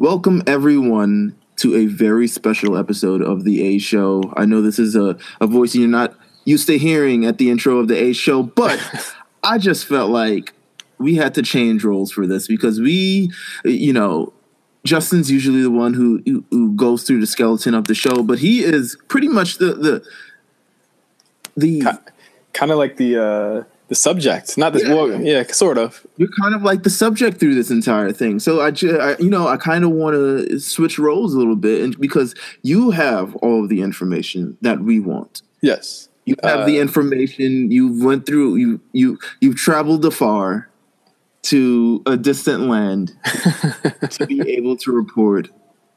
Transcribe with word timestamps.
Welcome 0.00 0.42
everyone 0.46 1.36
to 1.56 1.76
a 1.76 1.84
very 1.84 2.26
special 2.26 2.78
episode 2.78 3.20
of 3.20 3.44
the 3.44 3.62
A 3.62 3.78
Show. 3.78 4.32
I 4.34 4.46
know 4.46 4.62
this 4.62 4.78
is 4.78 4.96
a, 4.96 5.18
a 5.42 5.46
voice 5.46 5.74
you're 5.74 5.88
not 5.88 6.14
used 6.46 6.68
to 6.68 6.78
hearing 6.78 7.26
at 7.26 7.36
the 7.36 7.50
intro 7.50 7.76
of 7.76 7.88
the 7.88 8.02
A 8.04 8.14
Show, 8.14 8.42
but 8.42 8.80
I 9.44 9.58
just 9.58 9.84
felt 9.84 10.10
like 10.10 10.54
we 10.96 11.16
had 11.16 11.34
to 11.34 11.42
change 11.42 11.84
roles 11.84 12.10
for 12.10 12.26
this 12.26 12.48
because 12.48 12.80
we, 12.80 13.30
you 13.62 13.92
know, 13.92 14.32
Justin's 14.84 15.30
usually 15.30 15.60
the 15.60 15.70
one 15.70 15.92
who, 15.92 16.22
who 16.24 16.46
who 16.50 16.72
goes 16.72 17.02
through 17.02 17.20
the 17.20 17.26
skeleton 17.26 17.74
of 17.74 17.86
the 17.86 17.94
show, 17.94 18.22
but 18.22 18.38
he 18.38 18.60
is 18.60 18.96
pretty 19.08 19.28
much 19.28 19.58
the 19.58 19.74
the 19.74 20.02
the 21.58 21.82
kind 22.54 22.72
of 22.72 22.78
like 22.78 22.96
the 22.96 23.22
uh 23.22 23.64
the 23.90 23.96
subject, 23.96 24.56
not 24.56 24.72
this. 24.72 24.84
Yeah. 24.84 24.94
Well, 24.94 25.20
yeah, 25.20 25.42
sort 25.48 25.76
of. 25.76 26.06
You're 26.16 26.30
kind 26.40 26.54
of 26.54 26.62
like 26.62 26.84
the 26.84 26.90
subject 26.90 27.38
through 27.38 27.56
this 27.56 27.72
entire 27.72 28.12
thing. 28.12 28.38
So 28.38 28.60
I, 28.60 28.70
ju- 28.70 28.96
I 28.96 29.16
you 29.18 29.28
know, 29.28 29.48
I 29.48 29.56
kind 29.56 29.84
of 29.84 29.90
want 29.90 30.14
to 30.14 30.60
switch 30.60 30.96
roles 30.96 31.34
a 31.34 31.38
little 31.38 31.56
bit, 31.56 31.82
and 31.82 31.98
because 31.98 32.36
you 32.62 32.92
have 32.92 33.34
all 33.36 33.64
of 33.64 33.68
the 33.68 33.82
information 33.82 34.56
that 34.60 34.80
we 34.80 35.00
want. 35.00 35.42
Yes, 35.60 36.08
you 36.24 36.36
have 36.44 36.60
uh, 36.60 36.66
the 36.66 36.78
information. 36.78 37.72
You 37.72 38.02
went 38.02 38.26
through. 38.26 38.56
You 38.56 38.80
you 38.92 39.18
you've 39.40 39.56
traveled 39.56 40.04
afar 40.04 40.70
to 41.42 42.00
a 42.06 42.16
distant 42.16 42.68
land 42.68 43.12
to 44.10 44.24
be 44.24 44.40
able 44.52 44.76
to 44.76 44.92
report 44.92 45.48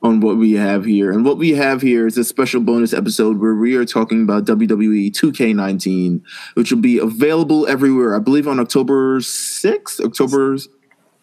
on 0.03 0.20
what 0.20 0.38
we 0.38 0.53
have 0.53 0.84
here. 0.84 1.12
And 1.12 1.25
what 1.25 1.38
we 1.38 1.52
have 1.52 1.81
here 1.81 2.05
is 2.05 2.17
a 2.17 2.25
special 2.25 2.62
bonus 2.62 2.93
episode 2.93 3.39
where 3.39 3.55
we 3.55 3.75
are 3.75 3.85
talking 3.85 4.21
about 4.21 4.43
WWE 4.45 5.12
2K19, 5.12 6.21
which 6.55 6.71
will 6.71 6.81
be 6.81 6.99
available 6.99 7.66
everywhere. 7.67 8.16
I 8.16 8.20
believe 8.20 8.48
on 8.48 8.59
October 8.59 9.20
6th, 9.21 10.05
October. 10.05 10.57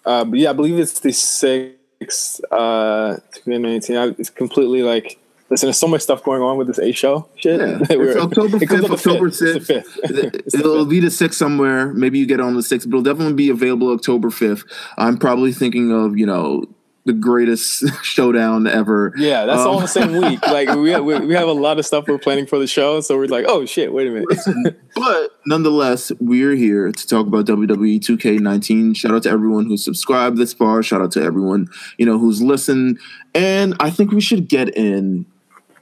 Uh, 0.07 0.25
yeah, 0.33 0.51
I 0.51 0.53
believe 0.55 0.79
it's 0.79 0.99
the 1.01 1.11
6th, 1.11 2.41
uh, 2.51 3.19
2K19. 3.47 4.19
It's 4.19 4.31
completely 4.31 4.83
like. 4.83 5.19
Listen, 5.51 5.67
there's 5.67 5.79
so 5.79 5.89
much 5.89 6.03
stuff 6.03 6.23
going 6.23 6.43
on 6.43 6.59
with 6.59 6.69
this 6.69 6.79
A 6.79 6.93
show 6.93 7.29
shit. 7.35 7.59
Yeah. 7.59 7.79
it's 7.91 8.17
October 8.17 8.59
5th, 8.59 8.91
October 8.93 9.31
6th. 9.31 10.55
it'll 10.55 10.87
be 10.87 11.01
the 11.01 11.09
6th 11.09 11.35
somewhere. 11.35 11.93
Maybe 11.93 12.21
you 12.21 12.27
get 12.27 12.39
on 12.39 12.55
the 12.55 12.61
6th, 12.61 12.89
but 12.89 12.99
it'll 12.99 13.03
definitely 13.03 13.35
be 13.35 13.51
available 13.51 13.93
October 13.93 14.29
5th. 14.29 14.63
I'm 14.97 15.19
probably 15.19 15.53
thinking 15.53 15.91
of, 15.91 16.17
you 16.17 16.25
know, 16.25 16.67
the 17.11 17.19
greatest 17.19 17.85
showdown 18.05 18.69
ever. 18.69 19.13
Yeah, 19.17 19.45
that's 19.45 19.63
um, 19.63 19.67
all 19.67 19.77
in 19.77 19.83
the 19.83 19.89
same 19.89 20.13
week. 20.13 20.41
Like 20.51 20.69
we 20.75 20.91
have, 20.91 21.05
we 21.05 21.35
have 21.35 21.49
a 21.49 21.53
lot 21.53 21.79
of 21.79 21.87
stuff 21.87 22.09
we're 22.09 22.19
planning 22.19 22.47
for 22.47 22.59
the 22.59 22.67
show, 22.67 23.01
so 23.01 23.17
we're 23.17 23.27
like, 23.27 23.45
oh 23.49 23.65
shit, 23.67 23.93
wait 23.93 24.09
a 24.09 24.11
minute. 24.11 24.81
but 24.97 25.31
nonetheless, 25.47 26.11
we're 26.19 26.55
here 26.55 26.91
to 26.91 27.07
talk 27.07 27.27
about 27.27 27.47
WWE 27.47 28.01
2K19. 28.01 28.97
Shout 28.97 29.13
out 29.13 29.23
to 29.25 29.31
everyone 29.31 29.67
who 29.67 29.77
subscribed 29.77 30.39
this 30.39 30.53
far. 30.53 30.83
Shout 30.83 31.01
out 31.01 31.13
to 31.13 31.23
everyone 31.23 31.69
you 31.99 32.07
know 32.07 32.19
who's 32.19 32.43
listened. 32.43 32.99
And 33.35 33.75
I 33.81 33.91
think 33.91 34.11
we 34.11 34.21
should 34.21 34.49
get 34.49 34.77
in 34.77 35.25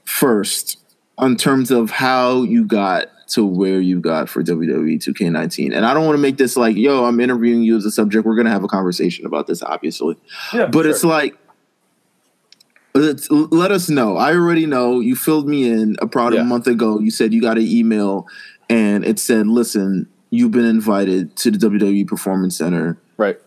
first 0.05 0.77
on 1.17 1.35
terms 1.35 1.71
of 1.71 1.89
how 1.89 2.43
you 2.43 2.65
got 2.65 3.07
to 3.29 3.45
where 3.45 3.79
you 3.79 3.99
got 3.99 4.29
for 4.29 4.43
WWE 4.43 4.95
2K19. 4.95 5.75
And 5.75 5.85
I 5.85 5.93
don't 5.93 6.05
want 6.05 6.15
to 6.15 6.21
make 6.21 6.37
this 6.37 6.57
like, 6.57 6.75
yo, 6.75 7.05
I'm 7.05 7.19
interviewing 7.19 7.63
you 7.63 7.77
as 7.77 7.85
a 7.85 7.91
subject. 7.91 8.25
We're 8.25 8.35
going 8.35 8.45
to 8.45 8.51
have 8.51 8.63
a 8.63 8.67
conversation 8.67 9.25
about 9.25 9.47
this, 9.47 9.61
obviously. 9.61 10.17
Yeah, 10.53 10.65
but 10.65 10.83
sure. 10.83 10.91
it's 10.91 11.03
like, 11.03 11.37
let 12.93 13.71
us 13.71 13.89
know. 13.89 14.17
I 14.17 14.33
already 14.33 14.65
know 14.65 14.99
you 14.99 15.15
filled 15.15 15.47
me 15.47 15.69
in 15.69 15.95
about 16.01 16.33
yeah. 16.33 16.41
a 16.41 16.43
month 16.43 16.67
ago. 16.67 16.99
You 16.99 17.11
said 17.11 17.33
you 17.33 17.41
got 17.41 17.57
an 17.57 17.67
email 17.67 18.27
and 18.67 19.05
it 19.05 19.19
said, 19.19 19.47
listen, 19.47 20.07
you've 20.31 20.51
been 20.51 20.65
invited 20.65 21.35
to 21.37 21.51
the 21.51 21.57
WWE 21.57 22.07
Performance 22.07 22.57
Center. 22.57 22.97
Right. 23.17 23.39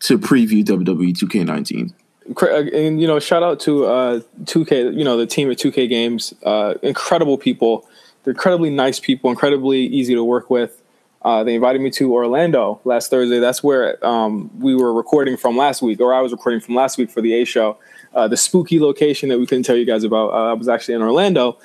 To 0.00 0.18
preview 0.18 0.64
WWE 0.64 1.12
2K19 1.12 1.92
and 2.36 3.00
you 3.00 3.06
know 3.06 3.18
shout 3.18 3.42
out 3.42 3.58
to 3.58 3.86
uh 3.86 4.20
2k 4.44 4.94
you 4.94 5.02
know 5.02 5.16
the 5.16 5.26
team 5.26 5.50
at 5.50 5.56
2k 5.56 5.88
games 5.88 6.34
uh 6.42 6.74
incredible 6.82 7.38
people 7.38 7.88
they're 8.28 8.34
incredibly 8.34 8.68
nice 8.68 9.00
people, 9.00 9.30
incredibly 9.30 9.86
easy 9.86 10.14
to 10.14 10.22
work 10.22 10.50
with. 10.50 10.82
Uh, 11.22 11.42
they 11.44 11.54
invited 11.54 11.80
me 11.80 11.88
to 11.92 12.12
Orlando 12.12 12.78
last 12.84 13.08
Thursday. 13.08 13.38
That's 13.38 13.64
where 13.64 14.04
um, 14.06 14.50
we 14.60 14.74
were 14.74 14.92
recording 14.92 15.38
from 15.38 15.56
last 15.56 15.80
week, 15.80 15.98
or 15.98 16.12
I 16.12 16.20
was 16.20 16.30
recording 16.30 16.60
from 16.60 16.74
last 16.74 16.98
week 16.98 17.10
for 17.10 17.22
the 17.22 17.32
A 17.40 17.46
show. 17.46 17.78
Uh, 18.14 18.28
the 18.28 18.36
spooky 18.36 18.78
location 18.80 19.30
that 19.30 19.38
we 19.38 19.46
couldn't 19.46 19.64
tell 19.64 19.76
you 19.76 19.86
guys 19.86 20.04
about. 20.04 20.32
Uh, 20.32 20.50
I 20.50 20.52
was 20.52 20.68
actually 20.68 20.94
in 20.94 21.00
Orlando, 21.00 21.56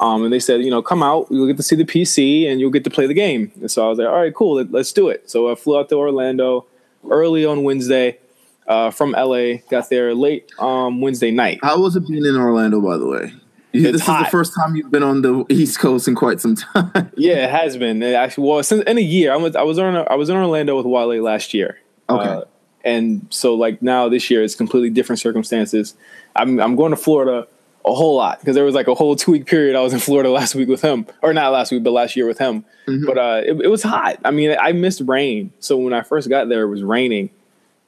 um, 0.00 0.24
and 0.24 0.32
they 0.32 0.38
said, 0.38 0.62
you 0.62 0.70
know, 0.70 0.80
come 0.80 1.02
out. 1.02 1.26
You'll 1.28 1.46
get 1.46 1.58
to 1.58 1.62
see 1.62 1.76
the 1.76 1.84
PC, 1.84 2.50
and 2.50 2.60
you'll 2.60 2.70
get 2.70 2.84
to 2.84 2.90
play 2.90 3.06
the 3.06 3.12
game. 3.12 3.52
And 3.60 3.70
so 3.70 3.84
I 3.84 3.90
was 3.90 3.98
like, 3.98 4.08
all 4.08 4.14
right, 4.14 4.34
cool, 4.34 4.54
let, 4.54 4.74
us 4.74 4.90
do 4.90 5.10
it. 5.10 5.28
So 5.28 5.52
I 5.52 5.54
flew 5.54 5.78
out 5.78 5.90
to 5.90 5.96
Orlando 5.96 6.64
early 7.10 7.44
on 7.44 7.62
Wednesday 7.62 8.18
uh, 8.66 8.90
from 8.90 9.10
LA. 9.10 9.58
Got 9.68 9.90
there 9.90 10.14
late 10.14 10.50
um, 10.58 11.02
Wednesday 11.02 11.30
night. 11.30 11.60
How 11.62 11.78
was 11.78 11.94
it 11.94 12.08
being 12.08 12.24
in 12.24 12.36
Orlando, 12.36 12.80
by 12.80 12.96
the 12.96 13.06
way? 13.06 13.34
This 13.72 14.02
hot. 14.02 14.20
is 14.20 14.26
the 14.26 14.30
first 14.30 14.54
time 14.54 14.76
you've 14.76 14.90
been 14.90 15.02
on 15.02 15.22
the 15.22 15.44
East 15.48 15.78
Coast 15.78 16.08
in 16.08 16.14
quite 16.14 16.40
some 16.40 16.54
time. 16.74 17.10
yeah, 17.16 17.44
it 17.44 17.50
has 17.50 17.76
been. 17.76 18.02
It 18.02 18.14
actually, 18.14 18.48
well, 18.48 18.62
since 18.62 18.82
in 18.84 18.98
a 18.98 19.02
year, 19.02 19.32
I 19.32 19.36
was 19.36 19.56
I 19.56 19.62
was 19.62 19.78
on 19.78 19.96
I 19.96 20.14
was 20.14 20.28
in 20.28 20.36
Orlando 20.36 20.76
with 20.76 20.86
Wale 20.86 21.22
last 21.22 21.54
year. 21.54 21.78
Okay. 22.08 22.28
Uh, 22.28 22.42
and 22.84 23.26
so 23.30 23.54
like 23.54 23.82
now 23.82 24.08
this 24.08 24.30
year 24.30 24.42
it's 24.44 24.54
completely 24.54 24.90
different 24.90 25.18
circumstances. 25.18 25.94
I'm 26.36 26.60
I'm 26.60 26.76
going 26.76 26.90
to 26.90 26.96
Florida 26.96 27.46
a 27.86 27.94
whole 27.94 28.16
lot 28.16 28.40
because 28.40 28.54
there 28.54 28.64
was 28.64 28.74
like 28.74 28.88
a 28.88 28.94
whole 28.94 29.14
two 29.14 29.30
week 29.30 29.46
period 29.46 29.76
I 29.76 29.80
was 29.80 29.92
in 29.92 30.00
Florida 30.00 30.30
last 30.32 30.54
week 30.54 30.68
with 30.68 30.82
him, 30.82 31.06
or 31.22 31.32
not 31.32 31.52
last 31.52 31.70
week, 31.70 31.82
but 31.82 31.92
last 31.92 32.16
year 32.16 32.26
with 32.26 32.38
him. 32.38 32.64
Mm-hmm. 32.86 33.06
But 33.06 33.18
uh, 33.18 33.42
it, 33.44 33.60
it 33.62 33.68
was 33.68 33.82
hot. 33.82 34.18
I 34.24 34.30
mean, 34.30 34.56
I 34.58 34.72
missed 34.72 35.02
rain, 35.04 35.52
so 35.60 35.76
when 35.76 35.92
I 35.92 36.02
first 36.02 36.28
got 36.28 36.48
there, 36.48 36.62
it 36.62 36.68
was 36.68 36.82
raining, 36.82 37.30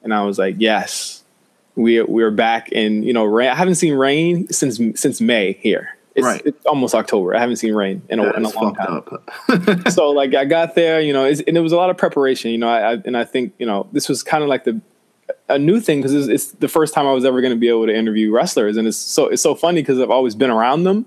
and 0.01 0.13
I 0.13 0.23
was 0.23 0.37
like, 0.37 0.55
yes, 0.57 1.18
we 1.79 2.01
we're 2.01 2.31
back 2.31 2.71
in 2.71 3.03
you 3.03 3.13
know 3.13 3.23
rain. 3.23 3.49
I 3.49 3.55
haven't 3.55 3.75
seen 3.75 3.93
rain 3.93 4.47
since 4.51 4.79
since 4.99 5.21
May 5.21 5.53
here. 5.53 5.89
It's, 6.15 6.25
right. 6.25 6.41
it's 6.43 6.65
almost 6.65 6.93
October. 6.93 7.33
I 7.33 7.39
haven't 7.39 7.57
seen 7.57 7.73
rain 7.73 8.01
in 8.09 8.19
a, 8.19 8.33
in 8.33 8.43
a 8.43 8.49
long 8.49 8.75
time. 8.75 9.83
so 9.89 10.09
like 10.09 10.35
I 10.35 10.43
got 10.43 10.75
there, 10.75 10.99
you 10.99 11.13
know, 11.13 11.23
and 11.23 11.39
it 11.57 11.61
was 11.61 11.71
a 11.71 11.77
lot 11.77 11.89
of 11.89 11.97
preparation. 11.97 12.51
You 12.51 12.57
know, 12.57 12.67
I, 12.67 12.93
I 12.93 12.97
and 13.05 13.15
I 13.15 13.23
think 13.23 13.53
you 13.57 13.65
know 13.65 13.87
this 13.93 14.09
was 14.09 14.21
kind 14.21 14.43
of 14.43 14.49
like 14.49 14.65
the 14.65 14.81
a 15.47 15.57
new 15.57 15.79
thing 15.79 15.99
because 15.99 16.13
it's, 16.13 16.27
it's, 16.27 16.51
the 16.59 16.67
first 16.67 16.93
time 16.93 17.05
I 17.07 17.13
was 17.13 17.23
ever 17.23 17.39
going 17.39 17.53
to 17.53 17.59
be 17.59 17.69
able 17.69 17.85
to 17.85 17.95
interview 17.95 18.31
wrestlers, 18.31 18.75
and 18.75 18.87
it's 18.87 18.97
so 18.97 19.27
it's 19.27 19.41
so 19.41 19.55
funny 19.55 19.81
because 19.81 19.99
I've 19.99 20.09
always 20.09 20.35
been 20.35 20.49
around 20.49 20.83
them, 20.83 21.05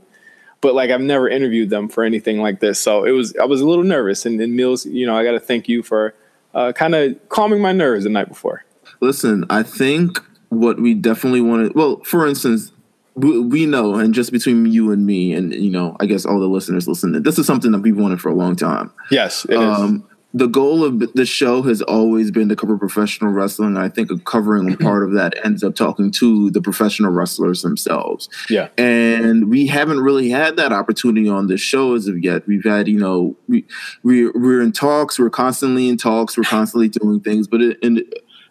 but 0.62 0.75
like 0.75 0.91
I've 0.91 1.00
never 1.03 1.28
interviewed 1.28 1.69
them 1.69 1.88
for 1.88 2.05
anything 2.05 2.41
like 2.41 2.61
this. 2.61 2.81
So 2.81 3.05
it 3.05 3.11
was 3.11 3.37
I 3.37 3.44
was 3.44 3.61
a 3.61 3.69
little 3.69 3.84
nervous, 3.84 4.25
and, 4.25 4.41
and 4.41 4.59
Meelz, 4.59 4.91
you 4.91 5.05
know, 5.05 5.16
I 5.16 5.25
got 5.25 5.32
to 5.32 5.41
thank 5.41 5.69
you 5.69 5.82
for 5.82 6.15
uh, 6.55 6.72
kind 6.72 6.94
of 6.94 7.28
calming 7.28 7.61
my 7.61 7.72
nerves 7.72 8.05
the 8.05 8.11
night 8.11 8.28
before. 8.28 8.65
Listen, 9.00 9.44
I 9.50 9.62
think 9.65 10.19
what 10.52 10.80
we 10.80 10.94
definitely 10.94 11.40
wanted. 11.40 11.74
Well, 11.74 12.00
for 12.04 12.26
instance, 12.26 12.72
we, 13.14 13.40
we 13.40 13.66
know, 13.66 13.94
and 13.94 14.14
just 14.14 14.32
between 14.32 14.66
you 14.66 14.92
and 14.92 15.04
me, 15.04 15.32
and 15.32 15.52
you 15.54 15.70
know, 15.70 15.96
I 15.98 16.06
guess 16.06 16.26
all 16.26 16.38
the 16.38 16.46
listeners 16.46 16.86
listening, 16.86 17.22
this 17.22 17.38
is 17.38 17.46
something 17.46 17.72
that 17.72 17.80
we've 17.80 17.96
wanted 17.96 18.20
for 18.20 18.28
a 18.28 18.34
long 18.34 18.56
time. 18.56 18.92
Yes, 19.10 19.46
um. 19.50 20.06
The 20.34 20.46
goal 20.46 20.82
of 20.82 21.12
the 21.12 21.26
show 21.26 21.60
has 21.64 21.82
always 21.82 22.30
been 22.30 22.48
to 22.48 22.56
cover 22.56 22.78
professional 22.78 23.30
wrestling. 23.32 23.76
I 23.76 23.90
think 23.90 24.10
a 24.10 24.16
covering 24.16 24.74
part 24.78 25.04
of 25.04 25.12
that 25.12 25.34
ends 25.44 25.62
up 25.62 25.74
talking 25.74 26.10
to 26.12 26.50
the 26.50 26.62
professional 26.62 27.12
wrestlers 27.12 27.60
themselves. 27.60 28.30
Yeah, 28.48 28.69
and 28.78 29.50
we 29.50 29.66
haven't 29.66 30.00
really 30.00 30.30
had 30.30 30.56
that 30.56 30.72
opportunity 30.72 31.28
on 31.28 31.48
this 31.48 31.60
show 31.60 31.94
as 31.94 32.08
of 32.08 32.24
yet. 32.24 32.46
We've 32.46 32.64
had, 32.64 32.88
you 32.88 32.98
know, 32.98 33.36
we 33.46 33.66
we 34.02 34.30
we're 34.30 34.62
in 34.62 34.72
talks. 34.72 35.19
We're 35.19 35.28
constantly 35.28 35.90
in 35.90 35.98
talks. 35.98 36.38
We're 36.38 36.44
constantly 36.44 36.88
doing 36.88 37.20
things, 37.20 37.46
but 37.46 37.60
it, 37.60 37.78
and 37.82 38.02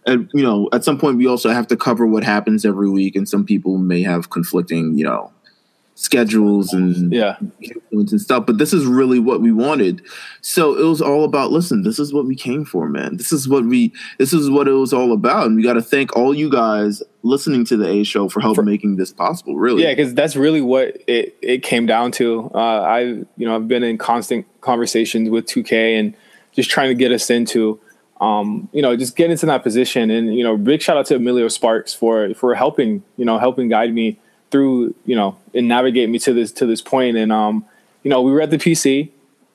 and 0.06 0.30
you 0.34 0.44
know, 0.44 0.70
at 0.74 0.84
some 0.84 0.98
point 0.98 1.18
we 1.18 1.28
also 1.28 1.50
have 1.50 1.68
to 1.68 1.78
cover 1.78 2.06
what 2.08 2.24
happens 2.24 2.66
every 2.66 2.90
week, 2.90 3.16
and 3.16 3.28
some 3.28 3.46
people 3.46 3.78
may 3.78 4.02
have 4.02 4.30
conflicting, 4.30 4.98
you 4.98 5.06
know, 5.06 5.32
schedules 6.02 6.74
and 6.74 7.14
yeah 7.14 7.38
and 7.92 8.22
stuff. 8.22 8.46
But 8.46 8.58
this 8.58 8.74
is 8.74 8.86
really 8.86 9.20
what 9.20 9.42
we 9.42 9.52
wanted. 9.52 10.02
So 10.42 10.76
it 10.78 10.84
was 10.84 11.02
all 11.02 11.24
about. 11.24 11.52
Listen, 11.52 11.84
this 11.84 12.00
is 12.00 12.14
what 12.14 12.26
we 12.26 12.36
came 12.36 12.66
for, 12.66 12.90
man. 12.90 13.18
This 13.18 13.32
is 13.32 13.48
what 13.48 13.66
we. 13.66 13.94
This 14.18 14.34
is 14.34 14.50
what 14.50 14.68
it 14.68 14.74
was 14.74 14.94
all 14.94 15.14
about, 15.14 15.46
and 15.46 15.56
we 15.56 15.64
got 15.64 15.74
to 15.74 15.82
thank 15.82 16.16
all 16.16 16.34
you 16.34 16.50
guys 16.50 17.04
listening 17.24 17.64
to 17.66 17.78
the 17.78 17.88
A 17.88 18.04
show 18.04 18.28
for 18.28 18.42
helping 18.42 18.66
making 18.66 18.96
this 18.96 19.14
possible. 19.14 19.56
Really, 19.56 19.84
yeah, 19.84 19.92
because 19.92 20.14
that's 20.14 20.36
really 20.36 20.62
what 20.62 20.98
it 21.08 21.38
it 21.42 21.64
came 21.64 21.86
down 21.86 22.12
to. 22.14 22.50
Uh, 22.54 22.82
I 22.82 23.00
you 23.02 23.26
know 23.38 23.56
I've 23.56 23.68
been 23.68 23.84
in 23.84 23.98
constant 23.98 24.46
conversations 24.62 25.30
with 25.30 25.46
2K 25.46 26.00
and 26.00 26.16
just 26.54 26.70
trying 26.70 26.90
to 26.90 26.96
get 26.96 27.12
us 27.12 27.30
into 27.30 27.80
um, 28.22 28.70
you 28.72 28.84
know, 28.84 28.96
just 28.96 29.16
get 29.16 29.32
into 29.32 29.48
that 29.48 29.64
position. 29.64 30.12
And 30.12 30.36
you 30.36 30.44
know, 30.44 30.56
big 30.56 30.82
shout 30.82 30.96
out 30.96 31.08
to 31.08 31.16
Emilio 31.16 31.48
Sparks 31.48 31.94
for 31.94 32.34
for 32.36 32.56
helping 32.56 33.04
you 33.18 33.26
know 33.26 33.40
helping 33.40 33.68
guide 33.68 33.94
me 33.94 34.20
through 34.52 34.94
you 35.06 35.16
know 35.16 35.38
and 35.54 35.68
navigate 35.68 36.10
me 36.10 36.20
to 36.20 36.34
this 36.34 36.52
to 36.54 36.66
this 36.66 36.82
point. 36.82 37.18
And 37.18 37.32
um, 37.32 37.66
you 38.04 38.10
know, 38.10 38.22
we 38.22 38.32
were 38.32 38.42
at 38.42 38.52
the 38.52 38.58
PC. 38.58 39.10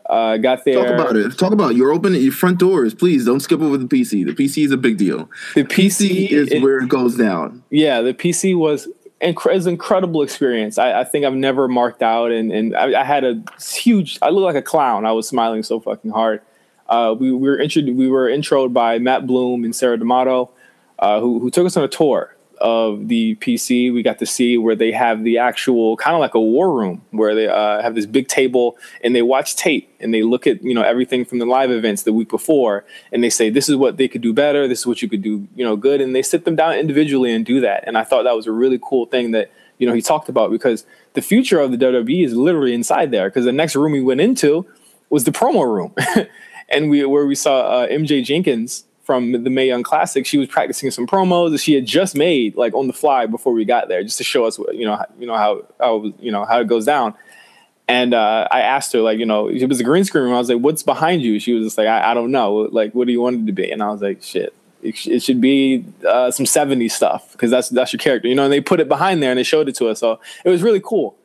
Uh, 0.09 0.37
got 0.37 0.65
there. 0.65 0.75
Talk 0.75 0.95
about 0.95 1.17
it. 1.17 1.39
Talk 1.39 1.53
about 1.53 1.71
it. 1.73 1.77
you're 1.77 1.93
opening 1.93 2.23
your 2.23 2.33
front 2.33 2.59
doors. 2.59 2.95
Please 2.95 3.25
don't 3.25 3.41
skip 3.41 3.61
over 3.61 3.77
the 3.77 3.87
PC. 3.87 4.25
The 4.25 4.35
PC 4.35 4.65
is 4.65 4.71
a 4.71 4.77
big 4.77 4.99
deal. 4.99 5.29
The 5.55 5.65
PC, 5.65 6.29
PC 6.29 6.31
is 6.31 6.53
it, 6.53 6.63
where 6.63 6.79
it 6.79 6.89
goes 6.89 7.17
down. 7.17 7.65
Yeah, 7.71 8.03
the 8.03 8.15
PC 8.15 8.57
was 8.57 8.87
inc- 9.21 9.53
an 9.53 9.69
incredible 9.69 10.23
experience. 10.23 10.79
I, 10.79 11.01
I, 11.01 11.05
think 11.05 11.25
I've 11.25 11.35
never 11.35 11.67
marked 11.67 12.05
out, 12.05 12.31
and 12.31 12.53
and 12.53 12.77
I, 12.77 13.01
I 13.01 13.05
had 13.05 13.25
a 13.25 13.43
huge. 13.61 14.19
I 14.23 14.31
looked 14.31 14.45
like 14.45 14.55
a 14.55 14.63
clown. 14.63 15.07
I 15.07 15.13
was 15.13 15.29
smiling 15.29 15.65
so 15.65 15.81
fucking 15.81 16.13
hard. 16.13 16.41
Uh, 16.89 17.15
we, 17.19 17.33
we, 17.33 17.49
were 17.49 17.59
we 17.59 18.09
were 18.09 18.29
introed 18.29 18.73
by 18.73 18.99
Matt 18.99 19.27
Bloom 19.27 19.65
and 19.65 19.75
Sarah 19.75 19.99
D'Amato, 19.99 20.51
uh, 20.99 21.21
who, 21.21 21.41
who 21.41 21.51
took 21.51 21.67
us 21.67 21.77
on 21.77 21.85
a 21.85 21.89
tour 21.89 22.37
of 22.59 23.09
the 23.09 23.35
PC, 23.37 23.93
we 23.93 24.03
got 24.03 24.19
to 24.19 24.27
see 24.27 24.57
where 24.57 24.75
they 24.75 24.93
have 24.93 25.25
the 25.25 25.39
actual 25.39 25.97
kind 25.97 26.15
of 26.15 26.21
like 26.21 26.35
a 26.35 26.41
war 26.41 26.73
room 26.73 27.03
where 27.11 27.35
they 27.35 27.49
uh, 27.49 27.83
have 27.83 27.95
this 27.95 28.07
big 28.07 28.29
table 28.29 28.79
and 29.03 29.15
they 29.15 29.23
watch 29.23 29.57
tape 29.57 29.93
and 30.01 30.15
they 30.15 30.23
look 30.23 30.47
at 30.47 30.63
you 30.63 30.75
know 30.75 30.83
everything 30.83 31.25
from 31.25 31.39
the 31.39 31.45
live 31.45 31.71
events 31.71 32.03
the 32.03 32.13
week 32.13 32.29
before 32.29 32.85
and 33.13 33.23
they 33.23 33.31
say 33.31 33.51
this 33.51 33.69
is 33.69 33.77
what 33.77 33.97
they 33.97 34.09
could 34.09 34.23
do 34.23 34.33
better, 34.33 34.67
this 34.67 34.81
is 34.81 34.87
what 34.87 35.03
you 35.03 35.09
could 35.09 35.23
do 35.23 35.47
you 35.55 35.65
know 35.65 35.77
good, 35.77 36.01
and 36.01 36.15
they 36.15 36.23
sit 36.23 36.45
them 36.45 36.57
down 36.57 36.75
individually 36.75 37.33
and 37.33 37.45
do 37.45 37.61
that. 37.61 37.85
And 37.87 37.99
I 37.99 38.05
thought 38.05 38.23
that 38.25 38.37
was 38.37 38.47
a 38.47 38.53
really 38.53 38.79
cool 38.83 39.07
thing 39.07 39.33
that 39.33 39.51
you 39.79 39.87
know 39.87 39.93
he 39.93 40.03
talked 40.03 40.29
about 40.29 40.51
because 40.51 40.87
the 41.13 41.23
future 41.23 41.61
of 41.61 41.71
the 41.71 41.79
WWE 41.79 42.25
is 42.25 42.35
literally 42.35 42.73
inside 42.73 43.11
there 43.11 43.29
because 43.29 43.45
the 43.45 43.53
next 43.53 43.77
room 43.77 43.93
we 43.93 44.03
went 44.03 44.21
into 44.21 44.67
was 45.11 45.25
the 45.25 45.31
promo 45.31 45.65
room, 45.67 45.95
and 46.69 46.91
we 46.91 47.05
where 47.05 47.27
we 47.27 47.35
saw 47.35 47.61
uh, 47.61 47.89
MJ 47.89 48.25
Jenkins 48.25 48.85
from 49.07 49.45
the 49.45 49.51
Mae 49.51 49.69
Young 49.69 49.85
Classic, 49.85 50.27
she 50.27 50.37
was 50.37 50.49
practicing 50.49 50.91
some 50.91 51.07
promos 51.07 51.53
that 51.53 51.59
she 51.59 51.75
had 51.75 51.87
just 51.87 52.17
made 52.17 52.57
like 52.57 52.75
on 52.75 52.89
the 52.89 52.93
fly 52.93 53.27
before 53.27 53.53
we 53.53 53.65
got 53.65 53.89
there, 53.89 54.03
just 54.03 54.19
to 54.19 54.25
show 54.25 54.45
us, 54.45 54.59
you 54.73 54.85
know, 54.85 55.01
you 55.19 55.27
know 55.29 55.37
how 55.37 55.65
how 55.79 56.13
you 56.19 56.33
know 56.33 56.45
how 56.45 56.61
it 56.61 56.67
goes 56.67 56.85
down. 56.85 57.15
And 57.89 58.15
uh, 58.15 58.49
I 58.51 58.63
asked 58.63 58.93
her, 58.95 59.01
like, 59.01 59.21
you 59.21 59.27
know, 59.27 59.47
it 59.47 59.69
was 59.69 59.79
a 59.79 59.85
green 59.85 60.03
screen. 60.03 60.25
Room. 60.25 60.35
I 60.35 60.39
was 60.39 60.49
like, 60.49 60.59
"What's 60.59 60.83
behind 60.83 61.23
you?" 61.23 61.39
She 61.39 61.53
was 61.53 61.65
just 61.65 61.79
like, 61.79 61.87
"I, 61.87 62.11
I 62.11 62.15
don't 62.15 62.33
know. 62.33 62.69
Like, 62.73 62.97
what 62.97 63.07
do 63.07 63.13
you 63.13 63.21
want 63.21 63.43
it 63.43 63.47
to 63.47 63.53
be?" 63.53 63.71
And 63.71 63.81
I 63.81 63.93
was 63.93 64.03
like, 64.03 64.25
"Shit, 64.25 64.53
it, 64.83 65.07
it 65.07 65.23
should 65.23 65.41
be 65.41 65.85
uh, 66.07 66.33
some 66.33 66.47
'70s 66.47 66.91
stuff 66.91 67.31
because 67.31 67.53
that's 67.53 67.69
that's 67.69 67.93
your 67.93 67.99
character, 67.99 68.27
you 68.27 68.35
know." 68.35 68.43
And 68.43 68.53
they 68.53 68.61
put 68.61 68.81
it 68.81 68.89
behind 68.89 69.23
there 69.23 69.31
and 69.31 69.39
they 69.39 69.45
showed 69.45 69.69
it 69.69 69.77
to 69.77 69.87
us, 69.87 70.01
so 70.01 70.19
it 70.45 70.49
was 70.49 70.65
really 70.65 70.81
cool. 70.81 71.17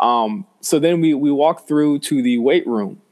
Um, 0.00 0.46
so 0.62 0.78
then 0.78 1.02
we 1.02 1.12
we 1.12 1.30
walked 1.30 1.68
through 1.68 1.98
to 2.00 2.22
the 2.22 2.38
weight 2.38 2.66
room 2.66 3.02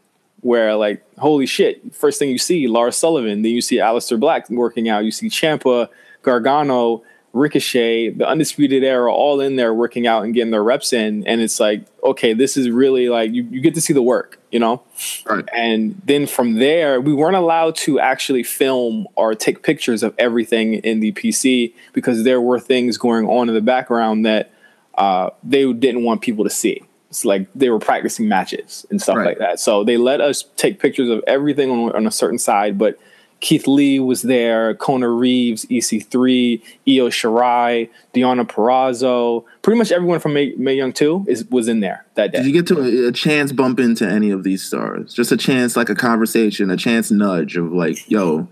where 0.47 0.75
like 0.77 1.03
holy 1.19 1.45
shit 1.47 1.95
first 1.95 2.19
thing 2.19 2.31
you 2.31 2.39
see 2.39 2.69
lars 2.69 2.97
sullivan 2.97 3.43
then 3.43 3.53
you 3.53 3.61
see 3.61 3.77
Aleister 3.77 4.19
black 4.19 4.49
working 4.49 4.89
out 4.89 5.05
you 5.05 5.11
see 5.11 5.29
Ciampa, 5.29 5.89
gargano 6.23 7.03
ricochet 7.33 8.11
the 8.11 8.27
undisputed 8.27 8.83
era 8.83 9.13
all 9.13 9.41
in 9.41 9.57
there 9.57 9.75
working 9.75 10.07
out 10.07 10.25
and 10.25 10.33
getting 10.33 10.51
their 10.53 10.65
reps 10.65 10.93
in 10.95 11.27
and 11.27 11.43
it's 11.43 11.61
like 11.61 11.85
okay 12.03 12.33
this 12.33 12.57
is 12.57 12.71
really 12.71 13.11
like 13.11 13.31
you, 13.33 13.43
you 13.51 13.61
get 13.61 13.75
to 13.75 13.81
see 13.81 13.93
the 13.93 14.01
work 14.01 14.41
you 14.51 14.59
know 14.59 14.83
Right. 15.27 15.45
and 15.53 16.01
then 16.07 16.27
from 16.27 16.55
there 16.55 16.99
we 17.01 17.13
weren't 17.13 17.37
allowed 17.37 17.75
to 17.77 18.01
actually 18.01 18.43
film 18.43 19.07
or 19.17 19.35
take 19.35 19.63
pictures 19.63 20.03
of 20.03 20.15
everything 20.19 20.75
in 20.75 21.01
the 21.01 21.13
pc 21.13 21.75
because 21.93 22.25
there 22.25 22.41
were 22.41 22.59
things 22.59 22.97
going 22.97 23.27
on 23.27 23.49
in 23.51 23.55
the 23.55 23.61
background 23.61 24.25
that 24.25 24.51
uh, 24.95 25.29
they 25.45 25.71
didn't 25.75 26.05
want 26.05 26.23
people 26.23 26.43
to 26.45 26.51
see 26.51 26.81
it's 27.17 27.25
like 27.25 27.47
they 27.55 27.71
were 27.71 27.79
practicing 27.79 28.29
matches 28.29 28.85
and 28.91 29.01
stuff 29.01 29.17
Right. 29.17 29.27
like 29.29 29.39
that. 29.39 29.59
So 29.59 29.85
they 29.85 29.97
let 29.97 30.21
us 30.21 30.45
take 30.57 30.79
pictures 30.79 31.09
of 31.09 31.25
everything 31.27 31.71
on, 31.71 31.93
on 31.97 32.07
a 32.07 32.11
certain 32.11 32.39
side. 32.39 32.77
But 32.77 32.99
Keith 33.41 33.67
Lee 33.67 33.99
was 33.99 34.21
there, 34.23 34.75
Kona 34.75 35.09
Reeves, 35.09 35.65
EC3, 35.67 36.61
Io 36.87 37.09
Shirai, 37.09 37.89
Deonna 38.15 38.47
Purrazzo, 38.47 39.45
pretty 39.63 39.79
much 39.79 39.93
everyone 39.93 40.21
from 40.21 40.35
Mae, 40.35 40.55
Mae 40.59 40.75
Young 40.75 40.93
2 40.93 41.25
is 41.29 41.47
was 41.47 41.69
in 41.69 41.81
there 41.81 42.05
that 42.17 42.33
day. 42.33 42.39
Did 42.39 42.47
you 42.49 42.53
get 42.53 42.67
to 42.69 42.81
a, 42.81 43.09
a 43.09 43.13
chance 43.13 43.51
bump 43.53 43.81
into 43.81 44.07
any 44.07 44.31
of 44.31 44.43
these 44.45 44.63
stars? 44.63 45.15
Just 45.15 45.33
a 45.33 45.37
chance, 45.39 45.75
like 45.75 45.89
a 45.89 45.95
conversation, 45.95 46.71
a 46.71 46.77
chance 46.77 47.11
nudge 47.11 47.57
of 47.57 47.73
like, 47.73 48.11
"Yo, 48.11 48.49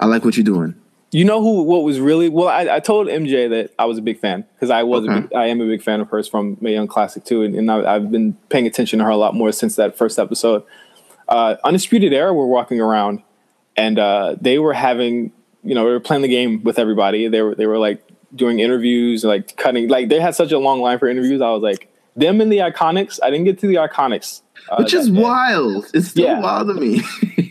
I 0.00 0.06
like 0.06 0.24
what 0.24 0.36
you're 0.36 0.42
doing." 0.44 0.74
You 1.12 1.24
know 1.24 1.40
who? 1.42 1.62
What 1.62 1.82
was 1.82 1.98
really 1.98 2.28
well? 2.28 2.46
I, 2.48 2.76
I 2.76 2.80
told 2.80 3.08
MJ 3.08 3.50
that 3.50 3.72
I 3.78 3.84
was 3.86 3.98
a 3.98 4.02
big 4.02 4.20
fan 4.20 4.44
because 4.54 4.70
I 4.70 4.84
was. 4.84 5.04
A 5.06 5.08
big, 5.08 5.34
I 5.34 5.46
am 5.46 5.60
a 5.60 5.66
big 5.66 5.82
fan 5.82 6.00
of 6.00 6.08
hers 6.08 6.28
from 6.28 6.56
Mae 6.60 6.72
Young 6.74 6.86
Classic 6.86 7.24
too, 7.24 7.42
and, 7.42 7.54
and 7.56 7.68
I, 7.70 7.96
I've 7.96 8.12
been 8.12 8.34
paying 8.48 8.66
attention 8.66 9.00
to 9.00 9.04
her 9.06 9.10
a 9.10 9.16
lot 9.16 9.34
more 9.34 9.50
since 9.50 9.74
that 9.76 9.96
first 9.98 10.18
episode. 10.20 10.62
Uh, 11.28 11.56
Undisputed 11.64 12.12
Era 12.12 12.32
were 12.32 12.46
walking 12.46 12.80
around, 12.80 13.22
and 13.76 13.98
uh, 13.98 14.36
they 14.40 14.58
were 14.60 14.72
having, 14.72 15.32
you 15.64 15.74
know, 15.74 15.84
they 15.84 15.90
were 15.90 15.98
playing 16.00 16.22
the 16.22 16.28
game 16.28 16.62
with 16.62 16.78
everybody. 16.78 17.26
They 17.26 17.42
were 17.42 17.56
they 17.56 17.66
were 17.66 17.78
like 17.78 18.04
doing 18.36 18.60
interviews, 18.60 19.24
like 19.24 19.56
cutting. 19.56 19.88
Like 19.88 20.10
they 20.10 20.20
had 20.20 20.36
such 20.36 20.52
a 20.52 20.58
long 20.60 20.80
line 20.80 21.00
for 21.00 21.08
interviews. 21.08 21.40
I 21.40 21.50
was 21.50 21.62
like, 21.62 21.92
them 22.14 22.40
and 22.40 22.52
the 22.52 22.58
Iconics. 22.58 23.18
I 23.20 23.30
didn't 23.30 23.46
get 23.46 23.58
to 23.60 23.66
the 23.66 23.74
Iconics, 23.76 24.42
uh, 24.70 24.76
Which 24.78 24.94
is 24.94 25.10
day. 25.10 25.20
wild. 25.20 25.90
It's 25.92 26.06
still 26.08 26.26
Yeah. 26.26 26.38
wild 26.40 26.68
to 26.68 26.74
me. 26.74 26.98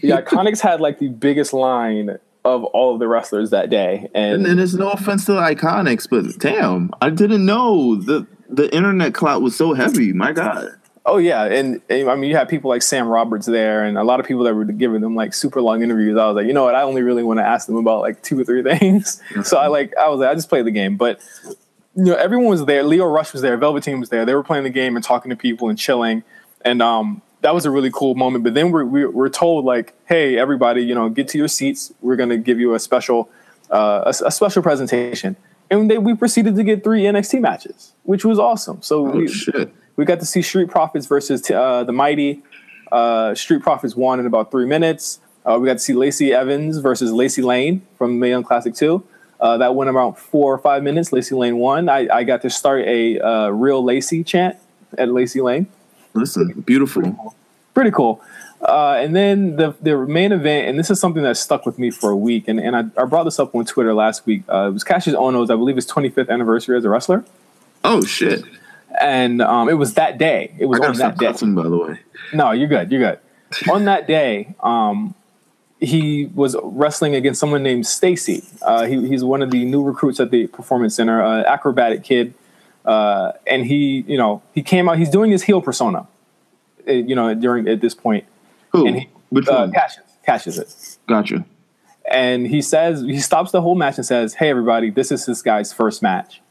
the 0.01 0.11
Iconics 0.23 0.61
had 0.61 0.79
like 0.79 0.99
the 0.99 1.09
biggest 1.09 1.51
line 1.51 2.17
of 2.45 2.63
all 2.65 2.93
of 2.93 2.99
the 2.99 3.07
wrestlers 3.07 3.49
that 3.49 3.69
day, 3.69 4.09
and 4.13 4.45
then 4.45 4.57
there's 4.57 4.75
no 4.75 4.91
offense 4.91 5.25
to 5.25 5.33
the 5.33 5.41
iconics, 5.41 6.09
but 6.09 6.39
damn, 6.39 6.91
I 7.01 7.09
didn't 7.09 7.45
know 7.45 7.95
the 7.95 8.25
the 8.49 8.73
internet 8.73 9.13
clout 9.13 9.41
was 9.41 9.55
so 9.55 9.73
heavy. 9.73 10.13
My 10.13 10.31
God. 10.31 10.75
Oh 11.05 11.17
yeah, 11.17 11.45
and, 11.45 11.81
and 11.89 12.09
I 12.09 12.15
mean 12.15 12.29
you 12.29 12.35
had 12.35 12.49
people 12.49 12.69
like 12.69 12.81
Sam 12.81 13.07
Roberts 13.07 13.45
there, 13.45 13.83
and 13.83 13.97
a 13.97 14.03
lot 14.03 14.19
of 14.19 14.25
people 14.25 14.43
that 14.43 14.53
were 14.53 14.65
giving 14.65 15.01
them 15.01 15.15
like 15.15 15.33
super 15.33 15.61
long 15.61 15.81
interviews. 15.81 16.17
I 16.17 16.27
was 16.27 16.35
like, 16.35 16.45
you 16.45 16.53
know 16.53 16.63
what, 16.63 16.75
I 16.75 16.83
only 16.83 17.01
really 17.01 17.23
want 17.23 17.39
to 17.39 17.45
ask 17.45 17.67
them 17.67 17.77
about 17.77 18.01
like 18.01 18.21
two 18.21 18.39
or 18.39 18.43
three 18.43 18.63
things. 18.77 19.21
so 19.43 19.57
I 19.57 19.67
like 19.67 19.95
I 19.97 20.09
was 20.09 20.19
like, 20.19 20.29
I 20.29 20.35
just 20.35 20.49
played 20.49 20.65
the 20.65 20.71
game, 20.71 20.97
but 20.97 21.19
you 21.95 22.05
know 22.05 22.15
everyone 22.15 22.47
was 22.47 22.65
there. 22.65 22.83
Lio 22.83 23.05
Rush 23.05 23.33
was 23.33 23.41
there, 23.41 23.57
Velveteen 23.57 23.99
was 23.99 24.09
there. 24.09 24.25
They 24.25 24.35
were 24.35 24.43
playing 24.43 24.65
the 24.65 24.69
game 24.69 24.95
and 24.95 25.03
talking 25.03 25.29
to 25.29 25.35
people 25.35 25.69
and 25.69 25.79
chilling, 25.79 26.23
and 26.63 26.81
um 26.81 27.21
that 27.41 27.53
was 27.53 27.65
a 27.65 27.71
really 27.71 27.91
cool 27.91 28.15
moment. 28.15 28.43
But 28.43 28.53
then 28.53 28.71
we're 28.71 28.85
we're, 28.85 29.09
we're 29.09 29.29
told 29.29 29.65
like, 29.65 29.93
hey 30.07 30.37
everybody, 30.37 30.81
you 30.81 30.95
know, 30.95 31.09
get 31.09 31.27
to 31.29 31.37
your 31.37 31.47
seats. 31.47 31.93
We're 32.01 32.15
gonna 32.15 32.37
give 32.37 32.59
you 32.59 32.73
a 32.73 32.79
special 32.79 33.29
uh, 33.69 34.03
a, 34.05 34.27
a 34.27 34.31
special 34.31 34.63
presentation. 34.63 35.35
And 35.71 35.89
they, 35.89 35.97
we 35.97 36.15
proceeded 36.15 36.55
to 36.55 36.63
get 36.63 36.83
three 36.83 37.03
NXT 37.03 37.41
matches, 37.41 37.93
which 38.03 38.25
was 38.25 38.39
awesome. 38.39 38.81
So 38.81 39.07
Oh 39.07 39.11
we, 39.11 39.29
we 39.95 40.05
got 40.05 40.19
to 40.19 40.25
see 40.25 40.41
Street 40.41 40.69
Profits 40.69 41.05
versus 41.05 41.49
uh, 41.51 41.83
the 41.83 41.91
Mighty. 41.91 42.41
Uh, 42.91 43.35
Street 43.35 43.61
Profits 43.61 43.95
won 43.95 44.19
in 44.19 44.25
about 44.25 44.49
three 44.49 44.65
minutes. 44.65 45.19
Uh, 45.45 45.57
we 45.59 45.67
got 45.67 45.73
to 45.73 45.79
see 45.79 45.93
Lacey 45.93 46.33
Evans 46.33 46.77
versus 46.79 47.11
Lacey 47.11 47.41
Lane 47.41 47.85
from 47.97 48.19
Mae 48.19 48.29
Young 48.29 48.43
Classic 48.43 48.73
2. 48.73 49.03
Uh, 49.39 49.57
that 49.57 49.75
went 49.75 49.89
about 49.89 50.19
four 50.19 50.53
or 50.53 50.57
five 50.57 50.83
minutes. 50.83 51.13
Lacey 51.13 51.35
Lane 51.35 51.57
won. 51.57 51.87
I, 51.87 52.07
I 52.11 52.23
got 52.23 52.41
to 52.41 52.49
start 52.49 52.85
a 52.85 53.19
uh, 53.19 53.49
real 53.49 53.83
Lacey 53.83 54.23
chant 54.23 54.57
at 54.97 55.09
Lacey 55.09 55.41
Lane. 55.41 55.67
Listen, 56.19 56.51
beautiful. 56.65 57.35
Pretty 57.73 57.91
cool. 57.91 58.21
Uh, 58.61 58.95
and 58.99 59.15
then 59.15 59.55
the 59.55 59.73
the 59.81 59.97
main 60.05 60.31
event, 60.33 60.67
and 60.67 60.77
this 60.77 60.89
is 60.91 60.99
something 60.99 61.23
that 61.23 61.37
stuck 61.37 61.65
with 61.65 61.79
me 61.79 61.89
for 61.91 62.09
a 62.09 62.15
week, 62.15 62.47
and, 62.49 62.59
and 62.59 62.75
I, 62.75 62.79
I 63.01 63.05
brought 63.05 63.23
this 63.23 63.39
up 63.39 63.55
on 63.55 63.65
Twitter 63.65 63.93
last 63.93 64.25
week. 64.25 64.43
Uh, 64.51 64.67
it 64.67 64.73
was 64.73 64.83
Cassius 64.83 65.15
Ohno's, 65.15 65.49
I 65.49 65.55
believe, 65.55 65.77
his 65.77 65.87
25th 65.87 66.29
anniversary 66.29 66.77
as 66.77 66.83
a 66.83 66.89
wrestler, 66.89 67.23
Oh 67.85 68.01
shit. 68.03 68.43
and 68.99 69.41
um, 69.41 69.69
it 69.69 69.75
was 69.75 69.93
that 69.93 70.17
day. 70.17 70.53
It 70.59 70.65
was 70.65 70.81
on 70.81 70.97
that 70.97 71.17
day. 71.17 71.27
cussing, 71.27 71.55
by 71.55 71.63
the 71.63 71.77
way. 71.77 71.99
No, 72.33 72.51
you're 72.51 72.67
good. 72.67 72.91
You're 72.91 72.99
good. 73.11 73.19
On 73.71 73.85
that 73.85 74.07
day, 74.07 74.53
um, 74.59 75.15
he 75.79 76.25
was 76.35 76.57
wrestling 76.61 77.15
against 77.15 77.39
someone 77.39 77.63
named 77.63 77.87
Stacy. 77.87 78.43
Uh, 78.61 78.85
he, 78.85 79.07
he's 79.07 79.23
one 79.23 79.41
of 79.41 79.51
the 79.51 79.63
new 79.63 79.81
recruits 79.81 80.19
at 80.19 80.31
the 80.31 80.47
Performance 80.47 80.95
Center, 80.95 81.23
uh, 81.23 81.43
acrobatic 81.43 82.03
kid, 82.03 82.33
uh, 82.85 83.33
and 83.45 83.65
he, 83.65 84.03
you 84.07 84.17
know, 84.17 84.41
he 84.53 84.61
came 84.61 84.89
out. 84.89 84.97
He's 84.97 85.09
doing 85.09 85.31
his 85.31 85.43
heel 85.43 85.61
persona, 85.61 86.07
uh, 86.87 86.91
you 86.91 87.15
know, 87.15 87.33
during 87.33 87.67
at 87.67 87.81
this 87.81 87.93
point. 87.93 88.25
Who? 88.69 88.87
And 88.87 88.95
he, 88.97 89.09
Which 89.29 89.47
uh, 89.47 89.57
one? 89.57 89.71
Cassius, 89.71 90.05
Cassius 90.25 90.57
it. 90.57 90.97
Gotcha. 91.07 91.45
And 92.11 92.47
he 92.47 92.61
says 92.61 93.01
he 93.01 93.19
stops 93.19 93.51
the 93.51 93.61
whole 93.61 93.75
match 93.75 93.97
and 93.97 94.05
says, 94.05 94.33
"Hey, 94.33 94.49
everybody, 94.49 94.89
this 94.89 95.11
is 95.11 95.25
this 95.25 95.41
guy's 95.41 95.71
first 95.71 96.01
match." 96.01 96.41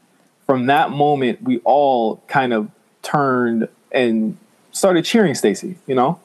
From 0.45 0.67
that 0.67 0.91
moment, 0.91 1.43
we 1.43 1.59
all 1.59 2.23
kind 2.27 2.53
of 2.53 2.69
turned 3.01 3.67
and 3.91 4.37
started 4.71 5.05
cheering 5.05 5.35
Stacy. 5.35 5.77
You 5.87 5.95
know. 5.95 6.19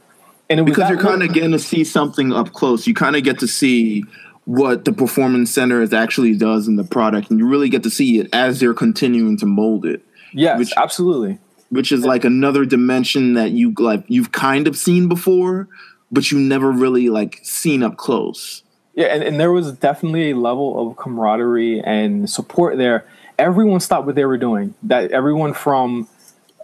And 0.50 0.61
it 0.61 0.64
was 0.64 0.73
Because 0.73 0.90
you're 0.90 1.00
kind 1.00 1.23
of 1.23 1.32
getting 1.32 1.52
to 1.52 1.58
see 1.58 1.84
something 1.84 2.32
up 2.32 2.52
close. 2.52 2.87
You 2.87 2.92
kind 2.92 3.16
of 3.16 3.25
get 3.25 3.38
to 3.38 3.49
see 3.49 4.04
what 4.44 4.84
the 4.84 4.92
performance 4.92 5.50
center 5.50 5.80
is 5.80 5.92
actually 5.92 6.36
does 6.36 6.68
in 6.68 6.76
the 6.76 6.84
product, 6.84 7.30
and 7.30 7.38
you 7.38 7.46
really 7.46 7.68
get 7.68 7.82
to 7.84 7.90
see 7.90 8.18
it 8.18 8.28
as 8.32 8.60
they're 8.60 8.74
continuing 8.74 9.36
to 9.38 9.46
mold 9.46 9.84
it. 9.86 10.02
Yes, 10.32 10.58
which- 10.58 10.72
absolutely. 10.76 11.38
which 11.70 11.90
is 11.92 12.04
like 12.04 12.24
another 12.24 12.64
dimension 12.64 13.34
that 13.34 13.52
you 13.52 13.72
like 13.78 14.04
you've 14.08 14.32
kind 14.32 14.66
of 14.68 14.76
seen 14.76 15.08
before, 15.08 15.68
but 16.12 16.30
you 16.30 16.38
never 16.38 16.70
really 16.70 17.08
like 17.08 17.40
seen 17.42 17.82
up 17.82 17.96
close. 17.96 18.62
Yeah, 18.94 19.06
and, 19.06 19.22
and 19.24 19.40
there 19.40 19.50
was 19.50 19.72
definitely 19.72 20.30
a 20.30 20.36
level 20.36 20.88
of 20.90 20.96
camaraderie 20.96 21.80
and 21.80 22.30
support 22.30 22.78
there. 22.78 23.06
Everyone 23.38 23.80
stopped 23.80 24.06
what 24.06 24.14
they 24.14 24.24
were 24.24 24.38
doing. 24.38 24.74
That 24.84 25.10
everyone 25.10 25.52
from 25.52 26.06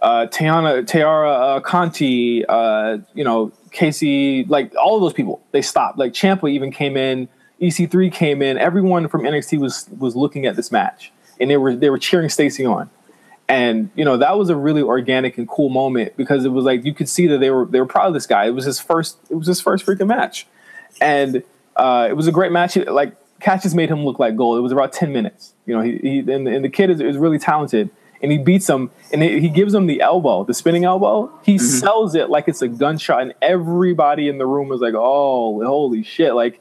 uh, 0.01 0.27
Tiana, 0.31 0.87
Tiara 0.87 1.31
uh, 1.31 1.59
Conti, 1.59 2.45
uh, 2.47 2.99
you 3.13 3.23
know, 3.25 3.51
Casey, 3.71 4.45
like 4.45 4.73
all 4.75 4.95
of 4.95 5.01
those 5.01 5.13
people, 5.13 5.41
they 5.51 5.61
stopped. 5.61 5.97
Like 5.97 6.13
Ciampa 6.13 6.49
even 6.49 6.71
came 6.71 6.95
in, 6.95 7.27
EC3 7.61 8.11
came 8.11 8.41
in. 8.41 8.57
Everyone 8.57 9.07
from 9.07 9.21
NXT 9.21 9.59
was 9.59 9.87
was 9.99 10.15
looking 10.15 10.45
at 10.45 10.55
this 10.55 10.71
match, 10.71 11.11
and 11.39 11.49
they 11.49 11.57
were 11.57 11.75
they 11.75 11.89
were 11.89 11.99
cheering 11.99 12.29
Stacy 12.29 12.65
on. 12.65 12.89
And 13.47 13.89
you 13.95 14.05
know 14.05 14.17
that 14.17 14.37
was 14.37 14.49
a 14.49 14.55
really 14.55 14.81
organic 14.81 15.37
and 15.37 15.47
cool 15.47 15.69
moment 15.69 16.15
because 16.17 16.45
it 16.45 16.49
was 16.49 16.65
like 16.65 16.85
you 16.85 16.93
could 16.93 17.09
see 17.09 17.27
that 17.27 17.39
they 17.39 17.51
were 17.51 17.65
they 17.65 17.79
were 17.79 17.85
proud 17.85 18.07
of 18.07 18.13
this 18.13 18.25
guy. 18.25 18.45
It 18.45 18.51
was 18.51 18.65
his 18.65 18.79
first 18.79 19.17
it 19.29 19.35
was 19.35 19.47
his 19.47 19.61
first 19.61 19.85
freaking 19.85 20.07
match, 20.07 20.47
and 20.99 21.43
uh, 21.75 22.07
it 22.09 22.13
was 22.13 22.27
a 22.27 22.31
great 22.31 22.51
match. 22.51 22.75
Like 22.77 23.15
Cassius 23.39 23.73
made 23.73 23.89
him 23.89 24.05
look 24.05 24.17
like 24.17 24.35
gold. 24.35 24.57
It 24.57 24.61
was 24.61 24.71
about 24.71 24.93
ten 24.93 25.11
minutes. 25.11 25.53
You 25.65 25.75
know, 25.75 25.81
he, 25.81 25.97
he 25.97 26.19
and, 26.19 26.47
and 26.47 26.65
the 26.65 26.69
kid 26.69 26.89
is, 26.89 27.01
is 27.01 27.17
really 27.17 27.37
talented, 27.37 27.89
and 28.23 28.31
he 28.31 28.37
beats 28.37 28.69
him, 28.69 28.89
and 29.11 29.21
he, 29.21 29.41
he 29.41 29.49
gives 29.49 29.73
him 29.73 29.85
the 29.85 30.01
elbow, 30.01 30.45
the 30.45 30.53
spinning 30.53 30.85
elbow. 30.85 31.31
He 31.43 31.57
sells 31.57 32.15
it 32.15 32.29
like 32.29 32.47
it's 32.47 32.61
a 32.61 32.69
gunshot, 32.69 33.21
and 33.21 33.33
everybody 33.41 34.29
in 34.29 34.37
the 34.39 34.47
room 34.47 34.69
was 34.69 34.81
like, 34.81 34.95
"Oh, 34.95 35.63
holy 35.63 36.01
shit!" 36.01 36.33
Like. 36.33 36.60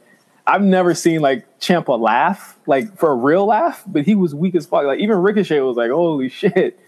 I've 0.51 0.63
never 0.63 0.95
seen 0.95 1.21
like 1.21 1.61
Ciampa 1.61 1.99
laugh 1.99 2.59
like 2.67 2.97
for 2.97 3.13
a 3.13 3.15
real 3.15 3.47
laugh, 3.47 3.85
but 3.87 4.05
he 4.05 4.17
was 4.17 4.35
weak 4.35 4.57
as 4.57 4.67
fuck. 4.67 4.85
Like 4.85 4.99
even 4.99 5.19
Ricochet 5.19 5.61
was 5.61 5.77
like, 5.77 5.93
"Holy 5.93 6.29
shit!" 6.29 6.79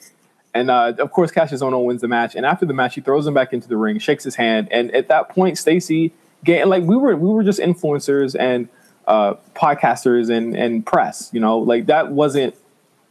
And 0.52 0.69
uh, 0.69 0.95
of 0.99 1.12
course, 1.12 1.31
Cassius 1.31 1.62
Ohno 1.62 1.85
wins 1.85 2.00
the 2.00 2.09
match. 2.09 2.35
And 2.35 2.45
after 2.45 2.66
the 2.66 2.75
match, 2.75 2.97
he 2.97 3.00
throws 3.00 3.25
him 3.25 3.35
back 3.35 3.52
into 3.52 3.69
the 3.69 3.76
ring, 3.76 4.00
shakes 4.00 4.25
his 4.25 4.35
hand, 4.35 4.66
and 4.73 4.90
at 4.90 5.09
that 5.09 5.28
point, 5.28 5.59
Stacy, 5.59 6.12
like 6.45 6.83
we 6.83 6.97
were, 6.97 7.14
we 7.14 7.31
were 7.31 7.45
just 7.45 7.61
influencers 7.61 8.35
and 8.38 8.69
uh, 9.07 9.35
podcasters 9.54 10.28
and 10.28 10.57
and 10.57 10.85
press. 10.85 11.31
You 11.33 11.38
know, 11.38 11.59
like 11.59 11.87
that 11.87 12.11
wasn't 12.11 12.57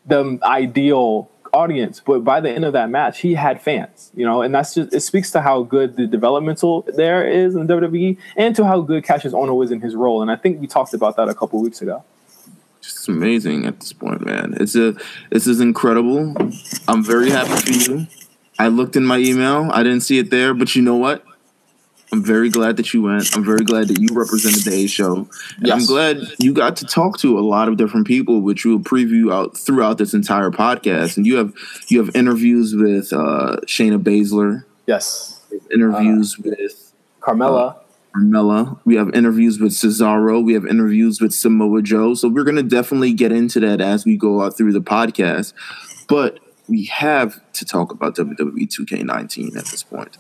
the 0.05 0.37
ideal 0.43 1.31
audience, 1.53 2.01
but 2.05 2.23
by 2.23 2.39
the 2.39 2.49
end 2.49 2.65
of 2.65 2.73
that 2.73 2.89
match, 2.89 3.19
he 3.19 3.33
had 3.33 3.61
fans, 3.61 4.11
you 4.15 4.25
know, 4.25 4.41
and 4.41 4.53
that's 4.53 4.73
just 4.73 4.93
it 4.93 5.01
speaks 5.01 5.31
to 5.31 5.41
how 5.41 5.63
good 5.63 5.95
the 5.95 6.07
developmental 6.07 6.83
there 6.95 7.27
is 7.27 7.55
in 7.55 7.67
WWE 7.67 8.17
and 8.37 8.55
to 8.55 8.65
how 8.65 8.81
good 8.81 9.03
Cassius 9.03 9.33
Ohno 9.33 9.63
is 9.63 9.71
in 9.71 9.81
his 9.81 9.95
role. 9.95 10.21
And 10.21 10.31
I 10.31 10.35
think 10.35 10.61
we 10.61 10.67
talked 10.67 10.93
about 10.93 11.15
that 11.17 11.29
a 11.29 11.35
couple 11.35 11.61
weeks 11.61 11.81
ago. 11.81 12.03
Just 12.81 13.07
amazing 13.07 13.65
at 13.65 13.79
this 13.79 13.93
point, 13.93 14.25
man. 14.25 14.55
It's 14.59 14.75
a 14.75 14.95
this 15.29 15.47
is 15.47 15.59
incredible. 15.59 16.35
I'm 16.87 17.03
very 17.03 17.29
happy 17.29 17.61
for 17.61 17.91
you. 17.91 18.07
I 18.57 18.67
looked 18.67 18.95
in 18.95 19.05
my 19.05 19.17
email, 19.17 19.69
I 19.71 19.83
didn't 19.83 20.01
see 20.01 20.19
it 20.19 20.29
there, 20.29 20.53
but 20.53 20.75
you 20.75 20.81
know 20.81 20.95
what? 20.95 21.23
I'm 22.13 22.23
very 22.23 22.49
glad 22.49 22.75
that 22.75 22.93
you 22.93 23.03
went. 23.03 23.33
I'm 23.35 23.45
very 23.45 23.63
glad 23.63 23.87
that 23.87 23.99
you 24.01 24.09
represented 24.11 24.63
the 24.63 24.83
A 24.83 24.87
show. 24.87 25.15
And 25.57 25.67
yes. 25.67 25.79
I'm 25.79 25.85
glad 25.85 26.17
you 26.39 26.53
got 26.53 26.75
to 26.77 26.85
talk 26.85 27.17
to 27.19 27.39
a 27.39 27.41
lot 27.41 27.69
of 27.69 27.77
different 27.77 28.05
people, 28.05 28.41
which 28.41 28.65
we'll 28.65 28.79
preview 28.79 29.33
out 29.33 29.57
throughout 29.57 29.97
this 29.97 30.13
entire 30.13 30.51
podcast. 30.51 31.15
And 31.15 31.25
you 31.25 31.37
have 31.37 31.53
you 31.87 32.03
have 32.03 32.13
interviews 32.13 32.75
with 32.75 33.13
uh, 33.13 33.57
Shayna 33.65 34.01
Baszler. 34.01 34.65
Yes. 34.87 35.41
Interviews 35.73 36.35
uh, 36.37 36.43
with 36.43 36.93
Carmella. 37.21 37.75
Uh, 37.75 37.79
Carmella. 38.13 38.79
We 38.83 38.95
have 38.95 39.13
interviews 39.15 39.59
with 39.59 39.71
Cesaro. 39.71 40.43
We 40.43 40.53
have 40.53 40.65
interviews 40.65 41.21
with 41.21 41.33
Samoa 41.33 41.81
Joe. 41.81 42.13
So 42.13 42.27
we're 42.27 42.43
gonna 42.43 42.61
definitely 42.61 43.13
get 43.13 43.31
into 43.31 43.61
that 43.61 43.79
as 43.79 44.03
we 44.03 44.17
go 44.17 44.41
out 44.41 44.57
through 44.57 44.73
the 44.73 44.81
podcast. 44.81 45.53
But 46.09 46.39
we 46.67 46.85
have 46.85 47.39
to 47.53 47.63
talk 47.63 47.93
about 47.93 48.17
WWE 48.17 48.67
2K19 48.67 49.55
at 49.55 49.65
this 49.67 49.83
point. 49.83 50.17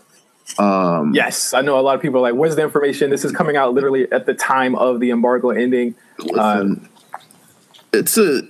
Um, 0.59 1.13
yes, 1.13 1.53
I 1.53 1.61
know 1.61 1.79
a 1.79 1.81
lot 1.81 1.95
of 1.95 2.01
people 2.01 2.19
are 2.19 2.31
like, 2.31 2.35
"Where's 2.35 2.55
the 2.55 2.63
information?" 2.63 3.09
This 3.09 3.25
is 3.25 3.31
coming 3.31 3.55
out 3.55 3.73
literally 3.73 4.11
at 4.11 4.25
the 4.25 4.33
time 4.33 4.75
of 4.75 4.99
the 4.99 5.11
embargo 5.11 5.49
ending. 5.49 5.95
Um, 6.37 6.89
it's 7.93 8.17
a 8.17 8.41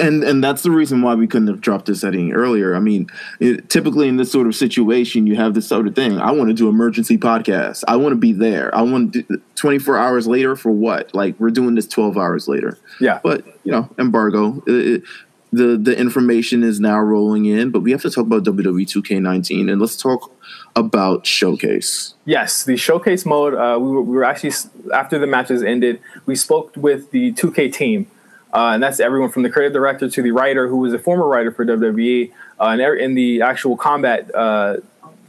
and 0.00 0.24
and 0.24 0.42
that's 0.42 0.62
the 0.62 0.70
reason 0.70 1.02
why 1.02 1.14
we 1.14 1.26
couldn't 1.26 1.48
have 1.48 1.60
dropped 1.60 1.86
this 1.86 2.00
setting 2.00 2.32
earlier. 2.32 2.74
I 2.74 2.80
mean, 2.80 3.06
it, 3.38 3.70
typically 3.70 4.08
in 4.08 4.16
this 4.16 4.32
sort 4.32 4.46
of 4.46 4.56
situation, 4.56 5.26
you 5.26 5.36
have 5.36 5.54
this 5.54 5.68
sort 5.68 5.86
of 5.86 5.94
thing. 5.94 6.18
I 6.18 6.32
want 6.32 6.48
to 6.48 6.54
do 6.54 6.68
emergency 6.68 7.16
podcast. 7.16 7.84
I 7.86 7.96
want 7.96 8.12
to 8.12 8.16
be 8.16 8.32
there. 8.32 8.74
I 8.74 8.82
want 8.82 9.12
to 9.14 9.40
24 9.54 9.98
hours 9.98 10.26
later 10.26 10.56
for 10.56 10.72
what? 10.72 11.14
Like 11.14 11.38
we're 11.38 11.50
doing 11.50 11.76
this 11.76 11.86
12 11.86 12.18
hours 12.18 12.48
later. 12.48 12.76
Yeah. 13.00 13.20
But 13.22 13.46
you 13.64 13.70
know, 13.72 13.88
embargo. 13.98 14.62
It, 14.66 15.04
the 15.52 15.76
the 15.76 15.96
information 15.96 16.62
is 16.62 16.80
now 16.80 16.98
rolling 16.98 17.44
in, 17.44 17.70
but 17.70 17.80
we 17.80 17.92
have 17.92 18.00
to 18.02 18.10
talk 18.10 18.24
about 18.24 18.42
WWE 18.44 18.86
2K19 18.86 19.70
and 19.70 19.80
let's 19.80 19.96
talk 19.96 20.32
about 20.74 21.26
Showcase. 21.26 22.14
Yes, 22.24 22.64
the 22.64 22.76
Showcase 22.76 23.26
mode. 23.26 23.54
Uh, 23.54 23.78
we, 23.78 23.90
were, 23.90 24.02
we, 24.02 24.16
were, 24.16 24.24
actually 24.24 24.52
after 24.94 25.18
the 25.18 25.26
matches 25.26 25.62
ended, 25.62 26.00
we 26.26 26.34
spoke 26.34 26.72
with 26.76 27.10
the 27.10 27.32
2K 27.32 27.72
team, 27.72 28.10
uh, 28.52 28.70
and 28.74 28.82
that's 28.82 29.00
everyone 29.00 29.30
from 29.30 29.42
the 29.42 29.50
creative 29.50 29.72
director 29.72 30.08
to 30.08 30.22
the 30.22 30.30
writer, 30.30 30.68
who 30.68 30.78
was 30.78 30.92
a 30.94 30.98
former 30.98 31.26
writer 31.26 31.50
for 31.50 31.64
WWE, 31.64 32.32
uh, 32.60 32.64
and 32.64 32.80
in 32.80 33.14
the 33.14 33.42
actual 33.42 33.76
combat 33.76 34.34
uh, 34.34 34.76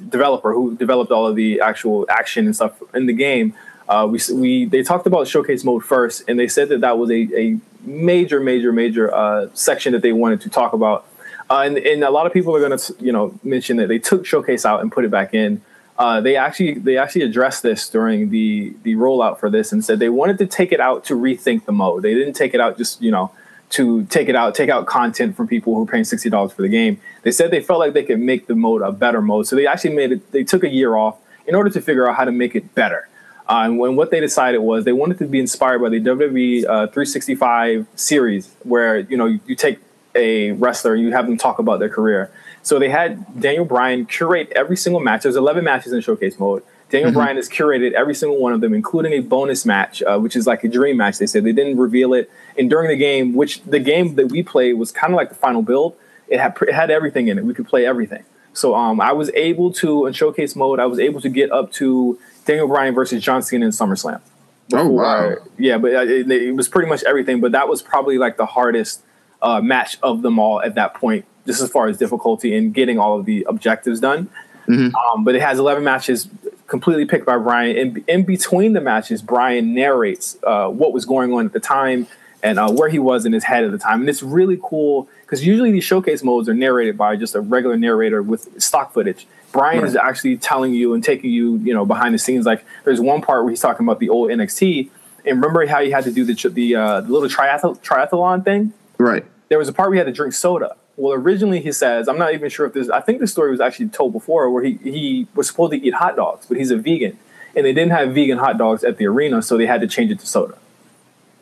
developer 0.10 0.54
who 0.54 0.76
developed 0.76 1.12
all 1.12 1.28
of 1.28 1.36
the 1.36 1.60
actual 1.62 2.06
action 2.10 2.46
and 2.46 2.56
stuff 2.56 2.82
in 2.94 3.06
the 3.06 3.14
game. 3.14 3.54
Uh, 3.88 4.08
we, 4.10 4.20
we 4.34 4.66
they 4.66 4.82
talked 4.82 5.06
about 5.08 5.28
showcase 5.28 5.64
mode 5.64 5.84
first, 5.84 6.24
and 6.28 6.40
they 6.40 6.48
said 6.48 6.70
that 6.70 6.82
that 6.82 6.98
was 6.98 7.12
a, 7.12 7.28
a 7.38 7.60
major, 7.82 8.40
major, 8.40 8.72
major 8.72 9.14
uh, 9.14 9.48
section 9.54 9.92
that 9.94 10.02
they 10.02 10.14
wanted 10.14 10.40
to 10.42 10.50
talk 10.50 10.74
about 10.74 11.06
uh, 11.54 11.62
and, 11.62 11.78
and 11.78 12.04
a 12.04 12.10
lot 12.10 12.26
of 12.26 12.34
people 12.34 12.56
are 12.56 12.60
going 12.60 12.76
to, 12.76 12.96
you 13.00 13.12
know, 13.12 13.40
mention 13.44 13.78
that 13.78 13.88
they 13.88 14.00
took 14.00 14.26
Showcase 14.26 14.66
out 14.66 14.82
and 14.82 14.92
put 14.92 15.06
it 15.06 15.12
back 15.12 15.36
in. 15.36 15.62
Uh, 16.00 16.20
they 16.20 16.36
actually 16.36 16.74
they 16.74 16.98
actually 16.98 17.22
addressed 17.22 17.62
this 17.62 17.88
during 17.88 18.32
the 18.32 18.74
the 18.82 18.96
rollout 18.96 19.40
for 19.40 19.52
this 19.52 19.72
and 19.72 19.86
said 19.86 20.00
they 20.00 20.10
wanted 20.10 20.40
to 20.40 20.48
take 20.48 20.72
it 20.72 20.80
out 20.80 21.04
to 21.06 21.14
rethink 21.14 21.66
the 21.66 21.72
mode. 21.72 22.02
They 22.02 22.16
didn't 22.16 22.34
take 22.34 22.56
it 22.56 22.60
out 22.60 22.80
just 22.80 23.00
you 23.04 23.12
know 23.12 23.32
to 23.70 24.04
take 24.06 24.30
it 24.30 24.36
out, 24.36 24.56
take 24.56 24.70
out 24.70 24.88
content 24.88 25.36
from 25.38 25.48
people 25.48 25.76
who 25.76 25.84
are 25.84 25.86
paying 25.86 26.06
sixty 26.06 26.28
dollars 26.28 26.54
for 26.54 26.64
the 26.64 26.70
game. 26.70 27.00
They 27.22 27.30
said 27.30 27.52
they 27.52 27.62
felt 27.62 27.80
like 27.80 27.94
they 27.94 28.04
could 28.04 28.20
make 28.20 28.48
the 28.48 28.56
mode 28.56 28.82
a 28.82 28.92
better 28.92 29.22
mode, 29.22 29.46
so 29.46 29.56
they 29.56 29.68
actually 29.68 29.94
made 29.94 30.12
it. 30.12 30.32
They 30.32 30.44
took 30.44 30.64
a 30.64 30.70
year 30.70 30.96
off 30.96 31.20
in 31.46 31.54
order 31.54 31.70
to 31.70 31.82
figure 31.82 32.10
out 32.10 32.16
how 32.16 32.26
to 32.26 32.32
make 32.32 32.56
it 32.56 32.74
better. 32.74 33.08
Uh, 33.48 33.62
and 33.66 33.78
when 33.78 33.96
what 33.96 34.10
they 34.10 34.20
decided 34.20 34.58
was 34.58 34.86
they 34.86 34.94
wanted 34.94 35.20
to 35.20 35.28
be 35.28 35.40
inspired 35.40 35.80
by 35.80 35.90
the 35.90 36.00
WWE 36.00 36.64
uh, 36.64 36.88
365 36.88 37.86
series, 37.94 38.56
where 38.64 38.98
you 39.02 39.18
know 39.18 39.28
you, 39.28 39.40
you 39.46 39.56
take 39.56 39.78
a 40.16 40.52
wrestler, 40.52 40.96
you 40.96 41.12
have 41.12 41.26
them 41.26 41.38
talk 41.38 41.60
about 41.60 41.80
their 41.80 41.90
career. 41.90 42.32
So 42.62 42.80
they 42.80 42.90
had 42.90 43.40
Daniel 43.40 43.66
Bryan 43.66 44.06
curate 44.06 44.52
every 44.56 44.78
single 44.78 45.02
match. 45.02 45.24
There's 45.24 45.36
11 45.36 45.64
matches 45.64 45.92
in 45.92 46.02
showcase 46.02 46.40
mode. 46.40 46.64
Daniel 46.90 47.10
mm-hmm. 47.10 47.20
Bryan 47.20 47.36
has 47.38 47.50
curated 47.50 47.94
every 47.94 48.14
single 48.14 48.38
one 48.38 48.54
of 48.54 48.62
them, 48.62 48.74
including 48.74 49.14
a 49.14 49.20
bonus 49.20 49.66
match, 49.66 50.04
uh, 50.04 50.20
which 50.20 50.36
is 50.36 50.46
like 50.46 50.64
a 50.64 50.68
dream 50.68 50.98
match. 50.98 51.18
They 51.18 51.26
said 51.26 51.44
they 51.44 51.52
didn't 51.52 51.78
reveal 51.78 52.14
it, 52.14 52.30
and 52.56 52.70
during 52.70 52.88
the 52.88 52.96
game, 52.96 53.34
which 53.34 53.64
the 53.64 53.80
game 53.80 54.14
that 54.16 54.28
we 54.28 54.44
played 54.44 54.74
was 54.74 54.92
kind 54.92 55.12
of 55.12 55.18
like 55.18 55.30
the 55.30 55.36
final 55.36 55.64
build. 55.64 55.96
It 56.28 56.40
had 56.40 56.56
it 56.62 56.74
had 56.74 56.92
everything 56.92 57.30
in 57.30 57.40
it. 57.40 57.46
We 57.46 57.56
could 57.56 57.68
play 57.68 57.86
everything. 57.86 58.24
So 58.54 58.76
um, 58.76 59.02
I 59.02 59.12
was 59.12 59.32
able 59.34 59.74
to 59.74 60.06
in 60.06 60.14
showcase 60.14 60.56
mode. 60.56 60.80
I 60.80 60.86
was 60.86 61.00
able 61.00 61.20
to 61.22 61.30
get 61.30 61.52
up 61.52 61.72
to 61.74 62.20
Daniel 62.46 62.68
Bryan 62.68 62.94
versus 62.94 63.24
John 63.24 63.42
Cena 63.42 63.66
in 63.66 63.72
SummerSlam. 63.72 64.22
Before, 64.70 64.86
oh 64.86 64.90
wow! 64.90 65.36
Yeah, 65.58 65.80
but 65.80 65.96
uh, 65.96 66.02
it, 66.02 66.30
it 66.30 66.56
was 66.56 66.68
pretty 66.70 66.90
much 66.90 67.04
everything. 67.06 67.42
But 67.42 67.54
that 67.54 67.68
was 67.68 67.82
probably 67.82 68.20
like 68.20 68.38
the 68.38 68.46
hardest 68.46 69.02
uh, 69.44 69.62
match 69.62 69.98
of 70.02 70.24
them 70.24 70.40
all 70.40 70.62
at 70.62 70.76
that 70.76 70.96
point, 70.96 71.26
just 71.46 71.62
as 71.62 71.70
far 71.70 71.88
as 71.88 71.98
difficulty 71.98 72.56
in 72.56 72.72
getting 72.72 72.98
all 72.98 73.20
of 73.20 73.26
the 73.26 73.46
objectives 73.48 74.00
done. 74.00 74.30
Mm-hmm. 74.68 74.96
Um, 74.96 75.24
but 75.24 75.36
it 75.36 75.42
has 75.42 75.60
11 75.60 75.84
matches 75.84 76.30
completely 76.68 77.06
picked 77.06 77.26
by 77.26 77.38
Bryan. 77.38 77.76
In, 77.76 78.06
in 78.08 78.24
between 78.24 78.74
the 78.74 78.82
matches, 78.82 79.22
Bryan 79.22 79.76
narrates 79.76 80.38
uh, 80.44 80.70
what 80.70 80.94
was 80.94 81.06
going 81.06 81.34
on 81.34 81.46
at 81.46 81.54
the 81.54 81.60
time 81.60 82.08
and 82.42 82.60
uh, 82.60 82.72
where 82.72 82.90
he 82.90 83.00
was 83.00 83.26
in 83.26 83.34
his 83.34 83.44
head 83.44 83.64
at 83.64 83.72
the 83.72 83.78
time. 83.78 84.02
And 84.02 84.10
it's 84.10 84.24
really 84.24 84.60
cool 84.62 85.08
because 85.22 85.46
usually 85.46 85.72
these 85.72 85.84
showcase 85.84 86.24
modes 86.24 86.48
are 86.50 86.54
narrated 86.54 86.98
by 86.98 87.16
just 87.16 87.36
a 87.36 87.42
regular 87.42 87.78
narrator 87.78 88.22
with 88.22 88.62
stock 88.62 88.94
footage. 88.94 89.28
Bryan 89.52 89.80
right. 89.80 89.88
is 89.88 89.96
actually 89.96 90.38
telling 90.38 90.74
you 90.74 90.94
and 90.94 91.04
taking 91.04 91.30
you, 91.30 91.58
you 91.58 91.74
know, 91.74 91.86
behind 91.86 92.14
the 92.14 92.20
scenes. 92.20 92.46
Like 92.46 92.66
there's 92.86 93.00
one 93.00 93.22
part 93.22 93.44
where 93.44 93.52
he's 93.52 93.62
talking 93.62 93.86
about 93.86 94.00
the 94.00 94.10
old 94.10 94.30
NXT, 94.30 94.90
and 95.26 95.38
remember 95.38 95.66
how 95.68 95.82
he 95.82 95.92
had 95.92 96.04
to 96.06 96.12
do 96.12 96.26
the 96.26 96.34
the, 96.50 96.76
uh, 96.76 97.02
the 97.02 97.12
little 97.12 97.30
triath- 97.30 97.80
triathlon 97.82 98.44
thing, 98.44 98.74
right? 98.98 99.26
There 99.54 99.60
was 99.60 99.70
a 99.70 99.74
part 99.74 99.90
where 99.90 99.94
he 99.94 100.00
had 100.00 100.08
to 100.08 100.12
drink 100.12 100.34
soda. 100.34 100.76
Well, 100.98 101.14
originally 101.14 101.62
he 101.62 101.72
says, 101.72 102.08
I'm 102.08 102.18
not 102.18 102.34
even 102.34 102.50
sure 102.50 102.66
if 102.66 102.74
this, 102.74 102.90
I 102.90 103.02
think 103.02 103.20
the 103.20 103.28
story 103.28 103.52
was 103.52 103.62
actually 103.62 103.90
told 103.90 104.12
before 104.12 104.50
where 104.50 104.64
he, 104.64 104.80
he 104.82 105.28
was 105.36 105.46
supposed 105.46 105.74
to 105.74 105.78
eat 105.78 105.94
hot 105.94 106.16
dogs, 106.16 106.48
but 106.48 106.58
he's 106.58 106.72
a 106.72 106.76
vegan. 106.76 107.20
And 107.56 107.64
they 107.64 107.72
didn't 107.72 107.92
have 107.92 108.16
vegan 108.16 108.40
hot 108.40 108.58
dogs 108.58 108.84
at 108.84 108.98
the 108.98 109.06
arena, 109.06 109.44
so 109.44 109.56
they 109.56 109.68
had 109.68 109.80
to 109.82 109.88
change 109.88 110.10
it 110.10 110.18
to 110.22 110.26
soda. 110.26 110.58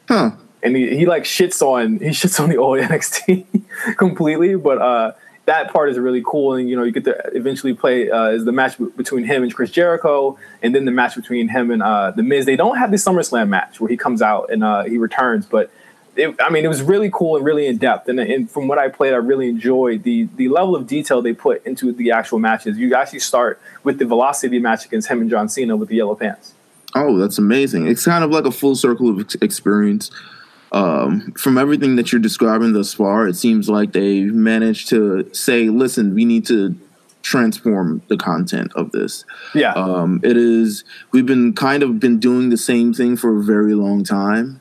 Huh. 0.09 0.31
And 0.61 0.75
he, 0.75 0.93
he 0.93 1.05
like 1.05 1.23
shits 1.23 1.61
on, 1.61 1.99
he 1.99 2.09
shits 2.09 2.37
on 2.37 2.49
the 2.49 2.57
old 2.57 2.79
NXT 2.81 3.45
completely, 3.95 4.55
but 4.55 4.81
uh, 4.81 5.13
that 5.45 5.71
part 5.71 5.89
is 5.89 5.97
really 5.97 6.21
cool. 6.25 6.55
And, 6.55 6.69
you 6.69 6.75
know, 6.75 6.83
you 6.83 6.91
get 6.91 7.05
to 7.05 7.15
eventually 7.33 7.73
play 7.73 8.11
uh, 8.11 8.25
is 8.31 8.43
the 8.43 8.51
match 8.51 8.75
between 8.97 9.23
him 9.23 9.41
and 9.41 9.55
Chris 9.55 9.71
Jericho, 9.71 10.37
and 10.61 10.75
then 10.75 10.83
the 10.83 10.91
match 10.91 11.15
between 11.15 11.47
him 11.47 11.71
and 11.71 11.81
uh, 11.81 12.11
The 12.11 12.23
Miz. 12.23 12.45
They 12.45 12.57
don't 12.57 12.75
have 12.75 12.91
the 12.91 12.97
SummerSlam 12.97 13.47
match 13.47 13.79
where 13.79 13.87
he 13.87 13.95
comes 13.95 14.21
out 14.21 14.51
and 14.51 14.65
uh, 14.65 14.83
he 14.83 14.97
returns, 14.97 15.45
but 15.45 15.71
it, 16.15 16.35
I 16.39 16.49
mean, 16.49 16.65
it 16.65 16.67
was 16.67 16.81
really 16.81 17.09
cool 17.11 17.37
and 17.37 17.45
really 17.45 17.67
in 17.67 17.77
depth. 17.77 18.09
And, 18.09 18.19
and, 18.19 18.49
from 18.49 18.67
what 18.67 18.77
I 18.77 18.89
played, 18.89 19.13
I 19.13 19.17
really 19.17 19.49
enjoyed 19.49 20.03
the 20.03 20.27
the 20.35 20.49
level 20.49 20.75
of 20.75 20.87
detail 20.87 21.21
they 21.21 21.33
put 21.33 21.65
into 21.65 21.91
the 21.91 22.11
actual 22.11 22.39
matches. 22.39 22.77
You 22.77 22.93
actually 22.95 23.19
start 23.19 23.61
with 23.83 23.97
the 23.97 24.05
velocity 24.05 24.59
match 24.59 24.85
against 24.85 25.07
him 25.07 25.21
and 25.21 25.29
John 25.29 25.47
Cena 25.47 25.75
with 25.75 25.89
the 25.89 25.95
yellow 25.95 26.15
pants. 26.15 26.53
Oh, 26.95 27.17
that's 27.17 27.37
amazing! 27.37 27.87
It's 27.87 28.05
kind 28.05 28.23
of 28.23 28.31
like 28.31 28.45
a 28.45 28.51
full 28.51 28.75
circle 28.75 29.09
of 29.09 29.35
experience. 29.41 30.11
Um, 30.73 31.33
from 31.33 31.57
everything 31.57 31.97
that 31.97 32.11
you're 32.11 32.21
describing 32.21 32.71
thus 32.71 32.93
far, 32.93 33.27
it 33.27 33.35
seems 33.35 33.69
like 33.69 33.91
they 33.91 34.21
managed 34.21 34.89
to 34.89 35.29
say, 35.33 35.69
"Listen, 35.69 36.13
we 36.13 36.25
need 36.25 36.45
to 36.47 36.75
transform 37.21 38.01
the 38.07 38.17
content 38.17 38.71
of 38.75 38.91
this." 38.91 39.23
Yeah, 39.53 39.73
um, 39.73 40.19
it 40.23 40.35
is. 40.35 40.83
We've 41.11 41.25
been 41.25 41.53
kind 41.53 41.83
of 41.83 41.99
been 41.99 42.19
doing 42.19 42.49
the 42.49 42.57
same 42.57 42.93
thing 42.93 43.15
for 43.15 43.37
a 43.37 43.43
very 43.43 43.73
long 43.73 44.03
time 44.03 44.60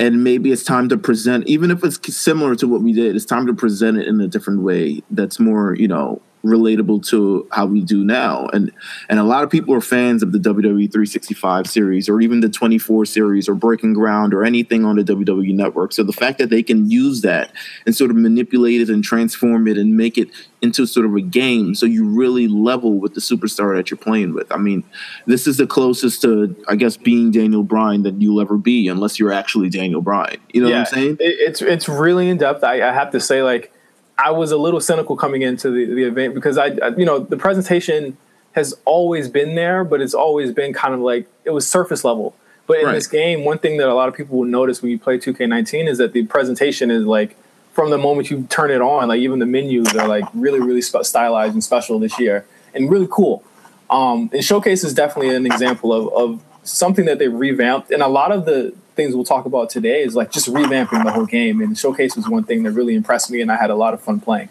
and 0.00 0.24
maybe 0.24 0.50
it's 0.50 0.64
time 0.64 0.88
to 0.88 0.96
present 0.96 1.46
even 1.46 1.70
if 1.70 1.84
it's 1.84 2.00
similar 2.16 2.56
to 2.56 2.66
what 2.66 2.82
we 2.82 2.92
did 2.92 3.14
it's 3.14 3.24
time 3.24 3.46
to 3.46 3.54
present 3.54 3.98
it 3.98 4.08
in 4.08 4.20
a 4.20 4.26
different 4.26 4.62
way 4.62 5.00
that's 5.10 5.38
more 5.38 5.76
you 5.76 5.86
know 5.86 6.20
relatable 6.44 7.06
to 7.08 7.46
how 7.52 7.66
we 7.66 7.82
do 7.82 8.04
now. 8.04 8.46
And 8.52 8.72
and 9.08 9.18
a 9.18 9.24
lot 9.24 9.44
of 9.44 9.50
people 9.50 9.74
are 9.74 9.80
fans 9.80 10.22
of 10.22 10.32
the 10.32 10.38
WWE 10.38 10.90
365 10.90 11.66
series 11.66 12.08
or 12.08 12.20
even 12.20 12.40
the 12.40 12.48
24 12.48 13.04
series 13.06 13.48
or 13.48 13.54
Breaking 13.54 13.92
Ground 13.92 14.32
or 14.32 14.44
anything 14.44 14.84
on 14.84 14.96
the 14.96 15.02
WWE 15.02 15.54
network. 15.54 15.92
So 15.92 16.02
the 16.02 16.12
fact 16.12 16.38
that 16.38 16.50
they 16.50 16.62
can 16.62 16.90
use 16.90 17.22
that 17.22 17.52
and 17.86 17.94
sort 17.94 18.10
of 18.10 18.16
manipulate 18.16 18.80
it 18.80 18.88
and 18.88 19.04
transform 19.04 19.68
it 19.68 19.76
and 19.76 19.96
make 19.96 20.16
it 20.16 20.28
into 20.62 20.86
sort 20.86 21.06
of 21.06 21.14
a 21.14 21.20
game 21.20 21.74
so 21.74 21.86
you 21.86 22.04
really 22.04 22.46
level 22.46 22.98
with 22.98 23.14
the 23.14 23.20
superstar 23.20 23.76
that 23.76 23.90
you're 23.90 23.98
playing 23.98 24.34
with. 24.34 24.50
I 24.52 24.58
mean, 24.58 24.84
this 25.26 25.46
is 25.46 25.56
the 25.56 25.66
closest 25.66 26.22
to 26.22 26.54
I 26.68 26.76
guess 26.76 26.96
being 26.96 27.30
Daniel 27.30 27.62
Bryan 27.62 28.02
that 28.04 28.20
you'll 28.20 28.40
ever 28.40 28.56
be 28.56 28.88
unless 28.88 29.18
you're 29.18 29.32
actually 29.32 29.68
Daniel 29.68 30.00
Bryan. 30.00 30.40
You 30.52 30.62
know 30.62 30.68
yeah, 30.68 30.80
what 30.80 30.88
I'm 30.88 30.94
saying? 30.94 31.16
It's 31.20 31.62
it's 31.62 31.88
really 31.88 32.28
in 32.28 32.38
depth. 32.38 32.64
I, 32.64 32.88
I 32.88 32.92
have 32.92 33.10
to 33.12 33.20
say 33.20 33.42
like 33.42 33.72
I 34.22 34.30
was 34.30 34.52
a 34.52 34.56
little 34.56 34.80
cynical 34.80 35.16
coming 35.16 35.42
into 35.42 35.70
the, 35.70 35.86
the 35.86 36.04
event 36.04 36.34
because 36.34 36.58
I, 36.58 36.66
I, 36.66 36.88
you 36.96 37.04
know, 37.04 37.18
the 37.18 37.36
presentation 37.36 38.16
has 38.52 38.74
always 38.84 39.28
been 39.28 39.54
there, 39.54 39.84
but 39.84 40.00
it's 40.00 40.14
always 40.14 40.52
been 40.52 40.72
kind 40.72 40.92
of 40.92 41.00
like 41.00 41.26
it 41.44 41.50
was 41.50 41.66
surface 41.66 42.04
level. 42.04 42.34
But 42.66 42.80
in 42.80 42.86
right. 42.86 42.92
this 42.92 43.06
game, 43.06 43.44
one 43.44 43.58
thing 43.58 43.78
that 43.78 43.88
a 43.88 43.94
lot 43.94 44.08
of 44.08 44.14
people 44.14 44.38
will 44.38 44.44
notice 44.44 44.82
when 44.82 44.90
you 44.90 44.98
play 44.98 45.18
2K19 45.18 45.88
is 45.88 45.98
that 45.98 46.12
the 46.12 46.24
presentation 46.26 46.90
is 46.90 47.04
like 47.04 47.36
from 47.72 47.90
the 47.90 47.98
moment 47.98 48.30
you 48.30 48.46
turn 48.50 48.70
it 48.70 48.80
on, 48.80 49.08
like 49.08 49.20
even 49.20 49.38
the 49.38 49.46
menus 49.46 49.94
are 49.94 50.06
like 50.06 50.24
really, 50.34 50.60
really 50.60 50.82
stylized 50.82 51.54
and 51.54 51.64
special 51.64 51.98
this 51.98 52.18
year 52.18 52.46
and 52.74 52.90
really 52.90 53.08
cool. 53.10 53.42
Um, 53.88 54.30
and 54.32 54.44
Showcase 54.44 54.84
is 54.84 54.94
definitely 54.94 55.34
an 55.34 55.46
example 55.46 55.92
of, 55.92 56.12
of 56.12 56.44
something 56.62 57.06
that 57.06 57.18
they've 57.18 57.32
revamped. 57.32 57.90
And 57.90 58.02
a 58.02 58.08
lot 58.08 58.32
of 58.32 58.44
the 58.44 58.74
things 59.00 59.14
we'll 59.14 59.24
talk 59.24 59.46
about 59.46 59.70
today 59.70 60.02
is 60.02 60.14
like 60.14 60.30
just 60.30 60.48
revamping 60.48 61.02
the 61.04 61.10
whole 61.10 61.24
game. 61.24 61.62
And 61.62 61.78
Showcase 61.78 62.16
was 62.16 62.28
one 62.28 62.44
thing 62.44 62.64
that 62.64 62.72
really 62.72 62.94
impressed 62.94 63.30
me, 63.30 63.40
and 63.40 63.50
I 63.50 63.56
had 63.56 63.70
a 63.70 63.74
lot 63.74 63.94
of 63.94 64.02
fun 64.02 64.20
playing. 64.20 64.50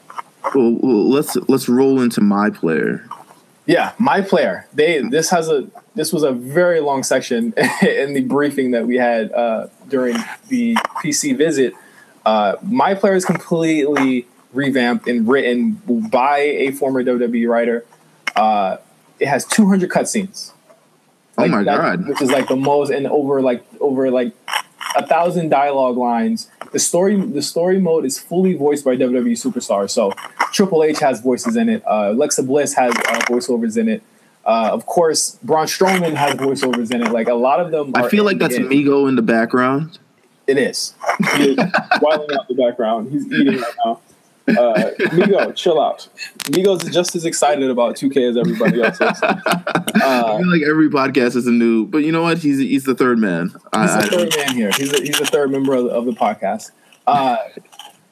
Well, 0.56 0.78
well 0.82 1.10
let's 1.10 1.36
let's 1.48 1.70
roll 1.70 2.02
into 2.02 2.22
my 2.22 2.50
player. 2.50 3.06
Yeah, 3.68 3.94
my 4.00 4.22
player. 4.22 4.68
They 4.74 5.02
this 5.02 5.30
has 5.30 5.50
a 5.50 5.68
this 5.94 6.12
was 6.12 6.24
a 6.24 6.32
very 6.32 6.80
long 6.80 7.04
section 7.04 7.54
in 7.82 8.14
the 8.14 8.22
briefing 8.22 8.72
that 8.72 8.88
we 8.88 8.96
had 8.96 9.32
uh, 9.32 9.68
during 9.88 10.18
the 10.48 10.76
PC 11.04 11.38
visit. 11.38 11.74
Uh, 12.26 12.56
my 12.64 12.96
player 12.96 13.14
is 13.14 13.26
completely 13.26 14.26
revamped 14.52 15.08
and 15.08 15.28
written 15.28 15.74
by 16.10 16.40
a 16.40 16.72
former 16.72 17.04
WWE 17.04 17.48
writer. 17.48 17.86
Uh, 18.36 18.78
it 19.20 19.28
has 19.28 19.46
200 19.46 19.90
cutscenes. 19.90 20.54
Oh 21.40 21.44
like 21.44 21.52
oh 21.52 21.56
my 21.56 21.64
that, 21.64 21.78
god! 21.78 22.08
Which 22.08 22.22
is 22.22 22.32
like 22.32 22.48
the 22.48 22.56
most, 22.56 22.92
and 22.92 23.08
over 23.08 23.42
like 23.42 23.64
over 23.80 24.12
like 24.12 24.34
a 24.96 25.06
thousand 25.06 25.50
dialogue 25.50 25.98
lines. 25.98 26.50
The 26.72 26.80
story 26.80 27.16
the 27.16 27.42
story 27.42 27.80
mode 27.80 28.06
is 28.06 28.20
fully 28.20 28.54
voiced 28.54 28.84
by 28.84 28.96
WWE 28.96 29.32
superstars. 29.32 29.92
So 29.92 30.12
Triple 30.52 30.84
H 30.84 31.00
has 31.00 31.22
voices 31.22 31.56
in 31.56 31.70
it. 31.70 31.84
Uh, 31.88 32.12
Alexa 32.12 32.44
Bliss 32.44 32.74
has 32.74 32.94
uh, 32.96 33.22
voiceovers 33.28 33.78
in 33.78 33.88
it. 33.88 34.04
Uh, 34.46 34.70
of 34.72 34.86
course, 34.86 35.38
Braun 35.44 35.68
Strowman 35.68 36.16
has 36.16 36.36
voiceovers 36.36 36.94
in 36.94 37.04
it. 37.04 37.12
Like 37.12 37.28
a 37.28 37.34
lot 37.34 37.60
of 37.60 37.72
them. 37.72 37.94
I 37.96 38.10
feel 38.10 38.24
like 38.24 38.38
that's 38.38 38.58
Migo 38.58 39.08
in 39.08 39.16
the 39.16 39.22
background. 39.22 40.00
It 40.48 40.58
is. 40.58 40.96
He 41.36 41.52
is 41.52 41.58
wilding 42.02 42.36
out 42.36 42.48
the 42.48 42.56
background. 42.56 43.12
He's 43.12 43.26
eating 43.32 43.62
right 43.62 43.74
now. 43.86 44.02
Uh, 44.50 44.92
Migo, 45.12 45.56
chill 45.56 45.82
out. 45.82 46.08
Migo's 46.46 46.84
just 46.94 47.16
as 47.16 47.26
excited 47.26 47.70
about 47.70 47.96
2K 47.96 48.30
as 48.30 48.38
everybody 48.38 48.82
else 48.82 49.00
is. 49.00 49.22
Uh, 50.02 50.36
I 50.36 50.38
feel 50.38 50.52
like 50.52 50.62
every 50.62 50.88
podcast 50.88 51.36
is 51.36 51.46
a 51.48 51.52
new, 51.52 51.86
but 51.86 52.00
you 52.00 52.12
know 52.12 52.22
what? 52.22 52.38
He's 52.38 52.60
he's 52.60 52.86
the 52.86 52.96
third 52.96 53.18
man. 53.18 53.50
He's 53.50 53.60
I, 53.74 54.02
the 54.04 54.08
third 54.08 54.36
man 54.38 54.56
here. 54.56 54.72
He's 54.78 54.92
the, 54.92 55.02
he's 55.02 55.20
the 55.20 55.26
third 55.26 55.52
member 55.52 55.74
of 55.74 55.86
the, 55.86 55.90
of 55.90 56.06
the 56.06 56.12
podcast. 56.12 56.72
Uh, 57.06 57.38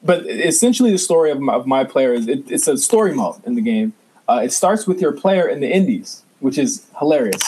but 0.02 0.26
essentially, 0.26 0.90
the 0.90 0.98
story 0.98 1.30
of 1.30 1.40
my, 1.40 1.54
of 1.54 1.66
my 1.66 1.84
player 1.84 2.12
is 2.12 2.28
it, 2.28 2.50
it's 2.50 2.68
a 2.68 2.76
story 2.76 3.14
mode 3.14 3.36
in 3.46 3.54
the 3.54 3.62
game. 3.62 3.94
Uh, 4.28 4.40
it 4.44 4.52
starts 4.52 4.86
with 4.86 5.00
your 5.00 5.12
player 5.12 5.48
in 5.48 5.60
the 5.60 5.72
Indies, 5.72 6.24
which 6.40 6.58
is 6.58 6.86
hilarious 6.98 7.42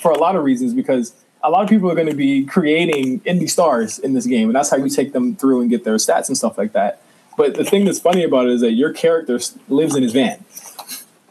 for 0.00 0.10
a 0.10 0.18
lot 0.18 0.34
of 0.34 0.42
reasons 0.42 0.74
because 0.74 1.12
a 1.42 1.50
lot 1.50 1.62
of 1.62 1.68
people 1.68 1.90
are 1.90 1.94
going 1.94 2.08
to 2.08 2.16
be 2.16 2.44
creating 2.44 3.20
indie 3.20 3.48
stars 3.48 3.98
in 4.00 4.14
this 4.14 4.26
game, 4.26 4.48
and 4.48 4.56
that's 4.56 4.70
how 4.70 4.76
you 4.76 4.88
take 4.88 5.12
them 5.12 5.36
through 5.36 5.60
and 5.60 5.70
get 5.70 5.84
their 5.84 5.94
stats 5.94 6.26
and 6.28 6.36
stuff 6.36 6.58
like 6.58 6.72
that. 6.72 7.00
But 7.36 7.54
the 7.54 7.64
thing 7.64 7.84
that's 7.84 8.00
funny 8.00 8.24
about 8.24 8.46
it 8.46 8.52
is 8.52 8.60
that 8.62 8.72
your 8.72 8.92
character 8.92 9.38
lives 9.68 9.94
in 9.94 10.02
his 10.02 10.12
van. 10.12 10.44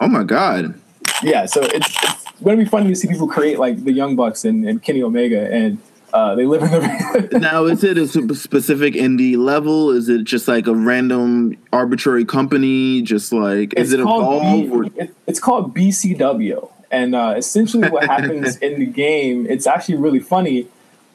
Oh 0.00 0.08
my 0.08 0.24
god! 0.24 0.78
Yeah, 1.22 1.46
so 1.46 1.62
it's, 1.62 1.96
it's 2.02 2.42
going 2.42 2.58
to 2.58 2.64
be 2.64 2.68
funny 2.68 2.88
to 2.88 2.94
see 2.94 3.08
people 3.08 3.28
create 3.28 3.58
like 3.58 3.84
the 3.84 3.92
Young 3.92 4.14
Bucks 4.16 4.44
and, 4.44 4.68
and 4.68 4.82
Kenny 4.82 5.02
Omega, 5.02 5.50
and 5.52 5.78
uh, 6.12 6.34
they 6.34 6.46
live 6.46 6.62
in 6.62 6.70
the 6.70 6.80
van. 6.80 7.28
now, 7.40 7.64
is 7.64 7.82
it 7.82 7.98
a 7.98 8.06
specific 8.06 8.94
indie 8.94 9.36
level? 9.36 9.90
Is 9.90 10.08
it 10.08 10.24
just 10.24 10.46
like 10.46 10.66
a 10.66 10.74
random 10.74 11.56
arbitrary 11.72 12.24
company? 12.24 13.02
Just 13.02 13.32
like 13.32 13.74
is 13.74 13.92
it's 13.92 14.00
it 14.00 14.00
evolve? 14.00 14.94
B, 14.94 15.08
it's 15.26 15.40
called 15.40 15.74
BCW, 15.74 16.70
and 16.90 17.14
uh, 17.14 17.34
essentially 17.36 17.88
what 17.88 18.04
happens 18.04 18.56
in 18.62 18.78
the 18.78 18.86
game, 18.86 19.46
it's 19.46 19.66
actually 19.66 19.96
really 19.96 20.20
funny 20.20 20.68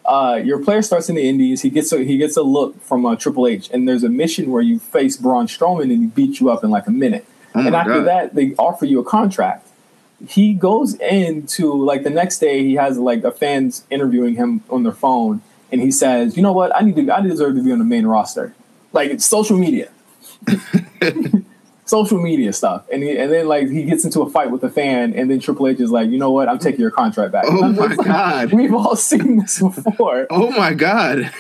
uh, 0.05 0.39
your 0.43 0.63
player 0.63 0.81
starts 0.81 1.09
in 1.09 1.15
the 1.15 1.27
Indies. 1.27 1.61
He 1.61 1.69
gets 1.69 1.91
a, 1.91 2.03
he 2.03 2.17
gets 2.17 2.37
a 2.37 2.41
look 2.41 2.81
from 2.81 3.05
uh, 3.05 3.15
Triple 3.15 3.47
H, 3.47 3.69
and 3.71 3.87
there's 3.87 4.03
a 4.03 4.09
mission 4.09 4.51
where 4.51 4.61
you 4.61 4.79
face 4.79 5.17
Braun 5.17 5.47
Strowman 5.47 5.83
and 5.83 5.91
he 5.91 6.07
beats 6.07 6.39
you 6.39 6.49
up 6.49 6.63
in 6.63 6.69
like 6.69 6.87
a 6.87 6.91
minute. 6.91 7.25
Oh 7.53 7.65
and 7.65 7.75
after 7.75 7.95
God. 7.95 8.07
that, 8.07 8.35
they 8.35 8.55
offer 8.55 8.85
you 8.85 8.99
a 8.99 9.03
contract. 9.03 9.67
He 10.27 10.53
goes 10.53 10.93
into 10.95 11.73
like 11.73 12.03
the 12.03 12.09
next 12.09 12.39
day. 12.39 12.63
He 12.63 12.75
has 12.75 12.97
like 12.97 13.23
a 13.23 13.31
fans 13.31 13.85
interviewing 13.89 14.35
him 14.35 14.63
on 14.69 14.83
their 14.83 14.91
phone, 14.91 15.41
and 15.71 15.81
he 15.81 15.91
says, 15.91 16.37
"You 16.37 16.43
know 16.43 16.53
what? 16.53 16.75
I 16.75 16.81
need 16.81 16.95
to. 16.95 17.11
I 17.11 17.21
deserve 17.21 17.55
to 17.55 17.63
be 17.63 17.71
on 17.71 17.79
the 17.79 17.85
main 17.85 18.05
roster." 18.05 18.53
Like 18.93 19.09
it's 19.09 19.25
social 19.25 19.57
media. 19.57 19.89
social 21.85 22.19
media 22.19 22.53
stuff, 22.53 22.85
and 22.91 23.03
he, 23.03 23.17
and 23.17 23.31
then 23.31 23.47
like 23.47 23.69
he 23.69 23.83
gets 23.83 24.05
into 24.05 24.21
a 24.21 24.29
fight 24.29 24.51
with 24.51 24.63
a 24.63 24.69
fan, 24.69 25.13
and 25.13 25.29
then 25.29 25.39
Triple 25.39 25.67
H 25.67 25.79
is 25.79 25.91
like, 25.91 26.09
you 26.09 26.17
know 26.17 26.31
what, 26.31 26.47
I'm 26.47 26.59
taking 26.59 26.81
your 26.81 26.91
contract 26.91 27.31
back. 27.31 27.45
Oh 27.47 27.67
my 27.69 27.95
god, 27.95 28.53
we've 28.53 28.73
all 28.73 28.95
seen 28.95 29.39
this 29.39 29.59
before. 29.61 30.27
Oh 30.31 30.51
my 30.51 30.73
god. 30.73 31.31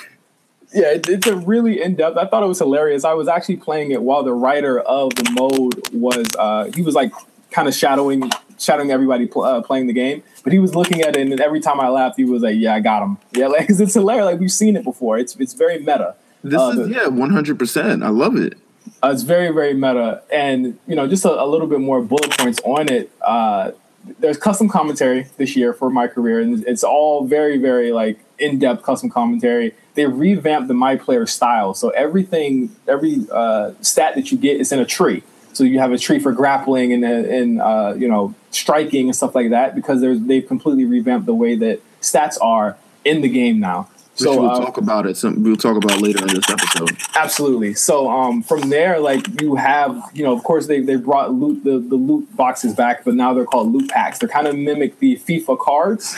Yeah, 0.73 0.91
it, 0.93 1.09
it's 1.09 1.27
a 1.27 1.35
really 1.35 1.81
in 1.81 1.95
depth. 1.95 2.17
I 2.17 2.27
thought 2.27 2.43
it 2.43 2.47
was 2.47 2.59
hilarious. 2.59 3.03
I 3.03 3.13
was 3.13 3.27
actually 3.27 3.57
playing 3.57 3.91
it 3.91 4.01
while 4.01 4.23
the 4.23 4.33
writer 4.33 4.79
of 4.79 5.13
the 5.15 5.29
mode 5.31 5.93
was 5.93 6.25
uh, 6.37 6.71
he 6.73 6.81
was 6.81 6.95
like 6.95 7.11
kind 7.51 7.67
of 7.67 7.73
shadowing 7.73 8.29
shadowing 8.57 8.91
everybody 8.91 9.27
pl- 9.27 9.43
uh, 9.43 9.61
playing 9.61 9.87
the 9.87 9.93
game, 9.93 10.23
but 10.43 10.53
he 10.53 10.59
was 10.59 10.75
looking 10.75 11.01
at 11.01 11.17
it, 11.17 11.21
and 11.21 11.39
every 11.39 11.59
time 11.59 11.79
I 11.79 11.89
laughed, 11.89 12.15
he 12.17 12.23
was 12.23 12.41
like, 12.41 12.55
"Yeah, 12.57 12.75
I 12.75 12.79
got 12.79 13.03
him." 13.03 13.17
Yeah, 13.33 13.47
like 13.47 13.61
because 13.61 13.81
it's 13.81 13.93
hilarious. 13.93 14.25
Like 14.25 14.39
we've 14.39 14.51
seen 14.51 14.75
it 14.75 14.83
before. 14.83 15.17
It's 15.17 15.35
it's 15.35 15.53
very 15.53 15.79
meta. 15.79 16.15
This 16.43 16.59
uh, 16.59 16.69
is 16.69 16.87
the, 16.87 16.93
yeah, 16.93 17.07
one 17.07 17.31
hundred 17.31 17.59
percent. 17.59 18.03
I 18.03 18.09
love 18.09 18.35
it. 18.35 18.57
Uh, 19.03 19.11
it's 19.11 19.23
very, 19.23 19.51
very 19.51 19.73
meta. 19.73 20.21
And, 20.31 20.77
you 20.87 20.95
know, 20.95 21.07
just 21.07 21.25
a, 21.25 21.41
a 21.41 21.45
little 21.45 21.67
bit 21.67 21.79
more 21.79 22.01
bullet 22.01 22.37
points 22.37 22.59
on 22.63 22.91
it. 22.91 23.11
Uh, 23.21 23.71
there's 24.19 24.37
custom 24.37 24.67
commentary 24.69 25.27
this 25.37 25.55
year 25.55 25.73
for 25.73 25.89
my 25.89 26.07
career, 26.07 26.39
and 26.39 26.63
it's 26.65 26.83
all 26.83 27.25
very, 27.25 27.57
very 27.57 27.91
like 27.91 28.19
in-depth 28.39 28.83
custom 28.83 29.09
commentary. 29.09 29.75
They 29.93 30.05
revamped 30.05 30.67
the 30.67 30.73
my 30.73 30.95
player 30.95 31.27
style, 31.27 31.73
so 31.73 31.89
everything, 31.89 32.75
every 32.87 33.25
uh, 33.31 33.73
stat 33.81 34.15
that 34.15 34.31
you 34.31 34.37
get 34.37 34.59
is 34.59 34.71
in 34.71 34.79
a 34.79 34.85
tree. 34.85 35.23
So 35.53 35.63
you 35.63 35.79
have 35.79 35.91
a 35.91 35.97
tree 35.97 36.17
for 36.17 36.31
grappling 36.31 36.93
and 36.93 37.03
and 37.03 37.61
uh, 37.61 37.93
you 37.97 38.07
know 38.07 38.33
striking 38.51 39.07
and 39.07 39.15
stuff 39.15 39.35
like 39.35 39.49
that 39.49 39.75
because 39.75 40.01
they've 40.01 40.47
completely 40.47 40.85
revamped 40.85 41.25
the 41.25 41.35
way 41.35 41.55
that 41.55 41.81
stats 42.01 42.37
are 42.41 42.77
in 43.03 43.21
the 43.21 43.29
game 43.29 43.59
now 43.59 43.89
so 44.15 44.41
we'll 44.41 44.49
uh, 44.49 44.59
talk 44.59 44.77
about 44.77 45.05
it. 45.05 45.17
Some 45.17 45.43
we'll 45.43 45.55
talk 45.55 45.77
about 45.77 46.01
later 46.01 46.21
in 46.21 46.27
this 46.27 46.49
episode. 46.49 46.97
Absolutely. 47.15 47.73
So 47.73 48.09
um, 48.09 48.43
from 48.43 48.69
there, 48.69 48.99
like 48.99 49.41
you 49.41 49.55
have, 49.55 50.01
you 50.13 50.23
know, 50.23 50.33
of 50.33 50.43
course 50.43 50.67
they 50.67 50.81
they 50.81 50.95
brought 50.95 51.33
loot 51.33 51.63
the, 51.63 51.79
the 51.79 51.95
loot 51.95 52.35
boxes 52.35 52.73
back, 52.73 53.03
but 53.05 53.15
now 53.15 53.33
they're 53.33 53.45
called 53.45 53.71
loot 53.71 53.89
packs. 53.89 54.19
They're 54.19 54.29
kind 54.29 54.47
of 54.47 54.57
mimic 54.57 54.99
the 54.99 55.15
FIFA 55.17 55.59
cards, 55.59 56.15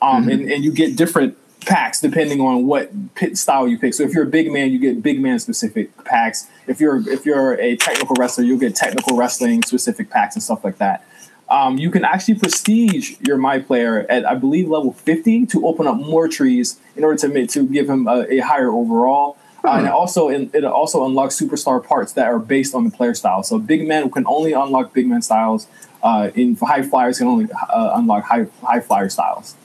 um, 0.00 0.22
mm-hmm. 0.22 0.30
and 0.30 0.50
and 0.52 0.64
you 0.64 0.72
get 0.72 0.96
different 0.96 1.36
packs 1.66 2.00
depending 2.00 2.40
on 2.40 2.66
what 2.66 3.14
pit 3.14 3.36
style 3.36 3.68
you 3.68 3.78
pick. 3.78 3.94
So 3.94 4.02
if 4.04 4.12
you're 4.14 4.24
a 4.24 4.30
big 4.30 4.50
man, 4.50 4.70
you 4.70 4.78
get 4.78 5.02
big 5.02 5.20
man 5.20 5.38
specific 5.38 5.90
packs. 6.04 6.48
If 6.66 6.80
you're 6.80 7.08
if 7.08 7.26
you're 7.26 7.54
a 7.54 7.76
technical 7.76 8.14
wrestler, 8.18 8.44
you'll 8.44 8.58
get 8.58 8.76
technical 8.76 9.16
wrestling 9.16 9.62
specific 9.62 10.10
packs 10.10 10.36
and 10.36 10.42
stuff 10.42 10.64
like 10.64 10.78
that. 10.78 11.04
Um, 11.50 11.78
you 11.78 11.90
can 11.90 12.04
actually 12.04 12.34
prestige 12.34 13.16
your 13.20 13.38
my 13.38 13.58
player 13.58 14.06
at 14.10 14.26
I 14.26 14.34
believe 14.34 14.68
level 14.68 14.92
50 14.92 15.46
to 15.46 15.66
open 15.66 15.86
up 15.86 15.96
more 15.96 16.28
trees 16.28 16.78
in 16.94 17.04
order 17.04 17.18
to 17.18 17.28
make, 17.28 17.50
to 17.50 17.66
give 17.66 17.88
him 17.88 18.06
a, 18.06 18.26
a 18.30 18.38
higher 18.40 18.70
overall. 18.70 19.38
Uh, 19.64 19.72
and 19.72 19.86
it 19.86 19.92
also 19.92 20.28
it 20.28 20.64
also 20.64 21.04
unlocks 21.04 21.38
superstar 21.38 21.84
parts 21.84 22.12
that 22.12 22.26
are 22.26 22.38
based 22.38 22.74
on 22.74 22.84
the 22.84 22.90
player 22.90 23.14
style. 23.14 23.42
So 23.42 23.58
big 23.58 23.86
men 23.88 24.10
can 24.10 24.24
only 24.26 24.52
unlock 24.52 24.92
big 24.92 25.06
man 25.06 25.22
styles. 25.22 25.66
Uh, 26.02 26.30
in 26.34 26.54
high 26.54 26.82
flyers 26.82 27.18
can 27.18 27.26
only 27.26 27.48
uh, 27.52 27.92
unlock 27.94 28.24
high 28.24 28.46
high 28.62 28.80
flyer 28.80 29.08
styles. 29.08 29.56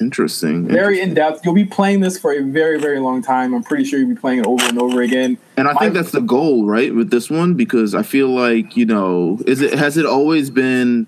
Interesting. 0.00 0.66
Very 0.68 1.00
in 1.00 1.14
depth. 1.14 1.44
You'll 1.44 1.54
be 1.54 1.64
playing 1.64 2.00
this 2.00 2.18
for 2.18 2.32
a 2.32 2.40
very, 2.40 2.78
very 2.78 2.98
long 2.98 3.22
time. 3.22 3.54
I'm 3.54 3.62
pretty 3.62 3.84
sure 3.84 3.98
you'll 3.98 4.08
be 4.08 4.14
playing 4.14 4.40
it 4.40 4.46
over 4.46 4.64
and 4.64 4.78
over 4.78 5.02
again. 5.02 5.38
And 5.56 5.68
I 5.68 5.74
think 5.74 5.94
that's 5.94 6.10
the 6.10 6.20
goal, 6.20 6.66
right, 6.66 6.94
with 6.94 7.10
this 7.10 7.30
one, 7.30 7.54
because 7.54 7.94
I 7.94 8.02
feel 8.02 8.28
like 8.28 8.76
you 8.76 8.86
know, 8.86 9.40
is 9.46 9.60
it 9.60 9.74
has 9.74 9.96
it 9.96 10.06
always 10.06 10.50
been. 10.50 11.06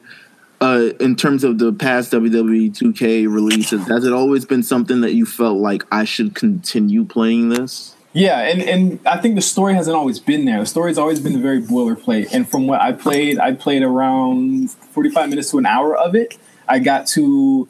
Uh, 0.58 0.92
in 1.00 1.14
terms 1.14 1.44
of 1.44 1.58
the 1.58 1.70
past 1.70 2.10
WWE 2.12 2.70
2K 2.74 3.30
releases, 3.30 3.86
has 3.88 4.06
it 4.06 4.12
always 4.14 4.46
been 4.46 4.62
something 4.62 5.02
that 5.02 5.12
you 5.12 5.26
felt 5.26 5.58
like 5.58 5.82
I 5.92 6.04
should 6.04 6.34
continue 6.34 7.04
playing 7.04 7.50
this? 7.50 7.94
Yeah, 8.16 8.40
and, 8.40 8.62
and 8.62 8.98
I 9.06 9.18
think 9.18 9.34
the 9.34 9.42
story 9.42 9.74
hasn't 9.74 9.94
always 9.94 10.18
been 10.18 10.46
there. 10.46 10.58
The 10.60 10.64
story's 10.64 10.96
always 10.96 11.20
been 11.20 11.42
very 11.42 11.60
boilerplate. 11.60 12.32
And 12.32 12.48
from 12.48 12.66
what 12.66 12.80
I 12.80 12.92
played, 12.92 13.38
I 13.38 13.52
played 13.52 13.82
around 13.82 14.70
45 14.70 15.28
minutes 15.28 15.50
to 15.50 15.58
an 15.58 15.66
hour 15.66 15.94
of 15.94 16.14
it. 16.14 16.38
I 16.66 16.78
got 16.78 17.06
to 17.08 17.68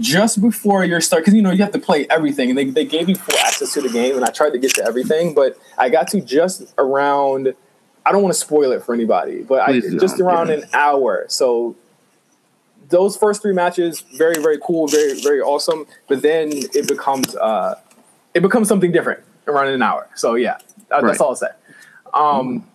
just 0.00 0.40
before 0.40 0.84
your 0.84 1.00
start, 1.00 1.22
because 1.22 1.34
you 1.34 1.42
know 1.42 1.50
you 1.50 1.62
have 1.62 1.72
to 1.72 1.78
play 1.78 2.06
everything, 2.08 2.50
and 2.50 2.58
they, 2.58 2.64
they 2.64 2.84
gave 2.84 3.08
you 3.08 3.14
full 3.14 3.38
access 3.38 3.72
to 3.74 3.80
the 3.80 3.88
game, 3.88 4.16
and 4.16 4.24
I 4.24 4.30
tried 4.30 4.50
to 4.50 4.58
get 4.58 4.74
to 4.74 4.84
everything, 4.84 5.34
but 5.34 5.58
I 5.78 5.88
got 5.88 6.08
to 6.08 6.20
just 6.20 6.74
around. 6.78 7.54
I 8.04 8.12
don't 8.12 8.22
want 8.22 8.34
to 8.34 8.40
spoil 8.40 8.70
it 8.70 8.84
for 8.84 8.94
anybody, 8.94 9.42
but 9.42 9.68
I, 9.68 9.80
just 9.80 10.20
around 10.20 10.48
yeah. 10.48 10.54
an 10.54 10.64
hour. 10.72 11.26
So 11.28 11.74
those 12.88 13.16
first 13.16 13.42
three 13.42 13.52
matches, 13.52 14.02
very 14.16 14.40
very 14.40 14.58
cool, 14.62 14.86
very 14.86 15.20
very 15.20 15.40
awesome. 15.40 15.86
But 16.08 16.22
then 16.22 16.50
it 16.52 16.88
becomes 16.88 17.34
uh, 17.36 17.80
it 18.34 18.40
becomes 18.40 18.68
something 18.68 18.92
different 18.92 19.24
around 19.46 19.68
an 19.68 19.82
hour. 19.82 20.08
So 20.14 20.34
yeah, 20.34 20.58
that's 20.88 21.02
right. 21.02 21.20
all 21.20 21.30
I'll 21.30 21.36
say. 21.36 21.48
Um, 22.14 22.66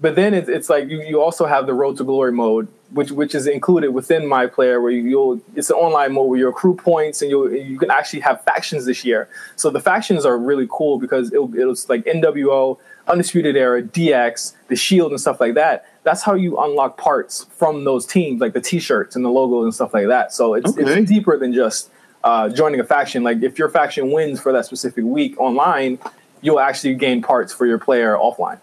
but 0.00 0.14
then 0.14 0.32
it's, 0.32 0.48
it's 0.48 0.70
like 0.70 0.88
you, 0.88 1.02
you 1.02 1.20
also 1.20 1.46
have 1.46 1.66
the 1.66 1.74
road 1.74 1.96
to 1.98 2.04
glory 2.04 2.32
mode, 2.32 2.68
which 2.92 3.10
which 3.10 3.34
is 3.34 3.46
included 3.46 3.90
within 3.90 4.26
my 4.26 4.46
player, 4.46 4.80
where 4.80 4.90
you, 4.90 5.18
will 5.18 5.40
it's 5.54 5.70
an 5.70 5.76
online 5.76 6.12
mode 6.14 6.28
where 6.28 6.38
you 6.38 6.48
accrue 6.48 6.74
points 6.74 7.20
and 7.20 7.30
you 7.30 7.52
you 7.52 7.78
can 7.78 7.90
actually 7.90 8.20
have 8.20 8.42
factions 8.44 8.86
this 8.86 9.04
year. 9.04 9.28
So 9.56 9.70
the 9.70 9.80
factions 9.80 10.24
are 10.24 10.38
really 10.38 10.66
cool 10.70 10.98
because 10.98 11.32
it 11.32 11.42
was 11.42 11.88
like 11.88 12.04
NWO, 12.04 12.78
Undisputed 13.06 13.56
Era, 13.56 13.82
DX, 13.82 14.54
the 14.68 14.76
Shield, 14.76 15.10
and 15.10 15.20
stuff 15.20 15.40
like 15.40 15.54
that. 15.54 15.86
That's 16.02 16.22
how 16.22 16.34
you 16.34 16.58
unlock 16.58 16.96
parts 16.96 17.44
from 17.50 17.84
those 17.84 18.06
teams, 18.06 18.40
like 18.40 18.54
the 18.54 18.60
T-shirts 18.60 19.16
and 19.16 19.24
the 19.24 19.30
logos 19.30 19.64
and 19.64 19.74
stuff 19.74 19.92
like 19.92 20.06
that. 20.06 20.32
So 20.32 20.54
it's 20.54 20.70
okay. 20.70 21.00
it's 21.00 21.10
deeper 21.10 21.38
than 21.38 21.52
just 21.52 21.90
uh, 22.24 22.48
joining 22.48 22.80
a 22.80 22.84
faction. 22.84 23.22
Like 23.22 23.42
if 23.42 23.58
your 23.58 23.68
faction 23.68 24.10
wins 24.10 24.40
for 24.40 24.52
that 24.52 24.64
specific 24.64 25.04
week 25.04 25.38
online, 25.38 25.98
you'll 26.40 26.60
actually 26.60 26.94
gain 26.94 27.22
parts 27.22 27.52
for 27.52 27.66
your 27.66 27.78
player 27.78 28.14
offline. 28.14 28.60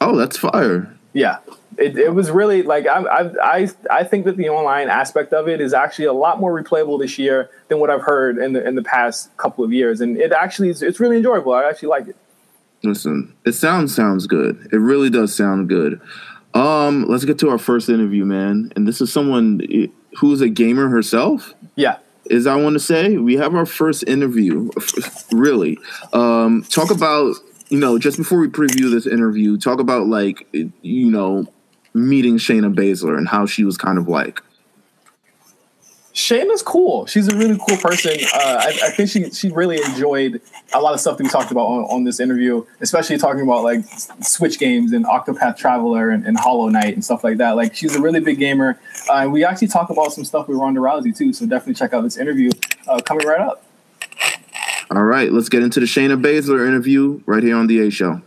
Oh, 0.00 0.16
that's 0.16 0.36
fire. 0.36 0.94
Yeah, 1.12 1.38
it, 1.78 1.96
it 1.96 2.14
was 2.14 2.30
really 2.30 2.62
like 2.62 2.86
I, 2.86 3.02
I 3.02 3.30
I 3.42 3.68
I 3.90 4.04
think 4.04 4.24
that 4.24 4.36
the 4.36 4.48
online 4.48 4.88
aspect 4.88 5.32
of 5.32 5.48
it 5.48 5.60
is 5.60 5.72
actually 5.72 6.06
a 6.06 6.12
lot 6.12 6.40
more 6.40 6.60
replayable 6.60 6.98
this 6.98 7.18
year 7.18 7.50
than 7.68 7.78
what 7.78 7.90
I've 7.90 8.02
heard 8.02 8.38
in 8.38 8.52
the 8.52 8.66
in 8.66 8.74
the 8.74 8.82
past 8.82 9.36
couple 9.36 9.64
of 9.64 9.72
years, 9.72 10.00
and 10.00 10.16
it 10.16 10.32
actually 10.32 10.68
is 10.68 10.82
it's 10.82 11.00
really 11.00 11.16
enjoyable. 11.16 11.52
I 11.52 11.64
actually 11.64 11.88
like 11.88 12.08
it. 12.08 12.16
Listen, 12.82 13.34
it 13.44 13.52
sounds 13.52 13.94
sounds 13.94 14.26
good. 14.26 14.68
It 14.72 14.78
really 14.78 15.10
does 15.10 15.34
sound 15.34 15.68
good. 15.68 16.00
Um, 16.54 17.06
let's 17.08 17.24
get 17.24 17.38
to 17.40 17.50
our 17.50 17.58
first 17.58 17.88
interview, 17.88 18.24
man. 18.24 18.72
And 18.74 18.88
this 18.88 19.00
is 19.00 19.12
someone 19.12 19.60
eh, 19.70 19.86
who's 20.18 20.40
a 20.40 20.48
gamer 20.48 20.88
herself. 20.88 21.54
Yeah 21.76 21.98
is 22.30 22.46
I 22.46 22.54
want 22.54 22.74
to 22.74 22.80
say 22.80 23.16
we 23.16 23.36
have 23.36 23.54
our 23.54 23.66
first 23.66 24.04
interview. 24.06 24.70
Really, 25.32 25.78
um, 26.12 26.62
talk 26.68 26.90
about 26.90 27.36
you 27.68 27.78
know 27.78 27.98
just 27.98 28.16
before 28.16 28.38
we 28.38 28.48
preview 28.48 28.90
this 28.90 29.06
interview, 29.06 29.58
talk 29.58 29.80
about 29.80 30.06
like 30.06 30.46
you 30.52 31.10
know 31.10 31.46
meeting 31.94 32.38
Shayna 32.38 32.74
Baszler 32.74 33.16
and 33.16 33.28
how 33.28 33.46
she 33.46 33.64
was 33.64 33.76
kind 33.76 33.98
of 33.98 34.08
like. 34.08 34.42
Shayna's 36.12 36.62
cool. 36.62 37.06
She's 37.06 37.28
a 37.28 37.36
really 37.36 37.58
cool 37.66 37.76
person. 37.76 38.12
Uh, 38.34 38.56
I, 38.60 38.78
I, 38.84 38.90
think 38.90 39.08
she 39.10 39.30
she 39.30 39.50
really 39.50 39.80
enjoyed 39.82 40.40
a 40.74 40.80
lot 40.80 40.92
of 40.92 41.00
stuff 41.00 41.18
that 41.18 41.22
we 41.22 41.30
talked 41.30 41.52
about 41.52 41.66
on, 41.66 41.84
on, 41.84 42.04
this 42.04 42.18
interview, 42.18 42.64
especially 42.80 43.16
talking 43.16 43.42
about 43.42 43.62
like 43.62 43.84
Switch 44.20 44.58
games 44.58 44.92
and 44.92 45.04
Octopath 45.04 45.56
Traveler 45.56 46.10
and, 46.10 46.26
and 46.26 46.36
Hollow 46.36 46.68
Knight 46.68 46.94
and 46.94 47.04
stuff 47.04 47.22
like 47.22 47.38
that. 47.38 47.52
Like 47.52 47.76
she's 47.76 47.94
a 47.94 48.00
really 48.00 48.18
big 48.18 48.40
gamer. 48.40 48.78
Uh, 49.08 49.28
we 49.30 49.44
actually 49.44 49.68
talk 49.68 49.90
about 49.90 50.12
some 50.12 50.24
stuff 50.24 50.48
with 50.48 50.58
Ronda 50.58 50.80
Rousey 50.80 51.16
too, 51.16 51.32
so 51.32 51.46
definitely 51.46 51.74
check 51.74 51.94
out 51.94 52.02
this 52.02 52.16
interview 52.16 52.50
uh, 52.88 53.00
coming 53.00 53.26
right 53.26 53.40
up. 53.40 53.64
All 54.90 55.04
right, 55.04 55.32
let's 55.32 55.48
get 55.48 55.62
into 55.62 55.78
the 55.78 55.86
Shayna 55.86 56.20
Baszler 56.20 56.66
interview 56.66 57.22
right 57.24 57.42
here 57.42 57.56
on 57.56 57.68
the 57.68 57.86
A 57.86 57.90
Show. 57.90 58.20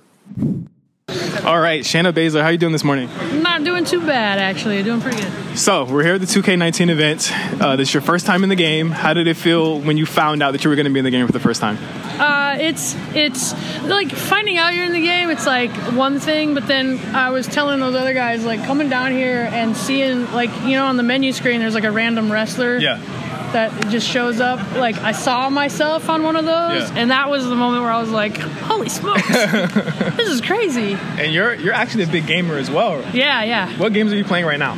All 1.43 1.59
right, 1.59 1.83
Shayna 1.83 2.13
Baszler, 2.13 2.39
how 2.39 2.47
are 2.47 2.51
you 2.53 2.57
doing 2.57 2.71
this 2.71 2.85
morning? 2.85 3.09
I'm 3.53 3.63
not 3.63 3.69
doing 3.69 3.85
too 3.85 4.03
bad, 4.03 4.39
actually. 4.39 4.81
Doing 4.81 4.99
pretty 4.99 5.21
good. 5.21 5.59
So 5.59 5.85
we're 5.85 6.01
here 6.01 6.15
at 6.15 6.21
the 6.21 6.25
2K19 6.25 6.89
event. 6.89 7.31
Uh, 7.61 7.75
this 7.75 7.89
is 7.89 7.93
your 7.93 8.01
first 8.01 8.25
time 8.25 8.41
in 8.41 8.49
the 8.49 8.55
game. 8.55 8.89
How 8.89 9.13
did 9.13 9.27
it 9.27 9.37
feel 9.37 9.79
when 9.79 9.95
you 9.95 10.07
found 10.07 10.41
out 10.41 10.53
that 10.53 10.63
you 10.63 10.71
were 10.71 10.75
going 10.75 10.87
to 10.87 10.91
be 10.91 10.97
in 10.97 11.05
the 11.05 11.11
game 11.11 11.27
for 11.27 11.33
the 11.33 11.39
first 11.39 11.61
time? 11.61 11.77
Uh, 12.19 12.57
it's 12.59 12.95
it's 13.13 13.53
like 13.83 14.09
finding 14.09 14.57
out 14.57 14.73
you're 14.73 14.85
in 14.85 14.91
the 14.91 15.01
game. 15.01 15.29
It's 15.29 15.45
like 15.45 15.69
one 15.93 16.19
thing, 16.19 16.55
but 16.55 16.65
then 16.65 16.97
I 17.15 17.29
was 17.29 17.45
telling 17.45 17.79
those 17.79 17.93
other 17.93 18.15
guys 18.15 18.43
like 18.43 18.63
coming 18.65 18.89
down 18.89 19.11
here 19.11 19.47
and 19.51 19.77
seeing 19.77 20.31
like 20.31 20.49
you 20.63 20.71
know 20.71 20.87
on 20.87 20.97
the 20.97 21.03
menu 21.03 21.31
screen 21.31 21.59
there's 21.59 21.75
like 21.75 21.83
a 21.83 21.91
random 21.91 22.31
wrestler. 22.31 22.79
Yeah 22.79 23.22
that 23.53 23.89
just 23.89 24.07
shows 24.07 24.39
up. 24.39 24.59
Like 24.75 24.97
I 24.97 25.11
saw 25.11 25.49
myself 25.49 26.09
on 26.09 26.23
one 26.23 26.35
of 26.35 26.45
those, 26.45 26.89
yeah. 26.89 26.97
and 26.97 27.11
that 27.11 27.29
was 27.29 27.45
the 27.45 27.55
moment 27.55 27.83
where 27.83 27.91
I 27.91 27.99
was 27.99 28.09
like, 28.09 28.37
"Holy 28.37 28.89
smokes, 28.89 29.27
this 29.27 30.27
is 30.27 30.41
crazy!" 30.41 30.93
And 30.93 31.33
you're 31.33 31.53
you're 31.55 31.73
actually 31.73 32.03
a 32.03 32.07
big 32.07 32.27
gamer 32.27 32.57
as 32.57 32.69
well. 32.69 33.01
Yeah, 33.13 33.43
yeah. 33.43 33.77
What 33.77 33.93
games 33.93 34.11
are 34.11 34.17
you 34.17 34.25
playing 34.25 34.45
right 34.45 34.59
now? 34.59 34.77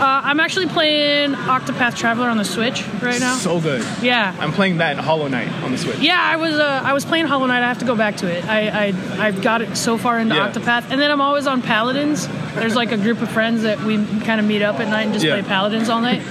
Uh, 0.00 0.22
I'm 0.24 0.40
actually 0.40 0.66
playing 0.66 1.32
Octopath 1.32 1.94
Traveler 1.94 2.30
on 2.30 2.38
the 2.38 2.44
Switch 2.44 2.86
right 3.02 3.20
now. 3.20 3.36
So 3.36 3.60
good. 3.60 3.84
Yeah. 4.00 4.34
I'm 4.40 4.50
playing 4.50 4.78
that 4.78 4.96
in 4.96 5.04
Hollow 5.04 5.28
Knight 5.28 5.52
on 5.62 5.72
the 5.72 5.76
Switch. 5.76 5.98
Yeah, 5.98 6.18
I 6.18 6.36
was 6.36 6.54
uh, 6.54 6.80
I 6.82 6.94
was 6.94 7.04
playing 7.04 7.26
Hollow 7.26 7.46
Knight. 7.46 7.62
I 7.62 7.68
have 7.68 7.80
to 7.80 7.84
go 7.84 7.94
back 7.94 8.16
to 8.18 8.26
it. 8.26 8.42
I 8.46 8.86
I 8.86 9.26
I've 9.26 9.42
got 9.42 9.60
it 9.60 9.76
so 9.76 9.98
far 9.98 10.18
into 10.18 10.34
yeah. 10.34 10.50
Octopath, 10.50 10.90
and 10.90 10.98
then 10.98 11.10
I'm 11.10 11.20
always 11.20 11.46
on 11.46 11.60
Paladins. 11.60 12.26
There's 12.54 12.74
like 12.74 12.92
a 12.92 12.96
group 12.96 13.20
of 13.20 13.30
friends 13.30 13.62
that 13.62 13.80
we 13.80 13.96
kind 14.20 14.40
of 14.40 14.46
meet 14.46 14.62
up 14.62 14.80
at 14.80 14.88
night 14.88 15.02
and 15.02 15.12
just 15.12 15.26
yeah. 15.26 15.38
play 15.38 15.46
Paladins 15.46 15.90
all 15.90 16.00
night. 16.00 16.22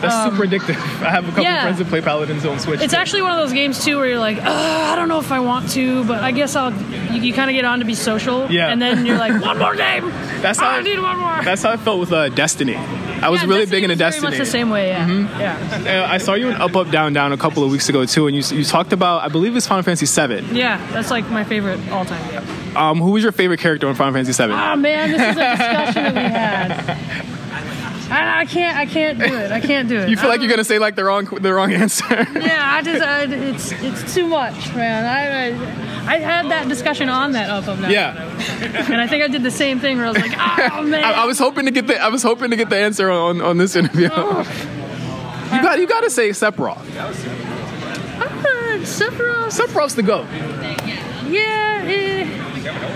That's 0.00 0.14
um, 0.14 0.30
super 0.30 0.46
addictive. 0.46 0.76
I 1.02 1.10
have 1.10 1.24
a 1.24 1.28
couple 1.28 1.44
yeah. 1.44 1.62
friends 1.62 1.78
that 1.78 1.88
play 1.88 2.00
Paladins 2.00 2.44
on 2.44 2.58
Switch. 2.58 2.80
It's 2.80 2.92
too. 2.92 2.98
actually 2.98 3.22
one 3.22 3.32
of 3.32 3.38
those 3.38 3.52
games 3.52 3.84
too 3.84 3.96
where 3.96 4.08
you're 4.08 4.18
like, 4.18 4.38
I 4.38 4.96
don't 4.96 5.08
know 5.08 5.18
if 5.18 5.32
I 5.32 5.40
want 5.40 5.70
to, 5.70 6.04
but 6.04 6.22
I 6.22 6.32
guess 6.32 6.56
I'll. 6.56 6.72
You, 6.72 7.20
you 7.20 7.32
kind 7.32 7.50
of 7.50 7.54
get 7.54 7.64
on 7.64 7.78
to 7.78 7.84
be 7.84 7.94
social, 7.94 8.50
yeah. 8.50 8.68
And 8.68 8.80
then 8.80 9.06
you're 9.06 9.18
like, 9.18 9.40
one 9.42 9.58
more 9.58 9.74
game. 9.74 10.08
That's 10.42 10.58
how 10.58 10.70
I 10.70 10.82
need 10.82 11.00
one 11.00 11.18
more. 11.18 11.42
That's 11.42 11.62
how 11.62 11.70
I 11.70 11.76
felt 11.76 12.00
with 12.00 12.12
uh, 12.12 12.28
Destiny. 12.30 12.76
I 12.76 13.30
was 13.30 13.40
yeah, 13.40 13.48
really 13.48 13.60
Destiny 13.60 13.76
big 13.76 13.84
into 13.84 13.96
Destiny. 13.96 14.30
Very 14.30 14.38
much 14.38 14.46
the 14.46 14.50
same 14.50 14.70
way, 14.70 14.88
yeah. 14.88 15.08
Mm-hmm. 15.08 15.86
Yeah. 15.86 16.08
I 16.10 16.18
saw 16.18 16.34
you 16.34 16.48
in 16.48 16.54
Up 16.54 16.76
Up 16.76 16.90
Down 16.90 17.12
Down 17.12 17.32
a 17.32 17.38
couple 17.38 17.64
of 17.64 17.70
weeks 17.70 17.88
ago 17.88 18.04
too, 18.04 18.26
and 18.26 18.36
you 18.36 18.42
you 18.56 18.64
talked 18.64 18.92
about 18.92 19.22
I 19.22 19.28
believe 19.28 19.56
it's 19.56 19.66
Final 19.66 19.82
Fantasy 19.82 20.06
VII. 20.06 20.56
Yeah, 20.56 20.84
that's 20.92 21.10
like 21.10 21.28
my 21.30 21.44
favorite 21.44 21.80
all 21.90 22.04
time 22.04 22.30
game. 22.30 22.76
Um, 22.76 23.00
who 23.00 23.12
was 23.12 23.22
your 23.22 23.32
favorite 23.32 23.60
character 23.60 23.88
in 23.88 23.94
Final 23.94 24.12
Fantasy 24.12 24.42
VII? 24.42 24.52
Oh 24.52 24.76
man, 24.76 25.10
this 25.12 25.20
is 25.20 25.36
a 25.36 25.50
discussion 25.56 26.14
that 26.14 26.14
we 26.14 26.20
had. 26.20 27.34
I, 28.10 28.40
I, 28.40 28.44
can't. 28.46 28.76
I 28.76 28.86
can't 28.86 29.18
do 29.18 29.34
it. 29.34 29.50
I 29.50 29.60
can't 29.60 29.88
do 29.88 29.98
it. 29.98 30.08
You 30.08 30.16
feel 30.16 30.28
like 30.28 30.40
you're 30.40 30.50
gonna 30.50 30.64
say 30.64 30.78
like 30.78 30.94
the 30.94 31.04
wrong 31.04 31.24
the 31.24 31.52
wrong 31.52 31.72
answer. 31.72 32.04
yeah, 32.08 32.74
I 32.74 32.82
just 32.82 33.02
I, 33.02 33.24
it's 33.24 33.72
it's 33.72 34.14
too 34.14 34.26
much, 34.26 34.74
man. 34.74 35.04
I, 35.04 35.48
I, 35.48 36.14
I 36.14 36.18
had 36.18 36.50
that 36.50 36.68
discussion 36.68 37.08
on 37.08 37.32
that 37.32 37.50
up 37.50 37.66
of 37.66 37.80
that. 37.80 37.90
Yeah. 37.90 38.30
And 38.92 39.00
I 39.00 39.06
think 39.06 39.24
I 39.24 39.28
did 39.28 39.42
the 39.42 39.50
same 39.50 39.80
thing 39.80 39.96
where 39.96 40.06
I 40.06 40.10
was 40.10 40.18
like, 40.18 40.32
oh 40.36 40.82
man. 40.82 41.04
I, 41.04 41.22
I 41.22 41.24
was 41.24 41.38
hoping 41.38 41.64
to 41.66 41.70
get 41.70 41.86
the 41.86 41.98
I 41.98 42.08
was 42.08 42.22
hoping 42.22 42.50
to 42.50 42.56
get 42.56 42.70
the 42.70 42.78
answer 42.78 43.10
on 43.10 43.40
on 43.40 43.58
this 43.58 43.76
interview. 43.76 44.10
Oh. 44.12 44.40
You 45.54 45.62
got 45.62 45.78
you 45.78 45.86
got 45.86 46.00
to 46.02 46.10
say 46.10 46.30
Sephiroth. 46.30 46.78
Uh, 46.96 47.12
Sephiroth. 48.80 49.50
Sephiroth's 49.50 49.94
the 49.94 50.02
goat. 50.02 50.26
Yeah. 51.30 51.84
Eh. 51.86 52.44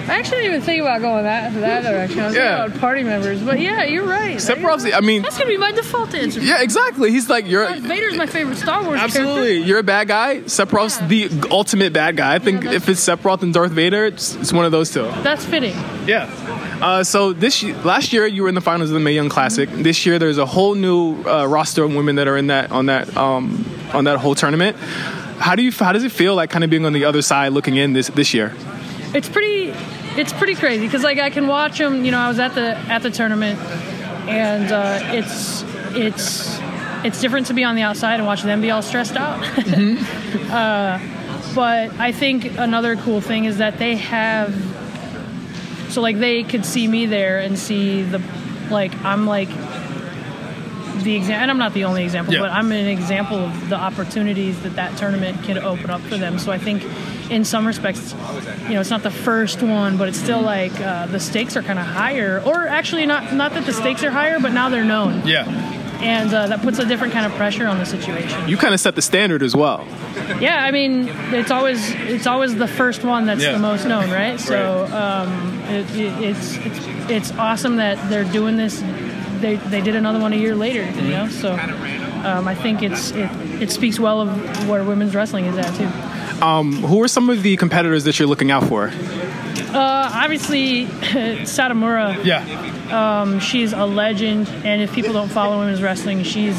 I 0.09 0.19
actually 0.19 0.39
didn't 0.39 0.55
even 0.55 0.63
think 0.63 0.81
about 0.81 1.01
going 1.03 1.25
that 1.25 1.53
that 1.55 1.83
direction. 1.83 2.21
I 2.21 2.27
was 2.27 2.35
yeah. 2.35 2.57
thinking 2.57 2.73
about 2.73 2.81
party 2.81 3.03
members, 3.03 3.43
but 3.43 3.61
yeah, 3.61 3.85
you're 3.85 4.07
right. 4.07 4.37
Sephiroth's. 4.37 4.91
I 4.93 5.01
mean, 5.01 5.21
that's 5.21 5.37
gonna 5.37 5.51
be 5.51 5.59
my 5.59 5.73
default 5.73 6.15
answer. 6.15 6.41
Yeah, 6.41 6.63
exactly. 6.63 7.11
He's 7.11 7.29
like 7.29 7.47
you're. 7.47 7.65
Darth 7.65 7.81
Vader's 7.81 8.17
my 8.17 8.27
favorite 8.27 8.57
Star 8.57 8.83
Wars. 8.83 8.99
Absolutely, 8.99 9.49
character. 9.49 9.69
you're 9.69 9.79
a 9.79 9.83
bad 9.83 10.09
guy. 10.09 10.39
Sephiroth's 10.41 11.01
yeah. 11.03 11.29
the 11.29 11.49
ultimate 11.51 11.93
bad 11.93 12.17
guy. 12.17 12.35
I 12.35 12.39
think 12.39 12.65
yeah, 12.65 12.73
if 12.73 12.89
it's 12.89 13.07
Sephiroth 13.07 13.43
and 13.43 13.53
Darth 13.53 13.73
Vader, 13.73 14.07
it's, 14.07 14.35
it's 14.37 14.53
one 14.53 14.65
of 14.65 14.73
those 14.73 14.91
two. 14.91 15.03
That's 15.23 15.45
fitting. 15.45 15.75
Yeah. 16.07 16.31
Uh, 16.81 17.05
so 17.05 17.33
this 17.33 17.63
last 17.85 18.13
year 18.13 18.27
you 18.27 18.45
were 18.45 18.49
in 18.49 18.55
the 18.55 18.61
finals 18.61 18.91
of 18.91 18.95
the 18.95 19.01
Mae 19.01 19.13
Young 19.13 19.29
Classic. 19.29 19.69
Mm-hmm. 19.69 19.83
This 19.83 20.07
year 20.07 20.19
there's 20.19 20.39
a 20.39 20.47
whole 20.47 20.75
new 20.75 21.23
uh, 21.25 21.45
roster 21.47 21.85
of 21.85 21.95
women 21.95 22.17
that 22.17 22.29
are 22.29 22.37
in 22.37 22.47
that 22.47 22.71
on 22.71 22.87
that 22.87 23.15
um, 23.17 23.67
on 23.93 24.05
that 24.05 24.19
whole 24.19 24.35
tournament. 24.35 24.77
How 25.39 25.55
do 25.55 25.63
you 25.63 25.73
how 25.73 25.93
does 25.93 26.05
it 26.05 26.13
feel 26.13 26.35
like 26.35 26.51
kind 26.51 26.65
of 26.65 26.71
being 26.71 26.85
on 26.85 26.93
the 26.93 27.05
other 27.05 27.23
side 27.23 27.53
looking 27.53 27.77
in 27.77 27.93
this 27.93 28.09
this 28.09 28.35
year? 28.35 28.55
It's 29.15 29.29
pretty 29.29 29.73
it's 30.19 30.33
pretty 30.33 30.55
crazy 30.55 30.85
because 30.87 31.03
like 31.03 31.19
I 31.19 31.31
can 31.31 31.47
watch 31.47 31.79
them. 31.79 32.05
You 32.05 32.11
know, 32.11 32.19
I 32.19 32.29
was 32.29 32.39
at 32.39 32.55
the 32.55 32.77
at 32.77 33.03
the 33.03 33.11
tournament, 33.11 33.59
and 34.29 34.71
uh, 34.73 34.99
it's 35.05 35.65
it's 35.95 36.59
it's 37.05 37.21
different 37.21 37.47
to 37.47 37.55
be 37.55 37.65
on 37.65 37.77
the 37.77 37.83
outside 37.83 38.17
and 38.17 38.27
watch 38.27 38.43
them 38.43 38.61
be 38.61 38.71
all 38.71 38.83
stressed 38.83 39.17
out. 39.17 39.39
Mm-hmm. 39.69 40.51
uh, 40.51 41.55
but 41.55 41.99
I 41.99 42.13
think 42.13 42.59
another 42.59 42.97
cool 42.97 43.21
thing 43.21 43.45
is 43.45 43.59
that 43.59 43.79
they 43.79 43.97
have 43.97 44.55
so 45.91 46.01
like 46.01 46.19
they 46.19 46.43
could 46.43 46.65
see 46.65 46.87
me 46.87 47.07
there 47.07 47.39
and 47.39 47.59
see 47.59 48.03
the 48.03 48.21
like 48.71 48.93
I'm 49.05 49.27
like 49.27 49.49
the 51.05 51.17
example, 51.17 51.43
and 51.43 51.51
I'm 51.51 51.59
not 51.59 51.75
the 51.75 51.85
only 51.85 52.05
example, 52.05 52.35
yeah. 52.35 52.41
but 52.41 52.51
I'm 52.51 52.71
an 52.73 52.87
example 52.87 53.39
of 53.39 53.69
the 53.69 53.77
opportunities 53.77 54.61
that 54.63 54.77
that 54.77 54.97
tournament 54.99 55.43
can 55.45 55.59
open 55.59 55.91
up 55.91 56.01
for 56.03 56.17
them. 56.17 56.39
So 56.39 56.53
I 56.53 56.59
think, 56.59 56.85
in 57.31 57.45
some 57.45 57.67
respects, 57.67 58.15
you 58.65 58.75
know, 58.75 58.81
it's 58.81 58.91
not 58.91 59.03
the 59.03 59.11
first 59.11 59.63
one, 59.63 59.97
but 59.99 60.09
it's 60.09 60.19
still 60.19 60.41
like 60.41 60.73
uh, 60.81 61.07
the 61.07 61.21
stakes 61.21 61.57
are 61.57 61.63
kind 61.63 61.79
of 61.79 61.87
higher, 61.87 62.43
or 62.45 62.67
actually 62.67 63.07
not 63.07 63.33
not 63.35 63.53
that 63.55 63.67
the 63.67 63.73
stakes 63.73 64.03
are 64.03 64.11
higher, 64.11 64.39
but 64.41 64.53
now 64.53 64.69
they're 64.69 64.85
known. 64.85 65.27
Yeah. 65.27 65.45
and 66.01 66.33
uh, 66.33 66.47
that 66.47 66.63
puts 66.63 66.79
a 66.79 66.85
different 66.87 67.13
kind 67.13 67.27
of 67.27 67.33
pressure 67.33 67.67
on 67.67 67.79
the 67.79 67.85
situation. 67.85 68.49
You 68.49 68.57
kind 68.57 68.73
of 68.73 68.79
set 68.79 68.95
the 68.95 69.03
standard 69.03 69.43
as 69.43 69.57
well. 69.57 69.85
Yeah, 70.41 70.63
I 70.63 70.71
mean, 70.71 71.09
it's 71.35 71.51
always 71.51 71.91
it's 71.93 72.27
always 72.27 72.55
the 72.55 72.69
first 72.69 73.03
one 73.05 73.27
that's 73.27 73.43
Yeah. 73.43 73.53
the 73.53 73.59
most 73.59 73.85
known, 73.85 74.09
right? 74.11 74.39
So 74.39 74.85
um, 74.87 75.59
it, 75.65 75.91
it, 75.97 76.23
it's 76.23 76.57
it's 76.59 76.79
it's 77.11 77.33
awesome 77.33 77.77
that 77.77 77.99
they're 78.11 78.31
doing 78.33 78.57
this. 78.57 78.81
They 79.41 79.57
they 79.57 79.81
did 79.81 79.95
another 79.95 80.19
one 80.21 80.33
a 80.33 80.37
year 80.37 80.55
later, 80.55 80.85
you 81.01 81.11
know. 81.11 81.29
So 81.29 81.53
um, 81.53 82.49
I 82.49 82.55
think 82.55 82.83
it's 82.83 83.13
it, 83.13 83.31
it 83.63 83.71
speaks 83.71 83.99
well 83.99 84.21
of 84.21 84.69
where 84.69 84.85
women's 84.85 85.15
wrestling 85.15 85.47
is 85.47 85.57
at 85.57 85.75
too. 85.77 85.87
Who 86.87 87.03
are 87.03 87.09
some 87.09 87.31
of 87.31 87.43
the 87.43 87.57
competitors 87.57 88.05
that 88.05 88.19
you're 88.19 88.29
looking 88.29 88.51
out 88.51 88.65
for? 88.65 88.89
Uh, 89.71 90.11
obviously, 90.15 90.87
Satomura. 91.45 92.25
Yeah, 92.25 93.39
she's 93.39 93.73
a 93.73 93.85
legend, 93.85 94.49
and 94.65 94.81
if 94.83 94.93
people 94.93 95.13
don't 95.13 95.29
follow 95.29 95.59
women's 95.61 95.83
wrestling, 95.83 96.23
she's 96.23 96.57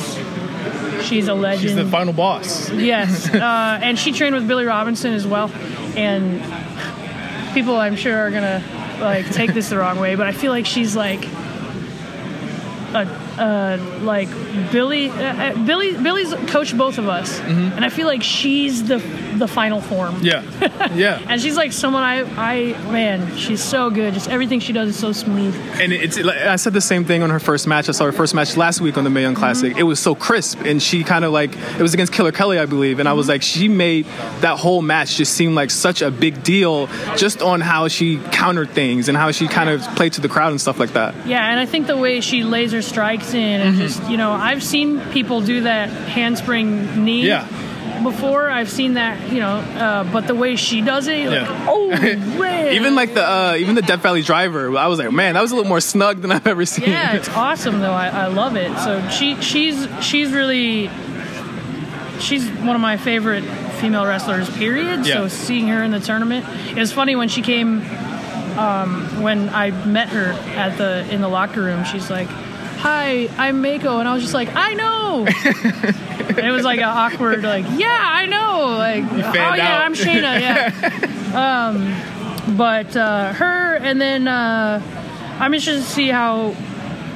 she's 1.04 1.28
a 1.28 1.34
legend. 1.34 1.70
she's 1.70 1.76
the 1.76 1.86
final 1.86 2.14
boss. 2.14 2.70
yes, 2.70 3.30
uh, 3.34 3.80
and 3.82 3.98
she 3.98 4.12
trained 4.12 4.36
with 4.36 4.48
Billy 4.48 4.66
Robinson 4.66 5.14
as 5.14 5.26
well, 5.26 5.50
and 5.96 6.42
people 7.54 7.76
I'm 7.78 7.96
sure 7.96 8.18
are 8.18 8.32
gonna 8.32 8.64
like 9.00 9.30
take 9.32 9.54
this 9.54 9.70
the 9.70 9.78
wrong 9.78 10.00
way, 10.00 10.16
but 10.16 10.28
I 10.28 10.32
feel 10.32 10.52
like 10.52 10.66
she's 10.66 10.96
like 10.96 11.24
a. 12.94 13.29
Uh, 13.40 13.78
like 14.02 14.30
Billy, 14.72 15.10
uh, 15.10 15.14
uh, 15.14 15.66
Billy, 15.66 15.94
Billy's 15.94 16.34
coached 16.52 16.78
both 16.78 16.98
of 16.98 17.08
us, 17.08 17.40
and 17.40 17.86
I 17.86 17.90
feel 17.90 18.06
like 18.06 18.22
she's 18.22 18.84
the 18.84 18.98
the 19.38 19.48
final 19.48 19.80
form. 19.80 20.22
Yeah, 20.22 20.44
yeah. 20.94 21.26
And 21.28 21.42
she's 21.42 21.56
like 21.56 21.72
someone 21.72 22.04
I, 22.04 22.24
I, 22.36 22.92
man, 22.92 23.38
she's 23.38 23.64
so 23.64 23.90
good. 23.90 24.14
Just 24.14 24.30
everything 24.30 24.60
she 24.60 24.74
does 24.74 24.90
is 24.90 25.00
so 25.00 25.14
smooth. 25.14 25.56
And 25.80 25.94
it's 25.94 26.20
like, 26.20 26.38
I 26.38 26.58
said 26.58 26.74
the 26.74 26.82
same 26.82 27.06
thing 27.06 27.24
on 27.24 27.30
her 27.30 27.40
first 27.40 27.66
match. 27.66 27.88
I 27.88 27.94
saw 27.94 28.06
her 28.06 28.12
first 28.12 28.36
match 28.36 28.58
last 28.58 28.82
week 28.82 28.98
on 28.98 29.06
the 29.06 29.10
Mae 29.10 29.22
Young 29.22 29.36
Classic. 29.36 29.78
It 29.78 29.84
was 29.84 30.00
so 30.00 30.16
crisp, 30.16 30.60
and 30.66 30.82
she 30.82 31.04
kind 31.04 31.24
of 31.24 31.32
like 31.32 31.56
it 31.56 31.82
was 31.82 31.94
against 31.94 32.12
Killer 32.12 32.34
Kelly, 32.34 32.60
I 32.60 32.66
believe. 32.66 33.00
And 33.00 33.08
I 33.08 33.14
was 33.14 33.30
like, 33.30 33.42
she 33.42 33.70
made 33.70 34.06
that 34.42 34.58
whole 34.58 34.82
match 34.82 35.16
just 35.16 35.34
seem 35.34 35.56
like 35.56 35.72
such 35.72 36.02
a 36.02 36.12
big 36.12 36.44
deal, 36.44 36.88
just 37.16 37.42
on 37.42 37.62
how 37.62 37.88
she 37.88 38.18
countered 38.32 38.72
things 38.72 39.08
and 39.08 39.18
how 39.18 39.32
she 39.32 39.48
kind 39.48 39.70
of 39.70 39.82
played 39.96 40.14
to 40.14 40.22
the 40.22 40.30
crowd 40.30 40.52
and 40.52 40.60
stuff 40.60 40.80
like 40.80 40.94
that. 40.94 41.16
Yeah, 41.26 41.50
and 41.50 41.60
I 41.60 41.66
think 41.66 41.88
the 41.88 41.98
way 41.98 42.20
she 42.20 42.44
laser 42.44 42.82
strikes 42.82 43.29
and 43.38 43.76
just, 43.78 44.04
you 44.10 44.18
know, 44.18 44.32
I've 44.32 44.64
seen 44.64 45.00
people 45.12 45.42
do 45.42 45.62
that 45.62 45.90
handspring 45.90 47.04
knee 47.04 47.26
Yeah. 47.28 47.46
before. 48.04 48.50
I've 48.50 48.70
seen 48.70 48.94
that, 48.96 49.32
you 49.32 49.40
know, 49.40 49.58
uh, 49.58 50.04
but 50.12 50.28
the 50.28 50.36
way 50.36 50.56
she 50.56 50.82
does 50.82 51.08
it, 51.08 51.20
you're 51.20 51.32
like, 51.42 51.50
oh, 51.68 51.90
man. 51.90 52.74
Even 52.74 52.96
like 52.96 53.14
the 53.14 53.24
uh, 53.28 53.56
even 53.58 53.76
the 53.76 53.82
Death 53.82 54.02
Valley 54.02 54.22
Driver, 54.22 54.76
I 54.78 54.88
was 54.88 55.00
like, 55.00 55.12
man, 55.12 55.34
that 55.36 55.42
was 55.42 55.52
a 55.52 55.56
little 55.56 55.70
more 55.70 55.82
snug 55.82 56.22
than 56.22 56.32
I've 56.32 56.48
ever 56.48 56.66
seen. 56.66 56.90
yeah, 56.90 57.14
it's 57.16 57.30
awesome 57.30 57.80
though. 57.80 57.92
I, 57.92 58.08
I 58.10 58.28
love 58.28 58.56
it. 58.56 58.76
So 58.80 59.08
she 59.10 59.36
she's 59.42 59.88
she's 60.02 60.32
really 60.32 60.90
she's 62.20 62.48
one 62.50 62.76
of 62.76 62.82
my 62.82 62.98
favorite 62.98 63.44
female 63.80 64.06
wrestlers. 64.06 64.50
Period. 64.50 65.06
Yeah. 65.06 65.16
So 65.16 65.28
seeing 65.28 65.68
her 65.70 65.84
in 65.84 65.92
the 65.92 66.00
tournament, 66.00 66.46
it 66.70 66.80
was 66.80 66.92
funny 66.92 67.16
when 67.16 67.30
she 67.30 67.42
came. 67.42 67.82
Um, 68.58 69.22
when 69.22 69.48
I 69.50 69.72
met 69.86 70.10
her 70.10 70.32
at 70.58 70.78
the 70.78 71.08
in 71.14 71.22
the 71.22 71.30
locker 71.30 71.62
room, 71.62 71.86
she's 71.86 72.10
like, 72.10 72.28
"Hi, 72.80 73.30
I'm 73.38 73.62
Meiko," 73.64 74.00
and 74.00 74.08
I 74.08 74.14
was 74.14 74.22
just 74.24 74.34
like, 74.34 74.50
"I 74.56 74.74
know." 74.74 75.26
And 76.30 76.48
it 76.48 76.52
was 76.52 76.64
like 76.64 76.80
an 76.80 76.86
awkward, 76.86 77.44
like, 77.44 77.66
"Yeah, 77.76 77.88
I 77.90 78.26
know." 78.26 78.76
Like, 78.78 79.04
oh 79.04 79.56
yeah, 79.56 79.78
out. 79.78 79.82
I'm 79.84 79.94
Shayna. 79.94 80.40
Yeah. 80.40 81.70
um, 82.48 82.56
but 82.56 82.96
uh, 82.96 83.34
her, 83.34 83.76
and 83.76 84.00
then 84.00 84.28
uh, 84.28 84.82
I'm 85.40 85.54
interested 85.54 85.84
to 85.84 85.90
see 85.90 86.08
how 86.10 86.56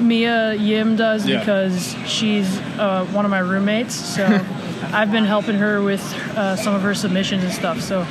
Mia 0.01 0.53
Yim 0.55 0.95
does 0.95 1.25
Yeah. 1.27 1.39
because 1.39 1.95
she's 2.05 2.57
uh, 2.77 3.05
one 3.11 3.25
of 3.25 3.31
my 3.31 3.39
roommates. 3.39 3.95
So 3.95 4.25
I've 4.91 5.11
been 5.11 5.25
helping 5.25 5.55
her 5.55 5.81
with 5.81 6.01
uh, 6.35 6.55
some 6.55 6.75
of 6.75 6.81
her 6.81 6.93
submissions 6.93 7.43
and 7.43 7.53
stuff. 7.53 7.79
So 7.81 8.05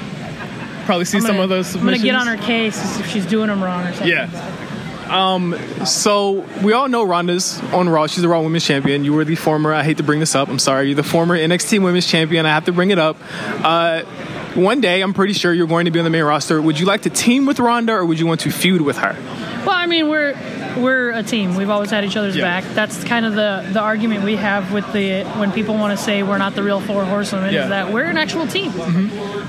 Probably 0.85 1.05
see 1.05 1.19
I'm 1.19 1.25
some 1.25 1.39
of 1.41 1.49
those 1.49 1.75
I'm 1.77 1.85
gonna 1.85 1.99
get 1.99 2.15
on 2.17 2.27
her 2.27 2.37
case 2.37 2.99
if 2.99 3.07
she's 3.09 3.27
doing 3.27 3.49
them 3.49 3.63
wrong 3.63 3.85
or 3.87 3.93
something. 3.93 4.09
Yeah. 4.09 4.29
Um, 5.13 5.55
so 5.85 6.45
we 6.63 6.73
all 6.73 6.89
know 6.89 7.03
Ronda's 7.05 7.61
on 7.73 7.89
Raw. 7.89 8.07
She's 8.07 8.23
the 8.23 8.29
Raw 8.29 8.41
Women's 8.43 8.65
Champion. 8.67 9.05
You 9.05 9.13
were 9.13 9.25
the 9.25 9.35
former. 9.37 9.73
I 9.73 9.83
hate 9.85 9.99
to 9.99 10.03
bring 10.03 10.21
this 10.21 10.35
up. 10.35 10.49
I'm 10.49 10.59
sorry. 10.59 10.87
You're 10.87 10.97
the 10.97 11.03
former 11.03 11.37
NXT 11.37 11.83
Women's 11.83 12.07
Champion. 12.07 12.47
I 12.47 12.51
have 12.51 12.65
to 12.65 12.73
bring 12.73 12.91
it 12.91 12.99
up. 12.99 13.17
Uh, 13.63 14.03
one 14.55 14.81
day, 14.81 15.01
I'm 15.03 15.15
pretty 15.15 15.33
sure 15.35 15.53
you're 15.53 15.67
going 15.67 15.85
to 15.87 15.91
be 15.91 15.99
on 15.99 16.05
the 16.05 16.11
main 16.11 16.25
roster. 16.25 16.61
Would 16.61 16.79
you 16.79 16.87
like 16.87 17.03
to 17.03 17.11
team 17.11 17.47
with 17.47 17.59
Ronda, 17.61 17.93
or 17.95 18.05
would 18.07 18.19
you 18.19 18.27
want 18.27 18.41
to 18.41 18.51
feud 18.51 18.81
with 18.83 18.99
her? 18.99 19.17
Well, 19.67 19.71
I 19.77 19.87
mean, 19.87 20.09
we're 20.09 20.35
we're 20.79 21.11
a 21.11 21.23
team. 21.23 21.55
We've 21.57 21.69
always 21.71 21.91
had 21.91 22.05
each 22.05 22.17
other's 22.17 22.35
Yeah. 22.37 22.61
back. 22.61 22.75
That's 22.75 23.05
kind 23.05 23.25
of 23.27 23.35
the 23.35 23.67
the 23.73 23.81
argument 23.81 24.25
we 24.25 24.37
have 24.37 24.73
with 24.73 24.91
the 24.93 25.25
when 25.39 25.53
people 25.53 25.75
want 25.77 25.97
to 25.99 26.03
say 26.03 26.23
we're 26.23 26.39
not 26.39 26.55
the 26.55 26.63
real 26.63 26.81
four 26.81 27.05
horsewomen 27.05 27.53
Yeah. 27.53 27.61
Mm-hmm. 27.61 27.65
is 27.65 27.71
that 27.71 27.93
we're 27.93 28.05
an 28.05 28.17
actual 28.19 28.47
team. 28.47 28.73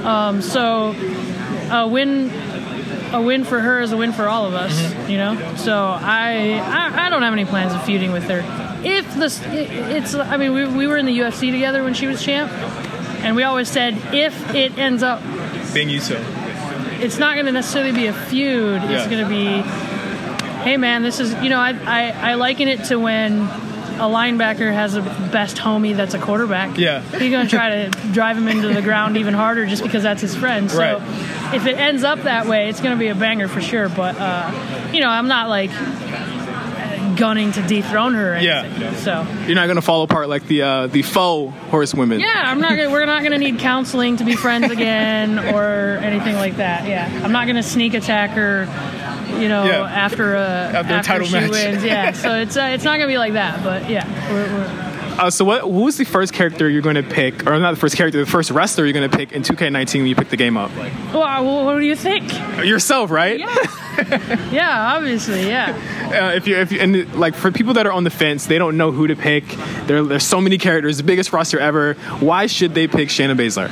Um, 0.06 0.41
so 0.41 0.93
a 1.71 1.88
win 1.88 2.30
a 3.13 3.21
win 3.21 3.43
for 3.45 3.60
her 3.60 3.80
is 3.82 3.91
a 3.91 3.97
win 3.97 4.12
for 4.12 4.28
all 4.28 4.45
of 4.45 4.54
us. 4.54 4.78
Mm-hmm. 4.80 5.12
You 5.12 5.17
know. 5.17 5.56
So 5.56 5.73
I, 5.76 6.60
I 6.60 7.06
I 7.06 7.10
don't 7.10 7.21
have 7.21 7.34
any 7.34 7.45
plans 7.45 7.73
of 7.73 7.84
feuding 7.86 8.12
with 8.12 8.23
her. 8.23 8.43
If 8.84 9.13
this 9.15 9.41
it, 9.45 9.69
it's 9.71 10.13
I 10.15 10.38
mean 10.38 10.54
we 10.54 10.65
we 10.67 10.88
were 10.88 10.97
in 10.97 11.06
the 11.06 11.17
UFC 11.19 11.52
together 11.52 11.84
when 11.84 11.93
she 11.93 12.08
was 12.08 12.21
champ. 12.23 12.52
And 13.23 13.36
we 13.38 13.43
always 13.43 13.69
said 13.69 13.93
if 14.13 14.54
it 14.54 14.78
ends 14.78 15.02
up 15.02 15.21
Being 15.73 15.89
you 15.89 16.02
so. 16.02 16.15
it's 16.99 17.17
not 17.19 17.36
going 17.36 17.45
to 17.45 17.54
necessarily 17.54 17.93
be 17.93 18.08
a 18.08 18.13
feud. 18.13 18.82
Yeah. 18.82 18.91
It's 18.91 19.08
going 19.10 19.23
to 19.23 19.30
be, 19.30 19.62
hey 20.63 20.76
man, 20.76 21.04
this 21.04 21.21
is 21.21 21.34
you 21.41 21.49
know 21.49 21.60
I, 21.60 21.71
I 21.86 22.32
I 22.32 22.34
liken 22.34 22.67
it 22.67 22.84
to 22.86 22.97
when 22.99 23.47
a 24.04 24.06
linebacker 24.06 24.72
has 24.74 24.96
a 24.96 25.02
best 25.32 25.56
homie 25.58 25.96
that's 25.96 26.13
a 26.13 26.20
quarterback. 26.20 26.78
Yeah. 26.78 27.02
he's 27.18 27.32
going 27.32 27.46
to 27.46 27.50
try 27.50 27.70
to 27.86 27.89
drive 28.12 28.38
him 28.38 28.48
into 28.48 28.68
the 28.74 28.82
ground 28.82 29.16
even 29.18 29.34
harder 29.34 29.66
just 29.66 29.82
because 29.84 30.04
that's 30.04 30.22
his 30.22 30.36
friend. 30.36 30.70
So 30.70 30.78
Right. 30.78 31.54
if 31.56 31.66
it 31.66 31.78
ends 31.78 32.04
up 32.04 32.24
that 32.24 32.46
way, 32.46 32.70
it's 32.70 32.82
going 32.82 32.94
to 32.96 33.00
be 33.00 33.08
a 33.08 33.16
banger 33.16 33.48
for 33.48 33.62
sure. 33.62 33.88
But 33.89 34.18
uh, 34.20 34.89
you 34.94 35.00
know, 35.02 35.10
I'm 35.10 35.28
not 35.28 35.48
like 35.50 35.72
gunning 37.18 37.52
to 37.52 37.62
dethrone 37.62 38.13
her. 38.16 38.36
Or 38.36 38.39
Yeah. 38.39 38.94
So 38.96 39.26
You're 39.46 39.56
not 39.56 39.66
going 39.68 39.76
to 39.76 39.82
fall 39.82 40.04
apart 40.04 40.30
like 40.30 40.48
the 40.48 40.62
uh, 40.63 40.88
the 40.88 41.02
faux 41.04 41.54
horsewomen. 41.70 42.20
yeah, 42.20 42.44
I'm 42.46 42.60
not. 42.60 42.76
Gonna, 42.76 42.89
we're 42.89 43.06
not 43.06 43.22
going 43.22 43.34
to 43.34 43.38
need 43.38 43.60
counseling 43.60 44.18
to 44.18 44.24
be 44.26 44.36
friends 44.36 44.72
again 44.72 45.39
or 45.54 45.98
anything 46.02 46.36
like 46.36 46.58
that. 46.58 46.88
Yeah, 46.88 47.08
I'm 47.24 47.32
not 47.32 47.46
going 47.46 47.56
to 47.58 47.63
sneak 47.63 47.94
attack 47.94 48.32
her. 48.32 48.66
You 49.43 49.49
know, 49.49 49.65
Yeah. 49.65 49.84
after 49.84 50.36
a 50.36 50.39
After 50.73 50.95
a 50.97 51.03
title 51.03 51.27
she 51.27 51.34
match. 51.34 51.49
wins. 51.51 51.84
Yeah, 51.84 52.12
so 52.13 52.36
it's 52.43 52.58
uh, 52.58 52.71
it's 52.73 52.84
not 52.84 52.97
going 52.97 53.08
to 53.10 53.13
be 53.13 53.17
like 53.17 53.34
that. 53.34 53.63
But 53.63 53.89
yeah, 53.89 54.06
we're, 54.32 54.47
we're, 54.51 54.89
Uh, 55.19 55.29
so 55.29 55.45
what? 55.45 55.62
Who 55.62 55.84
was 55.86 55.97
the 55.97 56.06
first 56.06 56.34
character 56.34 56.67
you're 56.67 56.82
going 56.82 56.95
to 56.95 57.03
pick, 57.03 57.45
or 57.45 57.60
not 57.60 57.71
the 57.75 57.79
first 57.79 57.95
character, 57.95 58.17
the 58.19 58.25
first 58.32 58.49
wrestler 58.49 58.86
you're 58.86 58.93
going 58.93 59.08
to 59.10 59.15
pick 59.15 59.32
in 59.32 59.43
2K19 59.43 59.93
when 59.99 60.08
you 60.08 60.15
pick 60.15 60.29
the 60.29 60.38
game 60.38 60.58
up? 60.58 60.71
well, 61.13 61.65
what 61.65 61.79
do 61.79 61.86
you 61.86 61.95
think? 61.95 62.32
Yourself, 62.65 63.12
right? 63.12 63.38
Yeah, 63.39 64.49
yeah, 64.51 64.95
obviously, 64.95 65.47
yeah. 65.47 65.69
uh, 66.32 66.36
if 66.36 66.47
you 66.47 66.58
if 66.58 66.71
you 66.71 66.79
and 66.79 67.13
like 67.13 67.36
for 67.36 67.51
people 67.51 67.75
that 67.75 67.86
are 67.86 67.91
on 67.93 68.03
the 68.06 68.10
fence, 68.10 68.47
they 68.47 68.58
don't 68.58 68.75
know 68.75 68.91
who 68.91 69.06
to 69.06 69.15
pick. 69.15 69.43
There, 69.86 70.01
there's 70.03 70.23
so 70.25 70.41
many 70.41 70.58
characters, 70.58 70.97
the 70.97 71.03
biggest 71.03 71.32
roster 71.32 71.60
ever. 71.60 71.93
Why 72.19 72.47
should 72.47 72.73
they 72.73 72.88
pick 72.88 73.10
Shayna 73.10 73.36
Baszler? 73.38 73.69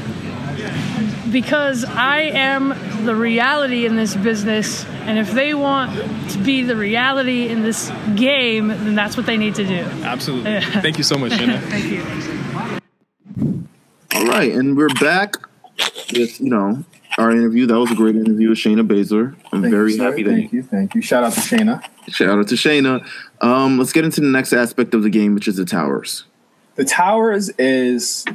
Because 1.32 1.86
I 1.86 2.20
am 2.34 2.76
the 3.06 3.16
reality 3.16 3.86
in 3.86 3.96
this 3.96 4.16
business, 4.16 4.86
and 5.06 5.18
if 5.20 5.32
they 5.32 5.54
want 5.54 5.92
to 6.32 6.38
be 6.40 6.64
the 6.64 6.76
reality 6.76 7.48
in 7.48 7.62
this 7.62 7.92
game, 8.16 8.68
then 8.70 8.96
that's 8.96 9.18
what 9.18 9.26
they 9.26 9.38
need 9.38 9.56
to 9.56 9.66
do. 9.66 9.84
Absolutely. 10.04 10.62
Thank 10.82 10.98
you 10.98 11.04
so 11.04 11.18
much, 11.18 11.32
Shayna. 11.34 11.60
Thank 11.70 11.86
you. 11.86 12.04
All 14.14 14.26
right, 14.28 14.52
and 14.52 14.78
we're 14.78 14.90
back 15.00 15.36
with 16.14 16.40
you 16.40 16.50
know 16.50 16.84
our 17.18 17.32
interview. 17.32 17.66
That 17.66 17.80
was 17.80 17.92
a 17.92 17.96
great 17.96 18.16
interview 18.16 18.50
with 18.50 18.58
Shayna 18.58 18.88
Baszler. 18.88 19.36
I'm 19.52 19.62
Thank 19.62 19.74
very 19.74 19.94
you, 19.94 20.02
happy 20.02 20.24
that 20.24 20.32
Thank 20.32 20.54
you, 20.54 20.64
thank 20.64 20.96
you. 20.96 21.02
Shout 21.02 21.24
out 21.24 21.34
to 21.34 21.40
Shayna. 21.40 21.84
shout 22.10 22.38
out 22.40 22.48
to 22.48 22.56
Shayna. 22.56 23.06
Um, 23.42 23.78
let's 23.78 23.92
get 23.94 24.06
into 24.06 24.22
the 24.22 24.28
next 24.28 24.54
aspect 24.54 24.94
of 24.94 25.04
the 25.04 25.10
game, 25.10 25.34
which 25.34 25.48
is 25.48 25.58
the 25.58 25.66
towers. 25.66 26.26
The 26.76 26.86
Towers 26.86 27.50
is, 27.58 28.26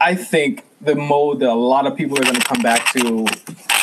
I 0.00 0.14
think, 0.14 0.64
the 0.80 0.94
mode 0.94 1.40
that 1.40 1.48
a 1.48 1.54
lot 1.54 1.86
of 1.86 1.96
people 1.96 2.16
are 2.18 2.22
going 2.22 2.34
to 2.36 2.40
come 2.40 2.62
back 2.62 2.92
to, 2.92 3.26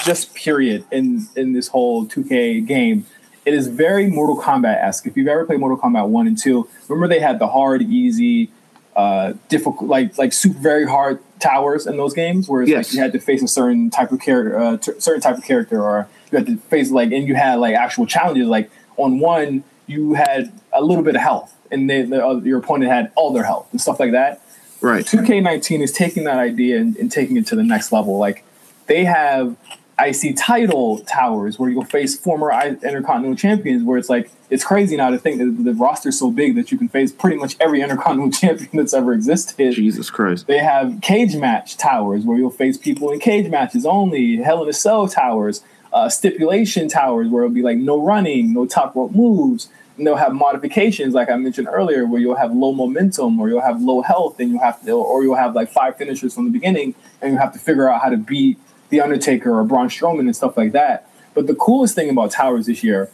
just 0.06 0.34
period, 0.36 0.86
in, 0.92 1.28
in 1.36 1.54
this 1.54 1.68
whole 1.68 2.06
2K 2.06 2.66
game. 2.66 3.06
It 3.46 3.54
is 3.54 3.68
very 3.68 4.08
Mortal 4.08 4.42
Kombat 4.42 4.78
esque. 4.84 5.06
If 5.06 5.16
you've 5.18 5.28
ever 5.28 5.46
played 5.46 5.60
Mortal 5.60 5.78
Kombat 5.78 6.08
1 6.08 6.28
and 6.28 6.38
2, 6.38 6.68
remember 6.88 7.08
they 7.08 7.20
had 7.20 7.38
the 7.40 7.48
hard, 7.48 7.82
easy, 7.84 8.50
uh, 8.96 9.34
difficult, 9.50 9.90
like 9.90 10.18
like 10.18 10.32
super 10.32 10.58
very 10.60 10.88
hard 10.88 11.20
towers 11.40 11.86
in 11.86 11.98
those 11.98 12.14
games, 12.14 12.48
where 12.48 12.62
it's 12.62 12.72
Yes. 12.72 12.88
like 12.88 12.94
you 12.96 13.02
had 13.02 13.12
to 13.12 13.20
face 13.20 13.44
a 13.44 13.48
certain 13.48 13.90
type 13.90 14.12
of 14.12 14.22
character, 14.22 14.58
uh, 14.58 14.78
t- 14.78 14.94
certain 15.00 15.22
type 15.22 15.38
of 15.38 15.44
character, 15.44 15.84
or 15.84 16.08
you 16.32 16.38
had 16.38 16.48
to 16.48 16.58
face 16.58 16.92
like, 16.92 17.12
and 17.12 17.28
you 17.28 17.36
had 17.36 17.56
like 17.60 17.76
actual 17.76 18.06
challenges. 18.06 18.48
Like 18.48 18.72
on 18.98 19.20
one, 19.20 19.64
you 19.86 20.14
had 20.14 20.52
a 20.72 20.82
little 20.82 21.04
bit 21.04 21.16
of 21.16 21.22
health, 21.22 21.54
and 21.72 21.90
then 21.90 22.10
the, 22.12 22.26
uh, 22.26 22.36
your 22.38 22.60
opponent 22.60 22.90
had 22.90 23.12
all 23.16 23.34
their 23.34 23.44
health 23.44 23.68
and 23.72 23.82
stuff 23.82 24.00
like 24.00 24.12
that. 24.14 24.42
Right. 24.86 25.04
2K19 25.04 25.82
is 25.82 25.92
taking 25.92 26.26
that 26.26 26.38
idea 26.38 26.78
and, 26.78 26.96
and 26.98 27.12
taking 27.12 27.38
it 27.38 27.48
to 27.48 27.56
the 27.56 27.64
next 27.64 27.92
level. 27.92 28.20
Like 28.20 28.44
they 28.86 29.04
have 29.04 29.56
IC 29.98 30.36
title 30.38 31.00
towers 31.00 31.58
where 31.58 31.72
you'll 31.72 31.86
face 31.86 32.16
former 32.16 32.52
Intercontinental 32.52 33.36
champions. 33.36 33.84
Where 33.84 33.98
it's 33.98 34.10
like 34.10 34.30
it's 34.52 34.64
crazy 34.64 34.96
now 34.96 35.10
to 35.10 35.18
think 35.18 35.40
that 35.40 35.64
the 35.64 35.74
roster's 35.74 36.20
so 36.20 36.30
big 36.30 36.56
that 36.56 36.72
you 36.72 36.78
can 36.78 36.88
face 36.88 37.12
pretty 37.12 37.38
much 37.38 37.56
every 37.60 37.82
Intercontinental 37.82 38.32
champion 38.40 38.70
that's 38.74 38.94
ever 38.94 39.14
existed. 39.14 39.74
Jesus 39.74 40.12
Christ! 40.12 40.46
They 40.46 40.60
have 40.60 41.00
cage 41.02 41.36
match 41.36 41.78
towers 41.78 42.24
where 42.24 42.38
you'll 42.38 42.52
face 42.52 42.78
people 42.78 43.12
in 43.12 43.20
cage 43.20 43.50
matches 43.50 43.88
only. 43.88 44.38
Hell 44.38 44.62
in 44.62 44.70
a 44.70 44.74
Cell 44.74 45.08
towers, 45.08 45.64
uh, 45.94 46.10
stipulation 46.10 46.88
towers 46.90 47.28
where 47.28 47.44
it'll 47.44 47.56
be 47.56 47.64
like 47.64 47.78
no 47.78 48.04
running, 48.04 48.54
no 48.54 48.68
top 48.68 48.96
rope 48.96 49.14
moves. 49.16 49.70
They'll 49.98 50.16
have 50.16 50.34
modifications, 50.34 51.14
like 51.14 51.30
I 51.30 51.36
mentioned 51.38 51.68
earlier, 51.72 52.06
where 52.06 52.20
you'll 52.20 52.36
have 52.36 52.54
low 52.54 52.74
momentum, 52.74 53.40
or 53.40 53.48
you'll 53.48 53.62
have 53.62 53.82
low 53.82 54.02
health, 54.02 54.40
and 54.40 54.52
you 54.52 54.60
have 54.60 54.84
to, 54.86 54.92
or 54.92 55.24
you'll 55.24 55.36
have 55.36 55.56
like 55.56 55.70
five 55.70 55.96
finishers 55.96 56.34
from 56.34 56.46
the 56.46 56.52
beginning, 56.52 56.96
and 57.22 57.32
you 57.32 57.38
have 57.38 57.54
to 57.54 57.60
figure 57.60 57.90
out 57.90 58.02
how 58.02 58.10
to 58.10 58.18
beat 58.18 58.60
the 58.90 59.02
Undertaker 59.02 59.58
or 59.58 59.64
Braun 59.64 59.88
Strowman 59.88 60.22
and 60.22 60.36
stuff 60.36 60.58
like 60.58 60.74
that. 60.74 61.10
But 61.34 61.48
the 61.48 61.56
coolest 61.56 61.96
thing 61.96 62.10
about 62.10 62.32
towers 62.32 62.66
this 62.66 62.84
year 62.84 63.10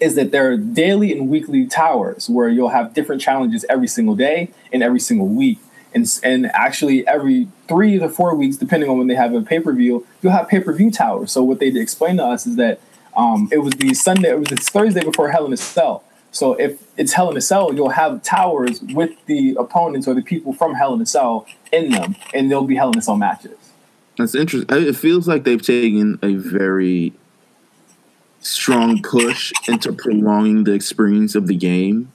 is 0.00 0.14
that 0.16 0.32
there 0.32 0.50
are 0.50 0.56
daily 0.56 1.12
and 1.12 1.28
weekly 1.28 1.66
towers 1.66 2.28
where 2.28 2.48
you'll 2.48 2.68
have 2.68 2.94
different 2.94 3.22
challenges 3.22 3.64
every 3.68 3.88
single 3.88 4.14
day 4.14 4.50
and 4.72 4.82
every 4.82 5.00
single 5.00 5.28
week. 5.28 5.58
And, 5.94 6.06
and 6.24 6.46
actually, 6.46 7.06
every 7.06 7.46
three 7.68 7.98
to 8.00 8.08
four 8.08 8.34
weeks, 8.34 8.56
depending 8.56 8.90
on 8.90 8.98
when 8.98 9.06
they 9.06 9.14
have 9.14 9.32
a 9.32 9.42
pay 9.42 9.60
per 9.60 9.72
view, 9.72 10.04
you'll 10.22 10.32
have 10.32 10.48
pay 10.48 10.60
per 10.60 10.72
view 10.72 10.90
towers. 10.90 11.30
So, 11.30 11.44
what 11.44 11.60
they 11.60 11.68
explained 11.68 12.18
to 12.18 12.24
us 12.24 12.46
is 12.46 12.56
that 12.56 12.80
um, 13.16 13.48
it 13.52 13.58
was 13.58 13.74
the 13.74 13.94
Sunday, 13.94 14.30
it 14.30 14.38
was 14.38 14.48
the 14.48 14.56
Thursday 14.56 15.04
before 15.04 15.30
Hell 15.30 15.46
in 15.46 15.52
a 15.52 15.56
Cell. 15.56 16.04
So, 16.30 16.54
if 16.54 16.82
it's 16.96 17.12
Hell 17.12 17.30
in 17.30 17.36
a 17.36 17.40
Cell, 17.40 17.72
you'll 17.72 17.90
have 17.90 18.22
towers 18.22 18.80
with 18.82 19.12
the 19.26 19.56
opponents 19.58 20.08
or 20.08 20.14
the 20.14 20.22
people 20.22 20.52
from 20.52 20.74
Hell 20.74 20.94
in 20.94 21.00
a 21.00 21.06
Cell 21.06 21.46
in 21.72 21.90
them, 21.90 22.16
and 22.32 22.50
there'll 22.50 22.64
be 22.64 22.76
Hell 22.76 22.90
in 22.90 22.98
a 22.98 23.02
Cell 23.02 23.16
matches. 23.16 23.56
That's 24.18 24.34
interesting. 24.34 24.76
It 24.76 24.96
feels 24.96 25.26
like 25.28 25.44
they've 25.44 25.62
taken 25.62 26.18
a 26.22 26.34
very 26.34 27.12
strong 28.40 29.02
push 29.02 29.52
into 29.66 29.92
prolonging 29.92 30.64
the 30.64 30.72
experience 30.72 31.34
of 31.34 31.46
the 31.46 31.56
game. 31.56 32.12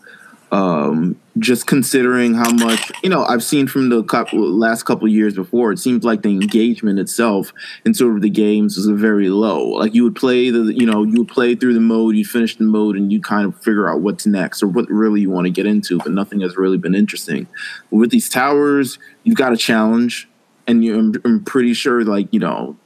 Um, 0.51 1.19
just 1.39 1.67
considering 1.67 2.33
how 2.33 2.51
much 2.51 2.91
you 3.03 3.09
know, 3.09 3.23
I've 3.23 3.43
seen 3.43 3.67
from 3.67 3.89
the 3.89 4.01
last 4.33 4.83
couple 4.83 5.07
years 5.07 5.35
before, 5.35 5.71
it 5.71 5.79
seems 5.79 6.03
like 6.03 6.21
the 6.21 6.29
engagement 6.29 6.99
itself 6.99 7.53
in 7.85 7.93
sort 7.93 8.15
of 8.15 8.21
the 8.21 8.29
games 8.29 8.77
was 8.77 8.87
very 8.87 9.29
low. 9.29 9.69
Like 9.69 9.93
you 9.93 10.03
would 10.03 10.15
play 10.15 10.49
the, 10.49 10.73
you 10.73 10.85
know, 10.85 11.03
you 11.03 11.19
would 11.19 11.27
play 11.27 11.55
through 11.55 11.73
the 11.73 11.79
mode, 11.79 12.15
you 12.15 12.25
finish 12.25 12.55
the 12.57 12.63
mode, 12.63 12.95
and 12.95 13.11
you 13.11 13.21
kind 13.21 13.45
of 13.45 13.59
figure 13.61 13.89
out 13.89 14.01
what's 14.01 14.25
next 14.25 14.61
or 14.61 14.67
what 14.67 14.89
really 14.89 15.21
you 15.21 15.29
want 15.29 15.45
to 15.45 15.51
get 15.51 15.65
into. 15.65 15.97
But 15.97 16.11
nothing 16.11 16.41
has 16.41 16.57
really 16.57 16.77
been 16.77 16.95
interesting. 16.95 17.47
With 17.91 18.11
these 18.11 18.29
towers, 18.29 18.99
you've 19.23 19.37
got 19.37 19.53
a 19.53 19.57
challenge 19.57 20.27
and 20.67 20.83
you, 20.83 21.19
I'm 21.25 21.43
pretty 21.43 21.73
sure, 21.73 22.03
like 22.03 22.27
you 22.31 22.39
know, 22.39 22.77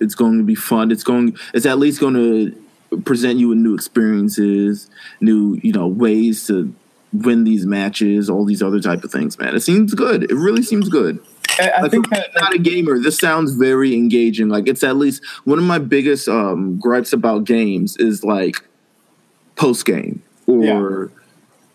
it's 0.00 0.14
going 0.14 0.38
to 0.38 0.44
be 0.44 0.54
fun. 0.54 0.90
It's 0.90 1.04
going, 1.04 1.36
it's 1.54 1.66
at 1.66 1.78
least 1.78 2.00
going 2.00 2.14
to 2.14 3.00
present 3.04 3.38
you 3.38 3.48
with 3.48 3.58
new 3.58 3.74
experiences, 3.74 4.90
new 5.20 5.58
you 5.62 5.72
know 5.72 5.86
ways 5.86 6.46
to 6.46 6.74
win 7.12 7.44
these 7.44 7.66
matches, 7.66 8.28
all 8.28 8.44
these 8.44 8.62
other 8.62 8.80
type 8.80 9.04
of 9.04 9.12
things. 9.12 9.38
Man, 9.38 9.54
it 9.54 9.60
seems 9.60 9.94
good. 9.94 10.24
It 10.30 10.34
really 10.34 10.62
seems 10.62 10.88
good. 10.88 11.18
I, 11.58 11.68
I 11.68 11.82
like, 11.82 11.90
think 11.90 12.10
that, 12.10 12.30
not 12.36 12.54
a 12.54 12.58
gamer. 12.58 12.98
This 12.98 13.18
sounds 13.18 13.54
very 13.54 13.94
engaging. 13.94 14.48
Like 14.48 14.68
it's 14.68 14.82
at 14.82 14.96
least 14.96 15.24
one 15.44 15.58
of 15.58 15.64
my 15.64 15.78
biggest 15.78 16.28
um, 16.28 16.78
gripes 16.78 17.12
about 17.12 17.44
games 17.44 17.96
is 17.96 18.24
like 18.24 18.66
post 19.54 19.86
game 19.86 20.22
or 20.46 21.10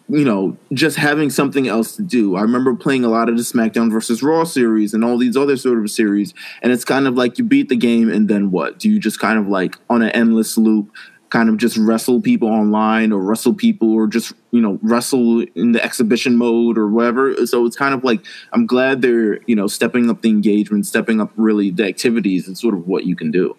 you 0.07 0.23
know 0.23 0.55
just 0.73 0.97
having 0.97 1.29
something 1.29 1.67
else 1.67 1.95
to 1.95 2.03
do. 2.03 2.35
I 2.35 2.41
remember 2.41 2.75
playing 2.75 3.03
a 3.03 3.09
lot 3.09 3.29
of 3.29 3.37
the 3.37 3.43
SmackDown 3.43 3.91
versus 3.91 4.21
Raw 4.21 4.43
series 4.43 4.93
and 4.93 5.03
all 5.03 5.17
these 5.17 5.37
other 5.37 5.57
sort 5.57 5.79
of 5.79 5.89
series, 5.89 6.33
and 6.61 6.71
it's 6.71 6.85
kind 6.85 7.07
of 7.07 7.15
like 7.15 7.37
you 7.37 7.43
beat 7.43 7.69
the 7.69 7.75
game 7.75 8.09
and 8.09 8.27
then 8.27 8.51
what? 8.51 8.77
Do 8.77 8.89
you 8.89 8.99
just 8.99 9.19
kind 9.19 9.39
of 9.39 9.47
like 9.47 9.77
on 9.89 10.01
an 10.01 10.09
endless 10.09 10.57
loop? 10.57 10.91
Kind 11.31 11.49
of 11.49 11.57
just 11.57 11.77
wrestle 11.77 12.21
people 12.21 12.47
online 12.49 13.11
or 13.11 13.19
wrestle 13.19 13.55
people 13.55 13.91
or 13.91 14.05
just, 14.05 14.33
you 14.51 14.61
know, 14.61 14.77
wrestle 14.83 15.41
in 15.55 15.71
the 15.71 15.83
exhibition 15.83 16.37
mode 16.37 16.77
or 16.77 16.87
whatever. 16.87 17.45
So 17.47 17.65
it's 17.65 17.75
kind 17.75 17.95
of 17.95 18.03
like 18.03 18.23
I'm 18.53 18.67
glad 18.67 19.01
they're, 19.01 19.41
you 19.47 19.55
know, 19.55 19.65
stepping 19.65 20.09
up 20.09 20.21
the 20.21 20.29
engagement, 20.29 20.85
stepping 20.85 21.19
up 21.19 21.31
really 21.35 21.71
the 21.71 21.85
activities 21.85 22.47
and 22.47 22.57
sort 22.57 22.75
of 22.75 22.87
what 22.87 23.05
you 23.05 23.15
can 23.15 23.31
do. 23.31 23.55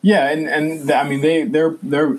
Yeah, 0.00 0.30
and 0.30 0.48
and 0.48 0.90
I 0.90 1.08
mean 1.08 1.20
they 1.20 1.42
they're 1.42 1.76
they're 1.82 2.16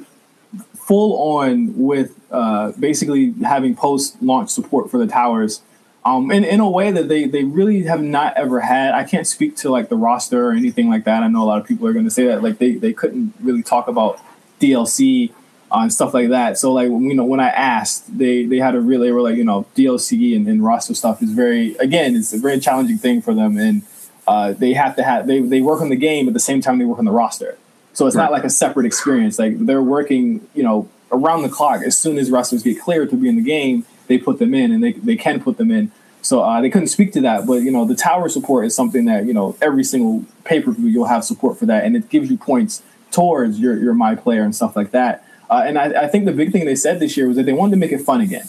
full 0.75 1.37
on 1.37 1.77
with 1.77 2.19
uh, 2.31 2.71
basically 2.79 3.33
having 3.43 3.75
post 3.75 4.21
launch 4.21 4.49
support 4.49 4.91
for 4.91 4.97
the 4.97 5.07
towers. 5.07 5.61
Um, 6.05 6.31
in, 6.31 6.45
in 6.45 6.61
a 6.61 6.69
way 6.69 6.89
that 6.91 7.09
they, 7.09 7.25
they 7.25 7.43
really 7.43 7.83
have 7.83 8.01
not 8.01 8.37
ever 8.37 8.61
had. 8.61 8.93
I 8.93 9.03
can't 9.03 9.27
speak 9.27 9.57
to 9.57 9.69
like 9.69 9.89
the 9.89 9.97
roster 9.97 10.47
or 10.47 10.53
anything 10.53 10.89
like 10.89 11.03
that. 11.03 11.21
I 11.21 11.27
know 11.27 11.43
a 11.43 11.47
lot 11.47 11.59
of 11.59 11.67
people 11.67 11.85
are 11.85 11.91
going 11.91 12.05
to 12.05 12.11
say 12.11 12.27
that 12.27 12.41
like 12.41 12.59
they, 12.59 12.75
they 12.75 12.93
couldn't 12.93 13.33
really 13.41 13.61
talk 13.61 13.89
about 13.89 14.21
DLC 14.59 15.31
and 15.71 15.91
stuff 15.91 16.13
like 16.13 16.29
that. 16.29 16.57
So 16.57 16.71
like 16.73 16.87
you 16.89 17.13
know 17.13 17.25
when 17.25 17.39
I 17.39 17.49
asked, 17.49 18.17
they 18.17 18.45
they 18.45 18.57
had 18.57 18.75
a 18.75 18.79
really 18.81 19.07
they 19.07 19.11
were 19.11 19.21
like 19.21 19.35
you 19.37 19.43
know 19.43 19.65
DLC 19.75 20.35
and, 20.35 20.47
and 20.47 20.63
roster 20.63 20.93
stuff 20.93 21.21
is 21.21 21.31
very 21.31 21.75
again 21.77 22.15
it's 22.15 22.33
a 22.33 22.37
very 22.37 22.59
challenging 22.59 22.97
thing 22.97 23.21
for 23.21 23.33
them 23.33 23.57
and 23.57 23.81
uh, 24.27 24.53
they 24.53 24.73
have 24.73 24.95
to 24.97 25.03
have 25.03 25.27
they 25.27 25.39
they 25.41 25.61
work 25.61 25.81
on 25.81 25.89
the 25.89 25.95
game 25.95 26.27
at 26.27 26.33
the 26.33 26.39
same 26.39 26.61
time 26.61 26.77
they 26.79 26.85
work 26.85 26.99
on 26.99 27.05
the 27.05 27.11
roster. 27.11 27.57
So 27.93 28.05
it's 28.07 28.15
Right. 28.15 28.23
not 28.23 28.31
like 28.31 28.43
a 28.43 28.49
separate 28.49 28.85
experience. 28.85 29.39
Like 29.39 29.57
they're 29.65 29.81
working 29.81 30.47
you 30.53 30.63
know 30.63 30.87
around 31.11 31.41
the 31.43 31.49
clock. 31.49 31.81
As 31.83 31.97
soon 31.97 32.17
as 32.17 32.29
wrestlers 32.31 32.63
get 32.63 32.79
cleared 32.79 33.09
to 33.09 33.15
be 33.15 33.27
in 33.29 33.35
the 33.35 33.41
game, 33.41 33.85
they 34.07 34.17
put 34.17 34.39
them 34.39 34.53
in 34.53 34.71
and 34.71 34.83
they 34.83 34.93
they 34.93 35.15
can 35.15 35.41
put 35.41 35.57
them 35.57 35.71
in. 35.71 35.91
So 36.21 36.41
uh, 36.41 36.59
they 36.61 36.69
couldn't 36.69 36.89
speak 36.89 37.13
to 37.13 37.21
that, 37.21 37.45
but 37.45 37.61
you 37.61 37.71
know 37.71 37.85
the 37.85 37.95
tower 37.95 38.27
support 38.27 38.65
is 38.65 38.75
something 38.75 39.05
that 39.05 39.25
you 39.25 39.33
know 39.33 39.55
every 39.61 39.83
single 39.83 40.25
pay 40.43 40.61
per 40.61 40.71
view 40.71 40.87
you'll 40.87 41.05
have 41.05 41.23
support 41.23 41.57
for 41.57 41.65
that, 41.67 41.83
and 41.85 41.95
it 41.95 42.09
gives 42.09 42.29
you 42.29 42.37
points 42.37 42.81
towards 43.17 43.59
your 43.59 43.75
your 43.77 43.93
my 43.95 44.13
player 44.15 44.43
and 44.43 44.55
stuff 44.55 44.75
like 44.75 44.91
that. 44.91 45.25
Uh, 45.49 45.63
and 45.65 45.79
I, 45.79 46.03
I 46.03 46.07
think 46.07 46.25
the 46.25 46.31
big 46.31 46.51
thing 46.51 46.65
they 46.65 46.75
said 46.75 46.99
this 46.99 47.17
year 47.17 47.27
was 47.27 47.37
that 47.37 47.45
they 47.47 47.53
wanted 47.53 47.71
to 47.71 47.77
make 47.77 47.91
it 47.91 47.99
fun 47.99 48.21
again. 48.21 48.47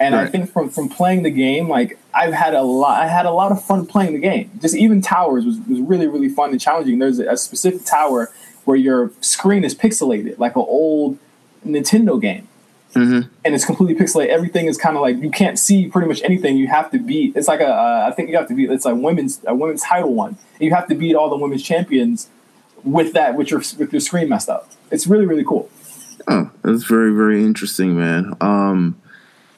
And 0.00 0.16
I 0.16 0.26
think 0.26 0.50
from 0.50 0.68
from 0.68 0.88
playing 0.88 1.22
the 1.22 1.30
game, 1.30 1.68
like 1.68 1.96
I've 2.12 2.32
had 2.32 2.54
a 2.54 2.62
lot, 2.62 3.00
I 3.00 3.06
had 3.06 3.24
a 3.24 3.30
lot 3.30 3.52
of 3.52 3.64
fun 3.64 3.86
playing 3.86 4.14
the 4.14 4.18
game. 4.18 4.50
Just 4.60 4.74
even 4.74 5.00
towers 5.00 5.46
was, 5.46 5.58
was 5.68 5.80
really 5.80 6.08
really 6.08 6.28
fun 6.28 6.50
and 6.50 6.60
challenging. 6.60 6.98
There's 6.98 7.20
a, 7.20 7.28
a 7.28 7.36
specific 7.36 7.84
tower 7.84 8.32
where 8.64 8.76
your 8.76 9.12
screen 9.20 9.62
is 9.62 9.74
pixelated, 9.74 10.38
like 10.38 10.56
an 10.56 10.64
old 10.66 11.18
Nintendo 11.64 12.20
game 12.20 12.48
and 13.44 13.54
it's 13.54 13.64
completely 13.64 13.94
pixelated. 13.94 14.28
Everything 14.28 14.66
is 14.66 14.76
kind 14.76 14.96
of 14.96 15.02
like 15.02 15.16
you 15.16 15.30
can't 15.30 15.58
see 15.58 15.88
pretty 15.88 16.08
much 16.08 16.22
anything. 16.22 16.56
You 16.56 16.68
have 16.68 16.90
to 16.90 16.98
beat. 16.98 17.36
It's 17.36 17.48
like 17.48 17.60
a 17.60 17.68
uh, 17.68 18.08
I 18.10 18.14
think 18.14 18.28
you 18.30 18.36
have 18.36 18.48
to 18.48 18.54
beat. 18.54 18.70
It's 18.70 18.84
like 18.84 18.96
women's 18.96 19.40
a 19.46 19.54
women's 19.54 19.82
title 19.82 20.14
one. 20.14 20.36
You 20.60 20.74
have 20.74 20.88
to 20.88 20.94
beat 20.94 21.14
all 21.14 21.30
the 21.30 21.36
women's 21.36 21.62
champions 21.62 22.28
with 22.84 23.12
that 23.14 23.36
with 23.36 23.50
your 23.50 23.60
with 23.78 23.92
your 23.92 24.00
screen 24.00 24.28
messed 24.28 24.48
up. 24.48 24.70
It's 24.90 25.06
really 25.06 25.26
really 25.26 25.44
cool. 25.44 25.68
Oh, 26.28 26.50
that's 26.62 26.84
very, 26.84 27.12
very 27.12 27.42
interesting, 27.42 27.96
man. 27.96 28.34
Um, 28.40 28.96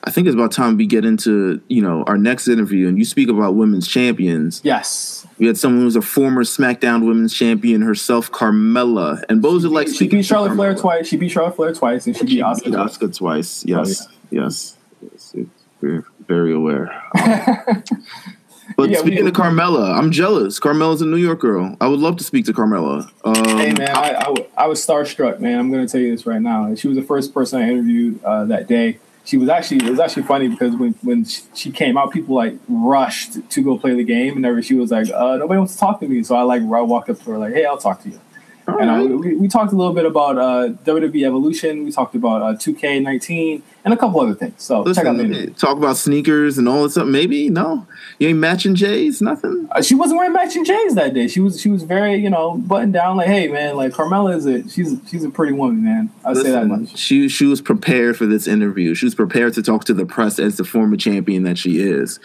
I 0.02 0.10
think 0.10 0.26
it's 0.26 0.34
about 0.34 0.50
time 0.52 0.76
we 0.78 0.86
get 0.86 1.04
into, 1.04 1.60
you 1.68 1.82
know, 1.82 2.04
our 2.06 2.16
next 2.16 2.48
interview 2.48 2.88
and 2.88 2.96
you 2.98 3.04
speak 3.04 3.28
about 3.28 3.54
women's 3.54 3.86
champions. 3.86 4.60
Yes, 4.64 5.26
We 5.38 5.46
had 5.46 5.58
someone 5.58 5.82
who's 5.82 5.96
a 5.96 6.00
former 6.02 6.42
SmackDown 6.44 7.06
women's 7.06 7.34
champion 7.34 7.82
herself, 7.82 8.30
Carmella. 8.30 9.22
And 9.28 9.42
Bo's 9.42 9.64
are 9.64 9.68
like 9.68 9.88
she 9.88 10.08
beat 10.08 10.24
Charlotte 10.24 10.54
Flair 10.54 10.74
twice. 10.74 11.06
She 11.08 11.16
beat 11.18 11.30
Charlotte 11.30 11.56
Flair 11.56 11.72
twice, 11.74 12.06
and 12.06 12.16
she 12.16 12.24
beat 12.24 12.40
Asuka 12.40 12.72
twice. 13.18 13.18
Twice. 13.18 13.64
Yes, 13.66 14.06
Oh, 14.06 14.10
yes, 14.30 14.76
yes. 15.12 15.32
It's 15.34 15.50
very, 15.82 16.02
very 16.26 16.54
aware. 16.54 16.90
Um, 17.18 17.82
but 18.76 18.90
Yeah, 18.90 19.00
we- 19.02 19.06
speaking 19.08 19.26
of 19.26 19.32
Carmella, 19.34 19.96
I'm 19.96 20.10
jealous. 20.10 20.58
Carmella's 20.60 21.02
a 21.02 21.06
New 21.06 21.16
York 21.16 21.40
girl. 21.40 21.76
I 21.80 21.88
would 21.88 22.00
love 22.00 22.16
to 22.18 22.24
speak 22.24 22.44
to 22.46 22.52
Carmella. 22.52 23.10
Um, 23.24 23.34
Hey 23.58 23.72
man, 23.72 23.90
I, 23.90 24.14
I, 24.14 24.22
w- 24.24 24.46
I 24.56 24.66
was 24.66 24.84
starstruck, 24.84 25.40
man. 25.40 25.58
I'm 25.58 25.70
gonna 25.70 25.88
tell 25.88 26.00
you 26.00 26.10
this 26.14 26.26
right 26.26 26.40
now. 26.40 26.74
She 26.74 26.88
was 26.88 26.96
the 26.96 27.02
first 27.02 27.32
person 27.34 27.60
I 27.60 27.68
interviewed 27.68 28.22
uh, 28.24 28.44
that 28.46 28.66
day. 28.66 28.98
She 29.26 29.38
was 29.38 29.48
actually 29.48 29.78
it 29.86 29.90
was 29.90 30.00
actually 30.00 30.24
funny 30.24 30.48
because 30.48 30.76
when 30.76 30.94
when 31.02 31.24
she- 31.24 31.42
she 31.54 31.70
came 31.70 31.96
out, 31.96 32.10
people 32.12 32.34
like 32.34 32.56
rushed 32.68 33.48
to 33.50 33.62
go 33.62 33.78
play 33.78 33.94
the 33.94 34.04
game, 34.04 34.36
and 34.36 34.44
every 34.44 34.62
she 34.62 34.74
was 34.74 34.90
like, 34.90 35.08
uh, 35.10 35.36
nobody 35.38 35.58
wants 35.58 35.72
to 35.74 35.78
talk 35.78 36.00
to 36.00 36.06
me. 36.08 36.22
So 36.22 36.34
I 36.36 36.42
like 36.42 36.60
I 36.60 36.80
walked 36.82 37.08
up 37.10 37.18
to 37.20 37.30
her 37.30 37.38
like, 37.38 37.54
hey, 37.54 37.64
I'll 37.64 37.78
talk 37.78 38.02
to 38.02 38.10
you. 38.10 38.20
All 38.66 38.78
And 38.78 38.90
uh, 38.90 38.94
right. 38.94 39.10
we, 39.10 39.36
we 39.36 39.48
talked 39.48 39.72
a 39.72 39.76
little 39.76 39.92
bit 39.92 40.06
about 40.06 40.38
uh, 40.38 40.68
WWE 40.84 41.26
Evolution. 41.26 41.84
We 41.84 41.92
talked 41.92 42.14
about 42.14 42.42
uh, 42.42 42.56
2K19 42.56 43.62
and 43.84 43.92
a 43.92 43.96
couple 43.96 44.20
other 44.20 44.34
things. 44.34 44.62
So 44.62 44.84
check 44.92 45.04
out 45.04 45.18
the 45.18 45.48
talk 45.58 45.76
about 45.76 45.96
sneakers 45.96 46.56
and 46.56 46.68
all 46.68 46.84
that 46.84 46.90
stuff. 46.90 47.06
Maybe 47.06 47.50
no, 47.50 47.86
you 48.18 48.28
ain't 48.28 48.38
matching 48.38 48.74
J's, 48.74 49.20
nothing. 49.20 49.68
Uh, 49.70 49.82
she 49.82 49.94
wasn't 49.94 50.18
wearing 50.18 50.32
matching 50.32 50.64
J's 50.64 50.94
that 50.94 51.12
day. 51.12 51.28
She 51.28 51.40
was 51.40 51.60
she 51.60 51.68
was 51.70 51.82
very 51.82 52.16
you 52.16 52.30
know 52.30 52.56
buttoned 52.56 52.94
down. 52.94 53.18
Like, 53.18 53.28
hey 53.28 53.48
man, 53.48 53.76
like 53.76 53.92
Carmella 53.92 54.34
is 54.34 54.46
a 54.46 54.66
she's 54.68 54.96
she's 55.10 55.24
a 55.24 55.30
pretty 55.30 55.52
woman, 55.52 55.84
man. 55.84 56.10
I'll 56.24 56.34
say 56.34 56.50
that 56.50 56.66
much. 56.66 56.96
She 56.96 57.28
she 57.28 57.44
was 57.44 57.60
prepared 57.60 58.16
for 58.16 58.26
this 58.26 58.46
interview. 58.46 58.94
She 58.94 59.04
was 59.04 59.14
prepared 59.14 59.52
to 59.54 59.62
talk 59.62 59.84
to 59.84 59.94
the 59.94 60.06
press 60.06 60.38
as 60.38 60.56
the 60.56 60.64
former 60.64 60.96
champion 60.96 61.42
that 61.42 61.58
she 61.58 61.80
is. 61.80 62.18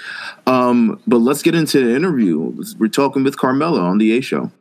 Um, 0.47 1.01
but 1.05 1.17
let's 1.17 1.41
get 1.43 1.55
into 1.55 1.85
the 1.85 1.95
interview. 1.95 2.55
We're 2.77 2.87
talking 2.87 3.23
with 3.23 3.37
Carmella 3.37 3.81
on 3.81 3.97
the 3.97 4.17
A 4.17 4.21
Show. 4.21 4.51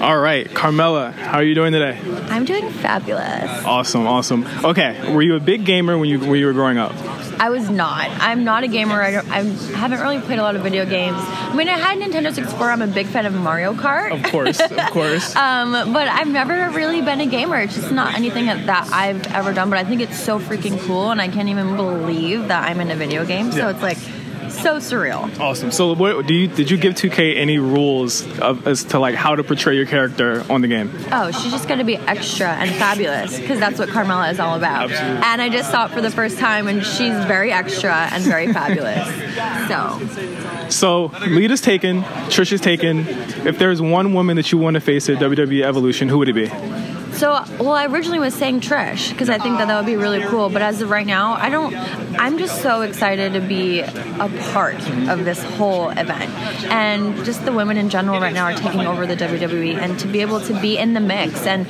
All 0.00 0.18
right, 0.18 0.46
Carmella, 0.46 1.12
how 1.12 1.38
are 1.38 1.42
you 1.42 1.54
doing 1.54 1.72
today? 1.72 1.98
I'm 2.28 2.44
doing 2.44 2.68
fabulous. 2.70 3.64
Awesome, 3.64 4.06
awesome. 4.06 4.46
Okay, 4.62 5.14
were 5.14 5.22
you 5.22 5.36
a 5.36 5.40
big 5.40 5.64
gamer 5.64 5.96
when 5.96 6.08
you 6.10 6.20
when 6.20 6.34
you 6.38 6.44
were 6.46 6.52
growing 6.52 6.76
up? 6.76 6.92
I 7.40 7.48
was 7.50 7.68
not. 7.70 8.08
I'm 8.20 8.44
not 8.44 8.64
a 8.64 8.68
gamer. 8.68 9.00
I, 9.02 9.10
don't, 9.12 9.28
I 9.30 9.42
haven't 9.76 10.00
really 10.00 10.20
played 10.20 10.38
a 10.38 10.42
lot 10.42 10.56
of 10.56 10.62
video 10.62 10.84
games. 10.86 11.16
I 11.18 11.54
mean, 11.54 11.68
I 11.68 11.78
had 11.78 11.98
Nintendo 11.98 12.32
64. 12.32 12.70
I'm 12.70 12.80
a 12.82 12.86
big 12.86 13.06
fan 13.06 13.26
of 13.26 13.34
Mario 13.34 13.74
Kart. 13.74 14.12
Of 14.12 14.30
course, 14.30 14.58
of 14.60 14.70
course. 14.90 15.36
um, 15.36 15.72
but 15.92 16.08
I've 16.08 16.28
never 16.28 16.70
really 16.70 17.02
been 17.02 17.20
a 17.20 17.26
gamer. 17.26 17.58
It's 17.60 17.74
just 17.74 17.92
not 17.92 18.14
anything 18.14 18.46
that, 18.46 18.66
that 18.66 18.88
I've 18.92 19.26
ever 19.34 19.52
done. 19.52 19.68
But 19.70 19.78
I 19.78 19.84
think 19.84 20.00
it's 20.00 20.18
so 20.18 20.38
freaking 20.40 20.78
cool, 20.86 21.10
and 21.10 21.20
I 21.20 21.28
can't 21.28 21.48
even 21.50 21.76
believe 21.76 22.48
that 22.48 22.68
I'm 22.68 22.80
in 22.80 22.90
a 22.90 22.96
video 22.96 23.24
game. 23.26 23.52
So 23.52 23.58
Yeah. 23.58 23.70
it's 23.70 23.82
like 23.82 23.98
so 24.60 24.76
surreal. 24.76 25.38
Awesome. 25.38 25.70
So, 25.70 25.94
what 25.94 26.26
do 26.26 26.34
you 26.34 26.48
did 26.48 26.70
you 26.70 26.76
give 26.76 26.94
2K 26.94 27.36
any 27.36 27.58
rules 27.58 28.26
of, 28.38 28.66
as 28.66 28.84
to 28.84 28.98
like 28.98 29.14
how 29.14 29.34
to 29.36 29.44
portray 29.44 29.76
your 29.76 29.86
character 29.86 30.44
on 30.50 30.60
the 30.62 30.68
game? 30.68 30.90
Oh, 31.12 31.30
she's 31.30 31.52
just 31.52 31.68
going 31.68 31.78
to 31.78 31.84
be 31.84 31.96
extra 31.96 32.48
and 32.48 32.70
fabulous 32.76 33.38
because 33.38 33.58
that's 33.60 33.78
what 33.78 33.88
Carmella 33.88 34.30
is 34.30 34.40
all 34.40 34.56
about. 34.56 34.90
Absolutely. 34.90 35.22
And 35.24 35.42
I 35.42 35.48
just 35.48 35.70
saw 35.70 35.86
it 35.86 35.92
for 35.92 36.00
the 36.00 36.10
first 36.10 36.38
time, 36.38 36.68
and 36.68 36.84
she's 36.84 37.14
very 37.26 37.52
extra 37.52 37.94
and 38.12 38.22
very 38.24 38.52
fabulous. 38.52 39.06
So, 39.68 40.68
So, 40.68 41.06
Lita's 41.26 41.60
taken, 41.60 42.02
Trish 42.28 42.52
is 42.52 42.60
taken. 42.60 43.06
If 43.46 43.58
there's 43.58 43.80
one 43.80 44.14
woman 44.14 44.36
that 44.36 44.50
you 44.52 44.58
want 44.58 44.74
to 44.74 44.80
face 44.80 45.08
at 45.08 45.18
WWE 45.18 45.62
Evolution, 45.64 46.08
who 46.08 46.18
would 46.18 46.28
it 46.28 46.34
be? 46.34 46.95
So 47.16 47.44
well, 47.58 47.72
I 47.72 47.86
originally 47.86 48.18
was 48.18 48.34
saying 48.34 48.60
Trish 48.60 49.10
because 49.10 49.28
I 49.28 49.38
think 49.38 49.58
that 49.58 49.68
that 49.68 49.76
would 49.76 49.86
be 49.86 49.96
really 49.96 50.20
cool. 50.22 50.50
But 50.50 50.62
as 50.62 50.80
of 50.82 50.90
right 50.90 51.06
now, 51.06 51.34
I 51.34 51.48
don't. 51.48 51.74
I'm 52.18 52.38
just 52.38 52.62
so 52.62 52.82
excited 52.82 53.32
to 53.34 53.40
be 53.40 53.80
a 53.80 54.30
part 54.52 54.76
of 55.08 55.24
this 55.24 55.42
whole 55.42 55.90
event, 55.90 56.30
and 56.70 57.24
just 57.24 57.44
the 57.44 57.52
women 57.52 57.76
in 57.76 57.88
general 57.88 58.20
right 58.20 58.34
now 58.34 58.44
are 58.44 58.54
taking 58.54 58.86
over 58.86 59.06
the 59.06 59.16
WWE, 59.16 59.76
and 59.76 59.98
to 60.00 60.06
be 60.06 60.20
able 60.20 60.40
to 60.40 60.60
be 60.60 60.78
in 60.78 60.94
the 60.94 61.00
mix 61.00 61.46
and 61.46 61.66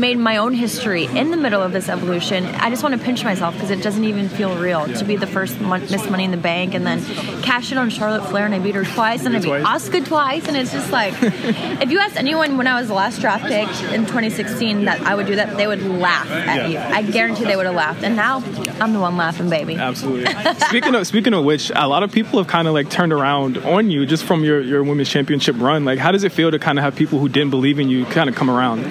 made 0.00 0.18
my 0.18 0.36
own 0.36 0.52
history 0.54 1.04
in 1.04 1.30
the 1.30 1.36
middle 1.36 1.62
of 1.62 1.72
this 1.72 1.88
evolution. 1.88 2.44
I 2.46 2.70
just 2.70 2.82
want 2.82 2.94
to 2.96 3.00
pinch 3.00 3.24
myself 3.24 3.54
because 3.54 3.70
it 3.70 3.82
doesn't 3.82 4.04
even 4.04 4.28
feel 4.28 4.56
real 4.56 4.86
to 4.86 5.04
be 5.04 5.16
the 5.16 5.26
first 5.26 5.60
mon- 5.60 5.80
Miss 5.82 6.08
Money 6.10 6.24
in 6.24 6.30
the 6.30 6.36
Bank, 6.36 6.74
and 6.74 6.86
then 6.86 7.04
cash 7.42 7.72
in 7.72 7.78
on 7.78 7.90
Charlotte 7.90 8.28
Flair, 8.28 8.44
and 8.44 8.54
I 8.54 8.58
beat 8.58 8.74
her 8.74 8.84
twice, 8.84 9.24
and 9.24 9.36
I 9.36 9.40
beat. 9.40 9.48
Asuka 9.48 10.04
twice, 10.04 10.46
and 10.48 10.56
it's 10.56 10.72
just 10.72 10.90
like, 10.90 11.14
if 11.22 11.90
you 11.90 11.98
ask 11.98 12.16
anyone 12.16 12.56
when 12.56 12.66
I 12.66 12.78
was 12.78 12.88
the 12.88 12.94
last 12.94 13.20
draft 13.20 13.44
pick 13.44 13.68
in 13.92 14.06
2016 14.06 14.87
that 14.88 15.00
I 15.06 15.14
would 15.14 15.26
do 15.26 15.36
that, 15.36 15.56
they 15.56 15.66
would 15.66 15.82
laugh 15.82 16.28
at 16.30 16.56
Yeah. 16.56 16.66
you. 16.66 16.78
I 16.96 17.02
guarantee 17.02 17.44
they 17.44 17.56
would 17.56 17.66
have 17.66 17.74
laughed. 17.74 18.02
And 18.02 18.16
now 18.16 18.42
I'm 18.80 18.92
the 18.92 19.00
one 19.00 19.16
laughing, 19.16 19.48
baby. 19.50 19.76
Absolutely. 19.76 20.26
speaking 20.68 20.94
of 20.94 21.06
speaking 21.06 21.34
of 21.34 21.44
which, 21.44 21.70
a 21.74 21.86
lot 21.86 22.02
of 22.02 22.10
people 22.12 22.38
have 22.38 22.48
kind 22.48 22.66
of 22.68 22.74
like 22.74 22.88
turned 22.90 23.12
around 23.12 23.58
on 23.58 23.90
you 23.90 24.06
just 24.06 24.24
from 24.24 24.44
your 24.44 24.60
your 24.60 24.82
women's 24.82 25.08
championship 25.10 25.56
run. 25.58 25.84
Like, 25.84 25.98
how 25.98 26.10
does 26.12 26.24
it 26.24 26.32
feel 26.32 26.50
to 26.50 26.58
kind 26.58 26.78
of 26.78 26.84
have 26.84 26.96
people 26.96 27.18
who 27.18 27.28
didn't 27.28 27.50
believe 27.50 27.78
in 27.78 27.88
you 27.88 28.04
kind 28.06 28.28
of 28.28 28.34
come 28.34 28.50
around? 28.50 28.82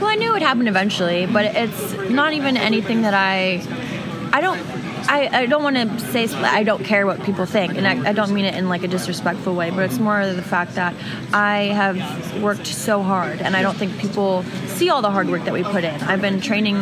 Well, 0.00 0.06
I 0.10 0.16
knew 0.16 0.30
it 0.30 0.32
would 0.32 0.42
happen 0.42 0.66
eventually, 0.68 1.26
but 1.26 1.44
it's 1.46 1.92
not 2.10 2.32
even 2.32 2.56
anything 2.56 3.02
that 3.02 3.14
I. 3.14 3.62
I 4.32 4.40
don't. 4.40 4.60
I, 5.08 5.28
I 5.42 5.46
don't 5.46 5.62
want 5.62 5.76
to 5.76 5.98
say 6.12 6.26
I 6.34 6.62
don't 6.62 6.84
care 6.84 7.06
what 7.06 7.22
people 7.22 7.46
think, 7.46 7.76
and 7.76 7.86
I, 7.86 8.10
I 8.10 8.12
don't 8.12 8.32
mean 8.32 8.44
it 8.44 8.54
in 8.54 8.68
like 8.68 8.84
a 8.84 8.88
disrespectful 8.88 9.54
way, 9.54 9.70
but 9.70 9.84
it's 9.84 9.98
more 9.98 10.26
the 10.26 10.42
fact 10.42 10.74
that 10.74 10.94
I 11.32 11.64
have 11.74 12.42
worked 12.42 12.66
so 12.66 13.02
hard, 13.02 13.40
and 13.40 13.56
I 13.56 13.62
don't 13.62 13.76
think 13.76 13.98
people 13.98 14.42
see 14.66 14.90
all 14.90 15.02
the 15.02 15.10
hard 15.10 15.28
work 15.28 15.44
that 15.44 15.52
we 15.52 15.62
put 15.62 15.84
in. 15.84 15.94
I've 16.02 16.20
been 16.20 16.40
training. 16.40 16.76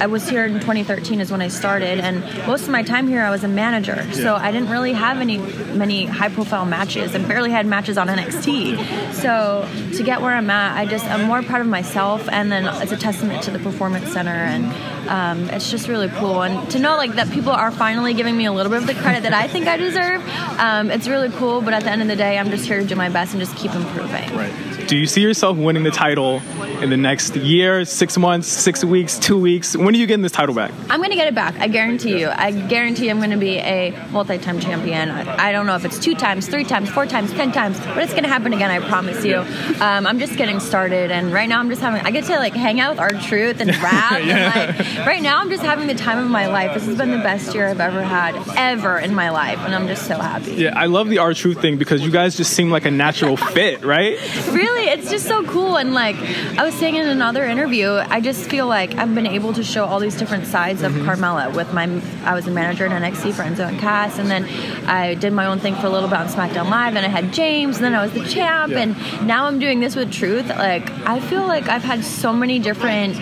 I 0.00 0.06
was 0.06 0.28
here 0.28 0.44
in 0.44 0.54
2013 0.54 1.20
is 1.20 1.30
when 1.30 1.42
I 1.42 1.48
started, 1.48 1.98
and 2.00 2.20
most 2.46 2.62
of 2.62 2.70
my 2.70 2.82
time 2.82 3.08
here 3.08 3.22
I 3.22 3.30
was 3.30 3.44
a 3.44 3.48
manager, 3.48 4.10
so 4.12 4.36
I 4.36 4.52
didn't 4.52 4.70
really 4.70 4.92
have 4.92 5.18
any 5.18 5.38
many 5.38 6.06
high 6.06 6.28
profile 6.28 6.66
matches, 6.66 7.14
and 7.14 7.26
barely 7.26 7.50
had 7.50 7.66
matches 7.66 7.98
on 7.98 8.08
NXT. 8.08 9.12
So 9.14 9.68
to 9.96 10.02
get 10.02 10.20
where 10.20 10.34
I'm 10.34 10.50
at, 10.50 10.76
I 10.76 10.86
just 10.86 11.06
I'm 11.06 11.26
more 11.26 11.42
proud 11.42 11.60
of 11.60 11.66
myself, 11.66 12.28
and 12.30 12.52
then 12.52 12.66
it's 12.82 12.92
a 12.92 12.96
testament 12.96 13.42
to 13.44 13.50
the 13.50 13.58
performance 13.58 14.12
center, 14.12 14.30
and 14.30 14.64
um, 15.08 15.50
it's 15.50 15.70
just 15.70 15.88
really 15.88 16.08
cool. 16.08 16.42
And 16.42 16.70
to 16.70 16.78
know 16.78 16.96
like 16.96 17.12
that 17.14 17.30
people 17.30 17.52
are 17.52 17.63
finally 17.70 18.14
giving 18.14 18.36
me 18.36 18.46
a 18.46 18.52
little 18.52 18.70
bit 18.70 18.80
of 18.80 18.86
the 18.86 18.94
credit 18.94 19.22
that 19.22 19.34
I 19.34 19.48
think 19.48 19.66
I 19.66 19.76
deserve, 19.76 20.22
um, 20.58 20.90
it's 20.90 21.08
really 21.08 21.30
cool. 21.30 21.60
But 21.60 21.74
at 21.74 21.82
the 21.84 21.90
end 21.90 22.02
of 22.02 22.08
the 22.08 22.16
day, 22.16 22.38
I'm 22.38 22.50
just 22.50 22.64
here 22.66 22.80
to 22.80 22.86
do 22.86 22.96
my 22.96 23.08
best 23.08 23.32
and 23.32 23.40
just 23.40 23.56
keep 23.56 23.74
improving. 23.74 24.34
Right. 24.36 24.73
Do 24.86 24.96
you 24.98 25.06
see 25.06 25.22
yourself 25.22 25.56
winning 25.56 25.82
the 25.82 25.90
title 25.90 26.42
in 26.82 26.90
the 26.90 26.96
next 26.96 27.36
year, 27.36 27.84
six 27.86 28.18
months, 28.18 28.46
six 28.46 28.84
weeks, 28.84 29.18
two 29.18 29.38
weeks? 29.38 29.74
When 29.74 29.94
are 29.94 29.98
you 29.98 30.06
getting 30.06 30.22
this 30.22 30.32
title 30.32 30.54
back? 30.54 30.72
I'm 30.90 31.00
going 31.00 31.10
to 31.10 31.16
get 31.16 31.26
it 31.26 31.34
back. 31.34 31.58
I 31.58 31.68
guarantee 31.68 32.20
you. 32.20 32.28
I 32.28 32.50
guarantee 32.50 33.08
I'm 33.08 33.16
going 33.18 33.30
to 33.30 33.38
be 33.38 33.56
a 33.58 33.90
multi-time 34.10 34.60
champion. 34.60 35.08
I, 35.10 35.48
I 35.48 35.52
don't 35.52 35.64
know 35.64 35.74
if 35.74 35.86
it's 35.86 35.98
two 35.98 36.14
times, 36.14 36.48
three 36.48 36.64
times, 36.64 36.90
four 36.90 37.06
times, 37.06 37.32
ten 37.32 37.50
times, 37.50 37.78
but 37.80 37.98
it's 37.98 38.12
going 38.12 38.24
to 38.24 38.28
happen 38.28 38.52
again. 38.52 38.70
I 38.70 38.80
promise 38.86 39.24
you. 39.24 39.36
Um, 39.36 40.06
I'm 40.06 40.18
just 40.18 40.36
getting 40.36 40.60
started, 40.60 41.10
and 41.10 41.32
right 41.32 41.48
now 41.48 41.60
I'm 41.60 41.70
just 41.70 41.80
having. 41.80 42.04
I 42.04 42.10
get 42.10 42.24
to 42.24 42.36
like 42.36 42.52
hang 42.54 42.78
out 42.80 42.90
with 42.92 43.00
R 43.00 43.10
Truth 43.10 43.60
and 43.60 43.70
rap. 43.82 44.22
Yeah. 44.22 44.58
and, 44.58 44.78
like, 44.78 45.06
right 45.06 45.22
now 45.22 45.38
I'm 45.40 45.48
just 45.48 45.62
having 45.62 45.86
the 45.86 45.94
time 45.94 46.18
of 46.18 46.30
my 46.30 46.46
life. 46.48 46.74
This 46.74 46.84
has 46.86 46.98
been 46.98 47.10
the 47.10 47.18
best 47.18 47.54
year 47.54 47.68
I've 47.68 47.80
ever 47.80 48.02
had, 48.02 48.36
ever 48.56 48.98
in 48.98 49.14
my 49.14 49.30
life, 49.30 49.58
and 49.60 49.74
I'm 49.74 49.86
just 49.86 50.06
so 50.06 50.18
happy. 50.18 50.52
Yeah, 50.52 50.78
I 50.78 50.86
love 50.86 51.08
the 51.08 51.18
R 51.18 51.32
Truth 51.32 51.60
thing 51.62 51.78
because 51.78 52.02
you 52.02 52.10
guys 52.10 52.36
just 52.36 52.52
seem 52.52 52.70
like 52.70 52.84
a 52.84 52.90
natural 52.90 53.36
fit, 53.38 53.82
right? 53.82 54.18
really 54.52 54.83
it's 54.84 55.10
just 55.10 55.26
so 55.26 55.44
cool 55.44 55.76
and 55.76 55.94
like 55.94 56.16
i 56.58 56.64
was 56.64 56.74
saying 56.74 56.94
in 56.96 57.06
another 57.08 57.44
interview 57.44 57.88
i 58.08 58.20
just 58.20 58.48
feel 58.50 58.66
like 58.66 58.94
i've 58.96 59.14
been 59.14 59.26
able 59.26 59.52
to 59.52 59.62
show 59.64 59.84
all 59.84 59.98
these 59.98 60.16
different 60.16 60.46
sides 60.46 60.82
of 60.82 60.92
mm-hmm. 60.92 61.08
carmella 61.08 61.54
with 61.54 61.72
my 61.72 61.84
i 62.24 62.34
was 62.34 62.46
a 62.46 62.50
manager 62.50 62.84
in 62.86 62.92
nxt 62.92 63.32
for 63.32 63.42
enzo 63.42 63.68
and 63.68 63.78
cass 63.78 64.18
and 64.18 64.30
then 64.30 64.44
i 64.88 65.14
did 65.14 65.32
my 65.32 65.46
own 65.46 65.58
thing 65.58 65.74
for 65.76 65.86
a 65.86 65.90
little 65.90 66.08
bit 66.08 66.18
on 66.18 66.26
smackdown 66.26 66.68
live 66.70 66.96
and 66.96 67.04
i 67.04 67.08
had 67.08 67.32
james 67.32 67.76
and 67.76 67.84
then 67.84 67.94
i 67.94 68.02
was 68.02 68.12
the 68.12 68.24
champ 68.28 68.72
Yeah. 68.72 68.80
and 68.80 69.26
now 69.26 69.44
i'm 69.46 69.58
doing 69.58 69.80
this 69.80 69.96
with 69.96 70.12
truth 70.12 70.48
like 70.48 70.90
i 71.06 71.20
feel 71.20 71.46
like 71.46 71.68
i've 71.68 71.84
had 71.84 72.04
so 72.04 72.32
many 72.32 72.58
different 72.58 73.14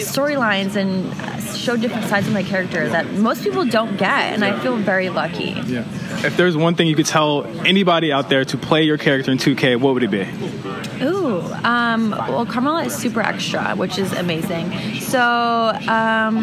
storylines 0.00 0.76
and 0.76 1.12
show 1.56 1.76
different 1.76 2.06
sides 2.06 2.26
of 2.26 2.32
my 2.32 2.42
character 2.42 2.88
that 2.88 3.10
most 3.14 3.42
people 3.42 3.64
don't 3.64 3.96
get 3.96 4.32
and 4.32 4.44
i 4.44 4.58
feel 4.60 4.76
very 4.76 5.10
lucky 5.10 5.50
Yeah. 5.66 5.84
If 6.22 6.36
there's 6.36 6.56
one 6.56 6.74
thing 6.74 6.86
you 6.86 6.94
could 6.96 7.06
tell 7.06 7.46
anybody 7.66 8.12
out 8.12 8.28
there 8.28 8.44
to 8.44 8.58
play 8.58 8.82
your 8.82 8.98
character 8.98 9.30
in 9.32 9.38
2K, 9.38 9.80
what 9.80 9.94
would 9.94 10.02
it 10.02 10.10
be? 10.10 10.24
Ooh, 11.02 11.40
um, 11.64 12.10
well, 12.10 12.44
Carmella 12.46 12.86
is 12.86 12.94
super 12.94 13.20
extra, 13.20 13.74
which 13.76 13.98
is 13.98 14.12
amazing. 14.12 14.70
So, 15.00 15.20
um, 15.20 16.38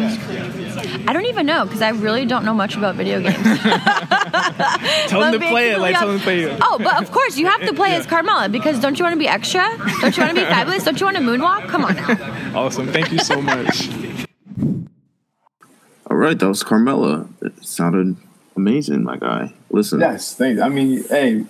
I 1.06 1.10
don't 1.12 1.26
even 1.26 1.46
know 1.46 1.64
because 1.64 1.80
I 1.82 1.90
really 1.90 2.26
don't 2.26 2.44
know 2.44 2.54
much 2.54 2.76
about 2.76 2.96
video 2.96 3.20
games. 3.20 3.36
Tell 5.08 5.20
them 5.20 5.32
to 5.32 5.38
play 5.38 5.70
it, 5.70 5.78
like 5.78 5.94
tell 5.96 6.08
them 6.08 6.18
to 6.18 6.22
play 6.24 6.40
it. 6.42 6.58
Oh, 6.62 6.78
but 6.78 7.00
of 7.02 7.10
course 7.10 7.36
you 7.38 7.46
have 7.46 7.60
to 7.62 7.72
play 7.72 7.94
as 7.94 8.06
Carmella 8.06 8.50
because 8.50 8.78
don't 8.80 8.98
you 8.98 9.04
want 9.04 9.14
to 9.14 9.18
be 9.18 9.28
extra? 9.28 9.62
Don't 10.00 10.16
you 10.16 10.22
want 10.22 10.36
to 10.36 10.42
be 10.42 10.46
fabulous? 10.46 10.84
Don't 10.84 10.98
you 11.00 11.06
want 11.06 11.16
to 11.16 11.22
moonwalk? 11.22 11.68
Come 11.68 11.84
on 11.84 11.96
now. 11.96 12.34
Awesome. 12.54 12.88
Thank 12.88 13.12
you 13.12 13.18
so 13.18 13.40
much. 13.40 13.88
All 16.10 16.16
right, 16.16 16.38
that 16.38 16.48
was 16.48 16.62
Carmella. 16.64 17.28
It 17.42 17.64
sounded 17.64 18.16
amazing, 18.56 19.04
my 19.04 19.16
guy. 19.16 19.52
Listen, 19.70 20.00
Yes, 20.00 20.34
thanks. 20.34 20.60
I 20.60 20.68
mean, 20.68 21.04
hey, 21.08 21.44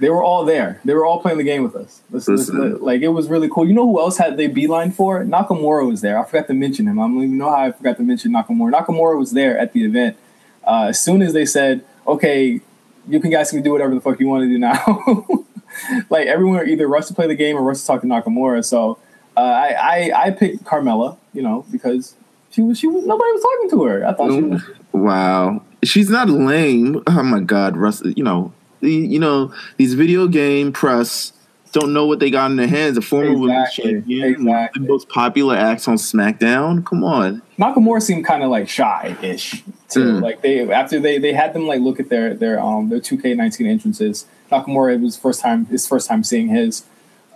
they 0.00 0.10
were 0.10 0.22
all 0.22 0.44
there. 0.44 0.80
They 0.84 0.94
were 0.94 1.04
all 1.06 1.20
playing 1.20 1.38
the 1.38 1.44
game 1.44 1.62
with 1.62 1.74
us. 1.74 2.02
Listen, 2.10 2.36
Listen. 2.36 2.60
listen, 2.60 2.84
like 2.84 3.00
it 3.02 3.08
was 3.08 3.28
really 3.28 3.48
cool. 3.48 3.66
You 3.66 3.74
know 3.74 3.86
who 3.86 3.98
else 3.98 4.18
had 4.18 4.36
they 4.36 4.46
beeline 4.46 4.92
for? 4.92 5.24
Nakamura 5.24 5.86
was 5.86 6.00
there. 6.02 6.18
I 6.18 6.24
forgot 6.24 6.46
to 6.48 6.54
mention 6.54 6.86
him. 6.86 6.98
I 6.98 7.02
don't 7.02 7.16
even 7.16 7.38
know 7.38 7.50
how 7.50 7.64
I 7.64 7.72
forgot 7.72 7.96
to 7.96 8.02
mention 8.02 8.32
Nakamura. 8.32 8.72
Nakamura 8.72 9.18
was 9.18 9.32
there 9.32 9.58
at 9.58 9.72
the 9.72 9.84
event. 9.84 10.16
Uh, 10.64 10.86
as 10.88 11.02
soon 11.02 11.22
as 11.22 11.32
they 11.32 11.46
said, 11.46 11.84
"Okay, 12.06 12.60
you 13.08 13.20
can 13.20 13.30
guys 13.30 13.50
can 13.50 13.62
do 13.62 13.72
whatever 13.72 13.94
the 13.94 14.00
fuck 14.00 14.20
you 14.20 14.26
want 14.28 14.42
to 14.42 14.48
do 14.48 14.58
now," 14.58 15.26
like 16.10 16.26
everyone 16.26 16.68
either 16.68 16.86
rushed 16.86 17.08
to 17.08 17.14
play 17.14 17.26
the 17.26 17.34
game 17.34 17.56
or 17.56 17.62
rushed 17.62 17.82
to 17.82 17.86
talk 17.86 18.00
to 18.02 18.06
Nakamura. 18.06 18.64
So 18.64 18.98
uh, 19.36 19.40
I, 19.40 20.10
I 20.12 20.26
I 20.26 20.30
picked 20.30 20.64
Carmella, 20.64 21.16
you 21.32 21.42
know, 21.42 21.64
because 21.70 22.16
she 22.50 22.62
was 22.62 22.78
she 22.78 22.86
was 22.86 23.06
nobody 23.06 23.30
was 23.32 23.42
talking 23.42 23.70
to 23.70 23.84
her. 23.84 24.06
I 24.06 24.12
thought 24.12 24.32
she 24.32 24.42
was. 24.42 24.62
Wow, 24.92 25.62
she's 25.84 26.10
not 26.10 26.28
lame. 26.28 27.02
Oh 27.06 27.22
my 27.22 27.40
God, 27.40 27.76
Russ. 27.76 28.02
You 28.04 28.24
know, 28.24 28.52
the, 28.86 28.94
you 28.94 29.18
know 29.18 29.52
these 29.76 29.94
video 29.94 30.26
game 30.28 30.72
press 30.72 31.32
don't 31.72 31.92
know 31.92 32.06
what 32.06 32.20
they 32.20 32.30
got 32.30 32.50
in 32.50 32.56
their 32.56 32.68
hands. 32.68 32.96
A 32.96 33.02
former 33.02 33.36
women's 33.36 33.68
Exactly, 33.68 33.92
champion, 33.92 34.20
one 34.46 34.56
of 34.56 34.62
exactly. 34.62 34.82
the 34.82 34.88
most 34.88 35.08
popular 35.08 35.56
acts 35.56 35.88
on 35.88 35.96
SmackDown. 35.96 36.84
Come 36.86 37.04
on, 37.04 37.42
Nakamura 37.58 38.00
seemed 38.00 38.24
kind 38.24 38.42
of 38.42 38.50
like 38.50 38.68
shy-ish 38.68 39.62
too. 39.88 40.00
Mm. 40.00 40.22
Like 40.22 40.40
they 40.42 40.70
after 40.70 40.98
they 40.98 41.18
they 41.18 41.32
had 41.32 41.52
them 41.52 41.66
like 41.66 41.80
look 41.80 42.00
at 42.00 42.08
their 42.08 42.34
their 42.34 42.60
um 42.60 42.88
their 42.88 43.00
2K19 43.00 43.66
entrances. 43.66 44.26
Nakamura 44.50 44.94
it 44.94 45.00
was 45.00 45.16
first 45.16 45.40
time 45.40 45.66
his 45.66 45.86
first 45.86 46.08
time 46.08 46.22
seeing 46.22 46.48
his, 46.48 46.84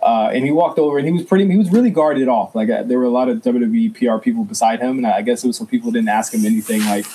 uh, 0.01 0.31
and 0.33 0.45
he 0.45 0.51
walked 0.51 0.79
over 0.79 0.97
and 0.97 1.05
he 1.05 1.13
was 1.13 1.23
pretty 1.23 1.47
he 1.47 1.57
was 1.57 1.71
really 1.71 1.91
guarded 1.91 2.27
off. 2.27 2.55
Like 2.55 2.69
uh, 2.69 2.83
there 2.83 2.97
were 2.97 3.05
a 3.05 3.09
lot 3.09 3.29
of 3.29 3.39
WWE 3.39 3.93
PR 3.93 4.17
people 4.23 4.43
beside 4.43 4.79
him, 4.79 4.97
and 4.97 5.05
I 5.05 5.21
guess 5.21 5.43
it 5.43 5.47
was 5.47 5.57
so 5.57 5.65
people 5.65 5.91
didn't 5.91 6.09
ask 6.09 6.33
him 6.33 6.45
anything 6.45 6.81
like 6.85 7.05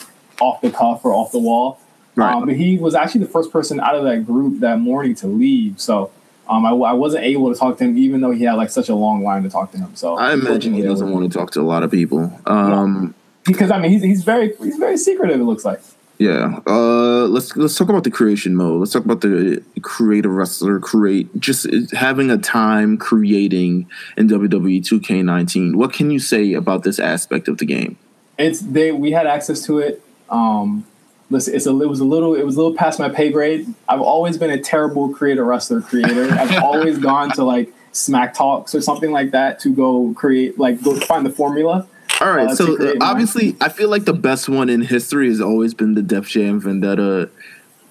off 0.41 0.61
the 0.61 0.71
cuff 0.71 1.05
or 1.05 1.13
off 1.13 1.33
the 1.33 1.39
wall. 1.41 1.81
Right. 2.17 2.35
Um, 2.35 2.47
but 2.47 2.57
he 2.57 2.79
was 2.79 2.95
actually 2.95 3.25
the 3.25 3.31
first 3.31 3.53
person 3.53 3.79
out 3.79 3.95
of 3.95 4.05
that 4.05 4.27
group 4.27 4.61
that 4.61 4.79
morning 4.79 5.15
to 5.17 5.27
leave. 5.27 5.81
So. 5.81 6.11
Um, 6.49 6.65
I, 6.65 6.71
I 6.71 6.93
wasn't 6.93 7.25
able 7.25 7.53
to 7.53 7.59
talk 7.59 7.77
to 7.79 7.85
him, 7.85 7.99
even 7.99 8.21
though 8.21 8.31
he 8.31 8.45
had 8.45 8.53
like 8.53 8.71
such 8.71 8.89
a 8.89 8.95
long 8.95 9.25
line 9.25 9.43
to 9.43 9.51
talk 9.51 9.73
to 9.73 9.79
him. 9.79 9.97
So 9.97 10.17
I 10.17 10.33
imagine 10.33 10.75
he 10.75 10.83
doesn't 10.83 11.11
want 11.11 11.29
to 11.29 11.37
talk 11.37 11.51
to 11.51 11.61
a 11.61 11.63
lot 11.63 11.83
of 11.83 11.91
people. 11.91 12.33
Um, 12.47 13.17
because 13.45 13.73
I 13.73 13.81
mean 13.81 13.91
he's 13.91 14.05
he's 14.05 14.23
very 14.23 14.55
he's 14.63 14.77
very 14.77 14.97
secretive. 14.97 15.41
It 15.41 15.43
looks 15.43 15.65
like. 15.65 15.81
Yeah. 16.19 16.61
Uh, 16.65 17.27
let's 17.27 17.57
let's 17.57 17.77
talk 17.77 17.89
about 17.89 18.05
the 18.05 18.13
creation 18.13 18.55
mode. 18.55 18.79
Let's 18.79 18.93
talk 18.93 19.05
about 19.05 19.23
the 19.23 19.61
creative 19.83 20.31
wrestler 20.31 20.79
create 20.79 21.37
just 21.41 21.67
having 21.93 22.31
a 22.31 22.39
time 22.39 22.97
creating 22.97 23.91
in 24.17 24.29
WWE 24.29 24.83
2K19. 24.83 25.75
What 25.75 25.93
can 25.93 26.13
you 26.13 26.21
say 26.21 26.53
about 26.53 26.85
this 26.85 27.01
aspect 27.01 27.49
of 27.49 27.59
the 27.59 27.67
game? 27.67 27.99
it's 28.39 28.61
they 28.61 28.93
we 28.93 29.11
had 29.13 29.27
access 29.27 29.65
to 29.65 29.79
it 29.79 30.03
um 30.31 30.85
Listen, 31.29 31.55
it's 31.55 31.67
a, 31.67 31.71
it 31.71 31.89
was 31.89 32.01
a 32.01 32.05
little 32.05 32.35
it 32.35 32.45
was 32.45 32.57
a 32.57 32.59
little 32.59 32.77
past 32.77 32.99
my 32.99 33.09
pay 33.09 33.33
grade. 33.33 33.67
I've 33.89 34.01
always 34.01 34.39
been 34.39 34.51
a 34.51 34.61
terrible 34.61 35.13
creator 35.13 35.45
wrestler 35.45 35.81
creator. 35.81 36.31
I've 36.33 36.63
always 36.63 36.99
gone 36.99 37.31
to 37.33 37.45
like 37.45 37.73
Smack 37.93 38.35
Talks 38.35 38.75
or 38.75 38.81
something 38.81 39.11
like 39.11 39.33
that 39.33 39.59
to 39.61 39.75
go 39.75 40.15
create 40.17 40.59
like 40.59 40.83
go 40.83 40.99
find 41.01 41.27
the 41.27 41.31
formula. 41.31 41.87
All 42.21 42.33
right, 42.33 42.49
uh, 42.49 42.55
so 42.55 42.73
uh, 42.73 42.77
create 42.77 42.99
mine. 42.99 43.09
obviously, 43.11 43.57
I 43.61 43.69
feel 43.69 43.91
like 43.91 44.05
the 44.05 44.15
best 44.15 44.49
one 44.49 44.69
in 44.69 44.83
history 44.83 45.29
has 45.29 45.41
always 45.41 45.75
been 45.75 45.95
the 45.95 46.03
Def 46.03 46.29
Jam 46.29 46.61
Vendetta 46.61 47.29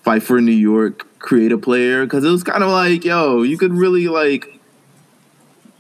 fight 0.04 0.24
for 0.24 0.40
New 0.40 0.52
York 0.52 1.06
creative 1.20 1.62
player 1.62 2.06
because 2.06 2.24
it 2.24 2.30
was 2.30 2.44
kind 2.44 2.64
of 2.64 2.70
like, 2.70 3.04
yo, 3.04 3.42
you 3.42 3.58
could 3.58 3.74
really 3.74 4.08
like 4.08 4.55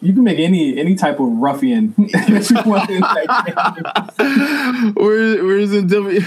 You 0.02 0.14
can 0.14 0.24
make 0.24 0.39
any 0.39 0.78
any 0.78 0.93
type 0.96 1.20
of 1.20 1.28
ruffian 1.30 1.93
that 1.98 2.48
you 2.50 2.70
want 2.70 2.89
in 2.89 3.02
that. 3.02 4.93
Where, 4.96 5.43
where's 5.43 5.74
in 5.74 5.88
W? 5.88 6.20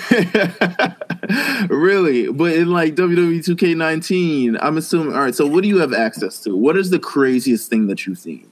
really, 1.69 2.33
but 2.33 2.53
in 2.55 2.71
like 2.71 2.95
WWE 2.95 3.39
2K19, 3.39 4.59
I'm 4.61 4.77
assuming. 4.79 5.15
All 5.15 5.21
right, 5.21 5.35
so 5.35 5.47
what 5.47 5.63
do 5.63 5.69
you 5.69 5.79
have 5.79 5.93
access 5.93 6.41
to? 6.45 6.57
What 6.57 6.77
is 6.77 6.91
the 6.91 6.99
craziest 6.99 7.69
thing 7.71 7.87
that 7.89 8.07
you've 8.07 8.19
seen? 8.19 8.49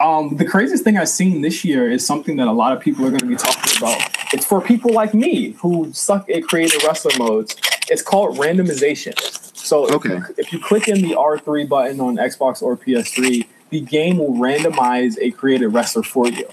Um, 0.00 0.36
the 0.36 0.44
craziest 0.44 0.82
thing 0.82 0.96
I've 0.98 1.08
seen 1.08 1.40
this 1.42 1.64
year 1.64 1.88
is 1.90 2.04
something 2.04 2.36
that 2.36 2.48
a 2.48 2.52
lot 2.52 2.76
of 2.76 2.82
people 2.82 3.06
are 3.06 3.10
going 3.10 3.20
to 3.20 3.26
be 3.26 3.36
talking 3.36 3.76
about. 3.78 4.00
It's 4.32 4.44
for 4.44 4.60
people 4.60 4.92
like 4.92 5.14
me 5.14 5.52
who 5.60 5.92
suck 5.92 6.28
at 6.28 6.42
creative 6.44 6.82
wrestler 6.82 7.12
modes. 7.18 7.54
It's 7.88 8.02
called 8.02 8.36
randomization. 8.38 9.14
So 9.56 9.86
if, 9.86 9.94
Okay. 9.94 10.08
you, 10.16 10.24
if 10.36 10.52
you 10.52 10.58
click 10.58 10.88
in 10.88 11.00
the 11.00 11.14
R3 11.14 11.68
button 11.68 12.00
on 12.00 12.16
Xbox 12.16 12.60
or 12.62 12.76
PS3, 12.76 13.46
the 13.74 13.80
game 13.80 14.18
will 14.18 14.34
randomize 14.34 15.18
a 15.20 15.32
created 15.32 15.66
wrestler 15.66 16.04
for 16.04 16.28
you. 16.28 16.48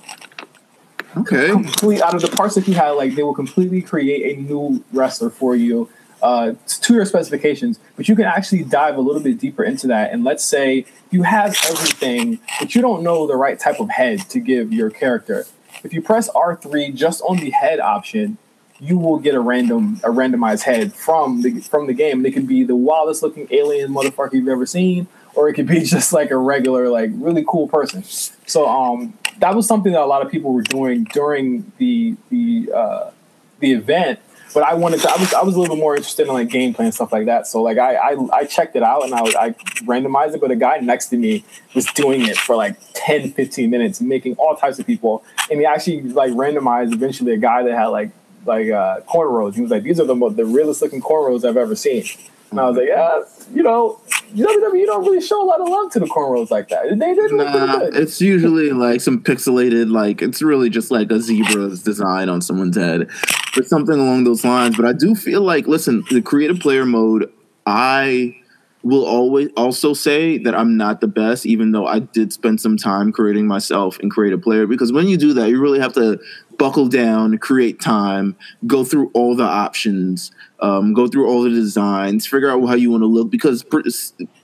Okay, 1.15 1.49
Complete 1.49 2.01
out 2.01 2.15
of 2.15 2.21
the 2.21 2.35
parts 2.35 2.55
that 2.55 2.67
you 2.67 2.73
have, 2.73 2.95
like 2.95 3.13
they 3.13 3.21
will 3.21 3.35
completely 3.35 3.79
create 3.79 4.35
a 4.35 4.41
new 4.41 4.83
wrestler 4.91 5.29
for 5.29 5.55
you 5.55 5.87
uh, 6.23 6.53
to 6.65 6.93
your 6.95 7.05
specifications. 7.05 7.79
But 7.95 8.09
you 8.09 8.15
can 8.15 8.25
actually 8.25 8.63
dive 8.63 8.97
a 8.97 9.01
little 9.01 9.21
bit 9.21 9.37
deeper 9.37 9.63
into 9.63 9.85
that. 9.87 10.11
And 10.11 10.23
let's 10.23 10.43
say 10.43 10.85
you 11.11 11.21
have 11.21 11.55
everything, 11.69 12.39
but 12.59 12.73
you 12.73 12.81
don't 12.81 13.03
know 13.03 13.27
the 13.27 13.35
right 13.35 13.59
type 13.59 13.79
of 13.79 13.91
head 13.91 14.27
to 14.31 14.39
give 14.39 14.73
your 14.73 14.89
character. 14.89 15.45
If 15.83 15.93
you 15.93 16.01
press 16.01 16.27
R3 16.29 16.95
just 16.95 17.21
on 17.21 17.37
the 17.37 17.51
head 17.51 17.79
option, 17.79 18.39
you 18.79 18.97
will 18.97 19.19
get 19.19 19.35
a 19.35 19.39
random 19.39 20.01
a 20.03 20.09
randomized 20.09 20.63
head 20.63 20.91
from 20.95 21.43
the 21.43 21.59
from 21.59 21.85
the 21.85 21.93
game. 21.93 22.17
And 22.17 22.25
it 22.25 22.31
could 22.31 22.47
be 22.47 22.63
the 22.63 22.75
wildest 22.75 23.21
looking 23.21 23.47
alien 23.51 23.93
motherfucker 23.93 24.33
you've 24.33 24.47
ever 24.47 24.65
seen, 24.65 25.07
or 25.35 25.49
it 25.49 25.53
could 25.53 25.67
be 25.67 25.79
just 25.85 26.13
like 26.13 26.31
a 26.31 26.37
regular, 26.37 26.89
like 26.89 27.09
really 27.13 27.45
cool 27.47 27.67
person. 27.67 28.03
So 28.03 28.67
um 28.67 29.13
that 29.41 29.55
was 29.55 29.67
something 29.67 29.91
that 29.91 30.01
a 30.01 30.05
lot 30.05 30.25
of 30.25 30.31
people 30.31 30.53
were 30.53 30.61
doing 30.61 31.03
during 31.05 31.71
the 31.77 32.15
the 32.29 32.71
uh, 32.73 33.11
the 33.59 33.73
event. 33.73 34.19
But 34.53 34.63
I 34.63 34.73
wanted 34.73 34.99
to. 35.01 35.09
I 35.09 35.17
was 35.17 35.33
I 35.33 35.43
was 35.43 35.55
a 35.55 35.59
little 35.59 35.75
bit 35.75 35.81
more 35.81 35.95
interested 35.95 36.27
in 36.27 36.33
like 36.33 36.49
gameplay 36.49 36.81
and 36.81 36.93
stuff 36.93 37.11
like 37.11 37.25
that. 37.25 37.47
So 37.47 37.61
like 37.61 37.77
I 37.77 37.95
I, 37.95 38.17
I 38.33 38.45
checked 38.45 38.75
it 38.75 38.83
out 38.83 39.03
and 39.03 39.13
I, 39.13 39.21
I 39.21 39.49
randomized 39.83 40.35
it. 40.35 40.41
But 40.41 40.51
a 40.51 40.55
guy 40.55 40.77
next 40.77 41.07
to 41.07 41.17
me 41.17 41.43
was 41.73 41.85
doing 41.87 42.21
it 42.21 42.37
for 42.37 42.55
like 42.55 42.77
10, 42.93 43.31
15 43.31 43.69
minutes, 43.69 44.01
making 44.01 44.35
all 44.35 44.55
types 44.55 44.77
of 44.77 44.85
people. 44.85 45.23
And 45.49 45.59
he 45.59 45.65
actually 45.65 46.01
like 46.01 46.31
randomized 46.33 46.93
eventually 46.93 47.33
a 47.33 47.37
guy 47.37 47.63
that 47.63 47.73
had 47.73 47.87
like 47.87 48.11
like 48.45 48.69
uh, 48.69 48.99
cornrows. 49.01 49.55
He 49.55 49.61
was 49.61 49.71
like, 49.71 49.83
these 49.83 49.99
are 49.99 50.05
the 50.05 50.15
most 50.15 50.35
the 50.35 50.45
realest 50.45 50.81
looking 50.81 51.01
cornrows 51.01 51.47
I've 51.47 51.57
ever 51.57 51.75
seen. 51.75 52.03
And 52.51 52.59
I 52.59 52.67
was 52.67 52.75
like, 52.75 52.87
yeah, 52.89 53.21
you 53.53 53.63
know, 53.63 54.01
WWE 54.35 54.79
you 54.79 54.85
don't 54.85 55.05
really 55.05 55.21
show 55.21 55.41
a 55.41 55.45
lot 55.45 55.61
of 55.61 55.69
love 55.69 55.91
to 55.93 55.99
the 55.99 56.05
cornrows 56.05 56.51
like 56.51 56.67
that. 56.69 56.83
They 56.89 57.13
nah, 57.35 57.79
good. 57.79 57.95
it's 57.95 58.21
usually 58.21 58.71
like 58.71 59.01
some 59.01 59.21
pixelated, 59.21 59.89
like 59.89 60.21
it's 60.21 60.41
really 60.41 60.69
just 60.69 60.91
like 60.91 61.11
a 61.11 61.19
zebra's 61.19 61.81
design 61.81 62.29
on 62.29 62.41
someone's 62.41 62.77
head, 62.77 63.09
or 63.57 63.63
something 63.63 63.97
along 63.97 64.25
those 64.25 64.43
lines. 64.43 64.75
But 64.75 64.85
I 64.85 64.93
do 64.93 65.15
feel 65.15 65.41
like, 65.41 65.67
listen, 65.67 66.03
the 66.11 66.21
creative 66.21 66.59
player 66.59 66.85
mode, 66.85 67.31
I 67.65 68.35
will 68.83 69.05
always 69.05 69.49
also 69.55 69.93
say 69.93 70.37
that 70.39 70.55
I'm 70.55 70.75
not 70.75 71.01
the 71.01 71.07
best, 71.07 71.45
even 71.45 71.71
though 71.71 71.85
I 71.85 71.99
did 71.99 72.33
spend 72.33 72.59
some 72.59 72.77
time 72.77 73.11
creating 73.11 73.47
myself 73.47 73.99
in 73.99 74.09
creative 74.09 74.41
player. 74.41 74.65
Because 74.65 74.91
when 74.91 75.07
you 75.07 75.17
do 75.17 75.33
that, 75.33 75.49
you 75.49 75.61
really 75.61 75.79
have 75.79 75.93
to 75.93 76.19
buckle 76.57 76.87
down, 76.87 77.37
create 77.37 77.79
time, 77.79 78.35
go 78.67 78.83
through 78.83 79.11
all 79.13 79.35
the 79.35 79.43
options, 79.43 80.31
um, 80.61 80.93
go 80.93 81.07
through 81.07 81.27
all 81.27 81.41
the 81.43 81.49
designs, 81.49 82.27
figure 82.27 82.49
out 82.49 82.63
how 82.67 82.75
you 82.75 82.91
want 82.91 83.01
to 83.01 83.07
look. 83.07 83.29
Because 83.31 83.63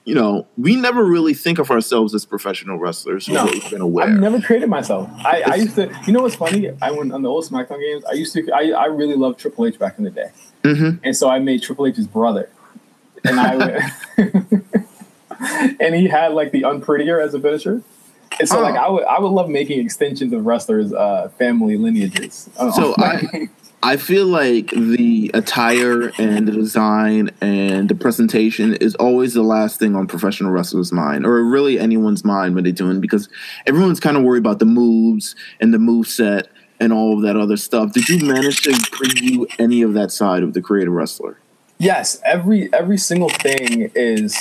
you 0.05 0.15
know, 0.15 0.47
we 0.57 0.75
never 0.75 1.03
really 1.03 1.33
think 1.33 1.59
of 1.59 1.69
ourselves 1.69 2.15
as 2.15 2.25
professional 2.25 2.77
wrestlers. 2.79 3.27
No. 3.27 3.45
what 3.45 3.63
we're 3.63 3.69
gonna 3.71 3.87
wear. 3.87 4.07
I've 4.07 4.19
never 4.19 4.41
created 4.41 4.69
myself. 4.69 5.09
I, 5.17 5.43
I 5.45 5.55
used 5.55 5.75
to. 5.75 5.91
You 6.07 6.13
know 6.13 6.21
what's 6.23 6.35
funny? 6.35 6.69
I 6.81 6.91
went 6.91 7.11
on 7.13 7.21
the 7.21 7.29
old 7.29 7.45
SmackDown 7.45 7.79
games. 7.79 8.03
I 8.05 8.13
used 8.13 8.33
to. 8.33 8.49
I, 8.51 8.71
I 8.71 8.85
really 8.85 9.15
loved 9.15 9.39
Triple 9.39 9.65
H 9.67 9.77
back 9.77 9.97
in 9.97 10.03
the 10.05 10.09
day, 10.11 10.31
Mhm. 10.63 10.99
and 11.03 11.15
so 11.15 11.29
I 11.29 11.39
made 11.39 11.61
Triple 11.61 11.85
H's 11.87 12.07
brother, 12.07 12.49
and 13.23 13.39
I 13.39 13.55
went, 13.57 13.83
and 15.79 15.95
he 15.95 16.07
had 16.07 16.33
like 16.33 16.51
the 16.51 16.63
unprettier 16.63 17.19
as 17.21 17.33
a 17.33 17.39
finisher. 17.39 17.81
And 18.39 18.47
so, 18.47 18.59
Oh. 18.59 18.61
like, 18.61 18.75
I 18.75 18.89
would 18.89 19.03
I 19.05 19.19
would 19.19 19.29
love 19.31 19.49
making 19.49 19.79
extensions 19.79 20.31
of 20.33 20.45
wrestlers' 20.45 20.93
uh, 20.93 21.29
family 21.37 21.77
lineages. 21.77 22.49
Uh, 22.57 22.71
So 22.71 22.93
I, 22.97 23.49
I 23.83 23.97
feel 23.97 24.25
like 24.25 24.71
the 24.71 25.29
attire 25.35 26.11
and 26.17 26.47
the 26.47 26.51
design 26.51 27.29
and 27.41 27.87
the 27.87 27.95
presentation 27.95 28.73
is 28.75 28.95
always 28.95 29.35
the 29.35 29.43
last 29.43 29.77
thing 29.77 29.95
on 29.95 30.07
professional 30.07 30.51
wrestlers' 30.51 30.91
mind, 30.91 31.25
or 31.25 31.43
really 31.43 31.79
anyone's 31.79 32.25
mind 32.25 32.55
when 32.55 32.63
they're 32.63 32.73
doing, 32.73 32.99
because 32.99 33.29
everyone's 33.67 33.99
kind 33.99 34.17
of 34.17 34.23
worried 34.23 34.39
about 34.39 34.59
the 34.59 34.65
moves 34.65 35.35
and 35.59 35.73
the 35.73 35.79
move 35.79 36.07
set 36.07 36.47
and 36.79 36.91
all 36.91 37.15
of 37.15 37.21
that 37.21 37.35
other 37.35 37.55
stuff. 37.55 37.93
Did 37.93 38.09
you 38.09 38.25
manage 38.25 38.61
to 38.63 38.71
preview 38.71 39.45
any 39.59 39.83
of 39.83 39.93
that 39.93 40.11
side 40.11 40.41
of 40.41 40.53
the 40.53 40.61
creative 40.61 40.93
wrestler? 40.93 41.39
Yes, 41.77 42.19
every 42.25 42.73
every 42.73 42.97
single 42.97 43.29
thing 43.29 43.91
is 43.93 44.33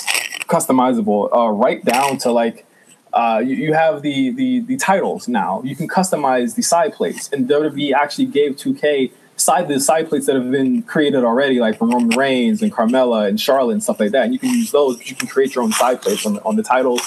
customizable, 0.49 1.28
uh, 1.37 1.51
right 1.51 1.84
down 1.84 2.16
to 2.18 2.32
like 2.32 2.66
uh, 3.12 3.43
you, 3.45 3.55
you 3.57 3.74
have 3.74 4.01
the, 4.01 4.30
the 4.30 4.61
the 4.61 4.76
titles 4.76 5.28
now. 5.28 5.61
You 5.62 5.76
can 5.76 5.89
customize 5.89 6.55
the 6.55 6.62
side 6.62 6.95
plates, 6.95 7.30
and 7.30 7.47
WWE 7.47 7.93
actually 7.93 8.26
gave 8.26 8.57
2K 8.57 9.12
side 9.37 9.68
the 9.68 9.78
side 9.78 10.09
plates 10.09 10.26
that 10.26 10.34
have 10.34 10.51
been 10.51 10.82
created 10.82 11.24
already, 11.24 11.61
like 11.61 11.78
from 11.78 11.91
Roman 11.91 12.16
Reigns 12.16 12.62
and 12.62 12.72
Carmella 12.72 13.28
and 13.28 13.41
Charlotte 13.41 13.72
and 13.72 13.82
stuff 13.82 14.01
like 14.01 14.11
that. 14.12 14.24
And 14.24 14.32
you 14.32 14.39
can 14.39 14.51
use 14.51 14.70
those. 14.70 14.97
But 14.97 15.11
you 15.11 15.16
can 15.16 15.28
create 15.28 15.55
your 15.55 15.64
own 15.64 15.72
side 15.72 16.03
plates 16.03 16.26
on 16.26 16.34
the, 16.34 16.45
on 16.45 16.57
the 16.57 16.62
titles. 16.62 17.01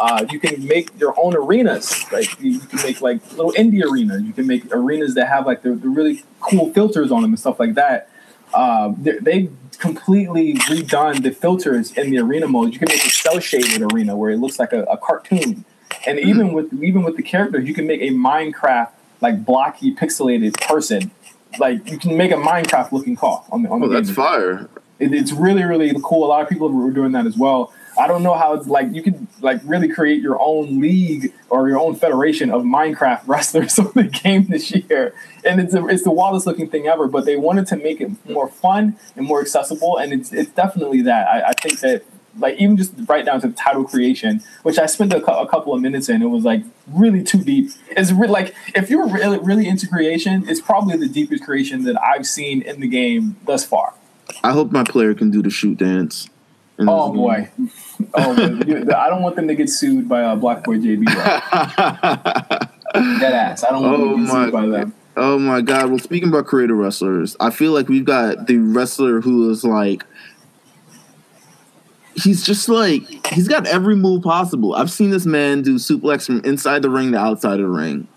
Uh, 0.00 0.24
you 0.30 0.38
can 0.38 0.66
make 0.66 0.90
your 0.98 1.14
own 1.18 1.34
arenas. 1.34 2.04
Like 2.12 2.40
you, 2.40 2.60
can 2.60 2.80
make 2.82 3.00
like 3.00 3.20
little 3.32 3.52
indie 3.52 3.84
arenas. 3.84 4.22
You 4.22 4.32
can 4.32 4.46
make 4.46 4.72
arenas 4.72 5.14
that 5.14 5.28
have 5.28 5.46
like 5.46 5.62
the, 5.62 5.70
the 5.70 5.88
really 5.88 6.24
cool 6.40 6.72
filters 6.72 7.10
on 7.10 7.22
them 7.22 7.32
and 7.32 7.38
stuff 7.38 7.58
like 7.58 7.74
that 7.74 8.10
uh, 8.52 8.92
they, 8.98 9.18
they've 9.18 9.52
completely 9.78 10.54
redone 10.54 11.22
the 11.22 11.30
filters 11.30 11.92
in 11.92 12.10
the 12.10 12.18
arena 12.18 12.48
mode. 12.48 12.72
You 12.72 12.78
can 12.78 12.88
make 12.88 13.04
a 13.04 13.10
cell 13.10 13.38
shaded 13.38 13.82
arena 13.92 14.16
where 14.16 14.30
it 14.30 14.38
looks 14.38 14.58
like 14.58 14.72
a, 14.72 14.82
a 14.84 14.96
cartoon, 14.96 15.64
and 16.06 16.18
even 16.18 16.52
with 16.52 16.72
even 16.82 17.02
with 17.02 17.16
the 17.16 17.22
characters, 17.22 17.66
you 17.66 17.74
can 17.74 17.86
make 17.86 18.00
a 18.00 18.10
Minecraft 18.10 18.90
like 19.20 19.44
blocky 19.44 19.94
pixelated 19.94 20.60
person. 20.60 21.10
Like 21.58 21.90
you 21.90 21.98
can 21.98 22.16
make 22.16 22.30
a 22.30 22.36
Minecraft 22.36 22.92
looking 22.92 23.16
car 23.16 23.44
on 23.50 23.62
the 23.62 23.68
on 23.68 23.82
Oh, 23.82 23.88
the 23.88 23.94
that's 23.94 24.10
fire. 24.10 24.68
It, 24.98 25.12
it's 25.14 25.32
really 25.32 25.64
really 25.64 25.92
cool. 26.02 26.26
A 26.26 26.28
lot 26.28 26.42
of 26.42 26.48
people 26.48 26.70
were 26.70 26.90
doing 26.90 27.12
that 27.12 27.26
as 27.26 27.36
well. 27.36 27.72
I 27.98 28.06
don't 28.06 28.22
know 28.22 28.34
how 28.34 28.54
it's 28.54 28.68
like 28.68 28.94
you 28.94 29.02
can 29.02 29.26
like 29.40 29.60
really 29.64 29.88
create 29.88 30.22
your 30.22 30.40
own 30.40 30.80
league 30.80 31.32
or 31.50 31.68
your 31.68 31.78
own 31.80 31.96
federation 31.96 32.50
of 32.50 32.62
Minecraft 32.62 33.22
wrestlers 33.26 33.78
on 33.78 33.90
the 33.94 34.04
game 34.04 34.46
this 34.46 34.70
year, 34.70 35.12
and 35.44 35.60
it's 35.60 35.74
a, 35.74 35.86
it's 35.88 36.04
the 36.04 36.10
wildest 36.12 36.46
looking 36.46 36.68
thing 36.70 36.86
ever. 36.86 37.08
But 37.08 37.24
they 37.24 37.36
wanted 37.36 37.66
to 37.68 37.76
make 37.76 38.00
it 38.00 38.10
more 38.28 38.48
fun 38.48 38.96
and 39.16 39.26
more 39.26 39.40
accessible, 39.40 39.98
and 39.98 40.12
it's 40.12 40.32
it's 40.32 40.50
definitely 40.50 41.02
that. 41.02 41.26
I, 41.28 41.48
I 41.48 41.52
think 41.60 41.80
that 41.80 42.04
like 42.40 42.56
even 42.58 42.76
just 42.76 42.92
right 43.06 43.24
down 43.24 43.40
to 43.42 43.48
the 43.48 43.54
title 43.54 43.84
creation, 43.84 44.42
which 44.62 44.78
I 44.78 44.86
spent 44.86 45.12
a, 45.12 45.20
cou- 45.20 45.40
a 45.40 45.46
couple 45.48 45.74
of 45.74 45.80
minutes 45.80 46.08
in, 46.08 46.22
it 46.22 46.26
was 46.26 46.44
like 46.44 46.62
really 46.88 47.22
too 47.22 47.42
deep. 47.42 47.70
It's 47.90 48.10
re- 48.12 48.28
like 48.28 48.54
if 48.74 48.90
you're 48.90 49.06
really 49.06 49.38
really 49.38 49.68
into 49.68 49.86
creation, 49.86 50.48
it's 50.48 50.60
probably 50.60 50.96
the 50.96 51.08
deepest 51.08 51.44
creation 51.44 51.84
that 51.84 52.00
I've 52.02 52.26
seen 52.26 52.62
in 52.62 52.80
the 52.80 52.88
game 52.88 53.36
thus 53.46 53.64
far. 53.64 53.94
I 54.42 54.52
hope 54.52 54.72
my 54.72 54.84
player 54.84 55.14
can 55.14 55.30
do 55.30 55.42
the 55.42 55.50
shoot 55.50 55.78
dance. 55.78 56.28
this 56.76 56.86
Oh 56.88 57.12
boy. 57.12 57.50
Oh, 58.14 58.32
I 58.96 59.08
don't 59.10 59.22
want 59.22 59.36
them 59.36 59.48
to 59.48 59.54
get 59.54 59.68
sued 59.68 60.08
by 60.08 60.22
uh, 60.22 60.36
BlocBoy 60.36 60.80
JB. 60.82 61.04
though. 61.06 62.66
Dead 63.20 63.32
ass. 63.34 63.64
I 63.64 63.70
don't 63.70 63.82
want 63.82 63.94
Oh 64.02 64.08
them 64.10 64.16
to 64.18 64.24
get 64.24 64.32
my 64.32 64.44
sued 64.44 64.52
by 64.52 64.66
them. 64.66 64.94
Oh 65.16 65.38
my 65.38 65.60
god! 65.60 65.90
Well, 65.90 65.98
speaking 65.98 66.28
about 66.28 66.46
creative 66.46 66.76
wrestlers, 66.76 67.36
I 67.40 67.50
feel 67.50 67.72
like 67.72 67.88
we've 67.88 68.04
got 68.04 68.46
the 68.46 68.56
wrestler 68.58 69.20
who 69.20 69.50
is 69.50 69.64
like, 69.64 70.04
he's 72.14 72.44
just 72.44 72.68
like 72.68 73.02
he's 73.28 73.48
got 73.48 73.66
every 73.66 73.96
move 73.96 74.22
possible. 74.22 74.74
I've 74.74 74.90
seen 74.90 75.10
this 75.10 75.26
man 75.26 75.62
do 75.62 75.76
suplex 75.76 76.26
from 76.26 76.40
inside 76.44 76.82
the 76.82 76.90
ring 76.90 77.12
to 77.12 77.18
outside 77.18 77.60
of 77.60 77.66
the 77.66 77.72
ring. 77.72 78.08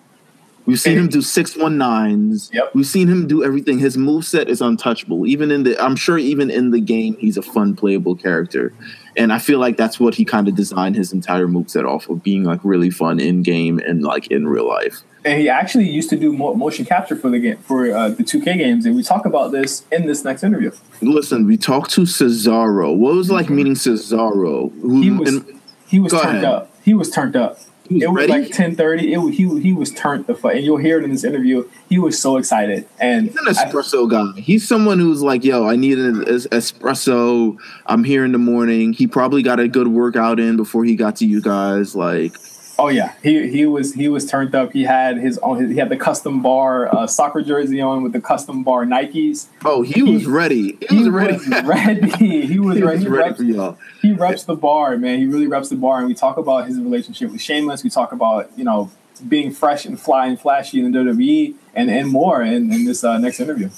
We've 0.65 0.79
seen 0.79 0.97
him 0.97 1.09
do 1.09 1.21
six 1.21 1.57
one 1.57 1.77
nines. 1.77 2.49
Yep. 2.53 2.71
We've 2.73 2.87
seen 2.87 3.09
him 3.09 3.27
do 3.27 3.43
everything. 3.43 3.79
His 3.79 3.97
move 3.97 4.23
set 4.23 4.47
is 4.47 4.61
untouchable. 4.61 5.27
Even 5.27 5.51
in 5.51 5.63
the, 5.63 5.77
I'm 5.83 5.97
sure 5.97 6.17
even 6.17 6.49
in 6.49 6.71
the 6.71 6.79
game, 6.79 7.17
he's 7.17 7.35
a 7.35 7.41
fun 7.41 7.75
playable 7.75 8.15
character. 8.15 8.71
And 9.17 9.33
I 9.33 9.39
feel 9.39 9.59
like 9.59 9.75
that's 9.75 9.99
what 9.99 10.15
he 10.15 10.23
kind 10.23 10.47
of 10.47 10.55
designed 10.55 10.95
his 10.95 11.11
entire 11.11 11.47
move 11.49 11.69
set 11.69 11.83
off 11.85 12.07
of 12.09 12.23
being 12.23 12.45
like 12.45 12.61
really 12.63 12.89
fun 12.89 13.19
in 13.19 13.43
game 13.43 13.79
and 13.79 14.03
like 14.03 14.27
in 14.27 14.47
real 14.47 14.67
life. 14.67 15.01
And 15.25 15.39
he 15.39 15.47
actually 15.47 15.89
used 15.89 16.09
to 16.09 16.17
do 16.17 16.33
mo- 16.33 16.53
motion 16.53 16.83
capture 16.85 17.15
for 17.15 17.29
the 17.29 17.39
game 17.39 17.57
for 17.57 17.89
uh, 17.95 18.09
the 18.09 18.23
2K 18.23 18.57
games, 18.57 18.85
and 18.85 18.93
we 18.95 19.03
talk 19.03 19.25
about 19.25 19.51
this 19.53 19.83
in 19.91 20.05
this 20.05 20.23
next 20.25 20.43
interview. 20.43 20.71
Listen, 21.01 21.47
we 21.47 21.55
talked 21.55 21.91
to 21.91 22.01
Cesaro. 22.01 22.95
What 22.95 23.13
was 23.15 23.29
it 23.29 23.33
like 23.33 23.49
meeting 23.49 23.75
Cesaro? 23.75 24.71
Who, 24.81 25.01
He 25.01 25.11
was 25.11 25.29
and- 25.35 25.61
he 25.87 25.99
was 25.99 26.11
turned 26.11 26.25
ahead. 26.39 26.43
up. 26.43 26.71
He 26.83 26.93
was 26.93 27.09
turned 27.11 27.35
up. 27.35 27.59
Was 27.91 28.01
it 28.01 28.07
was 28.09 28.15
ready? 28.27 28.31
like 28.43 28.51
10:30. 28.51 29.11
It 29.11 29.17
was, 29.17 29.35
he 29.37 29.59
he 29.61 29.73
was 29.73 29.91
turned 29.91 30.25
the 30.25 30.33
fuck, 30.35 30.53
and 30.55 30.63
you'll 30.63 30.77
hear 30.77 30.97
it 30.99 31.03
in 31.03 31.11
this 31.11 31.23
interview. 31.23 31.69
He 31.89 31.99
was 31.99 32.17
so 32.19 32.37
excited, 32.37 32.87
and 32.99 33.27
He's 33.27 33.35
an 33.35 33.45
espresso 33.45 34.09
guy. 34.09 34.39
He's 34.41 34.67
someone 34.67 34.99
who's 34.99 35.21
like, 35.21 35.43
yo, 35.43 35.67
I 35.67 35.75
need 35.75 35.99
an 35.99 36.23
es- 36.27 36.47
espresso. 36.47 37.57
I'm 37.85 38.03
here 38.03 38.25
in 38.25 38.31
the 38.31 38.37
morning. 38.37 38.93
He 38.93 39.05
probably 39.07 39.43
got 39.43 39.59
a 39.59 39.67
good 39.67 39.87
workout 39.89 40.39
in 40.39 40.57
before 40.57 40.83
he 40.85 40.95
got 40.95 41.17
to 41.17 41.25
you 41.25 41.41
guys. 41.41 41.95
Like, 41.95 42.33
Oh 42.79 42.87
yeah, 42.87 43.13
he 43.21 43.49
he 43.49 43.65
was 43.65 43.93
he 43.93 44.07
was 44.07 44.25
turned 44.25 44.55
up. 44.55 44.73
He 44.73 44.83
had 44.83 45.17
his 45.17 45.37
own. 45.39 45.69
He 45.71 45.77
had 45.77 45.89
the 45.89 45.97
custom 45.97 46.41
bar 46.41 46.93
uh, 46.93 47.05
soccer 47.05 47.41
jersey 47.41 47.79
on 47.81 48.01
with 48.01 48.13
the 48.13 48.21
custom 48.21 48.63
bar 48.63 48.83
Nikes. 48.85 49.47
oh, 49.63 49.83
he 49.83 50.01
was 50.01 50.25
ready. 50.25 50.77
He, 50.89 50.97
was 50.97 51.09
ready. 51.09 51.33
was 51.33 51.63
ready. 51.63 52.09
He 52.17 52.59
was 52.59 52.77
he 52.77 52.83
ready. 52.83 52.97
was 52.97 53.01
He 53.03 53.07
reps, 53.07 53.37
for 53.37 53.43
y'all. 53.43 53.77
he 54.01 54.13
reps 54.13 54.45
the 54.45 54.55
bar, 54.55 54.97
man. 54.97 55.19
He 55.19 55.27
really 55.27 55.47
reps 55.47 55.69
the 55.69 55.75
bar. 55.75 55.99
And 55.99 56.07
we 56.07 56.15
talk 56.15 56.37
about 56.37 56.67
his 56.67 56.79
relationship 56.79 57.31
with 57.31 57.41
Sheamus. 57.41 57.83
We 57.83 57.91
talk 57.91 58.11
about 58.11 58.49
you 58.57 58.63
know 58.63 58.89
being 59.27 59.51
fresh 59.51 59.85
and 59.85 59.99
fly 59.99 60.25
and 60.27 60.39
flashy 60.39 60.79
in 60.79 60.91
the 60.91 60.99
WWE 60.99 61.53
and 61.75 61.91
and 61.91 62.09
more 62.09 62.41
in, 62.41 62.73
in 62.73 62.85
this 62.85 63.03
uh, 63.03 63.19
next 63.19 63.39
interview. 63.39 63.69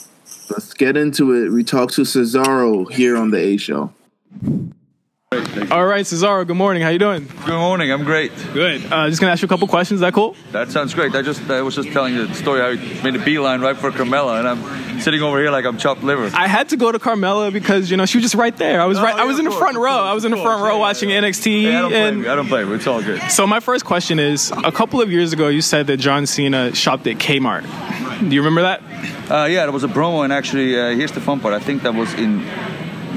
Let's 0.50 0.74
get 0.74 0.96
into 0.96 1.34
it. 1.34 1.50
We 1.50 1.64
talked 1.64 1.96
to 1.96 2.02
Cesaro 2.02 2.90
here 2.92 3.18
on 3.18 3.32
the 3.32 3.40
A 3.40 3.58
Show. 3.58 3.94
All 5.36 5.86
right, 5.86 6.06
Cesaro. 6.06 6.46
Good 6.46 6.56
morning. 6.56 6.84
How 6.84 6.90
you 6.90 7.00
doing? 7.00 7.26
Good 7.46 7.58
morning. 7.58 7.92
I'm 7.92 8.04
great. 8.04 8.32
Good. 8.54 8.86
Uh, 8.92 9.10
just 9.10 9.20
gonna 9.20 9.34
ask 9.34 9.42
you 9.42 9.48
a 9.48 9.50
couple 9.50 9.68
questions. 9.68 9.98
Is 9.98 10.02
that 10.02 10.14
cool? 10.14 10.36
That 10.52 10.70
sounds 10.72 10.94
great. 10.94 11.16
I 11.16 11.24
just 11.24 11.42
I 11.50 11.62
was 11.64 11.74
just 11.76 11.90
telling 11.92 12.14
you 12.14 12.28
the 12.28 12.34
story 12.36 12.62
how 12.62 12.68
I 12.68 13.04
made 13.04 13.20
a 13.20 13.26
beeline 13.26 13.60
right 13.60 13.76
for 13.76 13.92
Carmella, 13.92 14.38
and 14.40 14.48
I'm 14.48 15.02
sitting 15.02 15.22
over 15.24 15.40
here 15.40 15.50
like 15.50 15.66
I'm 15.66 15.78
chopped 15.80 16.04
liver. 16.04 16.30
I 16.36 16.48
had 16.48 16.70
to 16.70 16.78
go 16.78 16.92
to 16.92 17.00
Carmella 17.00 17.52
because 17.52 17.90
you 17.90 17.98
know 17.98 18.06
she 18.06 18.20
was 18.20 18.24
just 18.24 18.36
right 18.36 18.56
there. 18.56 18.80
I 18.80 18.86
was 18.86 19.00
Oh, 19.00 19.04
right. 19.04 19.16
I 19.16 19.26
was 19.26 19.40
in 19.40 19.46
the 19.46 19.50
course, 19.52 19.60
front 19.62 19.78
row. 19.78 19.84
course, 19.98 20.10
I 20.10 20.14
was 20.14 20.26
in 20.26 20.32
the 20.32 20.38
front 20.38 20.60
course. 20.60 20.70
row 20.70 20.76
Yeah, 20.76 20.80
watching 20.80 21.10
yeah. 21.10 21.22
NXT. 21.22 21.62
Hey, 21.64 21.76
I 21.76 21.82
don't 21.82 21.90
blame 21.90 22.04
and 22.14 22.24
you. 22.24 22.32
I 22.32 22.36
don't 22.36 22.48
blame 22.48 22.68
you. 22.70 22.74
It's 22.76 22.88
all 22.88 23.02
good. 23.02 23.20
so 23.32 23.48
my 23.48 23.60
first 23.60 23.84
question 23.84 24.20
is: 24.20 24.52
a 24.64 24.72
couple 24.72 25.02
of 25.02 25.12
years 25.12 25.34
ago, 25.34 25.48
you 25.48 25.62
said 25.62 25.88
that 25.88 25.98
John 25.98 26.28
Cena 26.28 26.74
shopped 26.76 27.08
at 27.08 27.18
Kmart. 27.18 27.64
Do 28.30 28.34
you 28.36 28.42
remember 28.44 28.62
that? 28.62 28.82
Uh, 29.30 29.46
yeah, 29.48 29.64
there 29.64 29.72
was 29.72 29.84
a 29.84 29.88
promo, 29.88 30.24
and 30.24 30.32
actually, 30.32 30.80
uh, 30.80 30.92
here's 30.96 31.12
the 31.12 31.20
fun 31.20 31.40
part. 31.40 31.54
I 31.56 31.60
think 31.60 31.82
that 31.82 31.96
was 31.96 32.14
in 32.14 32.46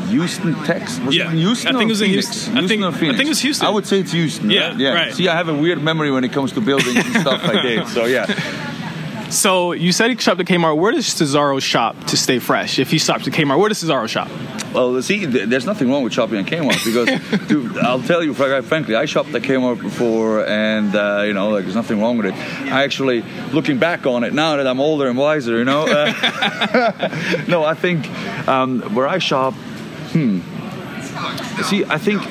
Houston, 0.02 0.54
Texas. 0.64 0.98
Was 1.00 1.16
Yeah. 1.16 1.28
it 1.28 1.32
in 1.32 1.38
Houston 1.38 1.74
I 1.74 1.78
think 1.78 1.88
it 1.90 1.92
was 1.92 2.00
in 2.02 2.08
Phoenix? 2.10 2.26
Houston. 2.28 2.58
I 2.58 2.66
think- 2.66 2.82
or 2.82 2.88
I 2.88 2.90
think 2.92 3.20
it 3.20 3.28
was 3.28 3.40
Houston. 3.40 3.66
I 3.66 3.70
would 3.70 3.86
say 3.86 4.00
it's 4.00 4.12
Houston. 4.12 4.50
Yeah, 4.50 4.68
right? 4.68 4.78
yeah. 4.78 4.92
right. 4.94 5.14
See, 5.14 5.28
I 5.28 5.34
have 5.36 5.48
a 5.48 5.54
weird 5.54 5.82
memory 5.82 6.10
when 6.10 6.24
it 6.24 6.32
comes 6.32 6.52
to 6.52 6.60
buildings 6.60 6.96
and 6.96 7.16
stuff 7.20 7.42
like 7.44 7.62
that. 7.62 7.88
So 7.88 8.04
yeah, 8.06 8.26
So 9.30 9.72
you 9.72 9.92
said 9.92 10.10
he 10.10 10.16
shopped 10.16 10.40
at 10.40 10.46
Kmart. 10.46 10.78
Where 10.78 10.90
does 10.90 11.04
Cesaro 11.06 11.60
shop 11.60 12.02
to 12.06 12.16
stay 12.16 12.38
fresh? 12.38 12.78
If 12.78 12.90
he 12.90 12.96
shops 12.98 13.26
at 13.28 13.34
Kmart, 13.34 13.58
where 13.58 13.68
does 13.68 13.82
Cesaro 13.82 14.08
shop? 14.08 14.30
Well, 14.72 15.00
see, 15.02 15.26
th- 15.26 15.48
there's 15.50 15.66
nothing 15.66 15.90
wrong 15.90 16.02
with 16.02 16.14
shopping 16.14 16.38
at 16.38 16.46
Kmart 16.46 16.82
because, 16.82 17.46
dude, 17.48 17.76
I'll 17.78 18.02
tell 18.02 18.22
you, 18.24 18.32
frankly, 18.32 18.94
I 18.94 19.04
shopped 19.04 19.34
at 19.34 19.42
Kmart 19.42 19.82
before, 19.82 20.46
and 20.46 20.94
uh, 20.94 21.24
you 21.26 21.34
know, 21.34 21.50
like, 21.50 21.64
there's 21.64 21.74
nothing 21.74 22.00
wrong 22.00 22.16
with 22.16 22.26
it. 22.26 22.34
I 22.34 22.84
actually, 22.84 23.22
looking 23.52 23.76
back 23.78 24.06
on 24.06 24.24
it 24.24 24.32
now 24.32 24.56
that 24.56 24.66
I'm 24.66 24.80
older 24.80 25.08
and 25.08 25.18
wiser, 25.18 25.58
you 25.58 25.64
know, 25.66 25.86
uh, 25.86 27.44
no, 27.48 27.64
I 27.64 27.74
think 27.74 28.08
um, 28.48 28.80
where 28.94 29.06
I 29.08 29.18
shop, 29.18 29.52
hmm. 30.12 30.40
See, 31.64 31.84
I 31.84 31.98
think 31.98 32.22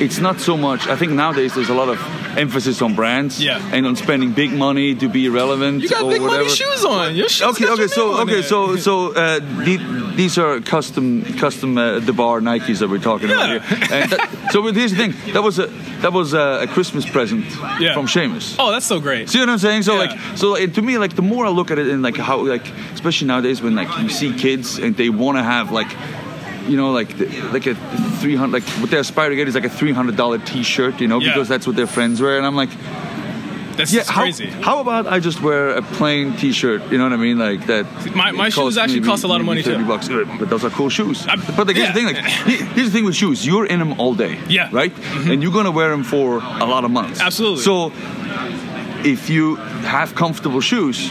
it's 0.00 0.18
not 0.18 0.40
so 0.40 0.56
much. 0.56 0.88
I 0.88 0.96
think 0.96 1.12
nowadays 1.12 1.54
there's 1.54 1.68
a 1.68 1.74
lot 1.74 1.88
of 1.88 1.98
emphasis 2.36 2.82
on 2.82 2.94
brands 2.96 3.40
Yeah. 3.40 3.60
and 3.72 3.86
on 3.86 3.94
spending 3.94 4.32
big 4.32 4.52
money 4.52 4.94
to 4.96 5.08
be 5.08 5.28
relevant 5.28 5.82
You 5.82 5.88
got 5.88 6.02
or 6.02 6.10
big 6.10 6.20
whatever. 6.22 6.44
money 6.44 6.54
shoes 6.56 6.84
on. 6.84 7.14
Your 7.14 7.28
shoes 7.28 7.42
Okay, 7.50 7.68
okay, 7.70 7.86
so 7.86 8.20
okay, 8.22 8.40
it. 8.40 8.44
so 8.44 8.74
so 8.76 9.12
uh, 9.14 9.38
the, 9.38 10.12
these 10.16 10.38
are 10.38 10.60
custom 10.60 11.22
custom 11.38 11.78
uh, 11.78 12.00
the 12.00 12.12
bar 12.12 12.40
Nikes 12.40 12.78
that 12.80 12.88
we're 12.90 12.98
talking 12.98 13.28
Yeah. 13.28 13.34
about 13.54 13.62
here. 13.68 13.78
And 13.92 14.10
that, 14.10 14.48
so 14.50 14.62
here's 14.72 14.90
the 14.92 14.96
thing, 14.96 15.14
that 15.34 15.42
was 15.42 15.58
a 15.60 15.66
that 16.02 16.12
was 16.12 16.34
a, 16.34 16.62
a 16.62 16.66
Christmas 16.66 17.08
present 17.08 17.44
Yeah. 17.78 17.94
from 17.94 18.06
Sheamus. 18.08 18.56
Oh, 18.58 18.72
that's 18.72 18.86
so 18.86 18.98
great. 18.98 19.28
See 19.28 19.38
what 19.38 19.48
I'm 19.48 19.58
saying? 19.58 19.82
So 19.84 19.92
Yeah. 19.92 20.08
like, 20.08 20.18
so 20.36 20.56
to 20.66 20.82
me, 20.82 20.98
like 20.98 21.14
the 21.14 21.22
more 21.22 21.46
I 21.46 21.50
look 21.50 21.70
at 21.70 21.78
it, 21.78 21.86
and 21.86 22.02
like 22.02 22.16
how, 22.16 22.38
like 22.44 22.66
especially 22.94 23.28
nowadays 23.28 23.62
when 23.62 23.76
like 23.76 23.88
you 24.02 24.08
see 24.08 24.32
kids 24.34 24.78
and 24.78 24.96
they 24.96 25.10
want 25.10 25.38
to 25.38 25.44
have 25.44 25.70
like, 25.70 25.90
you 26.68 26.76
know, 26.76 26.92
like 26.92 27.16
the, 27.18 27.26
like 27.52 27.66
a 27.66 27.74
three 28.20 28.36
hundred, 28.36 28.52
like 28.62 28.68
what 28.80 28.90
they 28.90 28.98
aspire 28.98 29.30
to 29.30 29.36
get 29.36 29.48
is 29.48 29.54
like 29.54 29.64
a 29.64 29.70
three 29.70 29.92
hundred 29.92 30.16
dollar 30.16 30.38
T-shirt, 30.38 31.00
you 31.00 31.08
know, 31.08 31.20
Yeah. 31.20 31.32
because 31.32 31.48
that's 31.48 31.66
what 31.66 31.76
their 31.76 31.86
friends 31.86 32.20
wear, 32.20 32.36
and 32.38 32.46
I'm 32.46 32.56
like, 32.56 32.70
That's 33.76 33.92
yeah, 33.92 34.04
how, 34.06 34.22
crazy. 34.22 34.46
how 34.46 34.80
about 34.80 35.06
I 35.06 35.18
just 35.18 35.40
wear 35.40 35.70
a 35.70 35.82
plain 35.82 36.36
T-shirt? 36.36 36.92
You 36.92 36.98
know 36.98 37.04
what 37.04 37.12
I 37.14 37.16
mean? 37.16 37.38
Like 37.38 37.66
that. 37.66 37.86
My- 38.14 38.30
my 38.32 38.48
shoes 38.50 38.76
actually 38.76 39.00
maybe- 39.00 39.08
cost 39.10 39.24
a 39.24 39.28
lot 39.28 39.40
of 39.40 39.46
money, 39.46 39.62
too. 39.62 39.72
30 39.72 39.84
bucks, 39.84 40.08
Uh, 40.10 40.24
but 40.38 40.50
those 40.50 40.62
are 40.64 40.70
cool 40.70 40.90
shoes. 40.90 41.26
I- 41.26 41.36
but 41.56 41.66
like, 41.66 41.76
here's 41.76 41.88
yeah. 41.88 41.92
the 41.94 41.98
thing: 41.98 42.06
like, 42.14 42.24
here's 42.76 42.88
the 42.90 42.94
thing 42.96 43.04
with 43.06 43.16
shoes. 43.16 43.46
You're 43.46 43.66
in 43.66 43.78
them 43.78 43.98
all 43.98 44.14
day. 44.14 44.38
Yeah. 44.48 44.66
Mm-hmm. 44.66 44.76
Right. 44.76 44.92
And 45.30 45.42
you're 45.42 45.52
gonna 45.52 45.70
wear 45.70 45.90
them 45.90 46.04
for 46.04 46.36
a 46.38 46.66
lot 46.66 46.84
of 46.84 46.90
months. 46.90 47.20
Absolutely. 47.20 47.62
So, 47.62 47.92
if 49.04 49.30
you 49.30 49.56
have 49.96 50.14
comfortable 50.14 50.60
shoes. 50.60 51.10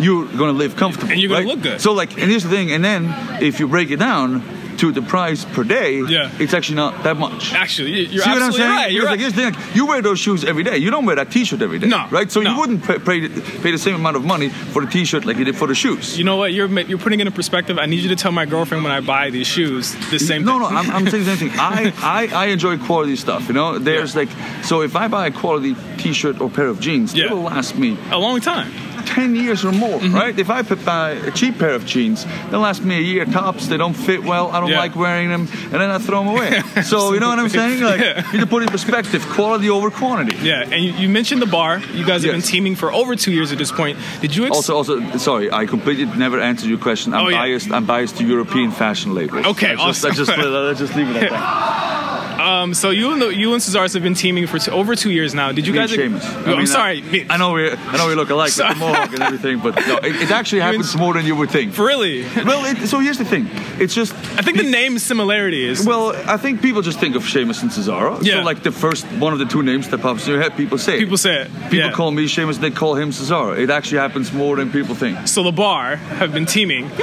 You're 0.00 0.24
gonna 0.26 0.52
live 0.52 0.74
comfortable, 0.74 1.12
And 1.12 1.20
you're 1.20 1.28
gonna 1.28 1.40
right? 1.46 1.48
look 1.54 1.62
good. 1.62 1.80
So, 1.80 1.92
like, 1.92 2.12
and 2.20 2.28
here's 2.30 2.42
the 2.42 2.48
thing. 2.48 2.72
And 2.72 2.82
then, 2.84 3.14
if 3.40 3.60
you 3.60 3.68
break 3.68 3.90
it 3.92 3.98
down 3.98 4.42
to 4.82 4.90
the 4.90 5.02
price 5.02 5.44
per 5.56 5.62
day, 5.64 5.90
Yeah. 6.16 6.30
it's 6.42 6.54
actually 6.54 6.74
not 6.84 6.92
that 7.04 7.16
much. 7.16 7.52
Actually, 7.54 7.90
you- 7.92 8.08
you're 8.14 8.24
See 8.24 8.30
what 8.30 8.42
I'm 8.42 8.52
saying? 8.52 8.70
right. 8.70 8.90
You're 8.92 9.06
right. 9.06 9.20
like, 9.20 9.34
thing: 9.34 9.54
you 9.74 9.86
wear 9.86 10.02
those 10.02 10.18
shoes 10.18 10.40
every 10.44 10.64
day. 10.64 10.76
You 10.84 10.90
don't 10.90 11.06
wear 11.06 11.16
that 11.16 11.30
T-shirt 11.30 11.62
every 11.62 11.78
day, 11.78 11.86
No, 11.86 12.00
right? 12.10 12.28
So 12.32 12.40
no. 12.40 12.50
you 12.50 12.58
wouldn't 12.60 12.80
pay, 12.88 12.98
pay, 12.98 13.28
pay 13.64 13.70
the 13.70 13.78
same 13.86 13.94
amount 13.94 14.16
of 14.16 14.24
money 14.24 14.48
for 14.72 14.80
the 14.84 14.90
T-shirt 14.90 15.24
like 15.24 15.36
you 15.40 15.44
did 15.44 15.56
for 15.56 15.68
the 15.68 15.74
shoes. 15.82 16.18
You 16.18 16.24
know 16.24 16.36
what? 16.36 16.52
You're 16.52 16.68
you're 16.90 16.98
putting 17.06 17.20
it 17.20 17.26
in 17.28 17.32
perspective. 17.32 17.78
I 17.78 17.86
need 17.86 18.00
you 18.00 18.08
to 18.08 18.16
tell 18.16 18.32
my 18.32 18.44
girlfriend 18.54 18.82
when 18.84 18.92
I 18.92 19.00
buy 19.00 19.30
these 19.30 19.46
shoes 19.46 19.94
the 20.10 20.18
same. 20.18 20.44
no, 20.44 20.52
thing. 20.58 20.74
no, 20.74 20.78
I'm, 20.80 20.90
I'm 20.96 21.06
saying 21.10 21.24
the 21.24 21.36
same 21.36 21.50
thing. 21.50 21.58
I, 21.76 21.92
I, 22.02 22.22
I 22.42 22.44
enjoy 22.56 22.76
quality 22.78 23.14
stuff. 23.16 23.46
You 23.48 23.54
know, 23.54 23.78
there's 23.78 24.16
like, 24.16 24.30
so 24.64 24.82
if 24.82 24.96
I 24.96 25.06
buy 25.08 25.26
a 25.28 25.30
quality 25.30 25.76
T-shirt 25.98 26.40
or 26.40 26.50
pair 26.50 26.66
of 26.66 26.80
jeans, 26.80 27.14
Yeah. 27.14 27.26
it'll 27.26 27.42
last 27.42 27.76
me 27.78 27.96
a 28.10 28.18
long 28.18 28.40
time. 28.40 28.72
10 29.14 29.36
years 29.36 29.64
or 29.64 29.72
more, 29.72 29.98
Mm-hmm. 30.00 30.14
right? 30.14 30.38
If 30.38 30.48
I 30.50 30.62
put 30.62 30.84
buy 30.84 31.10
a 31.10 31.30
cheap 31.30 31.58
pair 31.58 31.74
of 31.74 31.84
jeans, 31.86 32.24
they'll 32.50 32.60
last 32.60 32.82
me 32.82 32.96
a 32.96 33.00
year 33.00 33.24
tops. 33.26 33.66
They 33.68 33.76
don't 33.76 33.94
fit 33.94 34.22
well. 34.24 34.48
I 34.50 34.60
don't 34.60 34.70
Yeah. 34.70 34.78
like 34.84 34.96
wearing 34.96 35.28
them, 35.30 35.42
and 35.72 35.78
then 35.80 35.90
I 35.90 35.98
throw 35.98 36.18
them 36.24 36.28
away. 36.34 36.62
so 36.82 37.12
you 37.14 37.20
know 37.20 37.28
what 37.28 37.38
I'm 37.38 37.48
saying? 37.48 37.82
Like 37.82 38.00
Yeah. 38.00 38.26
you 38.32 38.38
need 38.38 38.40
to 38.40 38.46
put 38.46 38.62
it 38.62 38.66
in 38.66 38.72
perspective: 38.72 39.22
quality 39.28 39.68
over 39.70 39.90
quantity. 39.90 40.36
Yeah, 40.42 40.62
and 40.72 40.82
you, 40.84 40.92
you 41.02 41.08
mentioned 41.08 41.40
the 41.42 41.46
bar. 41.58 41.78
You 41.92 42.04
guys 42.06 42.22
have 42.24 42.32
been 42.32 42.42
teaming 42.42 42.74
for 42.76 42.92
over 42.92 43.14
two 43.16 43.32
years 43.32 43.52
at 43.52 43.58
this 43.58 43.70
point. 43.72 43.98
Did 44.20 44.34
you? 44.36 44.44
Ex- 44.46 44.56
Also, 44.56 44.74
also, 44.76 45.00
sorry, 45.18 45.50
I 45.52 45.66
completely 45.66 46.06
never 46.18 46.40
answered 46.40 46.68
your 46.68 46.78
question. 46.78 47.12
I'm 47.14 47.26
Oh, 47.26 47.28
yeah. 47.28 47.38
biased. 47.38 47.70
I'm 47.70 47.84
biased 47.86 48.16
to 48.18 48.24
European 48.26 48.70
fashion 48.72 49.14
labels. 49.14 49.46
Okay, 49.46 49.72
I 49.74 49.86
just, 49.88 50.04
I 50.04 50.10
just, 50.10 50.28
let's 50.36 50.78
just 50.80 50.94
leave 50.96 51.08
it 51.10 51.16
at 51.22 51.30
that. 51.30 52.40
um, 52.40 52.74
so 52.74 52.90
you 52.90 53.12
and 53.12 53.20
the, 53.22 53.28
you 53.28 53.52
and 53.52 53.62
Cesaris 53.62 53.94
have 53.94 54.02
been 54.02 54.14
teaming 54.14 54.46
for 54.46 54.58
t- 54.58 54.70
over 54.70 54.96
two 54.96 55.10
years 55.10 55.34
now. 55.34 55.52
Did 55.52 55.66
you 55.66 55.72
Me 55.72 55.78
guys? 55.78 55.92
Oh, 55.96 56.02
I 56.02 56.08
mean, 56.48 56.58
I'm 56.60 56.66
sorry. 56.66 57.02
I, 57.30 57.34
I 57.34 57.36
know 57.36 57.52
we, 57.52 57.70
I 57.70 57.96
know 57.96 58.08
we 58.08 58.14
look 58.14 58.30
alike 58.30 58.46
with 58.48 58.54
Sorry. 58.54 58.74
the 58.74 58.80
and 59.10 59.22
everything, 59.22 59.60
but 59.60 59.74
no, 59.86 59.96
it, 59.98 60.22
it 60.22 60.30
actually 60.30 60.60
happens 60.60 60.96
more 60.96 61.14
than 61.14 61.26
you 61.26 61.36
would 61.36 61.50
think. 61.50 61.76
Really? 61.76 62.22
Well, 62.44 62.64
it, 62.64 62.86
so 62.86 62.98
here's 62.98 63.18
the 63.18 63.24
thing. 63.24 63.48
It's 63.80 63.94
just. 63.94 64.14
I 64.38 64.42
think 64.42 64.56
the 64.56 64.70
name 64.70 64.98
similarity 64.98 65.64
is. 65.64 65.86
Well, 65.86 66.14
I 66.28 66.36
think 66.36 66.62
people 66.62 66.82
just 66.82 66.98
think 66.98 67.16
of 67.16 67.26
Sheamus 67.26 67.62
and 67.62 67.70
Cesaro. 67.70 68.22
Yeah. 68.22 68.40
So, 68.40 68.42
like 68.42 68.62
the 68.62 68.72
first 68.72 69.04
one 69.18 69.32
of 69.32 69.38
the 69.38 69.46
two 69.46 69.62
names 69.62 69.88
that 69.88 70.00
pops 70.00 70.26
in 70.26 70.34
your 70.34 70.42
head, 70.42 70.56
people 70.56 70.78
say. 70.78 70.96
it. 70.96 71.00
people 71.00 71.16
say 71.16 71.42
it. 71.42 71.52
People 71.64 71.78
yeah. 71.78 71.92
call 71.92 72.10
me 72.10 72.26
Sheamus, 72.26 72.58
they 72.58 72.70
call 72.70 72.94
him 72.94 73.10
Cesaro. 73.10 73.58
It 73.58 73.70
actually 73.70 73.98
happens 73.98 74.32
more 74.32 74.56
than 74.56 74.70
people 74.70 74.94
think. 74.94 75.28
So 75.28 75.42
the 75.42 75.52
bar 75.52 75.96
have 75.96 76.32
been 76.32 76.46
teaming 76.46 76.90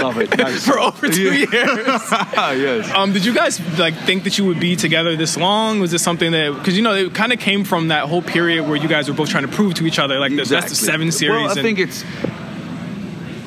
Love 0.00 0.18
it. 0.18 0.36
Nice. 0.36 0.64
for 0.66 0.78
over 0.78 1.08
two 1.08 1.34
years. 1.34 1.50
yes. 1.50 2.90
Um, 2.94 3.12
did 3.12 3.24
you 3.24 3.34
guys 3.34 3.60
like 3.78 3.94
think 3.94 4.24
that 4.24 4.38
you 4.38 4.44
would 4.46 4.60
be 4.60 4.76
together 4.76 5.16
this 5.16 5.36
long? 5.36 5.80
Was 5.80 5.90
this 5.90 6.02
something 6.02 6.32
that 6.32 6.54
because 6.54 6.76
you 6.76 6.82
know 6.82 6.94
it 6.94 7.14
kind 7.14 7.32
of 7.32 7.38
came 7.38 7.64
from 7.64 7.88
that 7.88 8.04
whole 8.06 8.22
period 8.22 8.66
where 8.66 8.76
you 8.76 8.88
guys 8.88 9.08
were 9.08 9.14
both 9.14 9.28
trying 9.28 9.46
to 9.46 9.52
prove 9.52 9.74
to 9.74 9.86
each 9.86 9.98
other 9.98 10.13
like 10.20 10.30
the 10.32 10.44
best 10.44 10.70
of 10.70 10.76
seven 10.76 11.10
series? 11.12 11.36
Well, 11.36 11.48
I 11.48 11.52
and- 11.52 11.60
think 11.62 11.78
it's. 11.78 12.04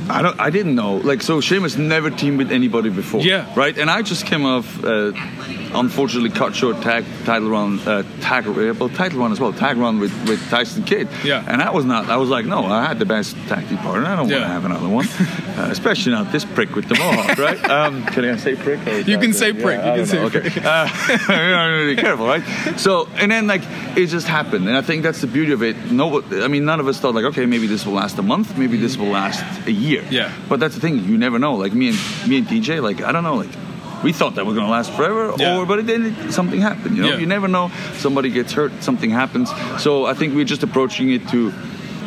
I 0.09 0.21
don't. 0.21 0.39
I 0.39 0.49
didn't 0.49 0.75
know. 0.75 0.95
Like, 0.97 1.21
so 1.21 1.41
Sheamus 1.41 1.77
never 1.77 2.09
teamed 2.09 2.37
with 2.37 2.51
anybody 2.51 2.89
before. 2.89 3.21
Yeah. 3.21 3.51
Right. 3.55 3.77
And 3.77 3.89
I 3.89 4.01
just 4.01 4.25
came 4.25 4.45
off, 4.45 4.83
uh, 4.83 5.11
unfortunately, 5.73 6.29
cut 6.29 6.55
short 6.55 6.81
tag 6.81 7.05
title 7.25 7.49
run, 7.49 7.79
uh, 7.81 8.03
tag, 8.21 8.47
uh, 8.47 8.51
well, 8.79 8.89
title 8.89 9.19
run 9.19 9.31
as 9.31 9.39
well, 9.39 9.53
tag 9.53 9.77
run 9.77 9.99
with 9.99 10.11
with 10.27 10.41
Tyson 10.49 10.83
Kidd. 10.83 11.07
Yeah. 11.23 11.43
And 11.47 11.61
that 11.61 11.73
was 11.73 11.85
not. 11.85 12.09
I 12.09 12.17
was 12.17 12.29
like, 12.29 12.45
no, 12.45 12.65
I 12.65 12.85
had 12.85 12.99
the 12.99 13.05
best 13.05 13.35
tag 13.47 13.67
team 13.67 13.77
partner. 13.79 14.05
I 14.07 14.15
don't 14.15 14.29
Yeah. 14.29 14.35
want 14.39 14.45
to 14.47 14.53
have 14.53 14.65
another 14.65 14.89
one, 14.89 15.07
uh, 15.57 15.69
especially 15.71 16.13
not 16.13 16.31
this 16.31 16.45
prick 16.45 16.75
with 16.75 16.87
the 16.87 16.95
mohawk, 16.95 17.37
right? 17.47 17.69
Um, 17.69 18.05
can 18.05 18.25
I 18.25 18.37
say 18.37 18.55
prick? 18.55 18.79
You 19.07 19.17
can 19.17 19.33
say 19.33 19.51
prick, 19.53 19.77
you 19.77 19.81
can 19.81 19.97
don't 19.97 19.97
know. 19.97 20.05
say 20.05 20.19
okay. 20.39 20.61
Uh, 20.63 20.87
you 21.19 21.87
know, 21.87 21.95
be 21.95 22.01
careful, 22.01 22.27
right? 22.27 22.43
So, 22.79 23.07
and 23.15 23.31
then 23.31 23.47
like 23.47 23.61
it 23.97 24.07
just 24.07 24.27
happened, 24.27 24.67
and 24.67 24.77
I 24.77 24.81
think 24.81 25.03
that's 25.03 25.21
the 25.21 25.27
beauty 25.27 25.51
of 25.51 25.63
it. 25.63 25.91
No, 25.91 26.21
I 26.31 26.47
mean, 26.47 26.65
none 26.65 26.79
of 26.79 26.87
us 26.87 26.99
thought 26.99 27.13
like, 27.15 27.25
okay, 27.25 27.45
maybe 27.45 27.67
this 27.67 27.85
will 27.85 27.93
last 27.93 28.17
a 28.17 28.21
month, 28.23 28.57
maybe 28.57 28.77
this 28.77 28.95
will 28.97 29.07
last 29.09 29.43
a 29.67 29.71
year. 29.71 29.96
Yeah. 30.09 30.31
But 30.49 30.59
that's 30.59 30.75
the 30.75 30.81
thing, 30.81 31.03
you 31.05 31.17
never 31.17 31.39
know. 31.39 31.55
Like 31.55 31.73
me 31.73 31.89
and 31.89 31.97
me 32.29 32.37
and 32.39 32.47
DJ, 32.47 32.81
like 32.81 33.01
I 33.01 33.11
don't 33.11 33.23
know, 33.23 33.35
like 33.35 33.49
we 34.03 34.13
thought 34.13 34.35
that 34.35 34.45
was 34.45 34.55
to 34.57 34.65
last 34.67 34.91
forever, 34.93 35.33
Yeah. 35.37 35.57
or 35.57 35.65
but 35.65 35.85
then 35.87 36.31
something 36.31 36.61
happened. 36.61 36.97
You 36.97 37.03
know, 37.03 37.09
Yeah. 37.09 37.17
you 37.19 37.25
never 37.25 37.47
know. 37.47 37.71
Somebody 37.97 38.29
gets 38.29 38.53
hurt, 38.53 38.71
something 38.83 39.09
happens. 39.09 39.49
So 39.79 40.05
I 40.05 40.13
think 40.13 40.35
we're 40.35 40.45
just 40.45 40.63
approaching 40.63 41.09
it 41.11 41.27
to 41.29 41.51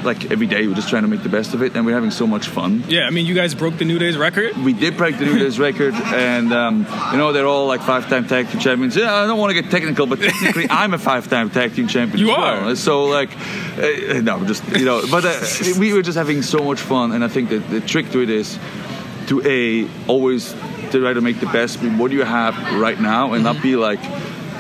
like 0.05 0.31
every 0.31 0.47
day. 0.47 0.67
We're 0.67 0.75
just 0.75 0.89
trying 0.89 1.03
to 1.03 1.09
make 1.09 1.23
the 1.23 1.29
best 1.29 1.55
of 1.55 1.63
it, 1.63 1.75
and 1.77 1.87
we're 1.87 1.95
having 1.95 2.11
so 2.11 2.27
much 2.27 2.49
fun. 2.49 2.85
Yeah, 2.89 3.07
I 3.07 3.11
mean, 3.11 3.27
you 3.27 3.35
guys 3.35 3.55
broke 3.55 3.77
the 3.79 3.85
New 3.85 3.99
Day's 3.99 4.17
record. 4.17 4.57
We 4.57 4.73
did 4.73 4.97
break 4.97 5.19
the 5.19 5.25
New 5.25 5.39
Day's 5.39 5.59
record, 5.59 5.95
and 5.95 6.53
um, 6.53 6.87
you 7.13 7.19
know 7.19 7.33
they're 7.33 7.47
all 7.47 7.67
like 7.67 7.83
five-time 7.83 8.27
tag 8.27 8.49
team 8.49 8.61
champions. 8.61 8.97
Yeah, 8.97 9.15
I 9.15 9.27
don't 9.27 9.39
want 9.39 9.55
to 9.55 9.61
get 9.61 9.71
technical, 9.71 10.07
but 10.07 10.21
technically 10.21 10.67
I'm 10.71 10.95
a 10.95 10.99
five-time 10.99 11.51
tag 11.51 11.75
team 11.75 11.89
champion. 11.89 12.19
You 12.19 12.33
are. 12.33 12.61
well. 12.63 12.77
So 12.77 13.05
like, 13.05 13.31
uh, 13.79 14.21
no, 14.21 14.45
just 14.45 14.67
you 14.77 14.85
know, 14.85 15.03
but 15.11 15.25
uh, 15.25 15.41
we 15.79 15.93
were 15.93 16.03
just 16.03 16.19
having 16.19 16.43
so 16.43 16.63
much 16.65 16.81
fun, 16.81 17.13
and 17.13 17.25
I 17.25 17.29
think 17.29 17.51
that 17.51 17.69
the 17.71 17.81
trick 17.81 18.11
to 18.13 18.23
it 18.23 18.31
is 18.31 18.59
to 19.29 19.43
a 19.45 19.89
always 20.09 20.53
to 20.91 21.01
try 21.01 21.13
to 21.13 21.21
make 21.21 21.39
the 21.41 21.47
best 21.47 21.79
what 21.83 22.11
you 22.11 22.25
have 22.25 22.57
right 22.81 23.01
now, 23.01 23.33
and 23.35 23.45
not 23.45 23.63
be 23.63 23.77
like. 23.77 24.01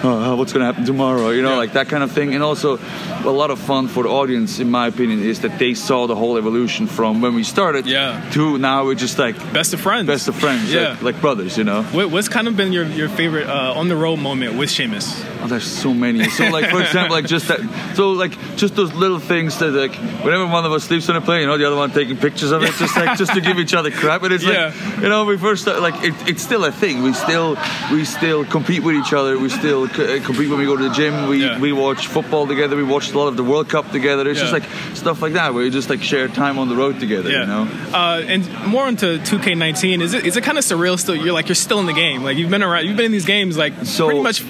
Oh, 0.02 0.34
what's 0.36 0.52
going 0.52 0.60
to 0.60 0.66
happen 0.66 0.84
tomorrow? 0.86 1.30
You 1.30 1.42
know, 1.42 1.50
Yeah. 1.50 1.56
like 1.56 1.72
that 1.74 1.88
kind 1.88 2.02
of 2.02 2.10
thing. 2.12 2.34
And 2.34 2.42
also, 2.42 2.78
a 3.24 3.30
lot 3.30 3.50
of 3.50 3.58
fun 3.58 3.86
for 3.88 4.02
the 4.04 4.08
audience, 4.08 4.58
in 4.58 4.70
my 4.70 4.86
opinion, 4.86 5.22
is 5.22 5.40
that 5.40 5.58
they 5.58 5.74
saw 5.74 6.06
the 6.06 6.16
whole 6.16 6.38
evolution 6.38 6.86
from 6.86 7.20
when 7.20 7.34
we 7.34 7.44
started 7.44 7.86
Yeah. 7.86 8.20
to 8.32 8.56
now 8.58 8.84
we're 8.86 8.94
just 8.94 9.18
like 9.18 9.36
Best 9.52 9.74
of 9.74 9.80
friends. 9.80 10.06
best 10.06 10.28
of 10.28 10.36
friends, 10.36 10.72
Yeah. 10.72 10.90
like, 10.90 11.02
like 11.02 11.20
brothers, 11.20 11.58
you 11.58 11.64
know. 11.64 11.82
What, 11.92 12.10
what's 12.10 12.28
kind 12.28 12.48
of 12.48 12.56
been 12.56 12.72
your, 12.72 12.84
your 12.86 13.08
favorite 13.10 13.46
uh, 13.48 13.74
on 13.76 13.88
the 13.88 13.96
road 13.96 14.18
moment 14.20 14.56
with 14.56 14.70
Sheamus? 14.70 15.22
Oh, 15.42 15.46
there's 15.46 15.64
so 15.66 15.92
many. 15.94 16.24
So 16.30 16.48
like 16.48 16.70
for 16.70 16.80
example, 16.82 17.16
like 17.16 17.26
just 17.26 17.48
that. 17.48 17.60
So 17.94 18.12
like 18.12 18.32
just 18.56 18.76
those 18.76 18.92
little 18.94 19.18
things 19.18 19.58
that 19.58 19.70
like 19.72 19.94
whenever 20.24 20.46
one 20.46 20.64
of 20.66 20.72
us 20.72 20.84
sleeps 20.84 21.08
on 21.08 21.16
a 21.16 21.20
plane, 21.20 21.40
you 21.42 21.46
know, 21.46 21.56
the 21.58 21.66
other 21.66 21.76
one 21.76 21.90
taking 21.90 22.16
pictures 22.16 22.52
of 22.52 22.62
it, 22.62 22.72
just 22.74 22.94
like 22.96 23.16
just 23.18 23.32
to 23.34 23.40
give 23.40 23.58
each 23.58 23.72
other 23.74 23.90
crap. 23.90 24.22
And 24.22 24.32
it's 24.34 24.44
Yeah. 24.44 24.72
like 24.74 25.02
you 25.02 25.08
know, 25.08 25.24
we 25.24 25.36
first 25.38 25.62
started, 25.62 25.80
like 25.82 26.02
it, 26.04 26.14
it's 26.28 26.42
still 26.42 26.64
a 26.64 26.72
thing. 26.72 27.02
We 27.02 27.12
still 27.14 27.56
we 27.92 28.04
still 28.04 28.44
compete 28.44 28.82
with 28.82 28.96
each 28.96 29.12
other. 29.14 29.38
We 29.38 29.48
still 29.48 29.88
compete 29.92 30.48
when 30.48 30.58
we 30.58 30.64
go 30.64 30.76
to 30.76 30.88
the 30.88 30.94
gym. 30.94 31.28
We 31.28 31.42
Yeah. 31.44 31.58
we 31.58 31.72
watch 31.72 32.06
football 32.06 32.46
together. 32.46 32.76
We 32.76 32.82
watched 32.82 33.12
a 33.12 33.18
lot 33.18 33.28
of 33.28 33.36
the 33.36 33.44
World 33.44 33.68
Cup 33.68 33.90
together. 33.92 34.28
It's 34.28 34.40
just 34.40 34.52
like 34.52 34.64
stuff 34.94 35.22
like 35.22 35.34
that 35.34 35.54
where 35.54 35.64
you 35.64 35.70
just 35.70 35.90
like 35.90 36.02
share 36.02 36.28
time 36.28 36.58
on 36.58 36.68
the 36.68 36.76
road 36.76 37.00
together. 37.00 37.30
Yeah. 37.30 37.40
You 37.40 37.46
know. 37.46 37.68
Uh, 37.92 38.22
and 38.26 38.66
more 38.66 38.88
into 38.88 39.18
2K19. 39.18 40.00
Is 40.02 40.14
it 40.14 40.26
is 40.26 40.36
it 40.36 40.42
kind 40.44 40.58
of 40.58 40.64
surreal 40.64 40.98
still? 40.98 41.14
You're 41.16 41.32
like 41.32 41.48
you're 41.48 41.54
still 41.54 41.80
in 41.80 41.86
the 41.86 41.92
game. 41.92 42.22
Like 42.22 42.36
you've 42.36 42.50
been 42.50 42.62
around. 42.62 42.86
You've 42.86 42.96
been 42.96 43.06
in 43.06 43.12
these 43.12 43.26
games 43.26 43.56
like 43.56 43.72
So- 43.84 44.06
pretty 44.06 44.22
much 44.22 44.42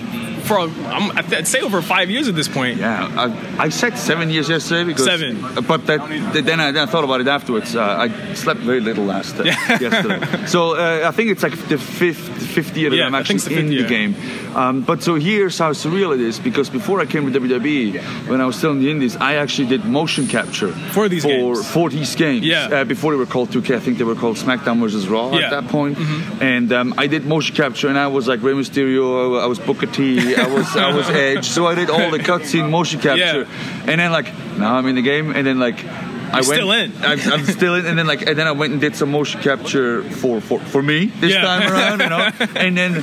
for 0.50 0.58
I'm, 0.96 1.06
I'd 1.16 1.46
say 1.46 1.60
over 1.60 1.80
five 1.82 2.08
years 2.10 2.26
at 2.28 2.34
this 2.34 2.48
point. 2.48 2.78
Yeah, 2.78 3.08
I, 3.24 3.64
I 3.66 3.68
said 3.70 3.96
seven 3.96 4.30
years 4.30 4.48
yesterday 4.48 4.84
because 4.84 5.04
Seven. 5.04 5.40
But 5.66 5.86
that, 5.86 6.00
then 6.48 6.58
I, 6.60 6.72
then 6.72 6.82
I 6.86 6.90
thought 6.92 7.04
about 7.04 7.20
it 7.20 7.28
afterwards. 7.28 7.74
Uh, 7.76 7.82
I 8.04 8.34
slept 8.34 8.60
very 8.60 8.80
little 8.80 9.04
last 9.04 9.38
uh, 9.38 9.44
yesterday, 9.86 10.20
so 10.46 10.60
uh, 10.76 11.08
I 11.08 11.12
think 11.16 11.30
it's 11.30 11.42
like 11.42 11.56
the 11.68 11.78
fifth 11.78 12.26
fifth 12.54 12.76
year 12.76 12.90
that 12.90 12.96
Yeah, 12.96 13.06
I'm 13.06 13.14
I 13.14 13.22
think 13.22 13.38
it's 13.38 13.46
actually 13.46 13.62
the 13.68 13.84
in 13.84 13.88
fifth 13.88 13.88
the 13.88 13.94
game. 13.96 14.56
Um, 14.56 14.82
but 14.82 15.02
so 15.02 15.14
here's 15.14 15.56
how 15.58 15.70
surreal 15.72 16.12
it 16.14 16.20
is 16.20 16.40
because 16.40 16.68
before 16.70 17.00
I 17.00 17.06
came 17.06 17.30
to 17.32 17.40
WWE, 17.40 18.28
when 18.28 18.40
I 18.40 18.46
was 18.46 18.56
still 18.56 18.72
in 18.72 18.80
the 18.80 18.90
Indies, 18.90 19.16
I 19.16 19.36
actually 19.36 19.68
did 19.68 19.84
motion 19.84 20.26
capture 20.26 20.72
For 20.92 21.08
these 21.08 21.22
for 21.22 21.28
games. 21.54 21.70
for 21.70 21.90
these 21.90 22.14
games. 22.16 22.44
Yeah. 22.44 22.66
Uh, 22.80 22.84
before 22.84 23.12
they 23.12 23.18
were 23.18 23.26
called 23.34 23.50
2K, 23.50 23.76
I 23.76 23.80
think 23.80 23.98
they 23.98 24.04
were 24.04 24.16
called 24.16 24.36
SmackDown 24.36 24.80
versus 24.80 25.06
Raw 25.08 25.30
Yeah. 25.30 25.36
Mm-hmm. 25.36 25.44
at 25.44 25.50
that 25.62 25.68
point. 25.70 25.98
And 26.42 26.72
um, 26.72 26.94
I 26.98 27.06
did 27.06 27.26
motion 27.26 27.54
capture, 27.54 27.88
and 27.88 27.96
I 27.98 28.08
was 28.08 28.26
like 28.26 28.42
Rey 28.42 28.52
Mysterio, 28.54 29.40
I 29.40 29.46
was 29.46 29.58
Booker 29.60 29.86
T, 29.86 30.34
I 30.40 30.46
was 30.54 30.76
I 30.76 30.94
was 30.94 31.08
Edge. 31.26 31.46
So 31.46 31.66
I 31.66 31.74
did 31.74 31.90
all 31.90 32.10
the 32.10 32.18
cutscene 32.18 32.70
motion 32.70 33.00
capture, 33.00 33.46
and 33.86 34.00
then 34.00 34.10
like 34.12 34.32
now 34.58 34.74
I'm 34.76 34.86
in 34.86 34.94
the 34.96 35.02
game, 35.02 35.32
and 35.34 35.46
then 35.46 35.58
like. 35.58 35.84
I 36.32 36.34
went, 36.34 36.44
still 36.46 36.70
in. 36.70 36.92
I'm, 37.02 37.18
I'm 37.32 37.44
still 37.44 37.74
in, 37.74 37.86
and 37.86 37.98
then 37.98 38.06
like, 38.06 38.22
and 38.24 38.38
then 38.38 38.46
I 38.46 38.52
went 38.52 38.70
and 38.72 38.80
did 38.80 38.94
some 38.94 39.10
motion 39.10 39.40
capture 39.42 40.04
for 40.04 40.40
for, 40.40 40.60
for 40.60 40.80
me 40.80 41.06
this 41.06 41.32
Yeah. 41.32 41.40
time 41.40 41.72
around, 41.72 42.00
you 42.00 42.08
know. 42.08 42.30
and 42.54 42.78
then 42.78 43.02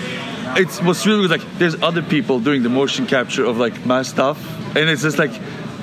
it's 0.55 0.81
what's 0.81 1.05
really 1.05 1.19
was 1.23 1.31
like, 1.31 1.41
there's 1.57 1.75
other 1.83 2.01
people 2.01 2.39
doing 2.39 2.63
the 2.63 2.69
motion 2.69 3.05
capture 3.05 3.43
of 3.43 3.57
like 3.57 3.85
my 3.85 4.03
stuff, 4.03 4.39
and 4.77 4.89
it's 4.89 5.01
just 5.01 5.17
like 5.19 5.33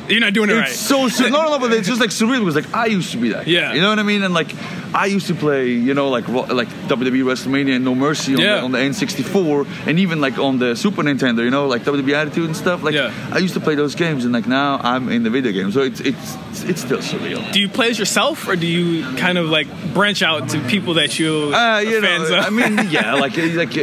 You're 0.08 0.20
not 0.20 0.32
doing 0.34 0.50
it 0.50 0.54
it's 0.54 0.60
right. 0.60 0.70
so 0.70 1.08
sur- 1.16 1.30
no, 1.30 1.42
no, 1.44 1.50
no, 1.50 1.58
but 1.58 1.72
it's 1.72 1.88
just 1.88 2.00
like 2.00 2.10
surreal 2.10 2.40
because 2.40 2.56
like 2.56 2.74
I 2.74 2.86
used 2.86 3.12
to 3.12 3.18
be 3.18 3.30
that. 3.30 3.46
guy, 3.46 3.50
Yeah. 3.50 3.72
you 3.72 3.80
know 3.80 3.88
what 3.88 3.98
I 3.98 4.02
mean. 4.02 4.22
And 4.22 4.34
like 4.34 4.54
I 4.94 5.06
used 5.06 5.26
to 5.28 5.34
play, 5.34 5.70
you 5.70 5.94
know, 5.94 6.08
like 6.10 6.28
like 6.28 6.68
WWE 6.88 7.24
WrestleMania 7.24 7.76
and 7.76 7.84
No 7.84 7.94
Mercy 7.94 8.34
on, 8.34 8.40
Yeah. 8.40 8.56
the, 8.56 8.62
on 8.62 8.72
the 8.72 8.78
N64, 8.78 9.86
and 9.88 9.98
even 9.98 10.20
like 10.20 10.38
on 10.38 10.58
the 10.58 10.76
Super 10.76 11.02
Nintendo, 11.02 11.42
you 11.44 11.50
know, 11.50 11.66
like 11.66 11.82
WWE 11.84 12.12
Attitude 12.14 12.44
and 12.46 12.56
stuff. 12.56 12.82
Like 12.82 12.94
Yeah. 12.94 13.12
I 13.32 13.38
used 13.38 13.54
to 13.54 13.60
play 13.60 13.74
those 13.76 13.94
games, 13.94 14.24
and 14.24 14.32
like 14.34 14.46
now 14.46 14.78
I'm 14.82 15.08
in 15.08 15.22
the 15.22 15.30
video 15.30 15.52
game, 15.52 15.72
so 15.72 15.80
it's 15.80 16.00
it's 16.00 16.36
it's 16.64 16.80
still 16.82 16.98
surreal. 16.98 17.50
do 17.52 17.60
you 17.60 17.68
play 17.68 17.90
as 17.90 17.98
yourself 17.98 18.46
or 18.48 18.56
do 18.56 18.66
you 18.66 19.04
kind 19.16 19.38
of 19.38 19.46
like 19.48 19.66
branch 19.94 20.22
out 20.22 20.48
to 20.50 20.60
people 20.68 20.94
that 20.94 21.18
you 21.18 21.52
Uh, 21.54 21.78
you 21.78 22.00
fans 22.00 22.30
know, 22.30 22.38
of? 22.38 22.44
I 22.46 22.50
mean, 22.50 22.90
yeah, 22.90 23.14
like, 23.14 23.36
like, 23.36 23.74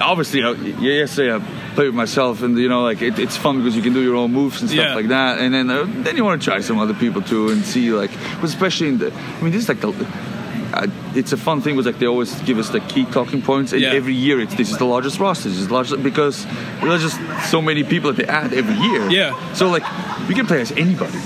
obviously, 0.00 0.42
uh, 0.42 0.52
yeah, 0.52 1.00
yesterday 1.02 1.32
I 1.34 1.61
played 1.74 1.86
with 1.88 1.94
myself, 1.94 2.42
and 2.42 2.56
you 2.58 2.68
know, 2.68 2.82
like, 2.82 3.02
it, 3.02 3.18
it's 3.18 3.36
fun 3.36 3.58
because 3.58 3.74
you 3.76 3.82
can 3.82 3.92
do 3.92 4.02
your 4.02 4.16
own 4.16 4.32
moves 4.32 4.60
and 4.60 4.70
stuff 4.70 4.84
Yeah. 4.88 4.94
like 4.94 5.08
that, 5.08 5.38
and 5.40 5.52
then 5.54 5.70
uh, 5.70 5.84
then 5.86 6.16
you 6.16 6.24
want 6.24 6.40
to 6.42 6.44
try 6.50 6.60
some 6.60 6.78
other 6.78 6.94
people 6.94 7.22
too 7.22 7.48
and 7.50 7.64
see, 7.64 7.90
like, 7.92 8.10
especially 8.42 8.88
in 8.88 8.98
the, 8.98 9.12
I 9.12 9.42
mean, 9.42 9.52
this 9.52 9.62
is 9.62 9.68
like 9.68 9.80
the. 9.80 9.88
Uh, 10.74 10.86
it's 11.16 11.32
a 11.32 11.36
fun 11.36 11.60
thing 11.60 11.76
was 11.76 11.86
like 11.86 11.98
they 11.98 12.06
always 12.06 12.34
give 12.42 12.58
us 12.58 12.70
the 12.70 12.80
key 12.80 13.04
talking 13.06 13.42
points 13.42 13.72
and 13.72 13.80
Yeah. 13.82 13.92
every 13.92 14.14
year 14.14 14.40
it's 14.40 14.54
this 14.54 14.70
is 14.70 14.78
the 14.78 14.84
largest 14.84 15.18
roster 15.20 15.48
this 15.48 15.58
is 15.58 15.68
the 15.68 15.74
largest 15.74 16.02
because 16.02 16.46
there's 16.82 17.02
just 17.02 17.18
so 17.50 17.60
many 17.62 17.82
people 17.84 18.12
that 18.12 18.24
they 18.24 18.28
add 18.32 18.52
every 18.52 18.74
year 18.76 19.08
Yeah. 19.10 19.52
so 19.54 19.68
like 19.68 19.82
you 20.28 20.34
can 20.34 20.46
play 20.46 20.60
as 20.60 20.72
anybody 20.72 21.18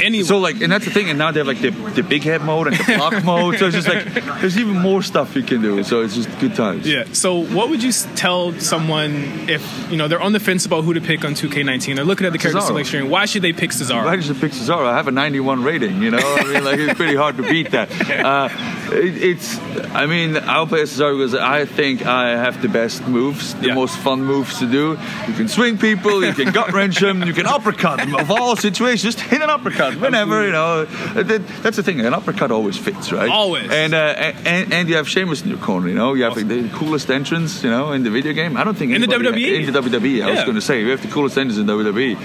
any 0.00 0.22
so 0.22 0.38
like, 0.38 0.60
and 0.62 0.70
that's 0.70 0.84
the 0.84 0.90
thing. 0.90 1.10
And 1.10 1.18
now 1.18 1.30
they 1.32 1.40
have 1.40 1.46
like 1.46 1.60
the, 1.60 1.70
the 1.70 2.02
big 2.02 2.22
head 2.22 2.42
mode 2.42 2.68
and 2.68 2.76
the 2.76 2.84
block 2.96 3.24
mode. 3.30 3.58
So 3.58 3.66
it's 3.66 3.74
just 3.76 3.88
like 3.88 4.04
there's 4.40 4.56
even 4.58 4.74
more 4.78 5.02
stuff 5.02 5.34
you 5.34 5.42
can 5.42 5.60
do. 5.60 5.82
So 5.82 6.02
it's 6.02 6.14
just 6.14 6.28
good 6.38 6.54
times. 6.54 6.86
Yeah. 6.86 7.04
So, 7.12 7.44
what 7.46 7.68
would 7.70 7.82
you 7.82 7.90
tell 8.14 8.52
someone 8.60 9.14
if 9.48 9.62
you 9.90 9.96
know 9.96 10.08
they're 10.08 10.20
on 10.20 10.32
the 10.32 10.40
fence 10.40 10.64
about 10.66 10.84
who 10.84 10.94
to 10.94 11.00
pick 11.00 11.24
on 11.24 11.34
2K19? 11.34 11.96
They're 11.96 12.04
looking 12.04 12.26
at 12.26 12.32
the 12.32 12.38
character 12.38 12.60
Cesaro. 12.60 12.66
selection. 12.66 13.10
Why 13.10 13.24
should 13.26 13.42
they 13.42 13.52
pick 13.52 13.70
Cesaro? 13.70 14.04
Why 14.04 14.16
did 14.16 14.26
you 14.26 14.34
pick 14.34 14.52
Cesaro? 14.52 14.86
I 14.86 14.96
have 14.96 15.08
a 15.08 15.12
91 15.12 15.62
rating. 15.64 16.00
You 16.02 16.10
know, 16.12 16.18
I 16.20 16.44
mean, 16.44 16.64
like 16.64 16.78
it's 16.78 16.94
pretty 16.94 17.16
hard 17.16 17.36
to 17.38 17.42
beat 17.42 17.70
that. 17.72 17.90
Uh, 18.24 18.48
it, 18.92 19.33
it's, 19.34 19.58
I 19.94 20.06
mean, 20.06 20.36
I'll 20.36 20.66
play 20.66 20.82
Cesaro 20.82 21.16
because 21.18 21.34
I 21.34 21.64
think 21.66 22.04
I 22.06 22.30
have 22.30 22.60
the 22.62 22.68
best 22.68 23.06
moves, 23.08 23.54
the 23.54 23.68
Yeah. 23.68 23.74
most 23.74 23.96
fun 23.98 24.24
moves 24.24 24.58
to 24.60 24.66
do. 24.66 24.98
You 25.28 25.34
can 25.34 25.48
swing 25.48 25.78
people, 25.78 26.24
you 26.24 26.32
can 26.32 26.52
gut 26.52 26.72
wrench 26.72 26.98
them, 27.00 27.22
you 27.24 27.32
can 27.32 27.46
uppercut 27.46 27.98
them. 27.98 28.14
Of 28.14 28.30
all 28.30 28.56
situations, 28.56 29.02
just 29.14 29.20
hit 29.20 29.42
an 29.42 29.50
uppercut 29.50 29.94
whenever. 30.00 30.44
You 30.46 30.52
know, 30.52 30.84
That- 31.14 31.42
that's 31.62 31.76
the 31.76 31.82
thing. 31.82 32.00
An 32.00 32.14
uppercut 32.14 32.50
always 32.50 32.76
fits, 32.76 33.12
right? 33.12 33.30
Always. 33.30 33.70
And 33.70 33.94
uh, 33.94 33.98
and, 34.44 34.72
and 34.72 34.88
you 34.88 34.96
have 34.96 35.08
Sheamus 35.08 35.42
in 35.42 35.48
your 35.48 35.58
corner. 35.58 35.88
You 35.88 35.94
know, 35.94 36.14
you 36.14 36.24
have 36.24 36.36
like, 36.36 36.48
the 36.48 36.68
coolest 36.70 37.10
entrance. 37.10 37.62
You 37.64 37.70
know, 37.70 37.92
in 37.92 38.02
the 38.04 38.10
video 38.10 38.32
game. 38.32 38.56
I 38.56 38.64
don't 38.64 38.76
think 38.76 38.92
In 38.92 39.00
the 39.00 39.06
WWE? 39.06 39.66
In 39.66 39.72
the 39.72 39.80
WWE, 39.80 40.22
I 40.24 40.30
was 40.30 40.42
going 40.44 40.54
to 40.56 40.60
say 40.60 40.84
we 40.84 40.90
have 40.90 41.02
the 41.02 41.08
coolest 41.08 41.36
entrance 41.38 41.58
in 41.58 41.66
WWE, 41.66 42.16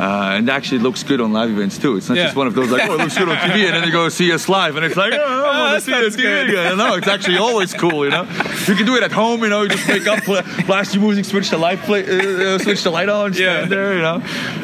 uh, 0.00 0.36
and 0.36 0.48
actually 0.50 0.78
it 0.78 0.82
looks 0.82 1.02
good 1.02 1.20
on 1.20 1.32
live 1.32 1.50
events 1.50 1.78
too. 1.78 1.96
It's 1.96 2.08
not 2.08 2.16
Yeah. 2.18 2.24
just 2.24 2.36
one 2.36 2.46
of 2.46 2.54
those 2.54 2.70
like, 2.70 2.88
oh, 2.88 2.94
it 2.94 2.98
looks 2.98 3.16
good 3.18 3.28
on 3.28 3.36
TV, 3.36 3.66
and 3.66 3.74
then 3.76 3.84
you 3.84 3.92
go 3.92 4.08
see 4.08 4.32
us 4.32 4.48
live, 4.48 4.76
and 4.76 4.84
it's 4.84 4.96
like, 4.96 5.12
oh, 5.16 5.44
I 5.44 5.60
want 5.72 5.74
to 5.74 5.80
see 5.80 5.92
it 5.92 6.12
sounds 6.12 6.16
on 6.56 6.64
TV 6.64 6.66
again. 6.66 6.78
No, 6.78 6.94
it's 6.96 7.08
actually 7.08 7.38
always 7.38 7.74
cool. 7.74 8.04
You 8.04 8.10
know, 8.10 8.22
you 8.66 8.74
can 8.74 8.86
do 8.86 8.96
it 8.96 9.02
at 9.02 9.12
home. 9.12 9.42
You 9.42 9.48
know, 9.48 9.62
you 9.62 9.68
just 9.68 9.88
wake 9.88 10.06
up, 10.06 10.22
pl- 10.24 10.42
blast 10.66 10.94
your 10.94 11.02
music, 11.02 11.24
switch 11.24 11.50
the 11.50 11.58
light, 11.58 11.78
play, 11.80 12.04
uh, 12.04 12.54
uh, 12.54 12.58
switch 12.58 12.82
the 12.82 12.90
light 12.90 13.08
on, 13.08 13.32
stand 13.34 13.70
Yeah. 13.70 13.76
there. 13.76 13.94
You 13.94 14.02
know, 14.02 14.22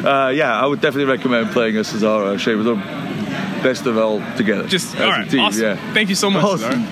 uh, 0.09 0.29
yeah, 0.29 0.59
I 0.59 0.65
would 0.65 0.81
definitely 0.81 1.11
recommend 1.11 1.51
playing 1.51 1.77
a 1.77 1.81
Cesaro. 1.81 2.37
Sheamus, 2.39 2.67
or 2.67 2.75
best 3.63 3.85
of 3.85 3.97
all 3.97 4.19
together. 4.35 4.67
Just 4.67 4.95
as 4.95 5.01
all 5.01 5.21
a 5.21 5.25
team, 5.25 5.39
awesome. 5.41 5.61
Yeah. 5.63 5.93
Thank 5.93 6.09
you 6.09 6.15
so 6.15 6.29
much. 6.29 6.43
Awesome. 6.43 6.87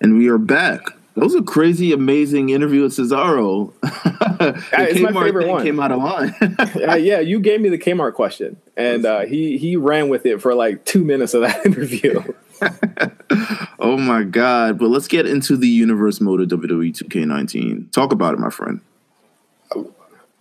And 0.00 0.18
we 0.18 0.28
are 0.28 0.38
back. 0.38 0.80
That 1.14 1.22
was 1.22 1.34
a 1.36 1.42
crazy, 1.42 1.92
amazing 1.92 2.48
interview 2.50 2.82
with 2.82 2.92
Cesaro. 2.96 3.72
the 3.80 4.60
it's 4.72 5.00
my 5.00 5.12
favorite 5.22 5.44
thing 5.44 5.52
one. 5.52 5.62
Came 5.62 5.78
out 5.78 5.92
of 5.92 5.98
line. 6.02 6.34
uh, 6.88 6.96
yeah, 6.96 7.20
you 7.20 7.38
gave 7.38 7.60
me 7.60 7.68
the 7.68 7.78
Kmart 7.78 8.14
question, 8.14 8.56
and 8.76 9.06
uh, 9.06 9.20
he 9.20 9.56
he 9.56 9.76
ran 9.76 10.08
with 10.08 10.26
it 10.26 10.42
for 10.42 10.54
like 10.56 10.84
two 10.84 11.04
minutes 11.04 11.32
of 11.34 11.42
that 11.42 11.64
interview. 11.66 12.20
oh 13.78 13.96
my 13.96 14.22
god! 14.22 14.78
But 14.78 14.88
let's 14.88 15.08
get 15.08 15.26
into 15.26 15.56
the 15.56 15.68
universe 15.68 16.20
mode 16.20 16.40
of 16.40 16.48
WWE 16.48 16.96
2K19. 16.96 17.90
Talk 17.92 18.12
about 18.12 18.34
it, 18.34 18.40
my 18.40 18.50
friend. 18.50 18.80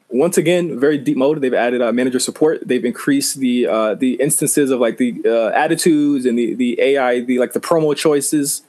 Once 0.10 0.38
again, 0.38 0.80
very 0.80 1.00
deep 1.00 1.18
mode. 1.18 1.42
They've 1.42 1.54
added 1.54 1.82
uh, 1.82 1.92
manager 1.92 2.20
support. 2.20 2.68
They've 2.68 2.86
increased 2.86 3.40
the 3.40 3.66
uh, 3.66 3.96
the 3.96 4.14
instances 4.16 4.70
of 4.70 4.80
like 4.80 4.98
the 4.98 5.20
uh, 5.26 5.50
attitudes 5.50 6.26
and 6.26 6.38
the 6.38 6.54
the 6.54 6.80
AI, 6.80 7.22
the 7.22 7.40
like 7.40 7.54
the 7.54 7.60
promo 7.60 7.96
choices, 7.96 8.62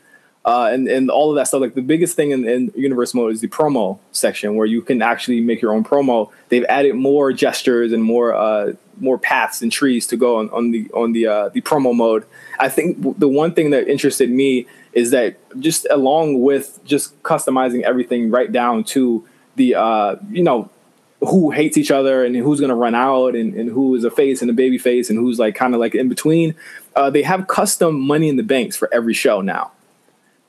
uh, 0.44 0.68
and 0.72 0.88
and 0.88 1.10
all 1.10 1.30
of 1.30 1.36
that 1.36 1.48
stuff. 1.48 1.60
Like 1.60 1.74
the 1.74 1.82
biggest 1.82 2.16
thing 2.16 2.30
in, 2.30 2.46
in 2.46 2.72
universe 2.74 3.14
mode 3.14 3.32
is 3.32 3.40
the 3.40 3.48
promo 3.48 3.98
section 4.12 4.56
where 4.56 4.66
you 4.66 4.82
can 4.82 5.00
actually 5.02 5.40
make 5.40 5.62
your 5.62 5.72
own 5.72 5.84
promo. 5.84 6.30
They've 6.48 6.64
added 6.64 6.94
more 6.94 7.32
gestures 7.32 7.92
and 7.92 8.02
more 8.02 8.34
uh, 8.34 8.72
more 9.00 9.18
paths 9.18 9.62
and 9.62 9.72
trees 9.72 10.06
to 10.08 10.16
go 10.16 10.38
on, 10.38 10.50
on 10.50 10.70
the 10.70 10.90
on 10.92 11.12
the 11.12 11.26
uh, 11.26 11.48
the 11.50 11.60
promo 11.62 11.94
mode. 11.94 12.26
I 12.58 12.68
think 12.68 13.18
the 13.18 13.28
one 13.28 13.54
thing 13.54 13.70
that 13.70 13.88
interested 13.88 14.30
me 14.30 14.66
is 14.92 15.10
that 15.10 15.36
just 15.60 15.86
along 15.90 16.42
with 16.42 16.78
just 16.84 17.20
customizing 17.22 17.82
everything 17.82 18.30
right 18.30 18.50
down 18.50 18.84
to 18.84 19.26
the 19.56 19.74
uh, 19.74 20.16
you 20.30 20.42
know 20.42 20.70
who 21.20 21.50
hates 21.50 21.78
each 21.78 21.90
other 21.90 22.24
and 22.24 22.36
who's 22.36 22.60
going 22.60 22.68
to 22.68 22.74
run 22.74 22.94
out 22.94 23.34
and, 23.34 23.54
and 23.54 23.70
who 23.70 23.94
is 23.94 24.04
a 24.04 24.10
face 24.10 24.42
and 24.42 24.50
a 24.50 24.54
baby 24.54 24.76
face 24.76 25.08
and 25.08 25.18
who's 25.18 25.38
like 25.38 25.54
kind 25.54 25.72
of 25.72 25.80
like 25.80 25.94
in 25.94 26.08
between. 26.08 26.54
Uh, 26.96 27.08
they 27.08 27.22
have 27.22 27.46
custom 27.46 27.98
money 27.98 28.28
in 28.28 28.36
the 28.36 28.42
banks 28.42 28.76
for 28.76 28.92
every 28.92 29.14
show 29.14 29.40
now. 29.40 29.72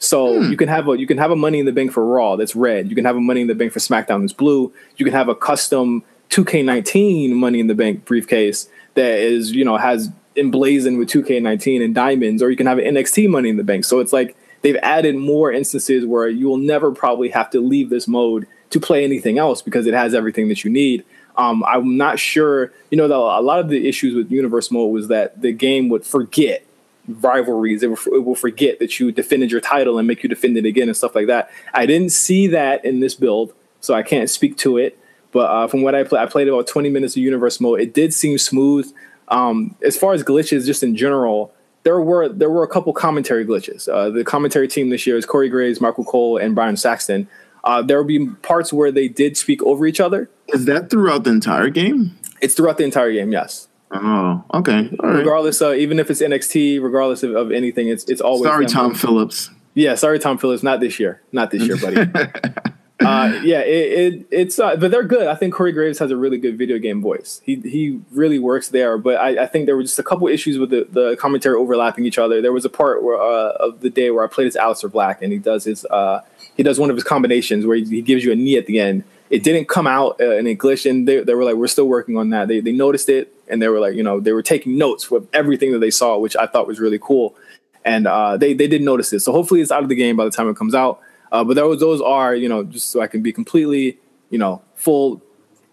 So 0.05 0.39
you 0.39 0.55
can 0.55 0.67
have 0.67 0.87
a 0.87 0.97
you 0.97 1.07
can 1.07 1.17
have 1.17 1.31
a 1.31 1.35
Money 1.35 1.59
in 1.59 1.65
the 1.65 1.71
Bank 1.71 1.91
for 1.91 2.05
Raw 2.05 2.35
that's 2.35 2.55
red. 2.55 2.89
You 2.89 2.95
can 2.95 3.05
have 3.05 3.15
a 3.15 3.21
Money 3.21 3.41
in 3.41 3.47
the 3.47 3.55
Bank 3.55 3.73
for 3.73 3.79
SmackDown 3.79 4.21
that's 4.21 4.33
blue. 4.33 4.71
You 4.97 5.05
can 5.05 5.13
have 5.13 5.29
a 5.29 5.35
custom 5.35 6.03
2K19 6.29 7.31
Money 7.31 7.59
in 7.59 7.67
the 7.67 7.75
Bank 7.75 8.05
briefcase 8.05 8.69
that 8.93 9.19
is 9.19 9.51
you 9.51 9.65
know 9.65 9.77
has 9.77 10.11
emblazoned 10.35 10.97
with 10.97 11.09
2K19 11.09 11.83
and 11.83 11.95
diamonds, 11.95 12.43
or 12.43 12.51
you 12.51 12.57
can 12.57 12.67
have 12.67 12.77
an 12.77 12.95
NXT 12.95 13.29
Money 13.29 13.49
in 13.49 13.57
the 13.57 13.63
Bank. 13.63 13.85
So 13.85 13.99
it's 13.99 14.13
like 14.13 14.35
they've 14.61 14.77
added 14.83 15.15
more 15.15 15.51
instances 15.51 16.05
where 16.05 16.27
you 16.27 16.47
will 16.47 16.57
never 16.57 16.91
probably 16.91 17.29
have 17.29 17.49
to 17.51 17.59
leave 17.59 17.89
this 17.89 18.07
mode 18.07 18.47
to 18.71 18.79
play 18.79 19.03
anything 19.03 19.37
else 19.37 19.61
because 19.61 19.87
it 19.87 19.93
has 19.93 20.13
everything 20.13 20.49
that 20.49 20.63
you 20.63 20.69
need. 20.69 21.03
Um, 21.37 21.63
I'm 21.65 21.97
not 21.97 22.19
sure, 22.19 22.71
you 22.89 22.97
know, 22.97 23.07
the, 23.07 23.15
a 23.15 23.41
lot 23.41 23.59
of 23.59 23.69
the 23.69 23.87
issues 23.87 24.15
with 24.15 24.31
Universe 24.31 24.71
Mode 24.71 24.91
was 24.91 25.09
that 25.09 25.41
the 25.41 25.51
game 25.51 25.89
would 25.89 26.05
forget 26.05 26.64
rivalries. 27.07 27.83
It 27.83 27.89
will, 27.89 28.13
it 28.13 28.23
will 28.23 28.35
forget 28.35 28.79
that 28.79 28.99
you 28.99 29.11
defended 29.11 29.51
your 29.51 29.61
title 29.61 29.97
and 29.97 30.07
make 30.07 30.23
you 30.23 30.29
defend 30.29 30.57
it 30.57 30.65
again 30.65 30.87
and 30.87 30.97
stuff 30.97 31.15
like 31.15 31.27
that. 31.27 31.49
I 31.73 31.85
didn't 31.85 32.11
see 32.11 32.47
that 32.47 32.83
in 32.83 32.99
this 32.99 33.15
build, 33.15 33.53
so 33.81 33.93
I 33.93 34.03
can't 34.03 34.29
speak 34.29 34.57
to 34.57 34.77
it. 34.77 34.97
But 35.31 35.49
uh, 35.51 35.67
from 35.67 35.81
what 35.81 35.95
I 35.95 36.03
played, 36.03 36.21
I 36.21 36.25
played 36.27 36.47
about 36.47 36.67
20 36.67 36.89
minutes 36.89 37.15
of 37.15 37.21
Universe 37.21 37.59
Mode. 37.59 37.81
It 37.81 37.93
did 37.93 38.13
seem 38.13 38.37
smooth. 38.37 38.91
Um, 39.27 39.75
as 39.83 39.97
far 39.97 40.13
as 40.13 40.23
glitches, 40.23 40.65
just 40.65 40.83
in 40.83 40.95
general, 40.95 41.53
there 41.83 41.99
were 41.99 42.29
there 42.29 42.49
were 42.49 42.63
a 42.63 42.67
couple 42.67 42.93
commentary 42.93 43.45
glitches. 43.45 43.87
Uh, 43.87 44.09
the 44.09 44.23
commentary 44.23 44.67
team 44.67 44.89
this 44.89 45.05
year 45.05 45.17
is 45.17 45.25
Corey 45.25 45.49
Graves, 45.49 45.81
Michael 45.81 46.05
Cole, 46.05 46.37
and 46.37 46.55
Byron 46.55 46.77
Saxton. 46.77 47.27
Uh, 47.63 47.81
there 47.81 47.97
will 47.97 48.05
be 48.05 48.27
parts 48.27 48.71
where 48.71 48.91
they 48.91 49.07
did 49.07 49.35
speak 49.35 49.61
over 49.63 49.85
each 49.85 49.99
other. 49.99 50.29
Is 50.49 50.65
that 50.65 50.89
throughout 50.89 51.23
the 51.23 51.31
entire 51.31 51.69
game? 51.69 52.17
It's 52.41 52.53
throughout 52.53 52.77
the 52.77 52.83
entire 52.83 53.11
game. 53.11 53.31
Yes. 53.31 53.67
Oh, 53.91 54.43
okay. 54.55 54.89
All 54.99 55.09
right. 55.09 55.19
Regardless, 55.19 55.61
uh, 55.61 55.73
even 55.73 55.99
if 55.99 56.09
it's 56.09 56.21
NXT, 56.21 56.81
regardless 56.81 57.23
of, 57.23 57.35
of 57.35 57.51
anything, 57.51 57.87
it's 57.87 58.03
it's 58.05 58.21
always 58.21 58.49
Sorry. 58.49 58.65
Tom 58.65 58.95
Phillips. 58.95 59.49
Yeah, 59.73 59.95
sorry, 59.95 60.19
Tom 60.19 60.37
Phillips. 60.37 60.63
Not 60.63 60.79
this 60.79 60.99
year. 60.99 61.21
Not 61.31 61.51
this 61.51 61.63
year, 61.63 61.77
buddy. 61.77 61.97
uh, 63.05 63.39
yeah, 63.43 63.59
it, 63.59 64.13
it 64.13 64.27
it's 64.31 64.57
uh, 64.57 64.75
but 64.77 64.89
they're 64.89 65.03
good. 65.03 65.27
I 65.27 65.35
think 65.35 65.53
Corey 65.53 65.71
Graves 65.71 65.99
has 65.99 66.11
a 66.11 66.17
really 66.17 66.37
good 66.37 66.57
video 66.57 66.79
game 66.79 67.01
voice. 67.01 67.41
He 67.43 67.55
he 67.57 67.99
really 68.11 68.39
works 68.39 68.69
there. 68.69 68.97
But 68.97 69.17
I, 69.17 69.43
I 69.43 69.47
think 69.47 69.65
there 69.65 69.75
were 69.75 69.83
just 69.83 69.99
a 69.99 70.03
couple 70.03 70.27
issues 70.27 70.57
with 70.57 70.69
the, 70.69 70.87
the 70.89 71.17
commentary 71.17 71.55
overlapping 71.55 72.05
each 72.05 72.17
other. 72.17 72.41
There 72.41 72.53
was 72.53 72.65
a 72.65 72.69
part 72.69 73.03
where 73.03 73.21
uh, 73.21 73.51
of 73.59 73.81
the 73.81 73.89
day 73.89 74.11
where 74.11 74.23
I 74.23 74.27
played 74.27 74.47
as 74.47 74.55
Aleister 74.55 74.91
Black, 74.91 75.21
and 75.21 75.31
he 75.31 75.39
does 75.39 75.65
his 75.65 75.85
uh, 75.85 76.21
he 76.55 76.63
does 76.63 76.79
one 76.79 76.89
of 76.89 76.95
his 76.95 77.03
combinations 77.03 77.65
where 77.65 77.75
he, 77.75 77.83
he 77.83 78.01
gives 78.01 78.23
you 78.23 78.31
a 78.31 78.35
knee 78.35 78.57
at 78.57 78.65
the 78.65 78.79
end. 78.79 79.03
It 79.29 79.43
didn't 79.43 79.67
come 79.67 79.87
out 79.87 80.21
uh, 80.21 80.35
in 80.35 80.45
English, 80.45 80.85
and 80.85 81.07
they, 81.07 81.23
they 81.23 81.33
were 81.33 81.43
like, 81.43 81.55
"We're 81.55 81.67
still 81.67 81.87
working 81.87 82.17
on 82.17 82.29
that." 82.29 82.47
They 82.47 82.59
they 82.59 82.71
noticed 82.71 83.09
it, 83.09 83.33
and 83.47 83.61
they 83.61 83.67
were 83.67 83.79
like, 83.79 83.95
you 83.95 84.03
know, 84.03 84.19
they 84.19 84.33
were 84.33 84.43
taking 84.43 84.77
notes 84.77 85.09
with 85.09 85.27
everything 85.33 85.71
that 85.71 85.79
they 85.79 85.91
saw, 85.91 86.17
which 86.17 86.35
I 86.35 86.45
thought 86.45 86.67
was 86.67 86.79
really 86.79 86.99
cool. 86.99 87.35
And 87.83 88.07
uh, 88.07 88.37
they 88.37 88.53
they 88.53 88.67
did 88.67 88.81
notice 88.81 89.13
it, 89.13 89.19
so 89.19 89.31
hopefully 89.31 89.61
it's 89.61 89.71
out 89.71 89.83
of 89.83 89.89
the 89.89 89.95
game 89.95 90.15
by 90.15 90.25
the 90.25 90.31
time 90.31 90.49
it 90.49 90.55
comes 90.55 90.75
out. 90.75 90.99
Uh, 91.31 91.43
but 91.43 91.55
those 91.55 91.79
those 91.79 92.01
are 92.01 92.35
you 92.35 92.49
know 92.49 92.63
just 92.63 92.89
so 92.89 93.01
I 93.01 93.07
can 93.07 93.21
be 93.21 93.31
completely 93.31 93.97
you 94.29 94.39
know 94.39 94.61
full 94.75 95.21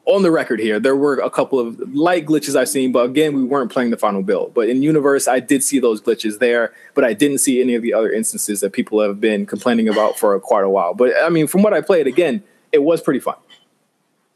on 0.05 0.23
the 0.23 0.31
record 0.31 0.61
here. 0.61 0.81
There 0.81 0.97
were 0.97 1.19
a 1.19 1.31
couple 1.31 1.59
of 1.59 1.79
light 1.95 2.27
glitches 2.27 2.57
I've 2.57 2.69
seen, 2.69 2.93
but 2.93 3.05
again 3.07 3.35
we 3.35 3.45
weren't 3.45 3.71
playing 3.71 3.91
the 3.91 3.97
final 3.97 4.23
build. 4.23 4.53
But 4.53 4.69
in 4.69 4.83
universe, 4.83 5.29
I 5.29 5.41
did 5.41 5.63
see 5.63 5.79
those 5.79 6.03
glitches 6.03 6.39
there, 6.39 6.75
but 6.95 7.05
I 7.05 7.15
didn't 7.15 7.39
see 7.39 7.63
any 7.63 7.75
of 7.75 7.83
the 7.83 7.95
other 7.95 8.13
instances 8.13 8.61
that 8.61 8.73
people 8.73 9.01
have 9.01 9.21
been 9.21 9.47
complaining 9.47 9.89
about 9.89 10.19
for 10.19 10.39
quite 10.41 10.65
a 10.65 10.71
while. 10.71 10.93
But 10.93 11.13
I 11.23 11.29
mean, 11.29 11.47
from 11.47 11.63
what 11.63 11.73
I 11.73 11.81
played, 11.81 12.07
again, 12.07 12.43
it 12.73 12.83
was 12.83 13.01
pretty 13.01 13.21
fun. 13.21 13.37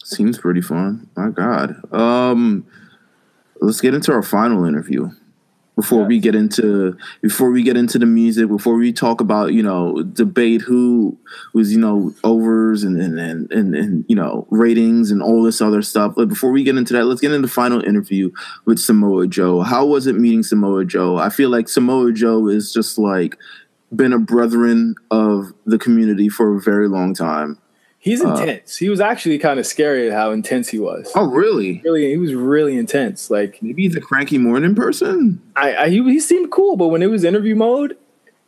Seems 0.03 0.39
pretty 0.39 0.63
fun. 0.63 1.09
My 1.17 1.31
God. 1.31 1.93
Um, 1.93 2.67
let's 3.61 3.81
get 3.81 3.95
into 3.95 4.13
our 4.13 4.23
final 4.23 4.65
interview 4.65 5.11
before 5.77 6.05
we 6.05 6.19
get 6.19 6.35
into 6.35 6.97
before 7.21 7.51
we 7.51 7.63
get 7.63 7.77
into 7.77 7.99
the 7.99 8.07
music 8.07 8.49
before 8.49 8.77
we 8.77 8.93
talk 8.93 9.21
about 9.21 9.53
you 9.53 9.63
know 9.63 10.03
debate 10.03 10.63
who 10.63 11.17
was 11.53 11.71
you 11.71 11.79
know 11.79 12.15
overs 12.25 12.83
and 12.83 13.01
and 13.01 13.19
and, 13.19 13.53
and, 13.53 13.75
and 13.75 14.05
you 14.09 14.17
know 14.17 14.47
ratings 14.51 15.11
and 15.11 15.23
all 15.23 15.43
this 15.43 15.61
other 15.61 15.83
stuff 15.83 16.15
but 16.17 16.29
before 16.29 16.51
we 16.51 16.65
get 16.65 16.77
into 16.77 16.95
that 16.95 17.05
let's 17.05 17.21
get 17.21 17.31
into 17.31 17.47
the 17.47 17.53
final 17.53 17.85
interview 17.85 18.31
with 18.65 18.79
samoa 18.79 19.27
joe 19.27 19.61
how 19.61 19.85
was 19.85 20.07
it 20.07 20.17
meeting 20.17 20.43
samoa 20.43 20.85
joe 20.85 21.19
i 21.19 21.29
feel 21.29 21.51
like 21.51 21.69
samoa 21.69 22.11
joe 22.11 22.49
is 22.49 22.73
just 22.73 22.97
like 22.97 23.37
been 23.95 24.15
a 24.15 24.19
brethren 24.19 24.95
of 25.11 25.53
the 25.67 25.79
community 25.79 26.29
for 26.29 26.57
a 26.57 26.61
very 26.61 26.89
long 26.89 27.13
time 27.13 27.59
He's 28.07 28.23
intense. 28.23 28.77
he 28.77 28.89
was 28.89 29.01
actually 29.01 29.37
kind 29.41 29.59
of 29.59 29.67
scary 29.67 30.07
at 30.07 30.13
how 30.13 30.31
intense 30.31 30.69
he 30.69 30.79
was. 30.79 31.11
oh 31.17 31.25
really 31.25 31.81
Really, 31.85 32.09
he 32.09 32.17
was 32.17 32.35
really 32.35 32.79
intense. 32.79 33.31
Like 33.31 33.61
maybe 33.61 33.83
he's 33.83 33.97
a 33.97 34.01
cranky 34.01 34.39
morning 34.39 34.77
person 34.77 35.43
I, 35.57 35.77
I 35.77 35.89
he, 35.89 36.03
he 36.05 36.21
seemed 36.21 36.53
cool, 36.53 36.77
but 36.77 36.87
when 36.87 37.03
it 37.03 37.11
was 37.11 37.25
interview 37.25 37.57
mode, 37.57 37.97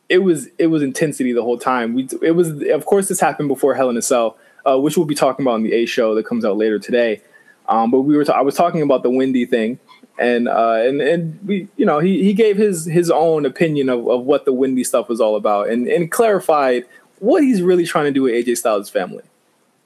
it 0.09 0.19
was 0.19 0.47
it 0.59 0.69
was 0.69 0.81
intensity 0.83 1.33
the 1.33 1.43
whole 1.43 1.59
time. 1.59 1.95
We 1.95 2.09
it 2.23 2.37
was 2.37 2.63
of 2.71 2.87
course 2.87 3.09
this 3.09 3.19
happened 3.19 3.49
before 3.49 3.75
Hell 3.75 3.91
in 3.91 3.97
a 3.97 4.03
Cell, 4.03 4.37
uh, 4.65 4.79
which 4.79 4.97
we'll 4.97 5.07
be 5.07 5.17
talking 5.17 5.45
about 5.45 5.55
on 5.55 5.65
the 5.65 5.73
A 5.73 5.87
show 5.87 6.15
that 6.15 6.25
comes 6.25 6.45
out 6.45 6.57
later 6.57 6.79
today. 6.79 7.21
Um, 7.69 7.91
but 7.91 8.03
we 8.03 8.17
were 8.17 8.25
ta- 8.25 8.39
I 8.39 8.43
was 8.43 8.55
talking 8.55 8.81
about 8.81 9.03
the 9.03 9.11
Wendy 9.11 9.45
thing, 9.45 9.81
and 10.21 10.49
uh, 10.49 10.75
and 10.75 11.01
and 11.01 11.39
we 11.45 11.69
you 11.77 11.85
know 11.85 11.99
he 11.99 12.23
he 12.23 12.33
gave 12.33 12.57
his 12.57 12.85
his 12.85 13.11
own 13.11 13.45
opinion 13.45 13.89
of, 13.89 14.07
of 14.09 14.23
what 14.23 14.45
the 14.45 14.53
Wendy 14.53 14.85
stuff 14.85 15.09
was 15.09 15.21
all 15.21 15.35
about, 15.35 15.69
and 15.69 15.89
and 15.89 16.13
clarified 16.13 16.85
what 17.19 17.43
he's 17.43 17.61
really 17.61 17.85
trying 17.85 18.05
to 18.05 18.13
do 18.13 18.23
with 18.23 18.33
AJ 18.33 18.59
Styles' 18.59 18.89
family. 18.89 19.25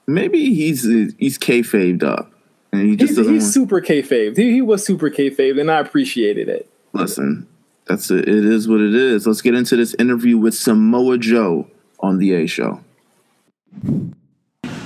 Maybe 0.07 0.53
he's 0.53 0.83
he's 1.17 1.37
kayfabed 1.37 2.03
up 2.03 2.31
and 2.71 2.81
he 2.89 2.95
just 2.95 3.09
He's, 3.11 3.17
doesn't 3.17 3.33
he's 3.33 3.43
want- 3.43 3.53
super 3.53 3.81
kayfabe. 3.81 4.35
He, 4.37 4.51
he 4.53 4.61
was 4.61 4.85
super 4.85 5.09
kayfabe, 5.09 5.59
and 5.59 5.69
I 5.71 5.79
appreciated 5.79 6.49
it. 6.49 6.69
Listen, 6.93 7.47
that's 7.85 8.09
it. 8.11 8.27
It 8.27 8.45
is 8.45 8.67
what 8.67 8.81
it 8.81 8.93
is. 8.95 9.25
Let's 9.27 9.41
get 9.41 9.55
into 9.55 9.75
this 9.75 9.93
interview 9.95 10.37
with 10.37 10.53
Samoa 10.55 11.17
Joe 11.17 11.67
on 11.99 12.17
the 12.17 12.33
A 12.33 12.47
Show. 12.47 12.81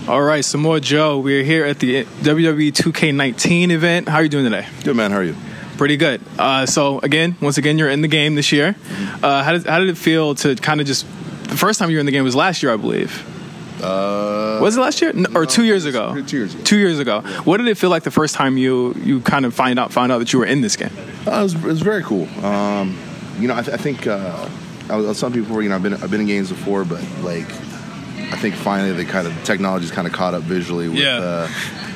All 0.08 0.22
right, 0.22 0.44
Samoa 0.46 0.80
Joe, 0.80 1.20
we're 1.20 1.44
here 1.44 1.66
at 1.66 1.80
the 1.80 2.06
WWE 2.06 2.72
2K19 2.72 3.72
event. 3.72 4.08
How 4.08 4.18
are 4.18 4.24
you 4.24 4.30
doing 4.30 4.46
today? 4.46 4.66
Good 4.86 4.96
man, 4.96 5.12
how 5.12 5.18
are 5.18 5.24
you? 5.24 5.36
Pretty 5.78 5.98
good. 5.98 6.22
Uh, 6.40 6.66
so 6.66 7.00
again, 7.00 7.36
once 7.42 7.58
again, 7.58 7.78
you're 7.78 7.90
in 7.90 8.02
the 8.02 8.08
game 8.08 8.36
this 8.36 8.52
year. 8.54 8.76
Uh, 9.22 9.44
how 9.44 9.52
did 9.52 9.66
how 9.66 9.80
did 9.80 9.90
it 9.90 9.98
feel 9.98 10.34
to 10.36 10.56
kind 10.56 10.80
of 10.82 10.88
just 10.88 11.06
the 11.50 11.58
first 11.58 11.78
time 11.78 11.90
you 11.90 11.98
were 11.98 12.00
in 12.00 12.06
the 12.06 12.12
game 12.14 12.24
was 12.24 12.36
last 12.36 12.64
year, 12.64 12.74
I 12.74 12.78
believe. 12.78 13.12
Uh, 13.84 14.60
Was 14.62 14.78
it 14.78 14.82
last 14.82 15.02
year 15.02 15.14
No, 15.14 15.30
or 15.36 15.46
two 15.46 15.64
years 15.64 15.86
ago? 15.86 16.22
Two 16.24 16.38
years 16.38 16.54
ago. 16.54 16.64
Two 16.64 16.78
years 16.78 17.00
ago. 17.00 17.22
What 17.44 17.58
did 17.58 17.68
it 17.68 17.78
feel 17.78 17.90
like 17.90 18.04
the 18.04 18.12
first 18.12 18.36
time 18.36 18.58
you 18.58 18.94
you 19.04 19.22
kind 19.22 19.46
of 19.46 19.54
find 19.54 19.78
out 19.80 19.92
found 19.94 20.12
out 20.12 20.20
that 20.20 20.34
you 20.34 20.40
were 20.40 20.46
in 20.46 20.62
this 20.62 20.76
game? 20.76 20.92
Uh, 21.28 21.32
it, 21.40 21.44
was, 21.44 21.54
it 21.56 21.62
was 21.64 21.82
very 21.82 22.04
cool. 22.04 22.28
Um, 22.46 22.98
you 23.40 23.48
know, 23.48 23.56
I, 23.56 23.62
th- 23.62 23.74
I 23.74 23.78
think 23.82 24.08
uh, 24.08 24.50
I 24.90 24.96
was 24.96 25.06
I 25.06 25.10
was 25.10 25.20
telling 25.20 25.34
people 25.34 25.48
before. 25.48 25.62
You 25.64 25.70
know, 25.70 25.76
I've 25.76 25.84
been 25.84 25.94
I've 25.94 26.10
been 26.12 26.22
in 26.22 26.28
games 26.28 26.50
before, 26.50 26.86
but 26.86 27.02
like, 27.22 27.46
I 28.34 28.38
think 28.38 28.56
finally 28.56 28.94
the 28.94 29.06
kind 29.06 29.28
of 29.28 29.34
technology's 29.44 29.92
kind 29.92 30.08
of 30.08 30.14
caught 30.14 30.34
up 30.34 30.44
visually 30.44 30.88
with 30.90 30.98
Yeah. 31.00 31.18
uh, 31.18 31.48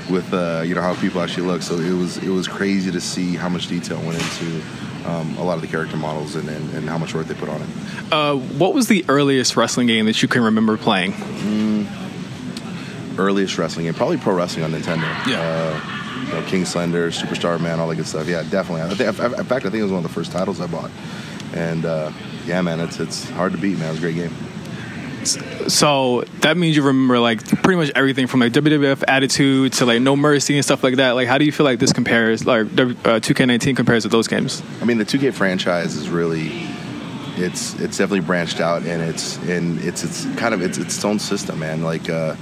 with 0.09 0.31
uh, 0.33 0.63
you 0.65 0.75
know 0.75 0.81
how 0.81 0.93
people 0.95 1.21
actually 1.21 1.47
look. 1.47 1.61
So 1.61 1.75
it 1.79 1.93
was 1.93 2.17
it 2.17 2.29
was 2.29 2.47
crazy 2.47 2.91
to 2.91 3.01
see 3.01 3.35
how 3.35 3.49
much 3.49 3.67
detail 3.67 3.99
went 4.01 4.19
into 4.21 4.61
um, 5.05 5.37
a 5.37 5.43
lot 5.43 5.55
of 5.55 5.61
the 5.61 5.67
character 5.67 5.97
models 5.97 6.35
and, 6.35 6.47
and, 6.49 6.73
and 6.73 6.89
how 6.89 6.97
much 6.97 7.13
work 7.13 7.27
they 7.27 7.33
put 7.33 7.49
on 7.49 7.61
it. 7.61 7.67
Uh, 8.11 8.35
what 8.35 8.73
was 8.73 8.87
the 8.87 9.05
earliest 9.07 9.55
wrestling 9.55 9.87
game 9.87 10.05
that 10.05 10.21
you 10.21 10.27
can 10.27 10.43
remember 10.43 10.77
playing? 10.77 11.13
Earliest 13.17 13.57
wrestling 13.57 13.85
game, 13.85 13.93
probably 13.93 14.17
pro 14.17 14.33
wrestling 14.33 14.63
on 14.63 14.71
Nintendo. 14.71 15.03
Yeah. 15.27 15.41
Uh, 15.41 16.25
you 16.25 16.33
know, 16.33 16.41
King 16.47 16.65
Slender, 16.65 17.11
Superstar 17.11 17.59
Man, 17.59 17.79
all 17.79 17.87
that 17.89 17.95
good 17.95 18.07
stuff. 18.07 18.27
Yeah, 18.27 18.43
definitely. 18.43 18.83
I 18.83 18.89
think, 18.95 19.19
in 19.39 19.45
fact, 19.45 19.65
I 19.65 19.69
think 19.69 19.75
it 19.75 19.83
was 19.83 19.91
one 19.91 20.03
of 20.03 20.09
the 20.09 20.13
first 20.13 20.31
titles 20.31 20.61
I 20.61 20.67
bought. 20.67 20.91
And 21.53 21.85
uh, 21.85 22.11
yeah, 22.45 22.61
man, 22.61 22.79
it's 22.79 22.99
it's 22.99 23.29
hard 23.31 23.51
to 23.51 23.57
beat, 23.57 23.77
man. 23.77 23.89
It 23.89 23.91
was 23.91 23.97
a 23.97 24.01
great 24.01 24.15
game. 24.15 24.33
So 25.25 26.21
that 26.41 26.57
means 26.57 26.75
you 26.75 26.83
remember 26.83 27.19
like 27.19 27.45
pretty 27.61 27.77
much 27.77 27.91
everything 27.95 28.27
from 28.27 28.39
like 28.39 28.53
WWF 28.53 29.03
Attitude 29.07 29.73
to 29.73 29.85
like 29.85 30.01
No 30.01 30.15
Mercy 30.15 30.55
and 30.55 30.65
stuff 30.65 30.83
like 30.83 30.95
that. 30.95 31.11
Like, 31.11 31.27
how 31.27 31.37
do 31.37 31.45
you 31.45 31.51
feel 31.51 31.65
like 31.65 31.79
this 31.79 31.93
compares, 31.93 32.45
like 32.45 32.65
uh, 32.65 33.19
2K19 33.19 33.75
compares 33.75 34.03
to 34.03 34.09
those 34.09 34.27
games? 34.27 34.61
I 34.81 34.85
mean, 34.85 34.97
the 34.97 35.05
2K 35.05 35.33
franchise 35.33 35.95
is 35.95 36.09
really 36.09 36.67
it's 37.37 37.79
it's 37.79 37.97
definitely 37.97 38.21
branched 38.21 38.59
out 38.59 38.83
and 38.83 39.01
it's 39.01 39.37
and 39.37 39.79
it's 39.81 40.03
it's 40.03 40.25
kind 40.35 40.53
of 40.53 40.61
it's 40.61 40.77
its 40.77 41.03
own 41.03 41.19
system, 41.19 41.59
man. 41.59 41.83
Like 41.83 42.09
uh, 42.09 42.35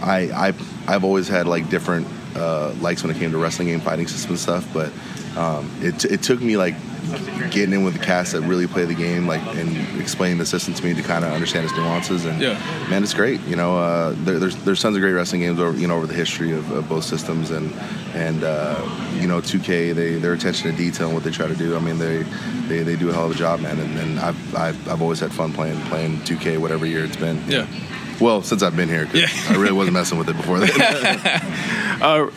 I 0.00 0.30
I 0.30 0.54
I've 0.86 1.04
always 1.04 1.28
had 1.28 1.46
like 1.46 1.68
different 1.70 2.06
uh, 2.36 2.72
likes 2.80 3.02
when 3.02 3.14
it 3.14 3.18
came 3.18 3.32
to 3.32 3.38
wrestling 3.38 3.68
game 3.68 3.80
fighting 3.80 4.06
system 4.06 4.32
and 4.32 4.38
stuff, 4.38 4.68
but 4.72 4.92
um, 5.36 5.70
it 5.80 6.04
it 6.04 6.22
took 6.22 6.40
me 6.40 6.56
like 6.56 6.74
getting 7.50 7.72
in 7.74 7.84
with 7.84 7.94
the 7.94 8.04
cast 8.04 8.32
that 8.32 8.42
really 8.42 8.66
play 8.66 8.84
the 8.84 8.94
game, 8.94 9.26
like 9.26 9.40
and 9.56 9.76
explaining 10.00 10.38
the 10.38 10.46
system 10.46 10.74
to 10.74 10.84
me 10.84 10.94
to 10.94 11.02
kind 11.02 11.24
of 11.24 11.32
understand 11.32 11.64
its 11.64 11.74
nuances. 11.76 12.24
And 12.24 12.40
Yeah. 12.40 12.58
man, 12.90 13.02
it's 13.02 13.14
great. 13.14 13.40
You 13.42 13.56
know, 13.56 13.78
uh, 13.78 14.14
there, 14.18 14.38
there's 14.38 14.56
there's 14.64 14.80
tons 14.82 14.96
of 14.96 15.02
great 15.02 15.12
wrestling 15.12 15.40
games 15.42 15.58
over 15.60 15.78
you 15.78 15.86
know 15.86 15.96
over 15.96 16.06
the 16.06 16.14
history 16.14 16.52
of, 16.52 16.70
of 16.70 16.88
both 16.88 17.04
systems, 17.04 17.50
and 17.50 17.72
and 18.14 18.44
uh, 18.44 18.76
you 19.20 19.26
know 19.26 19.40
2K 19.40 19.94
they 19.94 20.14
their 20.16 20.32
attention 20.34 20.70
to 20.70 20.76
detail 20.76 21.06
and 21.06 21.14
what 21.14 21.24
they 21.24 21.30
try 21.30 21.46
to 21.46 21.56
do. 21.56 21.76
I 21.76 21.80
mean 21.80 21.98
they 21.98 22.24
they, 22.68 22.82
they 22.82 22.96
do 22.96 23.08
a 23.10 23.12
hell 23.12 23.24
of 23.26 23.30
a 23.32 23.34
job, 23.34 23.60
man. 23.60 23.78
And, 23.78 23.98
and 23.98 24.20
I've, 24.20 24.54
I've 24.54 24.88
I've 24.88 25.02
always 25.02 25.20
had 25.20 25.32
fun 25.32 25.52
playing 25.52 25.80
playing 25.82 26.18
2K 26.18 26.58
whatever 26.58 26.84
year 26.86 27.04
it's 27.04 27.16
been. 27.16 27.42
Yeah. 27.48 27.66
Well, 28.20 28.42
since 28.42 28.62
I've 28.62 28.76
been 28.76 28.88
here, 28.88 29.08
Yeah. 29.12 29.28
I 29.48 29.56
really 29.56 29.72
wasn't 29.72 29.94
messing 29.94 30.18
with 30.18 30.28
it 30.28 30.36
before. 30.36 30.58
Uh, 31.98 32.30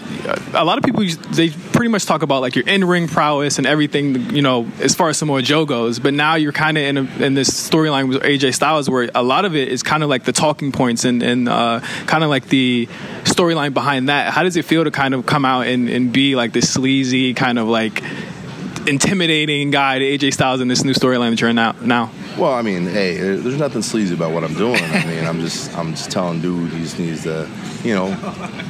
a 0.55 0.65
lot 0.65 0.79
of 0.79 0.83
people 0.83 1.03
they 1.03 1.49
pretty 1.49 1.71
pretty 1.81 1.91
much 1.91 2.05
talk 2.05 2.21
about 2.21 2.41
like 2.41 2.55
your 2.55 2.67
in 2.67 2.83
ring 2.85 3.07
prowess 3.07 3.57
and 3.57 3.65
everything, 3.65 4.35
you 4.35 4.41
know, 4.43 4.67
as 4.79 4.93
far 4.93 5.09
as 5.09 5.17
Samoa 5.17 5.41
Joe 5.41 5.65
goes. 5.65 5.97
But 5.99 6.13
now 6.13 6.33
you're 6.35 6.51
kind 6.51 6.77
of 6.77 6.83
in, 6.83 6.97
a, 6.97 7.01
in 7.23 7.33
this 7.33 7.49
storyline 7.49 8.07
with 8.07 8.21
AJ 8.21 8.53
Styles 8.53 8.89
where 8.89 9.09
a 9.15 9.23
lot 9.23 9.45
of 9.45 9.55
it 9.55 9.67
is 9.67 9.81
kind 9.81 10.03
of 10.03 10.09
like 10.09 10.23
the 10.23 10.31
talking 10.31 10.71
points 10.71 11.05
and, 11.05 11.23
and 11.23 11.49
uh, 11.49 11.79
kind 12.05 12.23
of 12.23 12.29
like 12.31 12.47
the 12.47 12.87
storyline 13.23 13.73
behind 13.73 14.09
that. 14.09 14.31
How 14.31 14.43
does 14.43 14.57
it 14.57 14.65
feel 14.65 14.83
to 14.83 14.91
kind 14.91 15.15
of 15.15 15.25
come 15.25 15.43
out 15.43 15.65
and, 15.65 15.89
and 15.89 16.13
be 16.13 16.35
like 16.35 16.53
this 16.53 16.71
sleazy 16.71 17.33
kind 17.33 17.57
of 17.57 17.67
like 17.67 18.03
intimidating 18.87 19.71
guy 19.71 19.99
to 19.99 20.05
AJ 20.05 20.33
Styles 20.33 20.61
in 20.61 20.67
this 20.67 20.83
new 20.83 20.93
storyline 20.93 21.31
that 21.31 21.41
you're 21.41 21.49
in 21.49 21.55
now? 21.55 21.73
now? 21.81 22.11
Well, 22.37 22.53
I 22.53 22.61
mean, 22.61 22.85
hey, 22.85 23.17
there's 23.17 23.57
nothing 23.57 23.81
sleazy 23.81 24.13
about 24.13 24.31
what 24.31 24.43
I'm 24.43 24.53
doing. 24.53 24.81
I 24.81 25.05
mean, 25.05 25.25
I'm 25.25 25.39
just 25.41 25.77
I'm 25.77 25.91
just 25.91 26.11
telling 26.11 26.41
dude 26.41 26.71
he 26.71 26.79
just 26.79 26.97
needs 26.97 27.23
to, 27.23 27.49
you 27.83 27.93
know, 27.93 28.07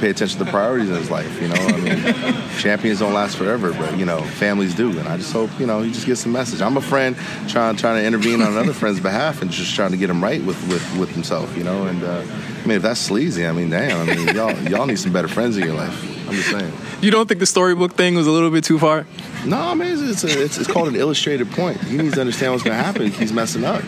pay 0.00 0.10
attention 0.10 0.38
to 0.38 0.44
the 0.44 0.50
priorities 0.50 0.90
in 0.90 0.96
his 0.96 1.10
life. 1.10 1.40
You 1.40 1.48
know, 1.48 1.54
I 1.54 1.76
mean, 1.80 2.48
champions 2.58 2.98
don't 2.98 3.14
last 3.14 3.36
forever, 3.36 3.72
but 3.72 3.96
you 3.98 4.04
know, 4.04 4.20
families 4.22 4.74
do. 4.74 4.90
And 4.98 5.08
I 5.08 5.16
just 5.16 5.32
hope 5.32 5.50
you 5.58 5.66
know 5.66 5.82
he 5.82 5.92
just 5.92 6.06
gets 6.06 6.24
the 6.24 6.28
message. 6.28 6.60
I'm 6.60 6.76
a 6.76 6.82
friend 6.82 7.16
trying 7.48 7.76
trying 7.76 8.00
to 8.00 8.06
intervene 8.06 8.42
on 8.42 8.52
another 8.52 8.72
friend's 8.72 9.00
behalf 9.00 9.42
and 9.42 9.50
just 9.50 9.74
trying 9.74 9.92
to 9.92 9.96
get 9.96 10.10
him 10.10 10.22
right 10.22 10.42
with 10.42 10.60
with, 10.68 10.98
with 10.98 11.10
himself. 11.10 11.56
You 11.56 11.64
know, 11.64 11.86
and 11.86 12.02
uh, 12.02 12.24
I 12.62 12.66
mean, 12.66 12.76
if 12.76 12.82
that's 12.82 13.00
sleazy, 13.00 13.46
I 13.46 13.52
mean, 13.52 13.70
damn, 13.70 14.08
I 14.08 14.14
mean, 14.14 14.34
y'all 14.34 14.52
y'all 14.62 14.86
need 14.86 14.98
some 14.98 15.12
better 15.12 15.28
friends 15.28 15.56
in 15.56 15.64
your 15.64 15.74
life. 15.74 16.11
I'm 16.26 16.34
just 16.34 16.50
saying. 16.50 16.72
You 17.00 17.10
don't 17.10 17.28
think 17.28 17.40
the 17.40 17.46
storybook 17.46 17.92
thing 17.94 18.14
was 18.14 18.26
a 18.26 18.30
little 18.30 18.50
bit 18.50 18.64
too 18.64 18.78
far? 18.78 19.06
No, 19.44 19.58
I 19.58 19.74
mean 19.74 19.88
it's, 20.08 20.24
a, 20.24 20.42
it's, 20.42 20.58
it's 20.58 20.70
called 20.70 20.88
an 20.88 20.96
illustrated 20.96 21.50
point. 21.50 21.80
He 21.82 21.96
needs 21.96 22.14
to 22.14 22.20
understand 22.20 22.52
what's 22.52 22.62
going 22.62 22.76
to 22.76 22.82
happen. 22.82 23.10
He's 23.10 23.32
messing 23.32 23.64
up. 23.64 23.82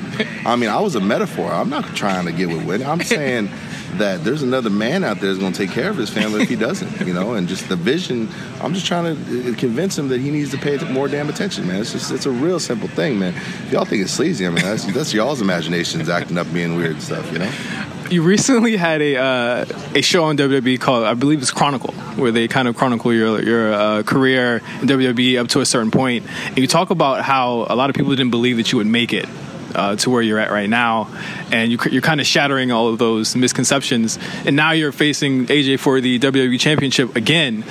I 0.45 0.57
mean, 0.57 0.69
I 0.69 0.81
was 0.81 0.97
a 0.97 1.01
metaphor. 1.01 1.51
I'm 1.51 1.71
not 1.71 1.85
trying 1.95 2.27
to 2.27 2.33
get 2.33 2.49
with 2.49 2.65
Whitney. 2.67 2.87
I'm 2.87 3.01
saying 3.01 3.51
that 3.99 4.25
there's 4.25 4.43
another 4.43 4.71
man 4.71 5.05
out 5.05 5.21
there 5.21 5.31
that's 5.31 5.39
going 5.39 5.53
to 5.53 5.59
take 5.59 5.71
care 5.71 5.91
of 5.91 5.97
his 5.97 6.11
family 6.11 6.43
if 6.43 6.49
he 6.49 6.57
doesn't. 6.57 7.07
You 7.07 7.15
know, 7.15 7.35
and 7.35 7.47
just 7.47 7.69
the 7.69 7.77
vision. 7.77 8.29
I'm 8.61 8.75
just 8.75 8.87
trying 8.87 9.15
to 9.15 9.53
uh, 9.53 9.55
convince 9.57 9.97
him 9.97 10.09
that 10.09 10.21
he 10.21 10.31
needs 10.31 10.51
to 10.51 10.59
pay 10.59 10.77
more 10.91 11.07
damn 11.07 11.29
attention, 11.29 11.69
man. 11.69 11.81
It's 11.81 11.93
just 11.93 12.11
it's 12.11 12.27
a 12.27 12.31
real 12.31 12.59
simple 12.59 12.89
thing, 12.89 13.19
man. 13.19 13.35
If 13.35 13.73
y'all 13.73 13.85
think 13.85 14.03
it's 14.03 14.13
sleazy, 14.13 14.47
I 14.47 14.51
mean 14.51 14.65
that's 14.65 14.85
that's 14.93 15.15
y'all's 15.15 15.41
imaginations 15.41 16.09
acting 16.09 16.39
up, 16.39 16.53
being 16.53 16.75
weird 16.77 16.93
and 16.93 17.03
stuff. 17.03 17.31
You 17.33 17.39
know 17.39 17.94
you 18.11 18.23
recently 18.23 18.77
had 18.77 19.01
a 19.01 19.17
uh, 19.17 19.65
a 19.95 20.03
show 20.03 20.25
on 20.25 20.37
WWE 20.37 20.81
called 20.81 21.05
I 21.05 21.15
believe 21.15 21.41
it's 21.41 21.51
Chronicle, 21.51 21.93
where 22.17 22.33
they 22.33 22.49
kind 22.49 22.69
of 22.69 22.77
chronicle 22.77 23.13
your 23.13 23.43
your 23.43 23.73
uh, 23.73 24.03
career 24.03 24.57
in 24.81 24.89
WWE 24.89 25.41
up 25.41 25.49
to 25.49 25.61
a 25.61 25.67
certain 25.67 25.91
point. 25.91 26.27
and 26.47 26.59
you 26.59 26.67
talk 26.67 26.91
about 26.91 27.23
how 27.23 27.67
a 27.69 27.77
lot 27.77 27.91
of 27.91 27.97
people 27.97 28.11
didn't 28.15 28.31
believe 28.31 28.57
that 28.59 28.73
you 28.73 28.79
would 28.79 28.87
make 28.87 29.13
it. 29.13 29.27
Uh, 29.75 29.97
to 29.97 30.09
where 30.09 30.23
you're 30.23 30.39
at 30.39 30.53
right 30.53 30.71
now, 30.71 31.13
and 31.51 31.73
you, 31.73 31.99
are 31.99 32.01
kind 32.01 32.21
of 32.21 32.27
shattering 32.29 32.71
all 32.71 32.87
of 32.87 33.01
those 33.01 33.35
misconceptions. 33.35 34.21
And 34.47 34.55
now 34.55 34.71
you're 34.71 34.93
facing 34.93 35.47
AJ 35.47 35.81
for 35.81 36.01
the 36.01 36.21
WWE 36.21 36.61
Championship 36.61 37.17
again. 37.17 37.65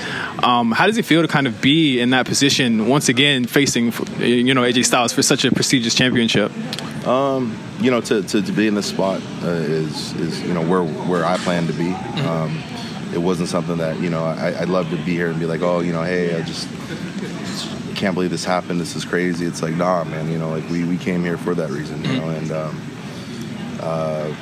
Um, 0.44 0.74
how 0.74 0.86
does 0.86 0.98
it 0.98 1.06
feel 1.06 1.22
to 1.22 1.30
kind 1.30 1.48
of 1.48 1.62
be 1.62 2.02
in 2.02 2.10
that 2.10 2.26
position 2.26 2.90
once 2.90 3.08
again, 3.08 3.46
facing 3.46 3.94
you 4.20 4.54
know 4.54 4.64
AJ 4.64 4.84
Styles 4.84 5.14
for 5.14 5.22
such 5.22 5.46
a 5.46 5.52
prestigious 5.54 5.96
championship? 5.96 6.52
Um, 7.06 7.58
you 7.82 7.92
know, 7.92 8.00
to, 8.02 8.24
to, 8.24 8.42
to, 8.42 8.52
be 8.52 8.68
in 8.68 8.76
this 8.76 8.86
spot 8.86 9.22
uh, 9.44 9.48
is 9.48 10.14
is 10.14 10.42
you 10.42 10.54
know 10.54 10.66
where 10.66 10.84
where 10.84 11.26
I 11.26 11.38
plan 11.38 11.68
to 11.68 11.74
be. 11.74 11.90
Mm-hmm. 11.90 12.28
Um, 12.28 13.14
it 13.14 13.20
wasn't 13.20 13.50
something 13.50 13.78
that 13.78 14.00
you 14.00 14.10
know 14.10 14.24
I, 14.24 14.60
would 14.62 14.70
love 14.70 14.90
to 14.90 14.96
be 14.98 15.14
here 15.14 15.30
and 15.30 15.40
be 15.40 15.46
like, 15.46 15.62
oh, 15.62 15.82
you 15.82 15.92
know, 15.92 16.04
hey, 16.04 16.36
I 16.36 16.42
just 16.44 16.68
can't 17.96 18.16
believe 18.16 18.32
this 18.32 18.46
happened. 18.46 18.80
This 18.80 18.96
is 18.96 19.06
crazy. 19.06 19.46
It's 19.46 19.62
like, 19.62 19.76
nah, 19.76 20.04
man. 20.04 20.32
You 20.32 20.38
know, 20.38 20.50
like 20.50 20.68
we, 20.70 20.84
we 20.84 20.98
came 20.98 21.24
here 21.24 21.38
for 21.38 21.54
that 21.56 21.70
reason. 21.70 22.04
You 22.04 22.18
know, 22.18 22.30
and 22.30 22.52
um, 22.52 22.82
uh, 23.82 24.36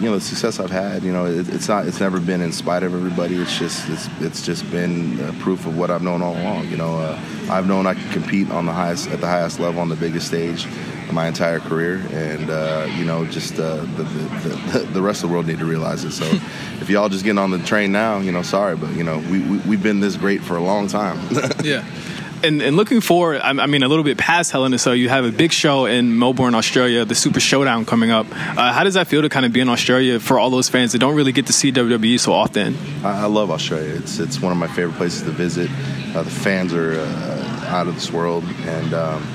you 0.00 0.06
know 0.06 0.14
the 0.14 0.20
success 0.20 0.58
I've 0.58 0.70
had. 0.70 1.02
You 1.02 1.12
know, 1.12 1.26
it, 1.26 1.48
it's 1.48 1.68
not. 1.68 1.86
It's 1.86 2.00
never 2.00 2.18
been 2.18 2.40
in 2.40 2.52
spite 2.52 2.82
of 2.82 2.94
everybody. 2.94 3.36
It's 3.36 3.58
just. 3.58 3.88
It's. 3.88 4.08
It's 4.20 4.42
just 4.44 4.68
been 4.70 5.20
uh, 5.20 5.34
proof 5.40 5.66
of 5.66 5.76
what 5.76 5.90
I've 5.90 6.02
known 6.02 6.22
all 6.22 6.36
along. 6.36 6.68
You 6.68 6.76
know, 6.76 6.98
uh, 6.98 7.20
I've 7.50 7.66
known 7.66 7.86
I 7.86 7.94
can 7.94 8.10
compete 8.10 8.50
on 8.50 8.66
the 8.66 8.72
highest 8.72 9.08
at 9.10 9.20
the 9.20 9.26
highest 9.26 9.60
level 9.60 9.80
on 9.80 9.88
the 9.88 9.96
biggest 9.96 10.26
stage 10.26 10.66
my 11.12 11.26
entire 11.26 11.60
career, 11.60 12.06
and 12.12 12.50
uh, 12.50 12.86
you 12.96 13.04
know, 13.04 13.24
just 13.26 13.58
uh, 13.58 13.76
the, 13.76 14.04
the, 14.04 14.78
the, 14.92 15.02
rest 15.02 15.22
of 15.22 15.28
the 15.28 15.34
world 15.34 15.46
need 15.46 15.58
to 15.58 15.64
realize 15.64 16.04
it. 16.04 16.12
So, 16.12 16.24
if 16.80 16.88
y'all 16.88 17.08
just 17.08 17.24
getting 17.24 17.38
on 17.38 17.50
the 17.50 17.58
train 17.58 17.92
now, 17.92 18.18
you 18.18 18.32
know, 18.32 18.42
sorry, 18.42 18.76
but 18.76 18.90
you 18.94 19.04
know, 19.04 19.18
we, 19.30 19.40
we 19.40 19.58
we've 19.58 19.82
been 19.82 20.00
this 20.00 20.16
great 20.16 20.40
for 20.42 20.56
a 20.56 20.62
long 20.62 20.86
time. 20.86 21.18
yeah. 21.64 21.84
And, 22.42 22.62
and, 22.62 22.76
looking 22.76 23.00
forward, 23.02 23.40
I, 23.42 23.66
mean, 23.66 23.82
a 23.82 23.88
little 23.88 24.04
bit 24.04 24.16
past 24.16 24.50
Hell 24.50 24.64
in 24.64 24.72
a 24.72 24.78
Cell, 24.78 24.94
you 24.94 25.10
have 25.10 25.24
a 25.26 25.32
big 25.32 25.52
show 25.52 25.84
in 25.84 26.18
Melbourne, 26.18 26.54
Australia, 26.54 27.04
the 27.04 27.14
Super 27.14 27.40
Showdown 27.40 27.84
coming 27.84 28.10
up. 28.10 28.26
Uh, 28.30 28.72
how 28.72 28.82
does 28.84 28.94
that 28.94 29.08
feel 29.08 29.22
to 29.22 29.28
kind 29.28 29.44
of 29.44 29.52
be 29.52 29.60
in 29.60 29.68
Australia 29.68 30.18
for 30.18 30.38
all 30.38 30.48
those 30.48 30.68
fans 30.68 30.92
that 30.92 31.00
don't 31.00 31.14
really 31.14 31.32
get 31.32 31.46
to 31.46 31.52
see 31.52 31.70
WWE 31.70 32.18
so 32.18 32.32
often? 32.32 32.76
I, 33.04 33.22
I 33.22 33.26
love 33.26 33.50
Australia. 33.50 33.94
It's 33.94 34.18
it's 34.18 34.40
one 34.40 34.52
of 34.52 34.58
my 34.58 34.68
favorite 34.68 34.96
places 34.96 35.22
to 35.22 35.30
visit. 35.30 35.70
Uh, 36.14 36.22
the 36.22 36.30
fans 36.30 36.72
are 36.72 36.98
uh, 36.98 37.64
out 37.68 37.86
of 37.86 37.94
this 37.94 38.10
world, 38.10 38.44
and 38.62 38.94
um, 38.94 39.26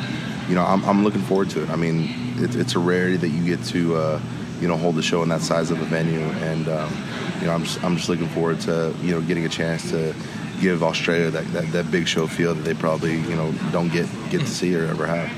you 0.49 0.56
know, 0.56 0.64
I'm, 0.64 0.84
I'm 0.86 1.03
looking 1.03 1.22
forward 1.22 1.49
to 1.51 1.64
it. 1.64 1.70
I 1.70 1.76
mean, 1.76 2.10
it, 2.38 2.56
it's 2.56 2.76
a 2.76 2.80
rarity 2.80 3.18
that 3.18 3.30
you 3.30 3.43
get 3.45 3.64
to, 3.68 3.95
uh, 3.95 4.22
you 4.60 4.68
know, 4.68 4.78
hold 4.78 4.97
a 4.97 5.01
show 5.01 5.24
in 5.24 5.30
that 5.30 5.41
size 5.41 5.72
of 5.72 5.82
a 5.82 5.86
venue, 5.86 6.20
and 6.20 6.68
um, 6.68 6.91
you 7.39 7.47
know, 7.47 7.53
I'm 7.53 7.64
just, 7.64 7.84
I'm 7.84 7.97
just 7.97 8.10
looking 8.10 8.30
forward 8.30 8.60
to, 8.62 8.93
you 9.01 9.12
know, 9.12 9.22
getting 9.22 9.45
a 9.45 9.49
chance 9.49 9.89
to 9.91 10.16
give 10.62 10.84
Australia 10.84 11.30
that, 11.32 11.51
that, 11.53 11.72
that 11.72 11.91
big 11.91 12.08
show 12.08 12.28
feel 12.28 12.53
that 12.56 12.64
they 12.64 12.74
probably, 12.74 13.14
you 13.14 13.36
know, 13.36 13.51
don't 13.72 13.91
get 13.91 14.08
get 14.30 14.41
to 14.41 14.47
see 14.47 14.76
or 14.76 14.86
ever 14.86 15.06
have. 15.08 15.32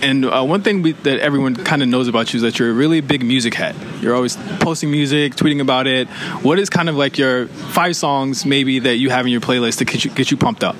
And 0.00 0.24
uh, 0.24 0.44
one 0.44 0.62
thing 0.62 0.82
we, 0.82 0.92
that 0.92 1.18
everyone 1.18 1.56
kind 1.56 1.82
of 1.82 1.88
knows 1.88 2.06
about 2.06 2.32
you 2.32 2.38
is 2.38 2.42
that 2.42 2.58
you're 2.58 2.70
a 2.70 2.72
really 2.72 3.00
big 3.00 3.24
music 3.24 3.54
head. 3.54 3.74
You're 4.00 4.14
always 4.14 4.36
posting 4.60 4.90
music, 4.92 5.34
tweeting 5.34 5.60
about 5.60 5.86
it. 5.88 6.08
What 6.42 6.58
is 6.60 6.70
kind 6.70 6.88
of 6.88 6.96
like 6.96 7.18
your 7.18 7.48
five 7.48 7.96
songs 7.96 8.46
maybe 8.46 8.78
that 8.80 8.96
you 8.96 9.10
have 9.10 9.26
in 9.26 9.32
your 9.32 9.40
playlist 9.40 9.78
to 9.78 9.84
get 9.84 10.04
you, 10.04 10.10
get 10.12 10.30
you 10.30 10.36
pumped 10.36 10.62
up? 10.62 10.76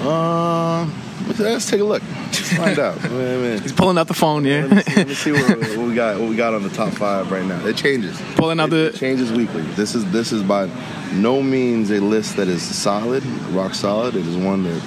Uh, 0.00 0.90
let's 1.38 1.70
take 1.70 1.80
a 1.80 1.84
look. 1.84 2.02
Let's 2.02 2.52
find 2.56 2.78
out. 2.78 3.00
He's 3.62 3.72
pulling 3.72 3.98
out 3.98 4.08
the 4.08 4.14
phone. 4.14 4.44
Yeah. 4.44 4.66
Let 4.66 4.70
me 4.70 4.82
see, 4.82 4.94
let 4.96 5.08
me 5.08 5.14
see 5.14 5.32
what, 5.32 5.58
what, 5.76 5.88
we 5.88 5.94
got. 5.94 6.20
What 6.20 6.28
we 6.28 6.36
got 6.36 6.54
on 6.54 6.62
the 6.62 6.70
top 6.70 6.92
five 6.92 7.30
right 7.30 7.44
now. 7.44 7.64
It 7.66 7.76
changes. 7.76 8.20
Pulling 8.36 8.60
out 8.60 8.68
it, 8.68 8.70
the 8.70 8.86
it 8.86 8.94
changes 8.96 9.32
weekly. 9.32 9.62
This 9.62 9.94
is 9.94 10.10
this 10.12 10.32
is 10.32 10.42
by 10.42 10.70
no 11.12 11.42
means 11.42 11.90
a 11.90 12.00
list 12.00 12.36
that 12.36 12.48
is 12.48 12.62
solid, 12.62 13.24
rock 13.50 13.74
solid. 13.74 14.16
It 14.16 14.26
is 14.26 14.36
one 14.36 14.64
that 14.64 14.82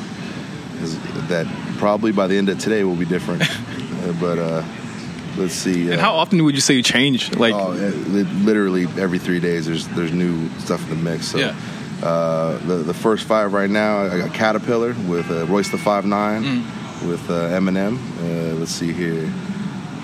is 0.82 1.00
that 1.28 1.48
probably 1.78 2.12
by 2.12 2.28
the 2.28 2.38
end 2.38 2.50
of 2.50 2.60
today 2.60 2.84
will 2.84 2.96
be 2.96 3.06
different. 3.06 3.42
uh, 3.50 4.14
but 4.20 4.40
uh, 4.40 4.64
let's 5.38 5.54
see. 5.54 5.90
Uh, 5.90 5.94
and 5.94 6.02
how 6.02 6.16
often 6.16 6.44
would 6.44 6.56
you 6.56 6.62
say 6.62 6.74
you 6.74 6.84
change? 6.84 7.36
Like 7.36 7.54
oh, 7.54 7.70
literally 7.70 8.84
every 8.98 9.20
three 9.20 9.40
days. 9.40 9.66
There's 9.66 9.88
there's 9.90 10.12
new 10.12 10.50
stuff 10.60 10.82
in 10.84 10.90
the 10.90 11.12
mix. 11.12 11.28
So. 11.28 11.38
Yeah. 11.38 11.56
Uh, 12.04 12.58
the, 12.68 12.76
the 12.76 12.94
first 12.94 13.26
five 13.26 13.54
right 13.54 13.70
now, 13.70 14.06
I 14.06 14.18
got 14.18 14.34
Caterpillar 14.34 14.94
with 15.08 15.30
uh, 15.32 15.46
Royce 15.46 15.70
the 15.70 15.78
Five 15.78 16.06
Nine, 16.06 16.44
mm. 16.44 17.10
with 17.10 17.30
uh, 17.30 17.50
Eminem. 17.50 17.98
Uh, 18.20 18.56
let's 18.56 18.72
see 18.72 18.92
here. 18.92 19.32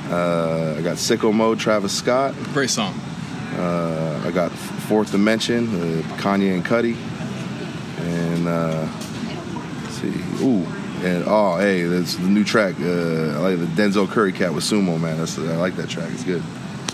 Uh, 0.09 0.75
I 0.77 0.81
got 0.81 0.97
Sicko 0.97 1.33
Mode, 1.33 1.59
Travis 1.59 1.95
Scott. 1.95 2.33
Great 2.53 2.69
song. 2.69 2.93
Uh, 3.55 4.23
I 4.25 4.31
got 4.31 4.51
Fourth 4.51 5.11
Dimension, 5.11 5.67
Kanye 6.17 6.53
and 6.53 6.65
Cudi. 6.65 6.95
And 7.99 8.45
let's 9.83 9.95
see, 9.95 10.43
ooh, 10.43 10.65
and 11.05 11.23
oh, 11.27 11.57
hey, 11.57 11.83
that's 11.83 12.15
the 12.15 12.27
new 12.27 12.43
track. 12.43 12.75
I 12.79 13.37
like 13.37 13.59
the 13.59 13.67
Denzel 13.75 14.07
Curry 14.07 14.31
cat 14.31 14.53
with 14.53 14.63
Sumo, 14.63 14.99
man. 14.99 15.17
That's, 15.17 15.37
I 15.37 15.55
like 15.57 15.75
that 15.75 15.89
track. 15.89 16.09
It's 16.13 16.23
good. 16.23 16.41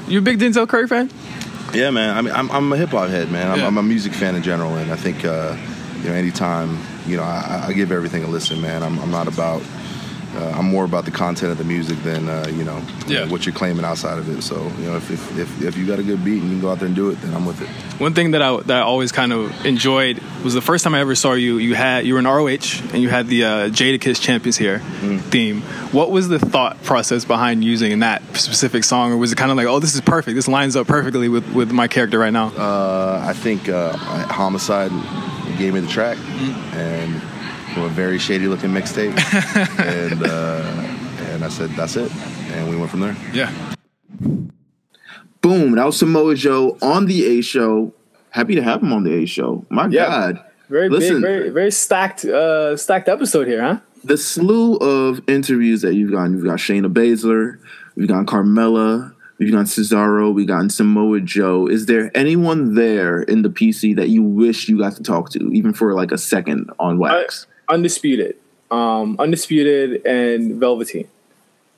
You 0.08 0.20
a 0.20 0.22
big 0.22 0.40
Denzel 0.40 0.68
Curry 0.68 0.88
fan? 0.88 1.10
Yeah, 1.78 1.92
man. 1.92 2.18
I 2.18 2.22
mean, 2.24 2.34
I'm, 2.34 2.50
I'm 2.50 2.74
a 2.74 2.78
hip 2.78 2.90
hop 2.90 3.12
head, 3.12 3.30
man. 3.32 3.52
I'm, 3.52 3.60
yeah. 3.60 3.68
I'm, 3.68 3.78
a 3.78 3.84
music 3.84 4.12
fan 4.12 4.34
in 4.34 4.42
general, 4.42 4.74
and 4.78 4.92
I 4.92 4.96
think 4.96 5.24
uh, 5.24 5.56
you 6.02 6.10
know, 6.10 6.16
anytime 6.16 6.80
you 7.06 7.18
know, 7.18 7.24
I, 7.24 7.66
I, 7.68 7.74
give 7.74 7.92
everything 7.92 8.24
a 8.24 8.28
listen, 8.28 8.60
man. 8.60 8.82
I'm, 8.82 8.98
I'm 8.98 9.12
not 9.12 9.28
about 9.28 9.62
uh, 10.38 10.54
I'm 10.56 10.66
more 10.66 10.86
about 10.86 11.06
the 11.06 11.12
content 11.12 11.52
of 11.52 11.58
the 11.58 11.64
music 11.64 11.98
than 12.04 12.30
uh, 12.30 12.48
you 12.50 12.64
know 12.64 12.82
yeah. 13.08 13.28
what 13.28 13.46
you're 13.46 13.56
claiming 13.56 13.84
outside 13.84 14.20
of 14.20 14.30
it. 14.30 14.44
So 14.44 14.56
you 14.78 14.86
know, 14.86 14.98
if, 14.98 15.10
if, 15.10 15.40
if, 15.40 15.62
if, 15.64 15.78
you 15.78 15.88
got 15.88 15.98
a 16.00 16.04
good 16.04 16.24
beat 16.24 16.42
and 16.42 16.50
you 16.50 16.56
can 16.56 16.62
go 16.62 16.70
out 16.70 16.80
there 16.80 16.88
and 16.88 16.96
do 16.96 17.10
it, 17.10 17.16
then 17.22 17.34
I'm 17.34 17.46
with 17.46 17.60
it. 17.62 17.68
One 18.00 18.14
thing 18.14 18.32
that 18.32 18.42
I 18.42 18.58
that 18.58 18.78
I 18.78 18.82
always 18.82 19.12
kind 19.12 19.34
of 19.34 19.66
enjoyed 19.66 20.20
was 20.44 20.54
the 20.54 20.62
first 20.62 20.84
time 20.84 20.94
I 20.94 21.00
ever 21.00 21.16
saw 21.16 21.34
you. 21.34 21.58
You 21.58 21.74
had 21.74 22.06
you 22.06 22.14
were 22.14 22.20
in 22.20 22.28
ROH 22.28 22.50
and 22.94 23.02
you 23.02 23.10
had 23.10 23.28
the 23.28 23.46
uh, 23.46 23.50
Jadakiss 23.70 24.22
Champ 24.22 24.46
Is 24.46 24.58
Here 24.58 24.80
mm. 24.80 25.22
theme. 25.22 25.62
What 25.92 26.12
was 26.12 26.28
the 26.28 26.38
thought 26.38 26.82
process 26.84 27.26
behind 27.26 27.64
using 27.64 28.00
that 28.00 28.22
specific 28.36 28.84
song, 28.84 29.12
or 29.14 29.18
was 29.18 29.32
it 29.32 29.38
kind 29.38 29.50
of 29.50 29.58
like, 29.58 29.66
oh, 29.66 29.80
this 29.80 29.96
is 29.96 30.02
perfect. 30.02 30.36
This 30.36 30.48
lines 30.48 30.76
up 30.76 30.86
perfectly 30.88 31.30
with 31.30 31.52
with 31.54 31.72
my 31.72 31.88
character 31.88 32.20
right 32.20 32.34
now. 32.34 32.50
Uh, 32.50 33.24
I 33.28 33.34
think 33.34 33.70
uh, 33.70 33.98
Homicide 33.98 34.92
gave 35.58 35.74
me 35.74 35.80
the 35.80 35.88
track 35.88 36.18
mm. 36.18 36.54
and 36.74 37.37
from 37.78 37.86
a 37.86 37.90
very 37.90 38.18
shady 38.18 38.48
looking 38.48 38.72
mixtape, 38.72 39.16
and 39.80 40.24
uh, 40.24 41.32
and 41.32 41.46
I 41.46 41.50
said 41.50 41.70
that's 41.72 41.96
it, 41.96 42.12
and 42.54 42.68
we 42.68 42.76
went 42.76 42.90
from 42.90 43.02
there. 43.02 43.16
Yeah. 43.34 43.52
Boom! 45.42 45.74
That 45.74 45.86
was 45.86 46.00
Samoa 46.00 46.34
Joe 46.34 46.76
on 46.82 47.06
the 47.06 47.38
A 47.38 47.42
Show. 47.42 47.94
Happy 48.32 48.56
to 48.56 48.64
have 48.64 48.82
him 48.82 48.92
on 48.94 49.04
the 49.04 49.14
A 49.14 49.26
Show. 49.28 49.64
My 49.70 49.86
yeah. 49.90 50.08
God, 50.08 50.46
very 50.70 50.90
Listen, 50.90 51.18
big, 51.18 51.22
very 51.22 51.50
very 51.50 51.72
stacked 51.72 52.26
uh, 52.26 52.76
stacked 52.78 53.10
episode 53.10 53.48
here, 53.48 53.62
huh? 53.62 53.80
The 54.04 54.18
slew 54.18 54.78
of 54.78 55.22
interviews 55.28 55.82
that 55.84 55.94
you've 55.94 56.12
gotten. 56.12 56.34
You've 56.34 56.46
got 56.46 56.58
Shayna 56.58 56.92
Baszler, 56.92 57.60
you've 57.96 58.08
got 58.08 58.26
Carmella, 58.26 59.14
We've 59.38 59.52
got 59.52 59.66
Cesaro. 59.66 60.34
We 60.34 60.46
got 60.46 60.72
Samoa 60.72 61.22
Joe. 61.22 61.68
Is 61.68 61.86
there 61.86 62.10
anyone 62.16 62.74
there 62.74 63.22
in 63.22 63.44
the 63.44 63.50
PC 63.50 63.96
that 63.98 64.10
you 64.10 64.24
wish 64.24 64.68
you 64.68 64.80
got 64.80 64.96
to 64.96 65.04
talk 65.04 65.30
to, 65.32 65.52
even 65.54 65.74
for 65.74 65.94
like 65.94 66.12
a 66.12 66.18
second 66.18 66.72
on 66.80 66.98
wax? 66.98 67.46
Undisputed, 67.70 68.36
um, 68.72 69.16
Undisputed, 69.20 70.06
and 70.06 70.60
Velveteen. 70.60 71.08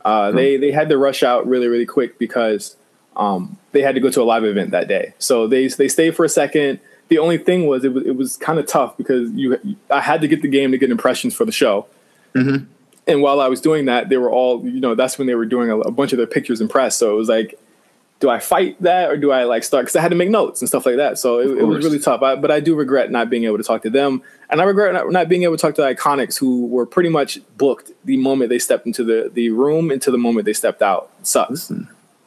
Uh, 0.05 0.31
They 0.31 0.57
they 0.57 0.71
had 0.71 0.89
to 0.89 0.97
rush 0.97 1.23
out 1.23 1.47
really 1.47 1.67
really 1.67 1.85
quick 1.85 2.17
because 2.19 2.75
um, 3.15 3.57
they 3.71 3.81
had 3.81 3.95
to 3.95 4.01
go 4.01 4.09
to 4.09 4.21
a 4.21 4.23
live 4.23 4.43
event 4.45 4.71
that 4.71 4.87
day. 4.87 5.13
So 5.19 5.47
they 5.47 5.67
they 5.67 5.87
stayed 5.87 6.15
for 6.15 6.23
a 6.25 6.29
second. 6.29 6.79
The 7.09 7.17
only 7.17 7.37
thing 7.37 7.67
was 7.67 7.83
it 7.83 7.93
was 7.93 8.05
it 8.05 8.15
was 8.15 8.37
kind 8.37 8.59
of 8.59 8.67
tough 8.67 8.95
because 8.97 9.31
you 9.31 9.59
I 9.89 9.99
had 9.99 10.21
to 10.21 10.27
get 10.27 10.41
the 10.41 10.47
game 10.47 10.71
to 10.71 10.77
get 10.77 10.89
impressions 10.91 11.33
for 11.33 11.43
the 11.45 11.51
show. 11.51 11.87
And 13.07 13.21
while 13.23 13.41
I 13.41 13.47
was 13.47 13.59
doing 13.59 13.85
that, 13.85 14.09
they 14.09 14.17
were 14.17 14.31
all 14.31 14.63
you 14.65 14.79
know 14.79 14.93
that's 14.95 15.17
when 15.17 15.27
they 15.27 15.35
were 15.35 15.45
doing 15.45 15.69
a, 15.71 15.79
a 15.79 15.91
bunch 15.91 16.13
of 16.13 16.17
their 16.17 16.27
pictures 16.27 16.61
and 16.61 16.69
press. 16.69 16.95
So 16.95 17.11
it 17.11 17.15
was 17.17 17.27
like, 17.27 17.59
do 18.19 18.29
I 18.29 18.37
fight 18.39 18.79
that 18.83 19.09
or 19.09 19.17
do 19.17 19.31
I 19.31 19.45
like 19.45 19.63
start? 19.63 19.85
Because 19.85 19.95
I 19.95 20.01
had 20.01 20.09
to 20.09 20.15
make 20.15 20.29
notes 20.29 20.61
and 20.61 20.69
stuff 20.69 20.85
like 20.85 20.97
that. 20.97 21.17
So 21.17 21.39
it, 21.39 21.57
it 21.57 21.63
was 21.63 21.83
really 21.83 21.99
tough. 21.99 22.21
I, 22.21 22.35
but 22.35 22.51
I 22.51 22.59
do 22.59 22.75
regret 22.75 23.09
not 23.11 23.29
being 23.29 23.45
able 23.45 23.57
to 23.57 23.63
talk 23.63 23.81
to 23.83 23.89
them, 23.89 24.21
and 24.49 24.61
I 24.61 24.63
regret 24.63 24.93
not, 24.93 25.11
not 25.11 25.29
being 25.29 25.43
able 25.43 25.57
to 25.57 25.61
talk 25.61 25.75
to 25.75 25.81
the 25.81 25.93
Iconics, 25.93 26.37
who 26.37 26.65
were 26.67 26.85
pretty 26.85 27.09
much 27.09 27.39
booked 27.57 27.91
the 28.05 28.17
moment 28.17 28.49
they 28.49 28.59
stepped 28.59 28.85
into 28.85 29.03
the 29.03 29.29
the 29.33 29.49
room, 29.49 29.91
into 29.91 30.11
the 30.11 30.17
moment 30.17 30.45
they 30.45 30.53
stepped 30.53 30.81
out. 30.81 31.11
It 31.19 31.27
sucks. 31.27 31.71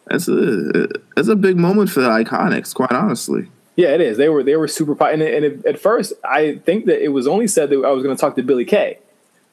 That's 0.07 0.29
a 0.29 0.89
that's 1.17 1.29
a 1.29 1.37
big 1.37 1.57
moment 1.57 1.91
for 1.91 2.01
the 2.01 2.09
Iconics, 2.09 2.75
quite 2.75 2.93
honestly. 2.93 3.49
Yeah, 3.77 3.89
it 3.89 4.01
is. 4.01 4.19
They 4.19 4.29
were 4.29 4.43
they 4.43 4.57
were 4.57 4.69
super 4.69 4.95
po- 4.95 5.07
and, 5.07 5.23
and 5.23 5.45
it, 5.45 5.65
at 5.65 5.79
first 5.79 6.13
I 6.25 6.57
think 6.65 6.87
that 6.87 7.03
it 7.03 7.09
was 7.09 7.27
only 7.27 7.47
said 7.47 7.71
that 7.71 7.85
I 7.85 7.91
was 7.91 8.03
going 8.03 8.15
to 8.15 8.21
talk 8.21 8.37
to 8.37 8.43
Billie 8.43 8.65
Kay. 8.67 8.99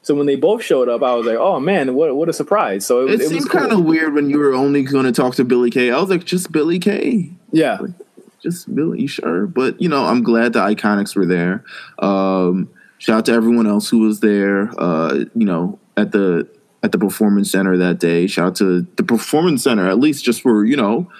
So 0.01 0.15
when 0.15 0.27
they 0.27 0.35
both 0.35 0.63
showed 0.63 0.87
up, 0.87 1.03
I 1.03 1.13
was 1.13 1.25
like, 1.25 1.37
"Oh 1.37 1.59
man, 1.59 1.93
what 1.93 2.15
what 2.15 2.29
a 2.29 2.33
surprise!" 2.33 2.85
So 2.85 3.05
it, 3.07 3.15
It, 3.15 3.21
it, 3.21 3.29
seemed 3.29 3.49
cool. 3.49 3.61
kind 3.61 3.71
of 3.73 3.83
weird 3.83 4.13
when 4.13 4.29
you 4.29 4.39
were 4.39 4.53
only 4.53 4.83
going 4.83 5.05
to 5.05 5.11
talk 5.11 5.35
to 5.35 5.43
Billie 5.43 5.69
Kay. 5.71 5.91
I 5.91 5.99
was 5.99 6.09
like, 6.09 6.23
just 6.23 6.51
Billie 6.51 6.79
Kay, 6.79 7.31
yeah. 7.51 7.79
Just 8.41 8.73
Billie, 8.73 9.01
you 9.01 9.07
sure? 9.07 9.47
But 9.47 9.81
you 9.81 9.89
know, 9.89 10.05
I'm 10.05 10.23
glad 10.23 10.53
the 10.53 10.59
Iconics 10.59 11.15
were 11.15 11.25
there. 11.25 11.63
Um, 11.99 12.69
shout 12.97 13.17
out 13.17 13.25
to 13.25 13.33
everyone 13.33 13.67
else 13.67 13.89
who 13.89 13.99
was 13.99 14.19
there. 14.19 14.71
Uh, 14.77 15.25
you 15.35 15.45
know, 15.45 15.79
at 15.97 16.11
the 16.11 16.47
at 16.81 16.91
the 16.91 16.97
performance 16.97 17.51
center 17.51 17.77
that 17.77 17.99
day. 17.99 18.27
Shout 18.27 18.47
out 18.47 18.55
to 18.57 18.87
the 18.95 19.03
performance 19.03 19.63
center, 19.63 19.89
at 19.89 19.99
least 19.99 20.23
just 20.23 20.41
for 20.41 20.65
you 20.65 20.77
know 20.77 21.11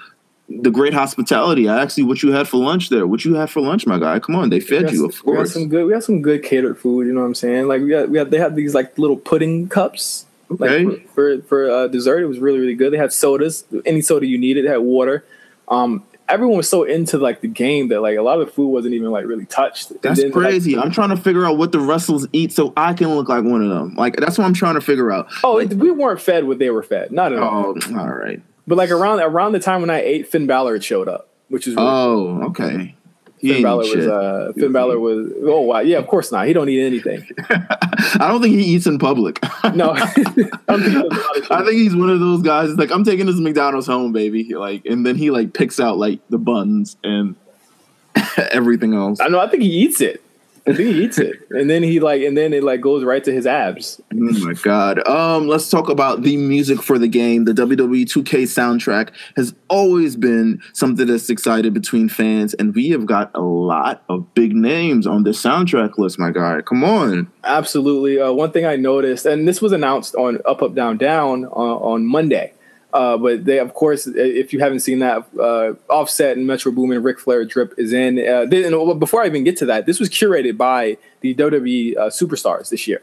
the 0.49 0.71
great 0.71 0.93
hospitality. 0.93 1.69
I 1.69 1.83
asked 1.83 1.97
you 1.97 2.05
what 2.05 2.23
you 2.23 2.31
had 2.31 2.47
for 2.47 2.57
lunch 2.57 2.89
there. 2.89 3.05
What 3.05 3.23
you 3.23 3.35
had 3.35 3.49
for 3.49 3.61
lunch, 3.61 3.85
my 3.85 3.99
guy? 3.99 4.19
Come 4.19 4.35
on, 4.35 4.49
they 4.49 4.59
fed 4.59 4.91
you, 4.91 5.01
got 5.01 5.15
of 5.15 5.23
course, 5.23 5.35
We 5.35 5.37
had 5.37 5.47
some 5.49 5.69
good. 5.69 5.85
We 5.85 5.93
had 5.93 6.03
some 6.03 6.21
good 6.21 6.43
catered 6.43 6.77
food. 6.77 7.07
You 7.07 7.13
know 7.13 7.21
what 7.21 7.27
I'm 7.27 7.35
saying? 7.35 7.67
Like 7.67 7.81
we 7.81 7.91
had, 7.91 8.09
we 8.09 8.15
got 8.15 8.29
they 8.29 8.39
had 8.39 8.55
these 8.55 8.73
like 8.73 8.97
little 8.97 9.17
pudding 9.17 9.67
cups. 9.69 10.25
Okay. 10.51 10.85
Like 10.85 11.09
for 11.09 11.41
for, 11.41 11.41
for 11.43 11.71
uh, 11.71 11.87
dessert, 11.87 12.21
it 12.21 12.27
was 12.27 12.39
really 12.39 12.59
really 12.59 12.75
good. 12.75 12.91
They 12.91 12.97
had 12.97 13.13
sodas, 13.13 13.65
any 13.85 14.01
soda 14.01 14.25
you 14.25 14.37
needed. 14.37 14.65
They 14.65 14.69
had 14.69 14.77
water. 14.77 15.23
Um, 15.67 16.03
everyone 16.29 16.57
was 16.57 16.69
so 16.69 16.83
into 16.83 17.17
like 17.17 17.41
the 17.41 17.47
game 17.47 17.89
that 17.89 18.01
like 18.01 18.17
a 18.17 18.21
lot 18.21 18.39
of 18.39 18.47
the 18.47 18.53
food 18.53 18.67
wasn't 18.69 18.93
even 18.93 19.11
like 19.11 19.25
really 19.25 19.45
touched. 19.45 19.91
And 19.91 20.01
That's 20.01 20.21
then, 20.21 20.31
like, 20.31 20.45
crazy. 20.45 20.77
I'm 20.77 20.91
trying 20.91 21.09
to 21.09 21.17
figure 21.17 21.45
out 21.45 21.57
what 21.57 21.71
the 21.71 21.79
wrestlers 21.79 22.27
eat 22.33 22.51
so 22.53 22.73
I 22.77 22.93
can 22.93 23.09
look 23.15 23.27
like 23.29 23.43
one 23.43 23.61
of 23.63 23.69
them. 23.69 23.95
Like 23.95 24.15
that's 24.17 24.37
what 24.37 24.45
I'm 24.45 24.53
trying 24.53 24.75
to 24.75 24.81
figure 24.81 25.11
out. 25.11 25.27
oh, 25.43 25.57
it- 25.57 25.73
we 25.73 25.91
weren't 25.91 26.21
fed 26.21 26.45
what 26.45 26.59
they 26.59 26.69
were 26.69 26.83
fed. 26.83 27.11
Not 27.11 27.33
at 27.33 27.39
all. 27.39 27.75
Oh, 27.77 27.97
all 27.99 28.07
right. 28.09 28.41
But 28.67 28.77
like 28.77 28.91
around 28.91 29.19
around 29.19 29.53
the 29.53 29.59
time 29.59 29.81
when 29.81 29.89
I 29.89 30.01
ate, 30.01 30.27
Finn 30.27 30.45
Balor 30.45 30.79
showed 30.81 31.07
up, 31.07 31.29
which 31.47 31.67
is 31.67 31.75
really 31.75 31.87
Oh, 31.87 32.43
okay. 32.49 32.95
He 33.39 33.53
Finn 33.53 33.63
Balor 33.63 33.77
was 33.77 34.07
uh, 34.07 34.51
Finn 34.55 34.71
Balor 34.73 34.99
was 34.99 35.31
oh 35.43 35.61
wow 35.61 35.79
yeah 35.79 35.97
of 35.97 36.07
course 36.07 36.31
not 36.31 36.45
he 36.45 36.53
don't 36.53 36.67
eat 36.67 36.85
anything 36.85 37.25
I 37.49 38.27
don't 38.27 38.41
think 38.41 38.55
he 38.55 38.63
eats 38.63 38.85
in 38.85 38.99
public. 38.99 39.39
no 39.73 39.91
I 39.95 40.05
think 40.07 40.35
he 40.35 40.43
does 40.43 40.51
a 40.67 40.75
lot 40.75 41.37
of 41.37 41.43
shit. 41.43 41.51
I 41.51 41.65
think 41.65 41.77
he's 41.77 41.95
one 41.95 42.09
of 42.09 42.19
those 42.19 42.41
guys. 42.41 42.71
Like 42.71 42.91
I'm 42.91 43.03
taking 43.03 43.25
this 43.25 43.37
McDonald's 43.37 43.87
home, 43.87 44.11
baby. 44.11 44.55
Like, 44.55 44.85
and 44.85 45.05
then 45.05 45.15
he 45.15 45.31
like 45.31 45.53
picks 45.53 45.79
out 45.79 45.97
like 45.97 46.19
the 46.29 46.37
buns 46.37 46.97
and 47.03 47.35
everything 48.51 48.93
else. 48.93 49.19
I 49.19 49.27
know. 49.27 49.39
I 49.39 49.47
think 49.47 49.63
he 49.63 49.69
eats 49.69 50.01
it. 50.01 50.23
I 50.69 50.75
think 50.75 50.95
he 50.95 51.03
eats 51.03 51.17
it, 51.17 51.39
and 51.49 51.69
then 51.69 51.81
he 51.81 51.99
like, 51.99 52.21
and 52.21 52.37
then 52.37 52.53
it 52.53 52.63
like 52.63 52.81
goes 52.81 53.03
right 53.03 53.23
to 53.23 53.31
his 53.31 53.47
abs. 53.47 54.01
Oh 54.13 54.45
my 54.45 54.53
god. 54.53 55.05
Um, 55.07 55.47
let's 55.47 55.69
talk 55.69 55.89
about 55.89 56.21
the 56.21 56.37
music 56.37 56.81
for 56.81 56.99
the 56.99 57.07
game. 57.07 57.45
The 57.45 57.53
WWE 57.53 58.05
2K 58.05 58.43
soundtrack 58.43 59.09
has 59.35 59.53
always 59.69 60.15
been 60.15 60.61
something 60.73 61.07
that's 61.07 61.29
excited 61.29 61.73
between 61.73 62.07
fans, 62.07 62.53
and 62.53 62.75
we 62.75 62.89
have 62.89 63.05
got 63.05 63.31
a 63.33 63.41
lot 63.41 64.03
of 64.09 64.33
big 64.33 64.55
names 64.55 65.07
on 65.07 65.23
the 65.23 65.31
soundtrack 65.31 65.97
list, 65.97 66.19
my 66.19 66.29
guy. 66.31 66.61
Come 66.61 66.83
on. 66.83 67.31
Absolutely. 67.43 68.19
Uh, 68.19 68.31
one 68.31 68.51
thing 68.51 68.65
I 68.65 68.75
noticed, 68.75 69.25
and 69.25 69.47
this 69.47 69.61
was 69.61 69.71
announced 69.71 70.15
on 70.15 70.39
Up 70.45 70.61
Up 70.61 70.75
Down 70.75 70.97
Down 70.97 71.45
on, 71.45 71.81
on 71.81 72.05
Monday. 72.05 72.53
Uh, 72.91 73.17
but 73.17 73.45
they, 73.45 73.59
of 73.59 73.73
course, 73.75 74.07
if 74.07 74.51
you 74.51 74.59
haven't 74.59 74.79
seen 74.79 74.99
that, 74.99 75.27
uh, 75.39 75.73
Offset 75.89 76.37
and 76.37 76.47
Metro 76.47 76.71
Boomin, 76.71 77.03
Ric 77.03 77.19
Flair 77.19 77.45
drip 77.45 77.73
is 77.77 77.93
in. 77.93 78.17
Uh, 78.17 78.45
they, 78.45 78.63
and 78.63 78.99
before 78.99 79.21
I 79.21 79.27
even 79.27 79.43
get 79.43 79.57
to 79.57 79.65
that, 79.67 79.85
this 79.85 79.99
was 79.99 80.09
curated 80.09 80.57
by 80.57 80.97
the 81.21 81.35
WWE 81.35 81.97
uh, 81.97 82.01
superstars 82.07 82.69
this 82.69 82.87
year. 82.87 83.01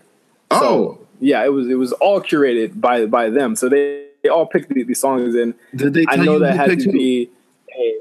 Oh. 0.50 0.60
So 0.60 1.06
yeah, 1.20 1.44
it 1.44 1.50
was 1.50 1.68
it 1.68 1.74
was 1.74 1.92
all 1.92 2.20
curated 2.20 2.80
by 2.80 3.06
by 3.06 3.30
them. 3.30 3.54
So 3.54 3.68
they, 3.68 4.06
they 4.22 4.28
all 4.28 4.46
picked 4.46 4.70
these 4.70 4.86
the 4.86 4.94
songs 4.94 5.34
in. 5.34 5.54
Did 5.74 5.94
they 5.94 6.04
I 6.08 6.16
tell 6.16 6.24
know 6.24 6.32
you 6.34 6.38
that 6.40 6.56
had 6.56 6.80
to 6.80 6.90
be. 6.90 7.30
A, 7.78 8.00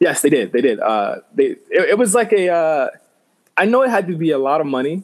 yes, 0.00 0.22
they 0.22 0.30
did. 0.30 0.52
They 0.52 0.60
did. 0.60 0.80
Uh, 0.80 1.16
they 1.34 1.44
it, 1.70 1.90
it 1.90 1.98
was 1.98 2.14
like 2.14 2.32
a. 2.32 2.48
Uh, 2.48 2.88
I 3.56 3.64
know 3.64 3.82
it 3.82 3.90
had 3.90 4.06
to 4.06 4.16
be 4.16 4.30
a 4.30 4.38
lot 4.38 4.60
of 4.60 4.68
money 4.68 5.02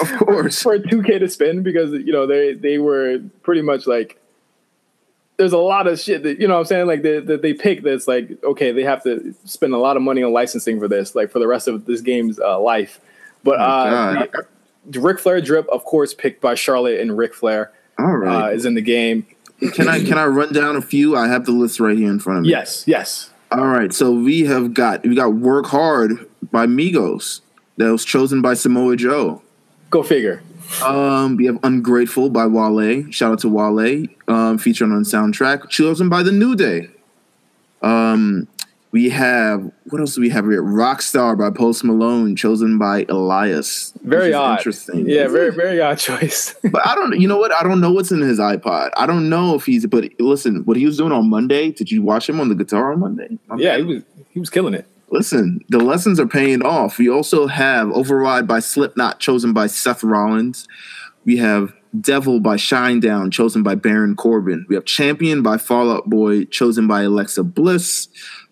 Of 0.00 0.12
course. 0.18 0.62
for 0.62 0.78
2K 0.78 1.18
to 1.20 1.28
spend 1.28 1.64
because 1.64 1.92
you 1.92 2.12
know 2.12 2.26
they 2.26 2.54
they 2.54 2.78
were 2.78 3.18
pretty 3.42 3.62
much 3.62 3.86
like. 3.86 4.19
There's 5.40 5.54
a 5.54 5.58
lot 5.58 5.86
of 5.86 5.98
shit 5.98 6.22
that 6.24 6.38
you 6.38 6.46
know 6.46 6.52
what 6.52 6.60
I'm 6.60 6.66
saying 6.66 6.86
like 6.86 7.00
that 7.00 7.26
they, 7.26 7.36
they 7.36 7.54
pick 7.54 7.82
that's 7.82 8.06
like 8.06 8.44
okay 8.44 8.72
they 8.72 8.84
have 8.84 9.02
to 9.04 9.34
spend 9.46 9.72
a 9.72 9.78
lot 9.78 9.96
of 9.96 10.02
money 10.02 10.22
on 10.22 10.34
licensing 10.34 10.78
for 10.78 10.86
this 10.86 11.14
like 11.14 11.30
for 11.30 11.38
the 11.38 11.46
rest 11.46 11.66
of 11.66 11.86
this 11.86 12.02
game's 12.02 12.38
uh, 12.38 12.60
life, 12.60 13.00
but 13.42 13.58
Oh 13.58 13.62
uh, 13.62 14.26
Ric 14.92 15.18
Flair 15.18 15.40
drip 15.40 15.66
of 15.68 15.82
course 15.84 16.12
picked 16.12 16.42
by 16.42 16.54
Charlotte 16.54 17.00
and 17.00 17.16
Ric 17.16 17.32
Flair 17.32 17.72
All 17.98 18.28
uh, 18.28 18.50
is 18.50 18.66
in 18.66 18.74
the 18.74 18.82
game. 18.82 19.26
can 19.72 19.88
I 19.88 20.04
can 20.04 20.18
I 20.18 20.26
run 20.26 20.52
down 20.52 20.76
a 20.76 20.82
few? 20.82 21.16
I 21.16 21.28
have 21.28 21.46
the 21.46 21.52
list 21.52 21.80
right 21.80 21.96
here 21.96 22.10
in 22.10 22.18
front 22.18 22.40
of 22.40 22.42
me. 22.42 22.50
Yes, 22.50 22.84
yes. 22.86 23.30
All 23.50 23.66
right, 23.66 23.94
so 23.94 24.12
we 24.12 24.42
have 24.42 24.74
got 24.74 25.04
we 25.04 25.14
got 25.14 25.32
"Work 25.32 25.64
Hard" 25.68 26.12
by 26.52 26.66
Migos 26.66 27.40
that 27.78 27.90
was 27.90 28.04
chosen 28.04 28.42
by 28.42 28.52
Samoa 28.52 28.94
Joe. 28.96 29.40
Go 29.88 30.02
figure. 30.02 30.42
Um, 30.82 31.36
we 31.36 31.46
have 31.46 31.58
"Ungrateful" 31.62 32.30
by 32.30 32.46
Wale. 32.46 33.10
Shout 33.10 33.32
out 33.32 33.38
to 33.40 33.48
Wale, 33.48 34.06
um, 34.28 34.58
featured 34.58 34.90
on 34.90 35.02
soundtrack, 35.02 35.68
chosen 35.68 36.08
by 36.08 36.22
the 36.22 36.32
New 36.32 36.54
Day. 36.54 36.88
Um, 37.82 38.46
we 38.92 39.10
have 39.10 39.70
what 39.88 40.00
else 40.00 40.14
do 40.14 40.20
we 40.20 40.30
have 40.30 40.44
here? 40.46 40.62
"Rockstar" 40.62 41.38
by 41.38 41.50
Post 41.50 41.84
Malone, 41.84 42.34
chosen 42.34 42.78
by 42.78 43.06
Elias. 43.08 43.92
Very 44.02 44.32
odd. 44.32 44.58
Interesting. 44.58 45.08
Yeah, 45.08 45.28
very 45.28 45.50
very 45.50 45.80
odd 45.80 45.98
choice. 45.98 46.54
But 46.70 46.86
I 46.86 46.94
don't. 46.94 47.20
You 47.20 47.28
know 47.28 47.36
what? 47.38 47.52
I 47.52 47.62
don't 47.62 47.80
know 47.80 47.92
what's 47.92 48.10
in 48.10 48.20
his 48.20 48.38
iPod. 48.38 48.90
I 48.96 49.06
don't 49.06 49.28
know 49.28 49.54
if 49.54 49.66
he's. 49.66 49.86
But 49.86 50.04
listen, 50.18 50.64
what 50.64 50.76
he 50.76 50.86
was 50.86 50.96
doing 50.96 51.12
on 51.12 51.28
Monday. 51.28 51.70
Did 51.70 51.90
you 51.90 52.02
watch 52.02 52.28
him 52.28 52.40
on 52.40 52.48
the 52.48 52.54
guitar 52.54 52.92
on 52.92 53.00
Monday? 53.00 53.38
Yeah, 53.56 53.76
he 53.76 53.84
was 53.84 54.02
he 54.30 54.40
was 54.40 54.50
killing 54.50 54.74
it. 54.74 54.86
Listen, 55.10 55.64
the 55.68 55.78
lessons 55.78 56.20
are 56.20 56.26
paying 56.26 56.62
off. 56.62 56.98
We 56.98 57.08
also 57.08 57.48
have 57.48 57.90
Override 57.90 58.46
by 58.46 58.60
Slipknot, 58.60 59.18
chosen 59.18 59.52
by 59.52 59.66
Seth 59.66 60.04
Rollins. 60.04 60.68
We 61.24 61.38
have 61.38 61.74
Devil 62.00 62.38
by 62.38 62.56
Shinedown, 62.56 63.32
chosen 63.32 63.64
by 63.64 63.74
Baron 63.74 64.14
Corbin. 64.14 64.64
We 64.68 64.76
have 64.76 64.84
Champion 64.84 65.42
by 65.42 65.58
Fallout 65.58 66.08
Boy, 66.08 66.44
chosen 66.44 66.86
by 66.86 67.02
Alexa 67.02 67.42
Bliss. 67.42 68.08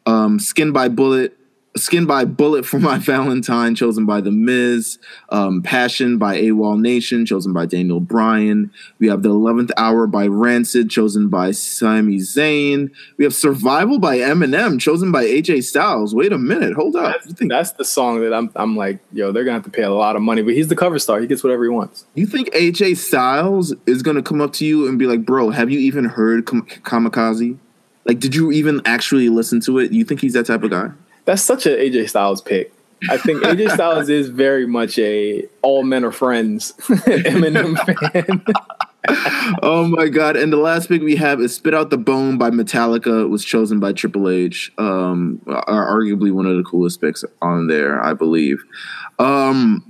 Um, 0.07 0.41
Skin 0.41 0.73
by 0.73 0.89
Bullet, 0.89 1.38
Skin 1.79 2.05
by 2.07 2.24
Bullet 2.24 2.66
for 2.66 2.79
My 2.79 2.99
Valentine, 2.99 3.74
chosen 3.74 4.05
by 4.05 4.20
The 4.20 4.31
Miz. 4.31 4.99
Um, 5.31 5.62
Passion 5.62 6.18
by 6.18 6.37
AWOL 6.41 6.81
Nation, 6.81 7.24
chosen 7.24 7.53
by 7.53 7.64
Daniel 7.66 8.01
Bryan. 8.01 8.70
We 8.99 9.09
have 9.09 9.22
The 9.22 9.31
11th 9.31 9.70
Hour 9.76 10.07
by 10.07 10.26
Rancid, 10.26 10.91
chosen 10.91 11.29
by 11.29 11.53
Sami 11.53 12.16
Zayn. 12.18 12.91
We 13.16 13.24
have 13.24 13.35
Survival 13.35 13.99
by 13.99 14.18
Eminem, 14.18 14.79
chosen 14.81 15.11
by 15.12 15.24
AJ 15.24 15.64
Styles. 15.64 16.14
Wait 16.14 16.33
a 16.33 16.39
minute, 16.39 16.74
hold 16.74 16.97
up. 16.97 17.12
That's, 17.14 17.26
You 17.29 17.33
think, 17.35 17.51
that's 17.51 17.72
the 17.72 17.85
song 17.85 18.20
that 18.20 18.35
I'm 18.35 18.51
I'm 18.57 18.76
like, 18.76 18.99
yo, 19.12 19.33
they're 19.33 19.45
gonna 19.45 19.55
have 19.55 19.64
to 19.64 19.70
pay 19.70 19.83
a 19.85 19.91
lot 19.91 20.16
of 20.16 20.22
money, 20.22 20.43
but 20.43 20.55
he's 20.55 20.68
the 20.68 20.76
cover 20.76 20.99
star. 20.99 21.20
He 21.20 21.26
gets 21.26 21.43
whatever 21.43 21.62
he 21.64 21.70
wants. 21.70 22.05
you 22.14 22.26
think 22.26 22.51
AJ 22.53 22.97
Styles 22.97 23.74
is 23.87 24.03
gonna 24.03 24.22
come 24.22 24.41
up 24.41 24.53
to 24.55 24.66
you 24.66 24.89
and 24.89 24.99
be 24.99 25.07
like, 25.07 25.24
"Bro, 25.24 25.51
have 25.51 25.70
you 25.70 25.79
even 25.79 26.05
heard 26.05 26.47
Kam- 26.47 26.66
Kamikaze? 26.66 27.57
Like, 28.05 28.20
did 28.20 28.35
you 28.35 28.51
even 28.53 28.81
actually 28.85 29.29
listen 29.29 29.61
to 29.61 29.79
it? 29.79 29.93
You 29.93 30.05
think 30.05 30.20
he's 30.20 30.33
that 30.33 30.47
type 30.47 30.62
of 30.62 30.70
guy?" 30.70 30.91
That's 31.29 31.43
such 31.43 31.66
an 31.66 31.74
AJ 31.74 32.09
Styles 32.09 32.41
pick. 32.41 32.72
I 33.11 33.18
think 33.18 33.43
AJ 33.43 33.70
Styles 33.74 34.09
is 34.09 34.31
very 34.31 34.66
much 34.66 34.99
a 34.99 35.47
all 35.61 35.83
men 35.83 36.03
are 36.03 36.11
friends 36.11 36.72
Eminem 36.79 37.76
fan. 37.76 38.42
oh 39.63 39.87
my 39.87 40.09
god! 40.09 40.38
And 40.38 40.50
the 40.50 40.57
last 40.57 40.88
pick 40.88 41.03
we 41.03 41.17
have 41.17 41.38
is 41.42 41.55
"Spit 41.55 41.75
Out 41.75 41.91
the 41.91 41.99
Bone" 41.99 42.38
by 42.38 42.49
Metallica. 42.49 43.25
It 43.25 43.26
was 43.26 43.45
chosen 43.45 43.79
by 43.79 43.92
Triple 43.92 44.30
H. 44.30 44.72
Um, 44.79 45.42
arguably 45.46 46.33
one 46.33 46.46
of 46.46 46.57
the 46.57 46.63
coolest 46.63 47.03
picks 47.03 47.26
on 47.42 47.67
there, 47.67 48.03
I 48.03 48.14
believe. 48.14 48.64
Um, 49.18 49.88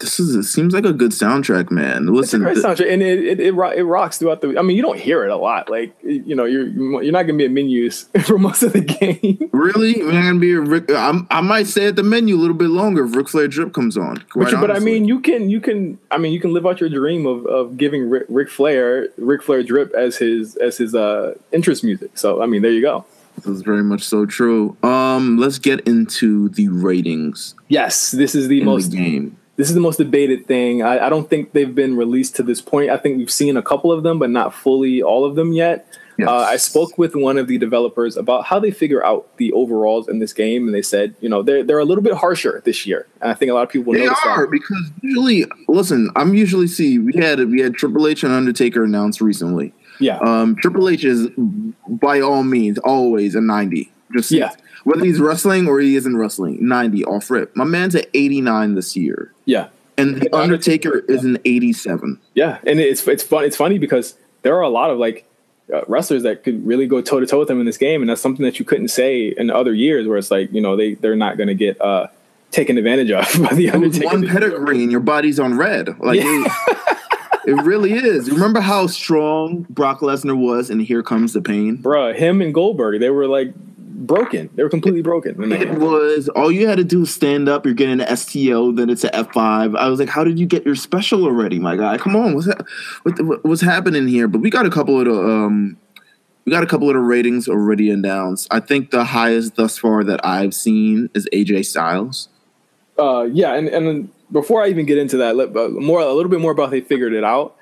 this 0.00 0.18
is 0.18 0.34
it 0.34 0.44
seems 0.44 0.72
like 0.72 0.84
a 0.84 0.92
good 0.92 1.12
soundtrack, 1.12 1.70
man. 1.70 2.06
Listen, 2.06 2.42
Great 2.42 2.56
soundtrack, 2.56 2.92
and 2.92 3.02
it, 3.02 3.18
it, 3.24 3.40
it, 3.40 3.54
it 3.54 3.84
rocks 3.84 4.18
throughout 4.18 4.40
the. 4.40 4.58
I 4.58 4.62
mean, 4.62 4.76
you 4.76 4.82
don't 4.82 4.98
hear 4.98 5.24
it 5.24 5.30
a 5.30 5.36
lot. 5.36 5.70
Like 5.70 5.94
you 6.02 6.34
know, 6.34 6.44
you're 6.46 6.66
you're 6.66 7.12
not 7.12 7.22
gonna 7.22 7.38
be 7.38 7.44
at 7.44 7.50
menus 7.50 8.08
for 8.24 8.38
most 8.38 8.62
of 8.62 8.72
the 8.72 8.80
game. 8.80 9.50
really, 9.52 10.02
man, 10.02 10.24
gonna 10.24 10.38
be 10.40 10.52
a 10.52 10.60
Rick. 10.60 10.90
I'm, 10.90 11.26
I 11.30 11.40
might 11.40 11.66
stay 11.66 11.86
at 11.86 11.96
the 11.96 12.02
menu 12.02 12.34
a 12.34 12.38
little 12.38 12.56
bit 12.56 12.70
longer 12.70 13.04
if 13.04 13.14
Ric 13.14 13.28
Flair 13.28 13.48
drip 13.48 13.72
comes 13.72 13.96
on. 13.96 14.24
But, 14.34 14.52
but 14.52 14.70
I 14.70 14.78
mean, 14.78 15.04
you 15.04 15.20
can 15.20 15.50
you 15.50 15.60
can 15.60 15.98
I 16.10 16.18
mean 16.18 16.32
you 16.32 16.40
can 16.40 16.52
live 16.52 16.66
out 16.66 16.80
your 16.80 16.88
dream 16.90 17.26
of, 17.26 17.46
of 17.46 17.76
giving 17.76 18.08
Ric, 18.08 18.24
Ric 18.28 18.48
Flair 18.48 19.08
Ric 19.18 19.42
Flair 19.42 19.62
drip 19.62 19.92
as 19.94 20.16
his 20.16 20.56
as 20.56 20.78
his 20.78 20.94
uh 20.94 21.34
interest 21.52 21.84
music. 21.84 22.16
So 22.16 22.42
I 22.42 22.46
mean, 22.46 22.62
there 22.62 22.72
you 22.72 22.80
go. 22.82 23.04
this 23.36 23.46
is 23.46 23.62
very 23.62 23.82
much 23.82 24.02
so 24.02 24.24
true. 24.24 24.76
Um, 24.82 25.36
let's 25.36 25.58
get 25.58 25.80
into 25.80 26.48
the 26.48 26.68
ratings 26.68 27.54
Yes, 27.68 28.10
this 28.10 28.34
is 28.34 28.48
the 28.48 28.60
in 28.60 28.64
most 28.64 28.90
the 28.90 28.96
game. 28.96 29.36
This 29.60 29.68
is 29.68 29.74
the 29.74 29.80
most 29.80 29.98
debated 29.98 30.46
thing. 30.46 30.82
I, 30.82 31.06
I 31.06 31.08
don't 31.10 31.28
think 31.28 31.52
they've 31.52 31.74
been 31.74 31.94
released 31.94 32.34
to 32.36 32.42
this 32.42 32.62
point. 32.62 32.88
I 32.88 32.96
think 32.96 33.18
we've 33.18 33.30
seen 33.30 33.58
a 33.58 33.62
couple 33.62 33.92
of 33.92 34.02
them, 34.02 34.18
but 34.18 34.30
not 34.30 34.54
fully 34.54 35.02
all 35.02 35.26
of 35.26 35.34
them 35.34 35.52
yet. 35.52 35.86
Yes. 36.18 36.28
Uh, 36.28 36.36
I 36.54 36.56
spoke 36.56 36.96
with 36.96 37.14
one 37.14 37.36
of 37.36 37.46
the 37.46 37.58
developers 37.58 38.16
about 38.16 38.44
how 38.46 38.58
they 38.58 38.70
figure 38.70 39.04
out 39.04 39.36
the 39.36 39.52
overalls 39.52 40.08
in 40.08 40.18
this 40.18 40.32
game, 40.32 40.64
and 40.66 40.74
they 40.74 40.80
said, 40.82 41.14
you 41.20 41.28
know, 41.28 41.42
they're 41.42 41.62
they're 41.62 41.78
a 41.78 41.84
little 41.84 42.02
bit 42.02 42.14
harsher 42.14 42.62
this 42.64 42.86
year, 42.86 43.06
and 43.20 43.30
I 43.30 43.34
think 43.34 43.50
a 43.50 43.54
lot 43.54 43.62
of 43.64 43.68
people 43.68 43.92
They 43.92 44.00
notice 44.04 44.18
are 44.24 44.46
that. 44.46 44.50
because 44.50 44.90
usually, 45.02 45.44
listen, 45.68 46.10
I'm 46.16 46.32
usually 46.34 46.66
see 46.66 46.98
we 46.98 47.12
had 47.16 47.38
we 47.50 47.60
had 47.60 47.74
Triple 47.74 48.06
H 48.08 48.22
and 48.24 48.32
Undertaker 48.32 48.82
announced 48.84 49.20
recently. 49.20 49.74
Yeah, 49.98 50.18
Um, 50.20 50.56
Triple 50.56 50.88
H 50.88 51.04
is 51.04 51.28
by 51.86 52.20
all 52.20 52.42
means 52.44 52.78
always 52.78 53.34
a 53.34 53.40
90. 53.42 53.92
Just 54.14 54.30
Yeah. 54.30 54.52
Whether 54.84 55.04
he's 55.04 55.20
wrestling 55.20 55.66
or 55.68 55.80
he 55.80 55.96
isn't 55.96 56.16
wrestling, 56.16 56.66
90 56.66 57.04
off 57.04 57.30
rip. 57.30 57.54
My 57.54 57.64
man's 57.64 57.94
at 57.94 58.08
89 58.14 58.74
this 58.74 58.96
year, 58.96 59.32
yeah. 59.44 59.68
and 59.98 60.20
the 60.20 60.34
Undertaker 60.34 61.00
is 61.08 61.24
an 61.24 61.38
87. 61.44 62.18
Yeah, 62.34 62.58
and 62.66 62.80
it's 62.80 63.06
it's 63.06 63.22
fun. 63.22 63.44
It's 63.44 63.56
funny 63.56 63.78
because 63.78 64.16
there 64.42 64.56
are 64.56 64.62
a 64.62 64.68
lot 64.68 64.90
of 64.90 64.98
like 64.98 65.26
uh, 65.72 65.82
wrestlers 65.86 66.22
that 66.22 66.42
could 66.42 66.66
really 66.66 66.86
go 66.86 67.00
toe 67.00 67.20
to 67.20 67.26
toe 67.26 67.38
with 67.38 67.50
him 67.50 67.60
in 67.60 67.66
this 67.66 67.78
game, 67.78 68.02
and 68.02 68.08
that's 68.08 68.20
something 68.20 68.44
that 68.44 68.58
you 68.58 68.64
couldn't 68.64 68.88
say 68.88 69.28
in 69.28 69.50
other 69.50 69.74
years, 69.74 70.06
where 70.06 70.18
it's 70.18 70.30
like 70.30 70.52
you 70.52 70.60
know 70.60 70.76
they 70.76 70.94
they're 70.94 71.16
not 71.16 71.36
going 71.36 71.48
to 71.48 71.54
get 71.54 71.80
uh, 71.80 72.08
taken 72.50 72.78
advantage 72.78 73.10
of 73.10 73.42
by 73.48 73.54
the 73.54 73.70
Undertaker. 73.70 74.06
one 74.06 74.26
pedigree 74.26 74.82
and 74.82 74.90
your 74.90 75.00
body's 75.00 75.38
on 75.38 75.56
red. 75.56 75.98
Like 76.00 76.20
it, 76.22 76.52
it 77.46 77.62
really 77.62 77.92
is. 77.92 78.30
Remember 78.30 78.60
how 78.60 78.86
strong 78.86 79.66
Brock 79.70 80.00
Lesnar 80.00 80.36
was, 80.36 80.70
and 80.70 80.80
here 80.80 81.02
comes 81.02 81.32
the 81.32 81.42
pain. 81.42 81.78
Bruh, 81.78 82.14
him 82.14 82.40
and 82.40 82.52
Goldberg, 82.52 83.00
they 83.00 83.10
were 83.10 83.26
like 83.26 83.52
broken. 84.00 84.50
They 84.54 84.62
were 84.62 84.68
completely 84.68 85.02
broken. 85.02 85.52
It 85.52 85.78
was 85.78 86.28
all 86.30 86.50
you 86.50 86.66
had 86.66 86.78
to 86.78 86.84
do 86.84 87.00
was 87.00 87.14
stand 87.14 87.48
up. 87.48 87.64
You're 87.64 87.74
getting 87.74 88.00
an 88.00 88.16
STO, 88.16 88.72
then 88.72 88.90
it's 88.90 89.04
an 89.04 89.10
F5. 89.10 89.76
I 89.76 89.88
was 89.88 90.00
like, 90.00 90.08
how 90.08 90.24
did 90.24 90.38
you 90.38 90.46
get 90.46 90.64
your 90.64 90.74
special 90.74 91.24
already, 91.24 91.58
my 91.58 91.76
guy? 91.76 91.98
Come 91.98 92.16
on, 92.16 92.34
what's 92.34 92.48
what, 93.02 93.20
what- 93.22 93.44
what's 93.44 93.60
happening 93.62 94.08
here? 94.08 94.26
But 94.26 94.40
we 94.40 94.50
got 94.50 94.66
a 94.66 94.70
couple 94.70 94.98
of 94.98 95.04
the 95.06 95.12
um, 95.14 95.76
we 96.46 96.50
got 96.52 96.62
a 96.64 96.66
couple 96.66 96.88
of 96.88 96.94
the 96.94 97.00
ratings 97.00 97.46
already 97.48 97.90
announced. 97.90 98.48
I 98.50 98.60
think 98.60 98.90
the 98.90 99.04
highest 99.04 99.56
thus 99.56 99.78
far 99.78 100.02
that 100.04 100.24
I've 100.26 100.54
seen 100.54 101.10
is 101.14 101.28
AJ 101.32 101.66
Styles. 101.66 102.28
uh, 102.98 103.28
yeah, 103.30 103.54
and 103.54 103.68
and 103.68 104.10
before 104.32 104.62
I 104.64 104.68
even 104.68 104.86
get 104.86 104.96
into 104.98 105.16
that, 105.18 105.36
let, 105.36 105.54
uh, 105.56 105.68
more 105.68 106.00
a 106.00 106.12
little 106.12 106.30
bit 106.30 106.40
more 106.40 106.52
about 106.52 106.64
how 106.66 106.70
they 106.70 106.80
figured 106.80 107.12
it 107.12 107.24
out. 107.24 107.56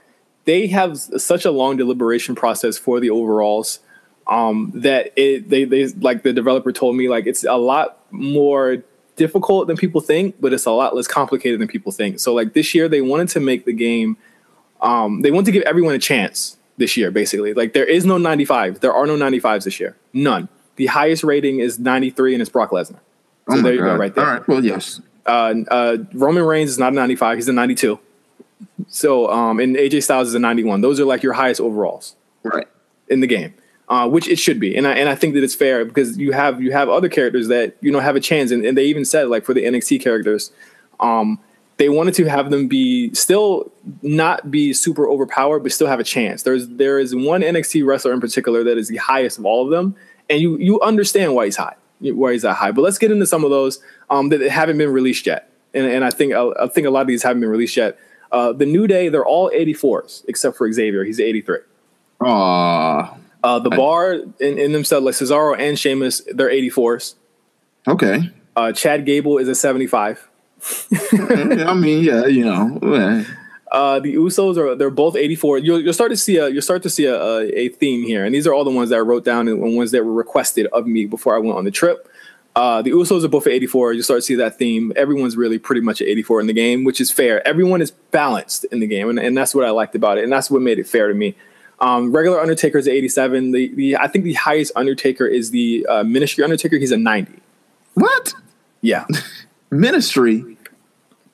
They 0.44 0.66
have 0.68 0.96
such 0.98 1.44
a 1.44 1.50
long 1.50 1.76
deliberation 1.76 2.34
process 2.34 2.78
for 2.78 3.00
the 3.00 3.10
overalls 3.10 3.80
um, 4.28 4.72
that 4.74 5.12
it 5.16 5.48
they 5.48 5.64
they 5.64 5.86
like 5.88 6.22
the 6.22 6.32
developer 6.32 6.72
told 6.72 6.96
me 6.96 7.08
like 7.08 7.26
it's 7.26 7.44
a 7.44 7.56
lot 7.56 7.98
more 8.10 8.82
difficult 9.16 9.66
than 9.66 9.76
people 9.76 10.00
think, 10.00 10.36
but 10.40 10.52
it's 10.52 10.66
a 10.66 10.70
lot 10.70 10.94
less 10.94 11.08
complicated 11.08 11.60
than 11.60 11.68
people 11.68 11.90
think. 11.92 12.20
So 12.20 12.34
like 12.34 12.52
this 12.52 12.74
year 12.74 12.88
they 12.88 13.00
wanted 13.00 13.28
to 13.30 13.40
make 13.40 13.64
the 13.64 13.72
game, 13.72 14.16
um, 14.80 15.22
they 15.22 15.30
want 15.30 15.46
to 15.46 15.52
give 15.52 15.62
everyone 15.64 15.94
a 15.94 15.98
chance 15.98 16.56
this 16.76 16.96
year. 16.96 17.10
Basically, 17.10 17.54
like 17.54 17.72
there 17.72 17.84
is 17.86 18.04
no 18.04 18.18
95, 18.18 18.80
there 18.80 18.92
are 18.92 19.06
no 19.06 19.16
95s 19.16 19.64
this 19.64 19.80
year, 19.80 19.96
none. 20.12 20.48
The 20.76 20.86
highest 20.86 21.24
rating 21.24 21.58
is 21.58 21.78
93, 21.80 22.34
and 22.34 22.40
it's 22.40 22.50
Brock 22.50 22.70
Lesnar. 22.70 23.00
Oh 23.48 23.54
So 23.54 23.56
my 23.56 23.62
there 23.62 23.72
you 23.74 23.80
go, 23.80 23.86
God. 23.86 23.98
right 23.98 24.14
there 24.14 24.24
All 24.26 24.32
right. 24.34 24.46
Well, 24.48 24.64
yes. 24.64 25.00
uh, 25.26 25.54
uh, 25.68 25.96
Roman 26.12 26.44
Reigns 26.44 26.70
is 26.70 26.78
not 26.78 26.92
a 26.92 26.94
95; 26.94 27.38
he's 27.38 27.48
a 27.48 27.52
92. 27.52 27.98
So, 28.88 29.28
um, 29.30 29.58
and 29.60 29.74
AJ 29.76 30.02
Styles 30.04 30.28
is 30.28 30.34
a 30.34 30.38
91. 30.38 30.80
Those 30.80 31.00
are 31.00 31.04
like 31.04 31.22
your 31.22 31.32
highest 31.32 31.60
overalls 31.60 32.14
Right. 32.44 32.66
in 33.08 33.20
the 33.20 33.26
game, 33.26 33.54
uh, 33.88 34.08
which 34.08 34.28
it 34.28 34.38
should 34.38 34.60
be. 34.60 34.76
And 34.76 34.86
I 34.86 34.92
and 34.94 35.08
I 35.08 35.14
think 35.14 35.34
that 35.34 35.42
it's 35.42 35.54
fair 35.54 35.84
because 35.84 36.18
you 36.18 36.32
have 36.32 36.62
you 36.62 36.72
have 36.72 36.88
other 36.88 37.08
characters 37.08 37.48
that 37.48 37.76
you 37.80 37.90
know 37.90 38.00
have 38.00 38.16
a 38.16 38.20
chance, 38.20 38.50
and, 38.50 38.64
and 38.64 38.76
they 38.76 38.84
even 38.84 39.04
said 39.04 39.28
like 39.28 39.44
for 39.44 39.54
the 39.54 39.64
NXT 39.64 40.02
characters, 40.02 40.52
um, 41.00 41.38
they 41.78 41.88
wanted 41.88 42.14
to 42.14 42.26
have 42.26 42.50
them 42.50 42.68
be 42.68 43.12
still 43.14 43.72
not 44.02 44.50
be 44.50 44.72
super 44.72 45.08
overpowered, 45.08 45.60
but 45.60 45.72
still 45.72 45.86
have 45.86 46.00
a 46.00 46.04
chance. 46.04 46.42
There's 46.42 46.68
there 46.68 46.98
is 46.98 47.14
one 47.14 47.40
NXT 47.40 47.86
wrestler 47.86 48.12
in 48.12 48.20
particular 48.20 48.62
that 48.64 48.76
is 48.76 48.88
the 48.88 48.98
highest 48.98 49.38
of 49.38 49.46
all 49.46 49.64
of 49.64 49.70
them, 49.70 49.96
and 50.28 50.40
you 50.40 50.56
you 50.58 50.80
understand 50.80 51.34
why 51.34 51.46
he's 51.46 51.56
high, 51.56 51.76
why 52.00 52.32
he's 52.32 52.42
that 52.42 52.54
high. 52.54 52.72
But 52.72 52.82
let's 52.82 52.98
get 52.98 53.10
into 53.10 53.26
some 53.26 53.44
of 53.44 53.50
those 53.50 53.80
um, 54.10 54.28
that 54.28 54.42
haven't 54.42 54.76
been 54.76 54.90
released 54.90 55.26
yet, 55.26 55.50
and, 55.72 55.86
and 55.86 56.04
I 56.04 56.10
think 56.10 56.34
I 56.34 56.66
think 56.66 56.86
a 56.86 56.90
lot 56.90 57.02
of 57.02 57.06
these 57.06 57.22
haven't 57.22 57.40
been 57.40 57.50
released 57.50 57.76
yet. 57.76 57.98
Uh, 58.30 58.52
the 58.52 58.66
New 58.66 58.86
Day, 58.86 59.08
they're 59.08 59.24
all 59.24 59.50
84s 59.50 60.22
except 60.28 60.58
for 60.58 60.70
Xavier. 60.70 61.02
He's 61.02 61.18
83. 61.18 61.60
Aw. 62.20 63.16
Uh, 63.42 63.58
the 63.58 63.70
bar 63.70 64.14
in, 64.14 64.58
in 64.58 64.72
themselves, 64.72 65.04
like 65.04 65.14
Cesaro 65.14 65.58
and 65.58 65.78
Sheamus, 65.78 66.22
they're 66.32 66.50
84s. 66.50 67.14
Okay. 67.86 68.32
Uh, 68.56 68.72
Chad 68.72 69.06
Gable 69.06 69.38
is 69.38 69.48
a 69.48 69.54
75. 69.54 70.28
I 71.12 71.74
mean, 71.74 72.04
yeah, 72.04 72.26
you 72.26 72.44
know. 72.44 72.78
Uh, 73.70 74.00
the 74.00 74.14
Usos 74.14 74.56
are 74.56 74.74
they're 74.74 74.90
both 74.90 75.14
84. 75.14 75.58
You'll, 75.58 75.80
you'll 75.80 75.92
start 75.92 76.10
to 76.10 76.16
see 76.16 76.36
a 76.36 76.48
you'll 76.48 76.62
start 76.62 76.82
to 76.84 76.90
see 76.90 77.04
a, 77.04 77.14
a, 77.14 77.58
a 77.58 77.68
theme 77.68 78.02
here, 78.02 78.24
and 78.24 78.34
these 78.34 78.46
are 78.46 78.54
all 78.54 78.64
the 78.64 78.70
ones 78.70 78.90
that 78.90 78.96
I 78.96 79.00
wrote 79.00 79.24
down 79.24 79.46
and 79.46 79.76
ones 79.76 79.90
that 79.90 80.04
were 80.04 80.12
requested 80.12 80.66
of 80.68 80.86
me 80.86 81.04
before 81.04 81.36
I 81.36 81.38
went 81.38 81.56
on 81.56 81.64
the 81.64 81.70
trip. 81.70 82.08
Uh, 82.56 82.82
the 82.82 82.90
Usos 82.90 83.24
are 83.24 83.28
both 83.28 83.46
at 83.46 83.52
84. 83.52 83.92
You 83.92 84.02
start 84.02 84.18
to 84.18 84.22
see 84.22 84.34
that 84.36 84.58
theme. 84.58 84.92
Everyone's 84.96 85.36
really 85.36 85.58
pretty 85.58 85.80
much 85.80 86.00
at 86.00 86.08
84 86.08 86.40
in 86.40 86.46
the 86.48 86.52
game, 86.52 86.82
which 86.82 87.00
is 87.00 87.10
fair. 87.10 87.46
Everyone 87.46 87.80
is 87.80 87.92
balanced 87.92 88.64
in 88.72 88.80
the 88.80 88.86
game, 88.86 89.08
and, 89.08 89.18
and 89.18 89.36
that's 89.36 89.54
what 89.54 89.64
I 89.64 89.70
liked 89.70 89.94
about 89.94 90.18
it, 90.18 90.24
and 90.24 90.32
that's 90.32 90.50
what 90.50 90.60
made 90.60 90.78
it 90.78 90.88
fair 90.88 91.06
to 91.06 91.14
me. 91.14 91.36
Um, 91.80 92.10
regular 92.12 92.40
Undertaker 92.40 92.78
is 92.78 92.88
87. 92.88 93.52
The, 93.52 93.74
the 93.74 93.96
I 93.96 94.08
think 94.08 94.24
the 94.24 94.34
highest 94.34 94.72
Undertaker 94.74 95.26
is 95.26 95.50
the 95.50 95.86
uh, 95.88 96.02
Ministry 96.02 96.42
Undertaker. 96.42 96.76
He's 96.76 96.90
a 96.92 96.96
90. 96.96 97.32
What? 97.94 98.34
Yeah. 98.80 99.04
Ministry. 99.70 100.56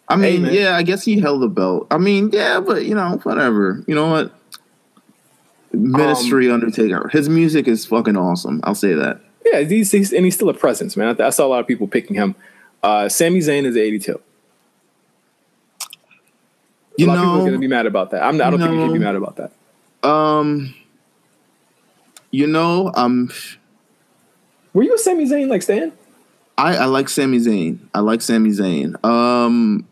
I 0.09 0.17
mean, 0.17 0.43
man. 0.43 0.53
yeah, 0.53 0.77
I 0.77 0.83
guess 0.83 1.05
he 1.05 1.19
held 1.19 1.41
the 1.41 1.49
belt. 1.49 1.87
I 1.91 1.97
mean, 1.97 2.31
yeah, 2.33 2.61
but 2.61 2.85
you 2.85 2.95
know, 2.95 3.19
whatever. 3.23 3.83
You 3.87 3.95
know 3.95 4.11
what? 4.11 4.33
Ministry 5.73 6.49
Um, 6.49 6.55
Undertaker. 6.55 7.09
His 7.09 7.29
music 7.29 7.67
is 7.67 7.87
fucking 7.87 8.17
awesome. 8.17 8.61
I'll 8.65 8.75
say 8.75 8.93
that. 8.93 9.21
Yeah, 9.47 9.61
he's, 9.61 9.91
he's 9.91 10.13
and 10.13 10.25
he's 10.25 10.35
still 10.35 10.49
a 10.51 10.55
presence, 10.55 10.97
man. 10.97 11.17
I, 11.21 11.27
I 11.27 11.31
saw 11.31 11.47
a 11.47 11.49
lot 11.49 11.61
of 11.61 11.67
people 11.67 11.89
picking 11.89 12.17
him. 12.17 12.35
Uh, 12.83 13.09
Sami 13.09 13.41
Zayn 13.41 13.65
is 13.65 13.77
82. 13.77 14.21
You 16.97 17.07
a 17.07 17.09
lot 17.09 17.15
of 17.17 17.21
people 17.21 17.33
are 17.33 17.37
know, 17.37 17.41
going 17.41 17.53
to 17.53 17.59
be 17.59 17.67
mad 17.67 17.87
about 17.87 18.11
that. 18.11 18.23
I'm, 18.23 18.41
I 18.41 18.51
don't 18.51 18.61
think 18.61 18.73
you 18.73 18.79
can 18.79 18.93
be 18.93 18.99
mad 18.99 19.17
about 19.17 19.37
that. 19.37 19.53
Um, 20.05 20.75
you 22.31 22.47
know, 22.47 22.93
um, 22.95 23.31
Were 24.73 24.83
you 24.83 24.95
a 24.95 24.99
Sami 24.99 25.25
Zayn 25.27 25.49
like 25.49 25.63
Stan? 25.63 25.93
I, 26.57 26.77
I 26.77 26.85
like 26.85 27.09
Sami 27.09 27.39
Zayn. 27.39 27.79
I 27.95 28.01
like 28.01 28.23
Sami 28.23 28.51
Zayn. 28.51 29.03
Um, 29.05 29.87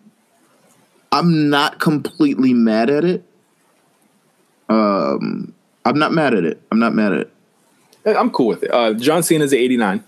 I'm 1.11 1.51
not 1.51 1.81
completely 1.81 2.55
mad 2.55 2.89
at 2.91 3.05
it. 3.05 3.25
Um, 4.69 5.53
I'm 5.85 5.99
not 5.99 6.13
mad 6.13 6.35
at 6.35 6.45
it. 6.45 6.63
I'm 6.71 6.79
not 6.79 6.95
mad 6.95 7.13
at 7.13 7.21
it. 7.21 7.33
I'm 8.07 8.31
cool 8.31 8.47
with 8.49 8.63
it. 8.63 8.73
Uh, 8.73 8.95
John 8.95 9.23
Cena's 9.23 9.53
at 9.53 9.59
89. 9.59 10.03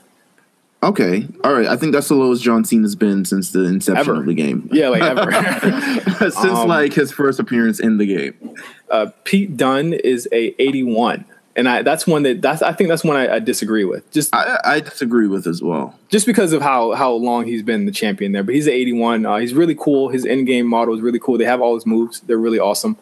Okay, 0.84 1.26
all 1.42 1.52
right. 1.54 1.66
I 1.66 1.76
think 1.76 1.92
that's 1.92 2.08
the 2.08 2.14
lowest 2.14 2.42
John 2.42 2.64
Cena's 2.64 2.94
been 2.94 3.24
since 3.24 3.52
the 3.52 3.64
inception 3.64 3.98
Ever. 4.00 4.14
of 4.20 4.26
the 4.26 4.34
game. 4.34 4.68
Yeah, 4.72 4.88
like 4.90 5.02
ever. 5.02 5.32
since 6.30 6.36
Um, 6.36 6.68
like 6.68 6.92
his 6.92 7.10
first 7.10 7.40
appearance 7.40 7.80
in 7.80 7.96
the 7.98 8.06
game. 8.06 8.54
uh, 8.90 9.06
Pete 9.24 9.56
Dunne 9.56 9.94
is 9.94 10.28
a 10.30 10.54
81, 10.62 11.24
and 11.56 11.68
I 11.68 11.82
that's 11.82 12.06
one 12.06 12.22
that 12.24 12.42
that's 12.42 12.60
I 12.60 12.72
think 12.72 12.88
that's 12.90 13.02
one 13.02 13.16
I, 13.16 13.36
I 13.36 13.38
disagree 13.38 13.84
with. 13.84 14.10
Just 14.12 14.34
I, 14.34 14.58
I 14.64 14.80
disagree 14.80 15.26
with 15.26 15.46
as 15.46 15.62
well. 15.62 15.98
just 16.10 16.26
because 16.26 16.52
of 16.52 16.60
how 16.60 16.92
how 16.92 17.12
long 17.12 17.46
he's 17.46 17.62
been 17.62 17.86
the 17.86 17.92
champion 17.92 18.32
there. 18.32 18.42
But 18.42 18.54
he's 18.54 18.66
at 18.66 18.74
81. 18.74 19.24
Uh, 19.24 19.36
he's 19.38 19.54
really 19.54 19.74
cool. 19.74 20.10
His 20.10 20.24
in 20.26 20.44
game 20.44 20.66
model 20.66 20.94
is 20.94 21.00
really 21.00 21.18
cool. 21.18 21.38
They 21.38 21.44
have 21.46 21.60
all 21.62 21.74
his 21.76 21.86
moves. 21.86 22.20
They're 22.20 22.36
really 22.36 22.58
awesome. 22.58 22.98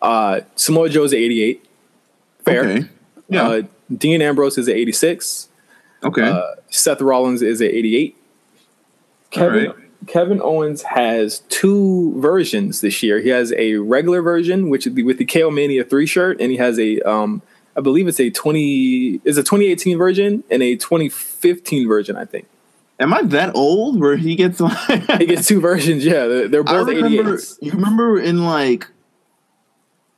Uh, 0.00 0.40
Samoa 0.54 0.88
Joe's 0.90 1.12
at 1.12 1.18
88. 1.18 1.64
Fair. 2.44 2.64
Okay. 2.64 2.88
Yeah. 3.28 3.48
Uh, 3.48 3.62
Dean 3.92 4.22
Ambrose 4.22 4.58
is 4.58 4.68
at 4.68 4.76
86. 4.76 5.48
Okay. 6.06 6.22
Uh, 6.22 6.54
Seth 6.68 7.00
Rollins 7.00 7.42
is 7.42 7.60
at 7.60 7.70
88. 7.70 8.16
Kevin 9.30 9.66
right. 9.66 9.76
Kevin 10.06 10.40
Owens 10.40 10.82
has 10.82 11.40
two 11.48 12.18
versions 12.20 12.80
this 12.80 13.02
year. 13.02 13.20
He 13.20 13.28
has 13.30 13.52
a 13.56 13.74
regular 13.76 14.22
version, 14.22 14.68
which 14.68 14.86
is 14.86 14.94
the, 14.94 15.02
with 15.02 15.18
the 15.18 15.24
KO 15.24 15.50
Mania 15.50 15.84
three 15.84 16.06
shirt, 16.06 16.40
and 16.40 16.50
he 16.50 16.56
has 16.58 16.78
a 16.78 17.00
um, 17.00 17.42
I 17.76 17.80
believe 17.80 18.08
it's 18.08 18.20
a 18.20 18.30
20 18.30 19.20
is 19.24 19.36
a 19.36 19.42
2018 19.42 19.98
version 19.98 20.44
and 20.50 20.62
a 20.62 20.76
2015 20.76 21.88
version, 21.88 22.16
I 22.16 22.24
think. 22.24 22.46
Am 22.98 23.12
I 23.12 23.22
that 23.22 23.54
old 23.54 24.00
where 24.00 24.16
he 24.16 24.36
gets 24.36 24.60
like 24.60 25.02
he 25.18 25.26
gets 25.26 25.46
two 25.46 25.60
versions? 25.60 26.04
Yeah, 26.04 26.26
they're, 26.26 26.48
they're 26.48 26.64
both 26.64 26.88
remember, 26.88 27.36
88s. 27.36 27.58
You 27.60 27.72
remember 27.72 28.18
in 28.18 28.44
like, 28.44 28.86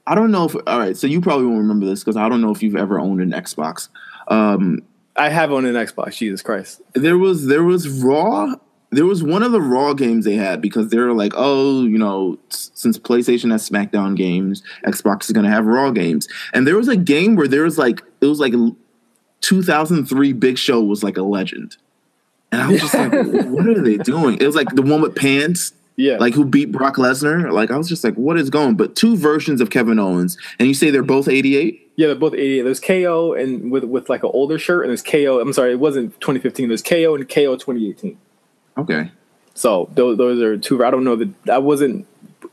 I 0.07 0.15
don't 0.15 0.31
know 0.31 0.45
if. 0.45 0.55
All 0.55 0.79
right, 0.79 0.97
so 0.97 1.07
you 1.07 1.21
probably 1.21 1.47
won't 1.47 1.59
remember 1.59 1.87
this 1.87 2.01
because 2.01 2.17
I 2.17 2.29
don't 2.29 2.41
know 2.41 2.53
if 2.53 2.63
you've 2.63 2.77
ever 2.77 3.01
owned 3.01 3.21
an 3.21 3.33
Xbox. 3.33 3.89
Um, 4.29 4.83
I 5.19 5.29
have 5.29 5.53
on 5.53 5.67
an 5.67 5.75
Xbox. 5.75 6.17
Jesus 6.17 6.43
Christ. 6.43 6.81
there 6.95 7.19
was 7.19 7.47
there 7.47 7.65
was 7.65 7.89
Raw. 7.89 8.55
There 8.91 9.05
was 9.05 9.23
one 9.23 9.43
of 9.43 9.53
the 9.53 9.61
Raw 9.61 9.93
games 9.93 10.25
they 10.25 10.37
had 10.37 10.63
because 10.63 10.89
they 10.89 10.97
were 10.97 11.13
like, 11.13 11.33
oh, 11.37 11.83
you 11.83 11.99
know, 11.99 12.39
since 12.49 12.99
PlayStation 12.99 13.51
has 13.53 13.69
SmackDown 13.69 14.17
games, 14.17 14.63
Xbox 14.87 15.25
is 15.25 15.33
gonna 15.33 15.51
have 15.51 15.67
Raw 15.67 15.91
games. 15.91 16.27
And 16.55 16.67
there 16.67 16.77
was 16.77 16.89
a 16.89 16.97
game 16.97 17.37
where 17.37 17.49
there 17.49 17.65
was 17.65 17.77
like 17.77 18.03
it 18.21 18.27
was 18.27 18.41
like 18.41 18.55
2003 19.41 20.33
Big 20.33 20.57
Show 20.57 20.83
was 20.83 21.03
like 21.03 21.17
a 21.17 21.23
legend. 21.23 21.77
And 22.51 22.63
I 22.63 22.69
was 22.69 22.81
just 22.81 22.95
like, 22.95 23.13
what 23.13 23.67
are 23.67 23.83
they 23.83 23.99
doing? 23.99 24.39
It 24.41 24.47
was 24.47 24.57
like 24.57 24.71
the 24.71 24.83
one 24.83 25.03
with 25.03 25.15
pants. 25.15 25.73
Yeah. 25.97 26.17
Like 26.17 26.33
who 26.33 26.45
beat 26.45 26.73
Brock 26.73 26.97
Lesnar? 26.97 27.53
Like 27.53 27.71
I 27.71 27.77
was 27.77 27.89
just 27.89 28.05
like, 28.05 28.15
what 28.15 28.39
is 28.39 28.51
going? 28.51 28.77
But 28.77 28.95
two 28.97 29.17
versions 29.17 29.61
of 29.61 29.69
Kevin 29.69 29.99
Owens, 29.99 30.39
and 30.59 30.69
you 30.69 30.75
say 30.75 30.91
they're 30.91 31.03
both 31.03 31.29
88? 31.29 31.88
Yeah, 31.99 32.07
they're 32.07 32.15
both 32.15 32.35
88. 32.35 32.63
There's 32.63 32.79
KO 32.79 33.33
and 33.33 33.73
with 33.73 33.83
with 33.83 34.09
like 34.09 34.23
an 34.23 34.31
older 34.33 34.57
shirt, 34.57 34.85
and 34.85 34.91
there's 34.91 35.03
KO. 35.03 35.41
I'm 35.41 35.53
sorry, 35.53 35.73
it 35.73 35.81
wasn't 35.81 36.13
2015. 36.21 36.69
There's 36.69 36.81
KO 36.81 37.17
and 37.17 37.29
KO 37.29 37.57
2018. 37.57 38.17
Okay. 38.79 39.11
So 39.55 39.91
those 39.95 40.17
those 40.17 40.41
are 40.41 40.57
two. 40.57 40.85
I 40.85 40.93
don't 40.93 41.03
know 41.03 41.17
that 41.17 41.31
I 41.51 41.59
wasn't 41.59 42.07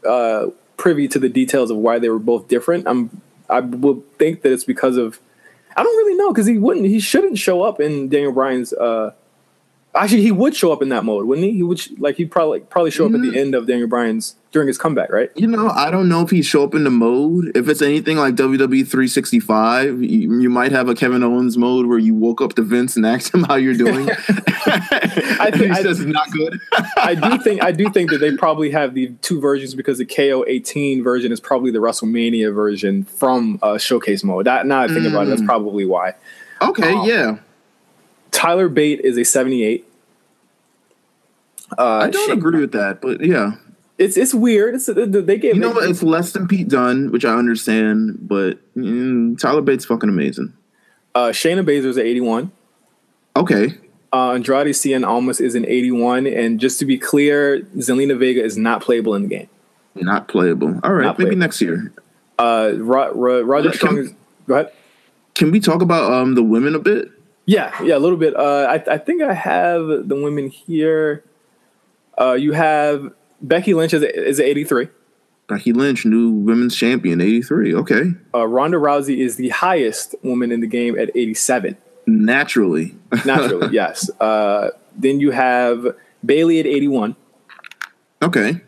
uh, 0.03 0.47
privy 0.77 1.07
to 1.09 1.19
the 1.19 1.29
details 1.29 1.69
of 1.69 1.77
why 1.77 1.99
they 1.99 2.09
were 2.09 2.17
both 2.17 2.47
different. 2.47 2.87
I'm 2.87 3.21
I 3.47 3.59
would 3.59 4.17
think 4.17 4.41
that 4.41 4.51
it's 4.51 4.63
because 4.63 4.97
of 4.97 5.19
I 5.77 5.83
don't 5.83 5.95
really 5.95 6.15
know 6.15 6.31
because 6.31 6.47
he 6.47 6.57
wouldn't 6.57 6.87
he 6.87 6.99
shouldn't 6.99 7.37
show 7.37 7.61
up 7.61 7.79
in 7.79 8.09
Daniel 8.09 8.31
Bryan's. 8.31 8.73
Uh, 8.73 9.13
actually, 9.95 10.21
he 10.21 10.31
would 10.31 10.55
show 10.55 10.71
up 10.71 10.81
in 10.81 10.89
that 10.89 11.03
mode, 11.03 11.25
wouldn't 11.25 11.45
he? 11.45 11.53
He 11.53 11.63
would 11.63 11.79
sh- 11.79 11.89
like 11.97 12.17
he'd 12.17 12.31
probably 12.31 12.61
probably 12.61 12.91
show 12.91 13.05
up 13.05 13.13
at 13.13 13.21
the 13.21 13.39
end 13.39 13.55
of 13.55 13.67
Daniel 13.67 13.87
Bryan's 13.87 14.35
during 14.51 14.67
his 14.67 14.77
comeback, 14.77 15.11
right? 15.11 15.29
You 15.35 15.47
know, 15.47 15.69
I 15.69 15.91
don't 15.91 16.07
know 16.07 16.21
if 16.21 16.29
he 16.29 16.41
show 16.41 16.63
up 16.63 16.73
in 16.75 16.83
the 16.83 16.89
mode. 16.89 17.51
If 17.55 17.67
it's 17.67 17.81
anything 17.81 18.17
like 18.17 18.35
WWE 18.35 18.87
365, 18.87 20.01
you, 20.01 20.39
you 20.39 20.49
might 20.49 20.71
have 20.71 20.87
a 20.87 20.95
Kevin 20.95 21.23
Owens 21.23 21.57
mode 21.57 21.87
where 21.87 21.97
you 21.99 22.13
woke 22.13 22.41
up 22.41 22.53
to 22.55 22.61
Vince 22.61 22.95
and 22.95 23.05
asked 23.05 23.33
him 23.33 23.43
how 23.43 23.55
you're 23.55 23.73
doing. 23.73 24.09
I 24.67 25.49
he 25.53 25.59
think 25.59 25.71
I, 25.71 25.81
says 25.81 26.05
not 26.05 26.31
good. 26.31 26.59
I 26.97 27.15
do 27.15 27.37
think 27.43 27.63
I 27.63 27.71
do 27.71 27.89
think 27.89 28.09
that 28.11 28.19
they 28.19 28.35
probably 28.35 28.71
have 28.71 28.93
the 28.93 29.09
two 29.21 29.39
versions 29.39 29.75
because 29.75 29.97
the 29.97 30.05
KO 30.05 30.43
18 30.47 31.03
version 31.03 31.31
is 31.31 31.39
probably 31.39 31.71
the 31.71 31.79
WrestleMania 31.79 32.53
version 32.53 33.03
from 33.03 33.59
uh, 33.61 33.77
Showcase 33.77 34.23
mode. 34.23 34.45
That 34.45 34.65
now 34.65 34.81
I 34.81 34.87
think 34.87 35.05
about 35.05 35.27
it, 35.27 35.29
that's 35.29 35.43
probably 35.43 35.85
why. 35.85 36.13
Okay, 36.61 36.93
Um, 36.93 37.05
yeah. 37.07 37.37
Tyler 38.35 38.67
Bate 38.69 38.99
is 39.01 39.17
a 39.17 39.23
78. 39.23 39.87
Uh, 41.77 41.83
I 41.83 42.09
don't 42.09 42.27
Shane- 42.27 42.37
agree 42.37 42.59
with 42.61 42.73
that, 42.73 43.01
but 43.01 43.23
yeah. 43.25 43.53
It's 43.97 44.17
it's 44.17 44.33
weird. 44.33 44.75
It's 44.75 44.87
they 44.87 45.37
gave 45.37 45.55
You 45.55 45.61
know 45.61 45.71
what? 45.71 45.89
It's 45.89 46.03
less 46.03 46.33
than 46.33 46.47
Pete 46.49 46.67
Dunne, 46.67 47.11
which 47.11 47.23
I 47.23 47.33
understand, 47.33 48.17
but 48.27 48.59
mm, 48.75 49.39
Tyler 49.39 49.61
Bates 49.61 49.85
fucking 49.85 50.09
amazing. 50.09 50.51
uh, 51.15 51.29
Shayna 51.29 51.65
Baszler's 51.65 51.95
an 51.95 52.05
81. 52.05 52.51
Okay. 53.37 53.73
Uh, 54.11 54.31
Andrade 54.33 54.67
Cien 54.67 55.05
Almas 55.07 55.39
is 55.39 55.55
an 55.55 55.65
81, 55.65 56.27
and 56.27 56.59
just 56.59 56.77
to 56.79 56.85
be 56.85 56.97
clear, 56.97 57.61
Zelina 57.77 58.17
Vega 58.19 58.43
is 58.43 58.57
not 58.57 58.81
playable 58.81 59.15
in 59.15 59.23
the 59.23 59.27
game. 59.29 59.47
Not 59.95 60.27
playable. 60.27 60.77
All 60.83 60.93
right, 60.93 61.03
Not 61.05 61.17
maybe 61.17 61.29
playable. 61.29 61.39
next 61.39 61.61
year. 61.61 61.93
Uh, 62.37 62.73
Ro- 62.75 63.13
Ro- 63.13 63.41
Roger 63.43 63.71
Can- 63.71 63.97
is. 63.97 64.13
Go 64.47 64.55
ahead. 64.55 64.71
Can 65.35 65.51
we 65.51 65.59
talk 65.61 65.81
about 65.81 66.11
um 66.11 66.35
the 66.35 66.43
women 66.43 66.75
a 66.75 66.79
bit? 66.79 67.09
Yeah, 67.45 67.71
yeah, 67.83 67.95
a 67.95 67.99
little 67.99 68.17
bit. 68.17 68.35
Uh, 68.35 68.67
I, 68.69 68.93
I 68.93 68.97
think 68.97 69.21
I 69.21 69.33
have 69.33 69.85
the 70.07 70.15
women 70.15 70.49
here. 70.49 71.23
Uh, 72.19 72.33
you 72.33 72.53
have 72.53 73.11
Becky 73.41 73.73
Lynch 73.73 73.93
is 73.93 74.01
is 74.03 74.39
83. 74.39 74.87
Becky 75.47 75.71
Lynch, 75.73 76.05
new 76.05 76.31
women's 76.31 76.75
champion, 76.75 77.21
83. 77.21 77.75
Okay. 77.75 78.13
Uh, 78.33 78.47
Ronda 78.47 78.77
Rousey 78.77 79.19
is 79.19 79.35
the 79.35 79.49
highest 79.49 80.15
woman 80.23 80.51
in 80.51 80.59
the 80.59 80.65
game 80.67 80.97
at 80.97 81.11
87. 81.15 81.77
Naturally. 82.07 82.95
Naturally, 83.25 83.71
yes. 83.71 84.09
Uh, 84.19 84.69
then 84.97 85.19
you 85.19 85.29
have 85.29 85.85
Bayley 86.25 86.59
at 86.59 86.65
81. 86.65 87.15
Okay. 88.23 88.61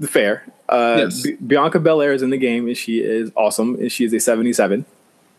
Fair. 0.00 0.46
Uh, 0.66 0.96
Yes. 1.00 1.20
B- 1.22 1.32
Bianca 1.46 1.78
Belair 1.78 2.12
is 2.14 2.22
in 2.22 2.30
the 2.30 2.38
game, 2.38 2.68
and 2.68 2.76
she 2.76 3.00
is 3.00 3.30
awesome, 3.36 3.74
and 3.74 3.92
she 3.92 4.04
is 4.06 4.12
a 4.14 4.18
77. 4.20 4.86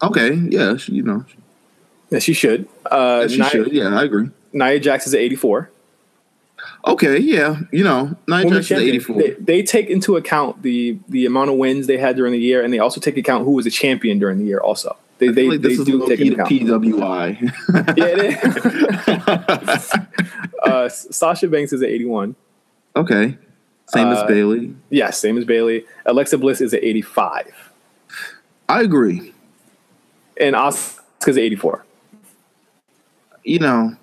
Okay. 0.03 0.33
Yeah, 0.35 0.77
she, 0.77 0.91
you 0.93 1.01
know. 1.03 1.25
Yeah, 2.09 2.19
she 2.19 2.33
should. 2.33 2.67
Uh, 2.85 3.19
Yeah, 3.23 3.27
she 3.27 3.37
Nia, 3.39 3.49
should. 3.49 3.71
Yeah, 3.73 3.99
I 3.99 4.03
agree. 4.03 4.29
Nia 4.53 4.79
Jax 4.79 5.07
is 5.07 5.13
at 5.13 5.19
84. 5.21 5.69
Okay, 6.87 7.17
yeah. 7.19 7.59
You 7.71 7.83
know, 7.83 8.15
Nia 8.27 8.49
Jax 8.49 8.71
is 8.71 8.79
84. 8.79 9.15
They, 9.21 9.31
they 9.39 9.63
take 9.63 9.89
into 9.89 10.15
account 10.17 10.61
the 10.61 10.97
the 11.09 11.25
amount 11.25 11.49
of 11.49 11.57
wins 11.57 11.87
they 11.87 11.97
had 11.97 12.15
during 12.15 12.31
the 12.31 12.39
year, 12.39 12.63
and 12.63 12.71
they 12.73 12.79
also 12.79 13.01
take 13.01 13.17
account 13.17 13.43
who 13.43 13.51
was 13.51 13.65
a 13.65 13.71
champion 13.71 14.19
during 14.19 14.37
the 14.37 14.45
year. 14.45 14.59
Also, 14.59 14.95
they 15.17 15.29
they, 15.29 15.49
like 15.49 15.61
they 15.61 15.69
is 15.73 15.83
do 15.83 16.07
take 16.07 16.19
into 16.19 16.33
account. 16.33 16.49
PWI. 16.49 17.51
Yeah, 17.97 18.05
it 18.07 18.19
is. 19.69 19.93
uh, 20.63 20.89
Sasha 20.89 21.47
Banks 21.47 21.73
is 21.73 21.81
at 21.81 21.89
81. 21.89 22.35
okay. 22.95 23.37
Same 23.87 24.07
as 24.07 24.17
Uh, 24.19 24.25
Bayley. 24.27 24.73
Yes, 24.89 25.19
same 25.19 25.37
as 25.37 25.45
Bayley. 25.45 25.85
Alexa 26.07 26.39
Bliss 26.39 26.59
is 26.59 26.73
at 26.73 26.83
85, 26.83 27.71
I 28.67 28.81
agree. 28.81 29.31
and 30.41 30.55
Asuka's 30.55 31.37
at 31.37 31.43
84. 31.43 31.85
You 33.45 33.59
know, 33.59 33.95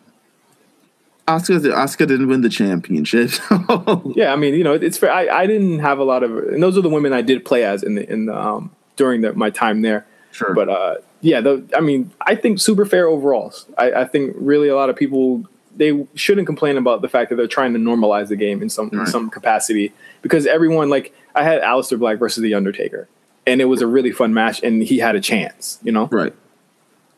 Oscar 1.28 1.74
Oscar 1.74 2.06
didn't 2.06 2.28
win 2.28 2.40
the 2.40 2.48
championship. 2.48 3.30
Yeah, 4.14 4.32
I 4.32 4.36
mean, 4.36 4.54
you 4.54 4.64
know, 4.64 4.74
it's 4.74 4.98
fair. 4.98 5.12
I, 5.12 5.28
I 5.28 5.46
didn't 5.46 5.80
have 5.80 5.98
a 5.98 6.04
lot 6.04 6.22
of, 6.22 6.36
and 6.36 6.62
those 6.62 6.76
are 6.76 6.80
the 6.80 6.88
women 6.88 7.12
I 7.12 7.22
did 7.22 7.44
play 7.44 7.64
as 7.64 7.82
in 7.82 7.94
the 7.94 8.10
in 8.10 8.26
the 8.26 8.36
um 8.36 8.70
during 8.96 9.22
the, 9.22 9.32
my 9.32 9.50
time 9.50 9.82
there. 9.82 10.06
sure. 10.32 10.54
But 10.54 10.68
uh, 10.68 10.96
yeah, 11.20 11.40
the, 11.40 11.68
I 11.76 11.80
mean, 11.80 12.10
I 12.20 12.34
think 12.34 12.58
super 12.58 12.84
fair 12.84 13.06
overall. 13.08 13.54
I, 13.78 13.92
I 13.92 14.04
think 14.04 14.34
really 14.38 14.68
a 14.68 14.76
lot 14.76 14.90
of 14.90 14.96
people 14.96 15.44
they 15.76 16.06
shouldn't 16.14 16.46
complain 16.46 16.76
about 16.76 17.00
the 17.00 17.08
fact 17.08 17.30
that 17.30 17.36
they're 17.36 17.46
trying 17.46 17.72
to 17.72 17.78
normalize 17.78 18.28
the 18.28 18.36
game 18.36 18.60
in 18.62 18.68
some 18.68 18.90
in 18.92 19.06
some 19.06 19.30
capacity 19.30 19.92
because 20.20 20.46
everyone 20.46 20.90
like 20.90 21.14
I 21.34 21.44
had 21.44 21.62
Aleister 21.62 21.98
Black 21.98 22.18
versus 22.18 22.42
the 22.42 22.54
Undertaker, 22.54 23.08
and 23.46 23.60
it 23.60 23.66
was 23.66 23.80
a 23.80 23.86
really 23.86 24.12
fun 24.12 24.34
match, 24.34 24.62
and 24.62 24.82
he 24.82 24.98
had 24.98 25.16
a 25.16 25.20
chance. 25.20 25.78
You 25.82 25.92
know, 25.92 26.06
right. 26.06 26.34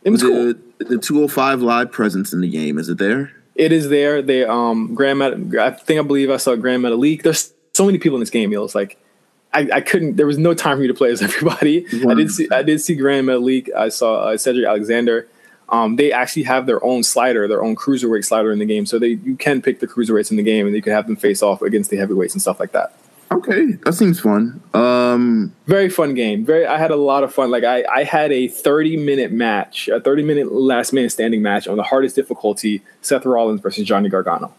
It 0.05 0.11
was 0.11 0.23
cool. 0.23 0.55
The, 0.79 0.85
the 0.85 0.99
205 0.99 1.63
live 1.63 1.91
presence 1.91 2.33
in 2.33 2.41
the 2.41 2.49
game, 2.49 2.79
is 2.79 2.89
it 2.89 2.99
there? 2.99 3.33
It 3.55 3.73
is 3.73 3.89
there. 3.89 4.21
They 4.21 4.45
um 4.45 4.95
Grand 4.95 5.19
Met- 5.19 5.59
I 5.59 5.71
think 5.71 5.99
I 5.99 6.03
believe 6.03 6.31
I 6.31 6.37
saw 6.37 6.57
Gran 6.57 6.81
Metalik. 6.81 7.23
There's 7.23 7.53
so 7.73 7.87
many 7.87 7.99
people 7.99 8.17
in 8.17 8.21
this 8.21 8.31
game. 8.31 8.53
It 8.53 8.61
was 8.61 8.75
like 8.75 8.99
I, 9.53 9.69
I 9.75 9.81
couldn't. 9.81 10.17
There 10.17 10.27
was 10.27 10.39
no 10.39 10.53
time 10.55 10.77
for 10.77 10.83
me 10.83 10.89
to 10.89 10.95
play 10.95 11.11
as 11.11 11.23
everybody. 11.29 11.87
I 12.09 12.15
did 12.15 12.31
see 12.31 12.49
I 12.51 12.63
did 12.63 12.81
see 12.81 12.95
Gran 12.97 13.25
Metalik. 13.25 13.73
I 13.75 13.89
saw 13.89 14.17
uh, 14.17 14.37
Cedric 14.37 14.67
Alexander. 14.67 15.29
Um, 15.69 15.97
they 15.97 16.13
actually 16.13 16.43
have 16.43 16.67
their 16.67 16.85
own 16.85 17.03
slider, 17.03 17.49
their 17.49 17.65
own 17.65 17.75
cruiserweight 17.75 18.25
slider 18.25 18.53
in 18.53 18.59
the 18.59 18.67
game. 18.67 18.85
So 18.85 18.99
they 18.99 19.19
you 19.25 19.37
can 19.37 19.63
pick 19.63 19.81
the 19.81 19.87
cruiserweights 19.87 20.31
in 20.31 20.37
the 20.37 20.43
game, 20.43 20.67
and 20.67 20.75
you 20.75 20.83
can 20.83 20.93
have 20.93 21.07
them 21.07 21.17
face 21.17 21.43
off 21.43 21.63
against 21.63 21.91
the 21.91 21.97
heavyweights 21.97 22.35
and 22.35 22.43
stuff 22.43 22.61
like 22.61 22.73
that. 22.73 22.93
Okay, 23.33 23.73
that 23.85 23.95
seems 23.95 24.21
fun. 24.21 24.63
Um, 24.75 25.53
Very 25.67 25.89
fun 25.89 26.15
game. 26.15 26.45
Very. 26.45 26.67
I 26.67 26.79
had 26.79 26.91
a 26.91 26.97
lot 26.97 27.25
of 27.25 27.35
fun. 27.35 27.51
Like 27.51 27.65
I, 27.65 27.85
I 27.93 28.05
had 28.05 28.31
a 28.33 28.49
30 28.49 28.97
minute 28.97 29.33
match, 29.33 29.89
a 29.89 30.01
30 30.01 30.23
minute 30.23 30.53
last 30.53 30.93
man 30.93 31.09
standing 31.11 31.43
match 31.43 31.67
on 31.67 31.77
the 31.77 31.83
hardest 31.83 32.15
difficulty: 32.17 32.83
Seth 33.03 33.25
Rollins 33.27 33.61
versus 33.61 33.85
Johnny 33.87 34.09
Gargano. 34.09 34.53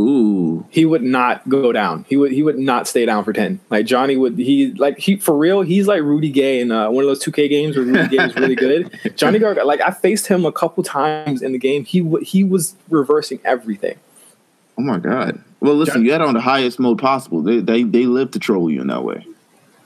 ooh, 0.00 0.66
he 0.70 0.84
would 0.84 1.02
not 1.02 1.48
go 1.48 1.70
down. 1.72 2.04
He 2.08 2.16
would 2.16 2.32
he 2.32 2.42
would 2.42 2.58
not 2.58 2.88
stay 2.88 3.06
down 3.06 3.24
for 3.24 3.32
ten. 3.32 3.60
Like 3.70 3.86
Johnny 3.86 4.16
would 4.16 4.36
he 4.36 4.72
like 4.72 4.98
he 4.98 5.16
for 5.16 5.36
real. 5.36 5.62
He's 5.62 5.86
like 5.86 6.02
Rudy 6.02 6.30
Gay 6.30 6.60
in 6.60 6.70
uh, 6.72 6.90
one 6.90 7.04
of 7.04 7.08
those 7.08 7.20
two 7.20 7.32
K 7.32 7.48
games 7.48 7.76
where 7.76 7.86
Rudy 7.86 8.08
Gay 8.16 8.24
is 8.24 8.34
really 8.36 8.56
good. 8.56 8.90
Johnny 9.16 9.38
Gargano 9.38 9.66
like 9.66 9.80
I 9.80 9.90
faced 9.92 10.26
him 10.26 10.44
a 10.44 10.52
couple 10.52 10.82
times 10.82 11.40
in 11.42 11.52
the 11.52 11.58
game. 11.58 11.84
He 11.84 12.00
w- 12.00 12.24
he 12.24 12.42
was 12.44 12.74
reversing 12.90 13.38
everything. 13.44 13.96
Oh 14.78 14.82
my 14.82 14.98
god. 14.98 15.42
Well, 15.60 15.74
listen, 15.74 15.94
John- 15.94 16.04
you 16.04 16.12
had 16.12 16.20
on 16.20 16.34
the 16.34 16.40
highest 16.40 16.78
mode 16.78 16.98
possible. 16.98 17.42
They 17.42 17.60
they 17.60 17.82
they 17.82 18.06
live 18.06 18.30
to 18.32 18.38
troll 18.38 18.70
you 18.70 18.80
in 18.80 18.88
that 18.88 19.04
way. 19.04 19.26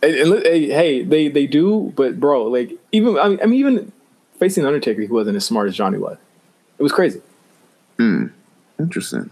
And, 0.03 0.15
and 0.15 0.43
hey, 0.45 0.67
hey, 0.69 1.03
they 1.05 1.29
they 1.29 1.47
do, 1.47 1.93
but 1.97 2.19
bro, 2.21 2.45
like 2.45 2.73
even 2.93 3.19
I 3.19 3.29
mean, 3.29 3.39
I 3.43 3.47
mean 3.47 3.61
even 3.61 3.93
facing 4.39 4.65
Undertaker, 4.65 5.01
he 5.01 5.09
wasn't 5.09 5.37
as 5.37 5.45
smart 5.45 5.69
as 5.69 5.77
Johnny 5.77 5.99
was. 5.99 6.17
It 6.79 6.83
was 6.83 6.93
crazy. 6.93 7.21
Hmm. 7.97 8.27
Interesting. 8.79 9.31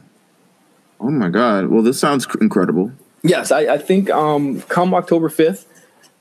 Oh 0.99 1.11
my 1.11 1.29
god. 1.29 1.67
Well, 1.67 1.83
this 1.83 2.01
sounds 2.01 2.27
cr- 2.27 2.43
incredible. 2.43 2.91
Yes, 3.23 3.51
I, 3.53 3.75
I 3.75 3.79
think 3.79 4.11
um, 4.11 4.63
come 4.63 4.95
October 4.95 5.29
fifth, 5.29 5.67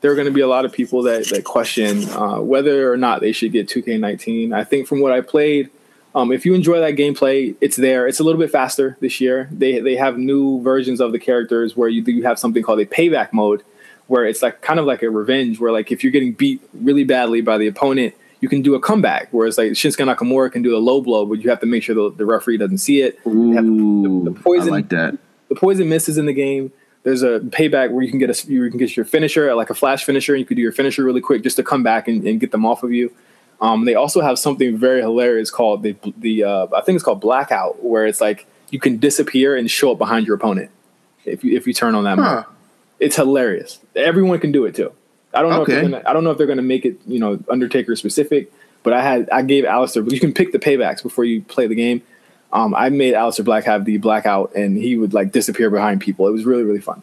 there 0.00 0.10
are 0.10 0.14
going 0.14 0.26
to 0.26 0.32
be 0.32 0.40
a 0.40 0.48
lot 0.48 0.64
of 0.64 0.72
people 0.72 1.02
that 1.04 1.26
that 1.28 1.44
question 1.44 2.08
uh, 2.10 2.40
whether 2.40 2.92
or 2.92 2.96
not 2.96 3.20
they 3.20 3.32
should 3.32 3.52
get 3.52 3.68
2K19. 3.68 4.52
I 4.52 4.64
think 4.64 4.86
from 4.86 5.00
what 5.00 5.12
I 5.12 5.20
played, 5.20 5.70
um, 6.16 6.32
if 6.32 6.46
you 6.46 6.54
enjoy 6.54 6.80
that 6.80 6.94
gameplay, 6.96 7.54
it's 7.60 7.76
there. 7.76 8.08
It's 8.08 8.20
a 8.20 8.24
little 8.24 8.40
bit 8.40 8.50
faster 8.50 8.96
this 9.00 9.20
year. 9.20 9.50
They 9.52 9.80
they 9.80 9.96
have 9.96 10.16
new 10.16 10.62
versions 10.62 10.98
of 10.98 11.12
the 11.12 11.18
characters 11.18 11.76
where 11.76 11.90
you 11.90 12.02
you 12.04 12.22
have 12.22 12.38
something 12.38 12.62
called 12.62 12.80
a 12.80 12.86
payback 12.86 13.34
mode, 13.34 13.62
where 14.06 14.24
it's 14.24 14.40
like 14.40 14.62
kind 14.62 14.80
of 14.80 14.86
like 14.86 15.02
a 15.02 15.10
revenge, 15.10 15.60
where 15.60 15.70
like 15.70 15.92
if 15.92 16.02
you're 16.02 16.10
getting 16.10 16.32
beat 16.32 16.62
really 16.72 17.04
badly 17.04 17.42
by 17.42 17.58
the 17.58 17.66
opponent, 17.66 18.14
you 18.40 18.48
can 18.48 18.62
do 18.62 18.74
a 18.74 18.80
comeback. 18.80 19.28
Whereas 19.30 19.58
like 19.58 19.72
Shinsuke 19.72 20.06
Nakamura 20.06 20.50
can 20.50 20.62
do 20.62 20.74
a 20.74 20.78
low 20.78 21.02
blow, 21.02 21.26
but 21.26 21.42
you 21.42 21.50
have 21.50 21.60
to 21.60 21.66
make 21.66 21.82
sure 21.82 21.94
the, 21.94 22.16
the 22.16 22.24
referee 22.24 22.56
doesn't 22.56 22.78
see 22.78 23.02
it. 23.02 23.20
Ooh, 23.26 24.24
the 24.24 24.30
poison- 24.30 24.72
I 24.72 24.76
like 24.76 24.88
that. 24.88 25.18
The 25.50 25.54
poison 25.54 25.90
mist 25.90 26.08
is 26.08 26.16
in 26.16 26.24
the 26.24 26.32
game. 26.32 26.72
There's 27.02 27.22
a 27.22 27.40
payback 27.40 27.92
where 27.92 28.02
you 28.02 28.10
can 28.10 28.18
get 28.18 28.30
a 28.30 28.50
you 28.50 28.68
can 28.70 28.78
get 28.78 28.96
your 28.96 29.04
finisher 29.04 29.54
like 29.54 29.68
a 29.68 29.74
flash 29.74 30.04
finisher. 30.04 30.32
And 30.32 30.40
you 30.40 30.46
could 30.46 30.56
do 30.56 30.62
your 30.62 30.72
finisher 30.72 31.04
really 31.04 31.20
quick 31.20 31.42
just 31.42 31.56
to 31.56 31.62
come 31.62 31.82
back 31.82 32.08
and, 32.08 32.26
and 32.26 32.40
get 32.40 32.52
them 32.52 32.64
off 32.64 32.82
of 32.82 32.90
you. 32.90 33.12
Um, 33.60 33.84
they 33.86 33.94
also 33.94 34.20
have 34.20 34.38
something 34.38 34.76
very 34.76 35.00
hilarious 35.00 35.50
called 35.50 35.82
the 35.82 35.96
the 36.18 36.44
uh, 36.44 36.66
I 36.76 36.80
think 36.82 36.96
it's 36.96 37.04
called 37.04 37.20
blackout, 37.20 37.82
where 37.82 38.06
it's 38.06 38.20
like 38.20 38.46
you 38.70 38.78
can 38.78 38.98
disappear 38.98 39.56
and 39.56 39.70
show 39.70 39.92
up 39.92 39.98
behind 39.98 40.26
your 40.26 40.36
opponent 40.36 40.70
if 41.24 41.42
you 41.44 41.56
if 41.56 41.66
you 41.66 41.72
turn 41.72 41.94
on 41.94 42.04
that. 42.04 42.18
Huh. 42.18 42.44
It's 43.00 43.16
hilarious. 43.16 43.78
Everyone 43.94 44.38
can 44.40 44.52
do 44.52 44.64
it 44.66 44.74
too. 44.74 44.92
I 45.34 45.40
don't 45.42 45.50
know. 45.50 45.56
If 45.62 45.68
Okay. 45.68 45.72
they're 45.74 45.82
gonna, 45.82 46.02
I 46.06 46.12
don't 46.12 46.24
know 46.24 46.30
if 46.30 46.38
they're 46.38 46.46
going 46.46 46.56
to 46.58 46.62
make 46.62 46.84
it 46.84 46.98
you 47.06 47.18
know 47.18 47.38
Undertaker 47.50 47.94
specific, 47.96 48.52
but 48.82 48.92
I 48.92 49.02
had 49.02 49.28
I 49.30 49.42
gave 49.42 49.64
Aleister. 49.64 50.04
But 50.04 50.12
you 50.12 50.20
can 50.20 50.32
pick 50.34 50.52
the 50.52 50.58
paybacks 50.58 51.02
before 51.02 51.24
you 51.24 51.42
play 51.42 51.66
the 51.66 51.74
game. 51.74 52.02
Um, 52.52 52.74
I 52.74 52.88
made 52.90 53.14
Aleister 53.14 53.44
Black 53.44 53.64
have 53.64 53.84
the 53.84 53.96
blackout, 53.98 54.54
and 54.54 54.76
he 54.78 54.96
would 54.96 55.12
like 55.14 55.32
disappear 55.32 55.68
behind 55.70 56.00
people. 56.00 56.26
It 56.28 56.32
was 56.32 56.44
really 56.44 56.62
really 56.62 56.80
fun. 56.80 57.02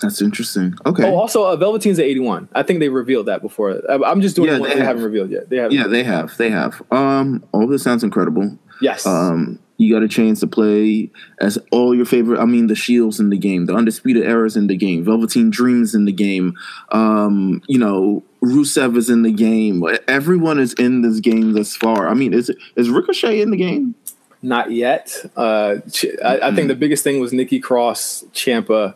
That's 0.00 0.20
interesting. 0.20 0.74
Okay. 0.84 1.04
Oh, 1.04 1.14
also, 1.16 1.44
uh, 1.44 1.56
Velveteen's 1.56 1.98
at 1.98 2.04
81. 2.04 2.48
I 2.54 2.62
think 2.62 2.80
they 2.80 2.88
revealed 2.88 3.26
that 3.26 3.40
before. 3.42 3.80
I'm 3.88 4.20
just 4.20 4.36
doing 4.36 4.48
Yeah, 4.50 4.58
what 4.58 4.70
they 4.70 4.76
have. 4.76 4.86
haven't 4.86 5.04
revealed 5.04 5.30
yet. 5.30 5.48
They 5.50 5.56
have. 5.56 5.72
yeah, 5.72 5.86
they 5.86 6.02
have. 6.02 6.36
They 6.36 6.50
have. 6.50 6.82
Um, 6.90 7.44
all 7.52 7.66
this 7.66 7.82
sounds 7.82 8.02
incredible. 8.04 8.58
Yes. 8.80 9.06
Um, 9.06 9.58
you 9.76 9.92
got 9.92 10.02
a 10.02 10.08
chance 10.08 10.40
to 10.40 10.46
play 10.46 11.10
as 11.40 11.58
all 11.72 11.94
your 11.94 12.04
favorite. 12.04 12.38
I 12.40 12.44
mean, 12.44 12.66
the 12.68 12.74
Shields 12.74 13.18
in 13.18 13.30
the 13.30 13.38
game, 13.38 13.66
the 13.66 13.74
Undisputed 13.74 14.24
Era's 14.24 14.56
in 14.56 14.66
the 14.68 14.76
game, 14.76 15.04
Velveteen 15.04 15.50
Dreams 15.50 15.94
in 15.94 16.04
the 16.04 16.12
game. 16.12 16.54
Um, 16.92 17.62
you 17.66 17.78
know, 17.78 18.22
Rusev 18.42 18.96
is 18.96 19.08
in 19.10 19.22
the 19.22 19.32
game. 19.32 19.82
Everyone 20.06 20.58
is 20.60 20.74
in 20.74 21.02
this 21.02 21.18
game 21.20 21.54
thus 21.54 21.74
far. 21.74 22.08
I 22.08 22.14
mean, 22.14 22.32
is 22.34 22.52
is 22.76 22.88
Ricochet 22.90 23.40
in 23.40 23.50
the 23.50 23.56
game? 23.56 23.94
Not 24.42 24.70
yet. 24.70 25.24
Uh, 25.36 25.76
I, 26.24 26.38
I 26.50 26.54
think 26.54 26.68
the 26.68 26.74
biggest 26.76 27.02
thing 27.02 27.18
was 27.20 27.32
Nikki 27.32 27.58
Cross, 27.58 28.24
Ciampa. 28.34 28.94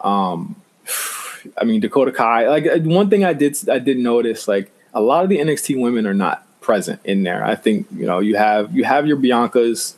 Um, 0.00 0.56
I 1.58 1.64
mean 1.64 1.80
Dakota 1.80 2.12
Kai. 2.12 2.48
Like 2.48 2.66
uh, 2.66 2.78
one 2.80 3.10
thing 3.10 3.24
I 3.24 3.32
did 3.32 3.56
I 3.68 3.78
did 3.78 3.98
notice, 3.98 4.48
like 4.48 4.70
a 4.92 5.00
lot 5.00 5.24
of 5.24 5.30
the 5.30 5.38
NXT 5.38 5.80
women 5.80 6.06
are 6.06 6.14
not 6.14 6.46
present 6.60 7.00
in 7.04 7.22
there. 7.22 7.44
I 7.44 7.54
think 7.54 7.86
you 7.94 8.06
know 8.06 8.20
you 8.20 8.36
have 8.36 8.74
you 8.74 8.84
have 8.84 9.06
your 9.06 9.16
Biancas, 9.16 9.94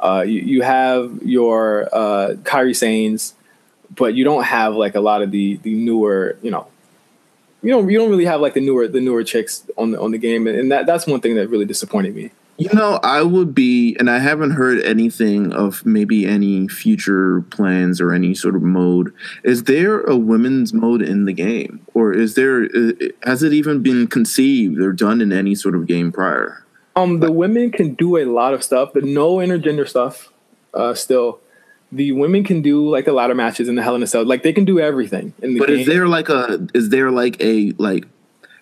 uh, 0.00 0.24
you, 0.26 0.40
you 0.40 0.62
have 0.62 1.20
your 1.22 1.88
uh, 1.92 2.34
Kairi 2.42 2.74
Sanes, 2.74 3.34
but 3.94 4.14
you 4.14 4.24
don't 4.24 4.44
have 4.44 4.74
like 4.74 4.94
a 4.94 5.00
lot 5.00 5.22
of 5.22 5.30
the 5.30 5.56
the 5.62 5.74
newer 5.74 6.36
you 6.42 6.50
know. 6.50 6.66
You 7.62 7.72
don't, 7.72 7.90
you 7.90 7.98
don't 7.98 8.10
really 8.10 8.26
have 8.26 8.40
like 8.40 8.54
the 8.54 8.60
newer 8.60 8.86
the 8.86 9.00
newer 9.00 9.24
chicks 9.24 9.66
on 9.76 9.90
the 9.90 10.00
on 10.00 10.12
the 10.12 10.18
game, 10.18 10.46
and 10.46 10.70
that 10.70 10.86
that's 10.86 11.06
one 11.06 11.20
thing 11.20 11.34
that 11.36 11.48
really 11.48 11.64
disappointed 11.64 12.14
me. 12.14 12.30
You 12.58 12.70
know, 12.72 12.98
I 13.02 13.22
would 13.22 13.54
be, 13.54 13.94
and 13.98 14.08
I 14.08 14.18
haven't 14.18 14.52
heard 14.52 14.82
anything 14.82 15.52
of 15.52 15.84
maybe 15.84 16.24
any 16.26 16.68
future 16.68 17.42
plans 17.42 18.00
or 18.00 18.14
any 18.14 18.34
sort 18.34 18.56
of 18.56 18.62
mode. 18.62 19.12
Is 19.44 19.64
there 19.64 20.00
a 20.00 20.16
women's 20.16 20.72
mode 20.72 21.02
in 21.02 21.26
the 21.26 21.34
game, 21.34 21.80
or 21.92 22.14
is 22.14 22.34
there? 22.34 22.66
Has 23.24 23.42
it 23.42 23.52
even 23.52 23.82
been 23.82 24.06
conceived 24.06 24.80
or 24.80 24.92
done 24.94 25.20
in 25.20 25.32
any 25.32 25.54
sort 25.54 25.74
of 25.74 25.86
game 25.86 26.10
prior? 26.12 26.64
Um, 26.94 27.20
the 27.20 27.30
women 27.30 27.70
can 27.72 27.94
do 27.94 28.16
a 28.16 28.24
lot 28.24 28.54
of 28.54 28.64
stuff, 28.64 28.90
but 28.94 29.04
no 29.04 29.36
intergender 29.36 29.86
stuff. 29.86 30.32
Uh, 30.72 30.94
still, 30.94 31.40
the 31.92 32.12
women 32.12 32.42
can 32.42 32.62
do 32.62 32.88
like 32.88 33.04
the 33.04 33.12
ladder 33.12 33.34
matches 33.34 33.68
and 33.68 33.76
the 33.76 33.82
Hell 33.82 33.96
in 33.96 34.02
a 34.02 34.06
Cell. 34.06 34.24
Like 34.24 34.42
they 34.42 34.54
can 34.54 34.64
do 34.64 34.80
everything 34.80 35.34
in 35.42 35.52
the 35.54 35.58
But 35.60 35.68
game. 35.68 35.80
is 35.80 35.86
there 35.86 36.08
like 36.08 36.30
a? 36.30 36.66
Is 36.72 36.88
there 36.88 37.10
like 37.10 37.36
a 37.38 37.72
like? 37.72 38.06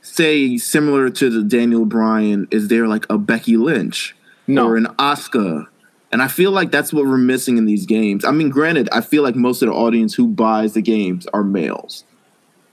Say 0.06 0.59
similar 0.59 1.09
to 1.09 1.31
the 1.31 1.43
Daniel 1.43 1.86
Bryan, 1.86 2.47
is 2.51 2.68
there 2.68 2.86
like 2.86 3.06
a 3.09 3.16
Becky 3.16 3.56
Lynch 3.56 4.14
No. 4.47 4.66
or 4.68 4.76
an 4.76 4.85
Asuka? 4.98 5.66
And 6.12 6.20
I 6.20 6.28
feel 6.28 6.51
like 6.51 6.70
that's 6.70 6.93
what 6.93 7.06
we're 7.06 7.16
missing 7.16 7.56
in 7.56 7.64
these 7.64 7.86
games. 7.86 8.22
I 8.24 8.31
mean, 8.31 8.51
granted, 8.51 8.89
I 8.93 9.01
feel 9.01 9.22
like 9.22 9.35
most 9.35 9.62
of 9.62 9.68
the 9.68 9.74
audience 9.74 10.14
who 10.14 10.28
buys 10.28 10.74
the 10.74 10.82
games 10.82 11.26
are 11.32 11.43
males, 11.43 12.05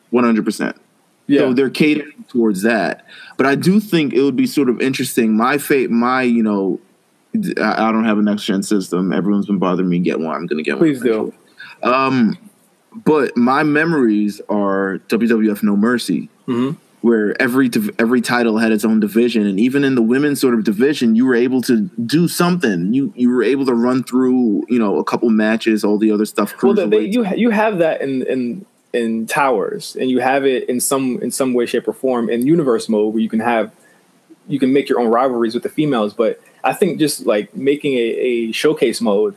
one 0.10 0.26
hundred 0.26 0.44
percent. 0.44 0.76
yeah, 1.28 1.40
So 1.40 1.54
they're 1.54 1.70
catering 1.70 2.26
towards 2.28 2.64
that. 2.64 3.06
But 3.38 3.46
I 3.46 3.56
do 3.56 3.80
think 3.80 4.14
it 4.14 4.22
would 4.22 4.36
be 4.36 4.46
sort 4.46 4.68
of 4.70 4.82
interesting. 4.82 5.36
My 5.38 5.58
fate, 5.58 5.90
my 5.90 6.24
you 6.24 6.44
know, 6.44 6.82
I, 7.58 7.88
I 7.88 7.92
don't 7.94 8.04
have 8.06 8.18
a 8.20 8.22
next 8.22 8.44
gen 8.44 8.62
system. 8.62 9.14
Everyone's 9.14 9.46
been 9.48 9.58
bothering 9.58 9.88
me 9.90 10.00
to 10.00 10.04
get 10.04 10.20
one. 10.20 10.36
I'm 10.36 10.48
gonna 10.48 10.64
get 10.64 10.74
one. 10.74 10.80
Please 10.90 11.00
do. 11.02 11.34
Um, 11.82 12.38
but 13.06 13.38
my 13.38 13.64
memories 13.64 14.42
are 14.50 15.00
WWF 15.08 15.64
No 15.64 15.78
Mercy, 15.78 16.30
Mhm. 16.46 16.76
Where 17.02 17.40
every 17.42 17.70
every 17.98 18.22
title 18.22 18.60
had 18.60 18.72
its 18.72 18.86
own 18.86 19.00
division, 19.00 19.46
and 19.46 19.60
even 19.60 19.84
in 19.84 19.96
the 19.96 20.02
women's 20.02 20.40
sort 20.40 20.54
of 20.54 20.64
division, 20.64 21.16
you 21.16 21.26
were 21.26 21.36
able 21.36 21.62
to 21.64 21.90
do 22.06 22.28
something. 22.28 22.94
You 22.94 23.12
you 23.16 23.30
were 23.30 23.44
able 23.44 23.66
to 23.66 23.74
run 23.74 24.04
through 24.04 24.66
you 24.70 24.80
know 24.80 24.98
a 24.98 25.04
couple 25.04 25.30
matches, 25.30 25.84
all 25.84 25.98
the 25.98 26.12
other 26.12 26.26
stuff. 26.26 26.54
well, 26.62 26.74
they, 26.74 26.86
they, 26.88 27.02
you 27.02 27.26
you 27.36 27.50
have 27.50 27.80
that 27.80 28.02
in 28.02 28.24
in 28.28 28.66
in 28.94 29.26
towers, 29.26 29.96
and 29.96 30.10
you 30.10 30.20
have 30.20 30.46
it 30.46 30.70
in 30.70 30.80
some 30.80 31.20
in 31.22 31.32
some 31.32 31.54
way, 31.54 31.66
shape, 31.66 31.88
or 31.88 31.94
form 31.94 32.30
in 32.30 32.46
universe 32.46 32.88
mode, 32.88 33.14
where 33.14 33.22
you 33.22 33.30
can 33.30 33.40
have 33.40 33.72
you 34.48 34.60
can 34.60 34.72
make 34.72 34.88
your 34.88 35.00
own 35.00 35.08
rivalries 35.08 35.54
with 35.54 35.64
the 35.64 35.70
females. 35.70 36.14
But 36.14 36.40
I 36.64 36.74
think 36.74 37.00
just 37.00 37.26
like 37.26 37.56
making 37.56 37.94
a, 37.94 38.00
a 38.00 38.52
showcase 38.52 39.02
mode, 39.02 39.36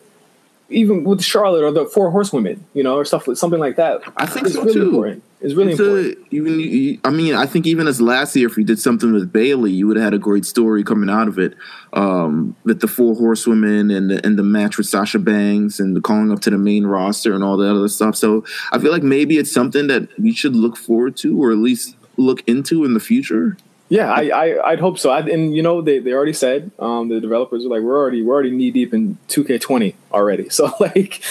even 0.68 1.04
with 1.04 1.22
Charlotte 1.22 1.62
or 1.62 1.70
the 1.70 1.86
Four 1.86 2.10
Horsewomen, 2.10 2.64
you 2.74 2.82
know, 2.82 2.96
or 2.96 3.04
stuff 3.04 3.26
something 3.34 3.60
like 3.60 3.76
that. 3.76 4.02
I 4.16 4.26
think 4.26 4.48
so, 4.48 4.60
really 4.62 4.74
too. 4.74 4.88
important. 4.88 5.22
It's 5.44 5.54
really 5.54 5.72
It's 5.72 5.80
important. 5.80 6.18
a- 6.32 6.34
even 6.34 6.58
you- 6.58 6.98
I 7.04 7.10
mean, 7.10 7.34
I 7.34 7.44
think 7.44 7.66
even 7.66 7.86
as 7.86 8.00
last 8.00 8.34
year, 8.34 8.46
if 8.48 8.56
we 8.56 8.64
did 8.64 8.78
something 8.78 9.12
with 9.12 9.30
Bayley, 9.30 9.70
you 9.72 9.86
would 9.86 9.96
have 9.96 10.04
had 10.04 10.14
a 10.14 10.18
great 10.18 10.46
story 10.46 10.82
coming 10.82 11.10
out 11.10 11.28
of 11.28 11.38
it. 11.38 11.54
Um, 11.92 12.56
with 12.64 12.80
the 12.80 12.88
four 12.88 13.14
horsewomen 13.14 13.90
and 13.90 14.10
the 14.10 14.24
and 14.26 14.38
the 14.38 14.42
match 14.42 14.78
with 14.78 14.86
Sasha 14.86 15.18
Banks 15.18 15.78
and 15.78 15.94
the 15.94 16.00
calling 16.00 16.32
up 16.32 16.40
to 16.40 16.50
the 16.50 16.58
main 16.58 16.86
roster 16.86 17.34
and 17.34 17.44
all 17.44 17.56
that 17.58 17.70
other 17.76 17.88
stuff. 17.88 18.16
So 18.16 18.42
I 18.72 18.78
feel 18.78 18.90
like 18.90 19.02
maybe 19.02 19.36
it's 19.36 19.52
something 19.52 19.86
that 19.88 20.08
we 20.18 20.32
should 20.32 20.56
look 20.56 20.76
forward 20.78 21.14
to, 21.18 21.36
or 21.36 21.52
at 21.52 21.58
least 21.58 21.94
look 22.16 22.42
into 22.46 22.84
in 22.84 22.94
the 22.94 23.00
future. 23.00 23.56
Yeah, 23.90 24.10
I, 24.10 24.28
I 24.28 24.70
I'd 24.70 24.80
hope 24.80 24.98
so. 24.98 25.10
I, 25.10 25.20
and 25.20 25.54
you 25.54 25.62
know, 25.62 25.82
they, 25.82 25.98
they 25.98 26.12
already 26.12 26.32
said 26.32 26.70
um, 26.78 27.10
the 27.10 27.20
developers 27.20 27.66
are 27.66 27.68
like 27.68 27.82
we're 27.82 27.96
already 27.96 28.22
we're 28.22 28.32
already 28.32 28.50
knee 28.50 28.70
deep 28.70 28.94
in 28.94 29.18
2K20 29.28 29.94
already. 30.12 30.48
So 30.50 30.72
like, 30.80 31.22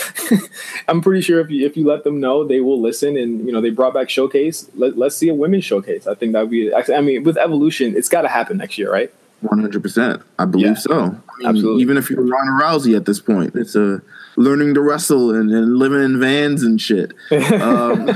I'm 0.88 1.01
pretty 1.01 1.21
sure 1.21 1.39
if 1.39 1.49
you 1.49 1.65
if 1.65 1.75
you 1.75 1.85
let 1.85 2.03
them 2.03 2.19
know, 2.19 2.43
they 2.47 2.61
will 2.61 2.80
listen. 2.80 3.17
And 3.17 3.45
you 3.45 3.51
know, 3.51 3.59
they 3.59 3.71
brought 3.71 3.93
back 3.95 4.09
showcase. 4.09 4.69
Let, 4.75 4.97
let's 4.97 5.15
see 5.15 5.30
a 5.30 5.34
women's 5.34 5.65
showcase. 5.65 6.05
I 6.05 6.13
think 6.13 6.34
that 6.34 6.41
would 6.41 6.51
be. 6.51 6.71
I 6.73 7.01
mean, 7.01 7.23
with 7.23 7.38
evolution, 7.38 7.95
it's 7.97 8.07
got 8.09 8.21
to 8.21 8.27
happen 8.30 8.57
next 8.57 8.77
year, 8.77 8.91
right? 8.91 9.11
One 9.41 9.59
hundred 9.59 9.81
percent, 9.81 10.21
I 10.39 10.45
believe 10.45 10.67
Yeah. 10.67 10.73
so. 10.75 10.99
I 11.01 11.07
mean, 11.09 11.47
Absolutely. 11.47 11.81
Even 11.81 11.97
if 11.97 12.09
you're 12.09 12.21
Ronda 12.21 12.63
Rousey 12.63 12.95
at 12.95 13.05
this 13.05 13.19
point, 13.19 13.55
it's 13.55 13.75
a 13.75 14.01
learning 14.38 14.75
to 14.75 14.81
wrestle 14.81 15.34
and, 15.35 15.51
and 15.51 15.75
living 15.77 16.01
in 16.03 16.19
vans 16.19 16.61
and 16.63 16.80
shit. 16.80 17.13
Um, 17.61 18.07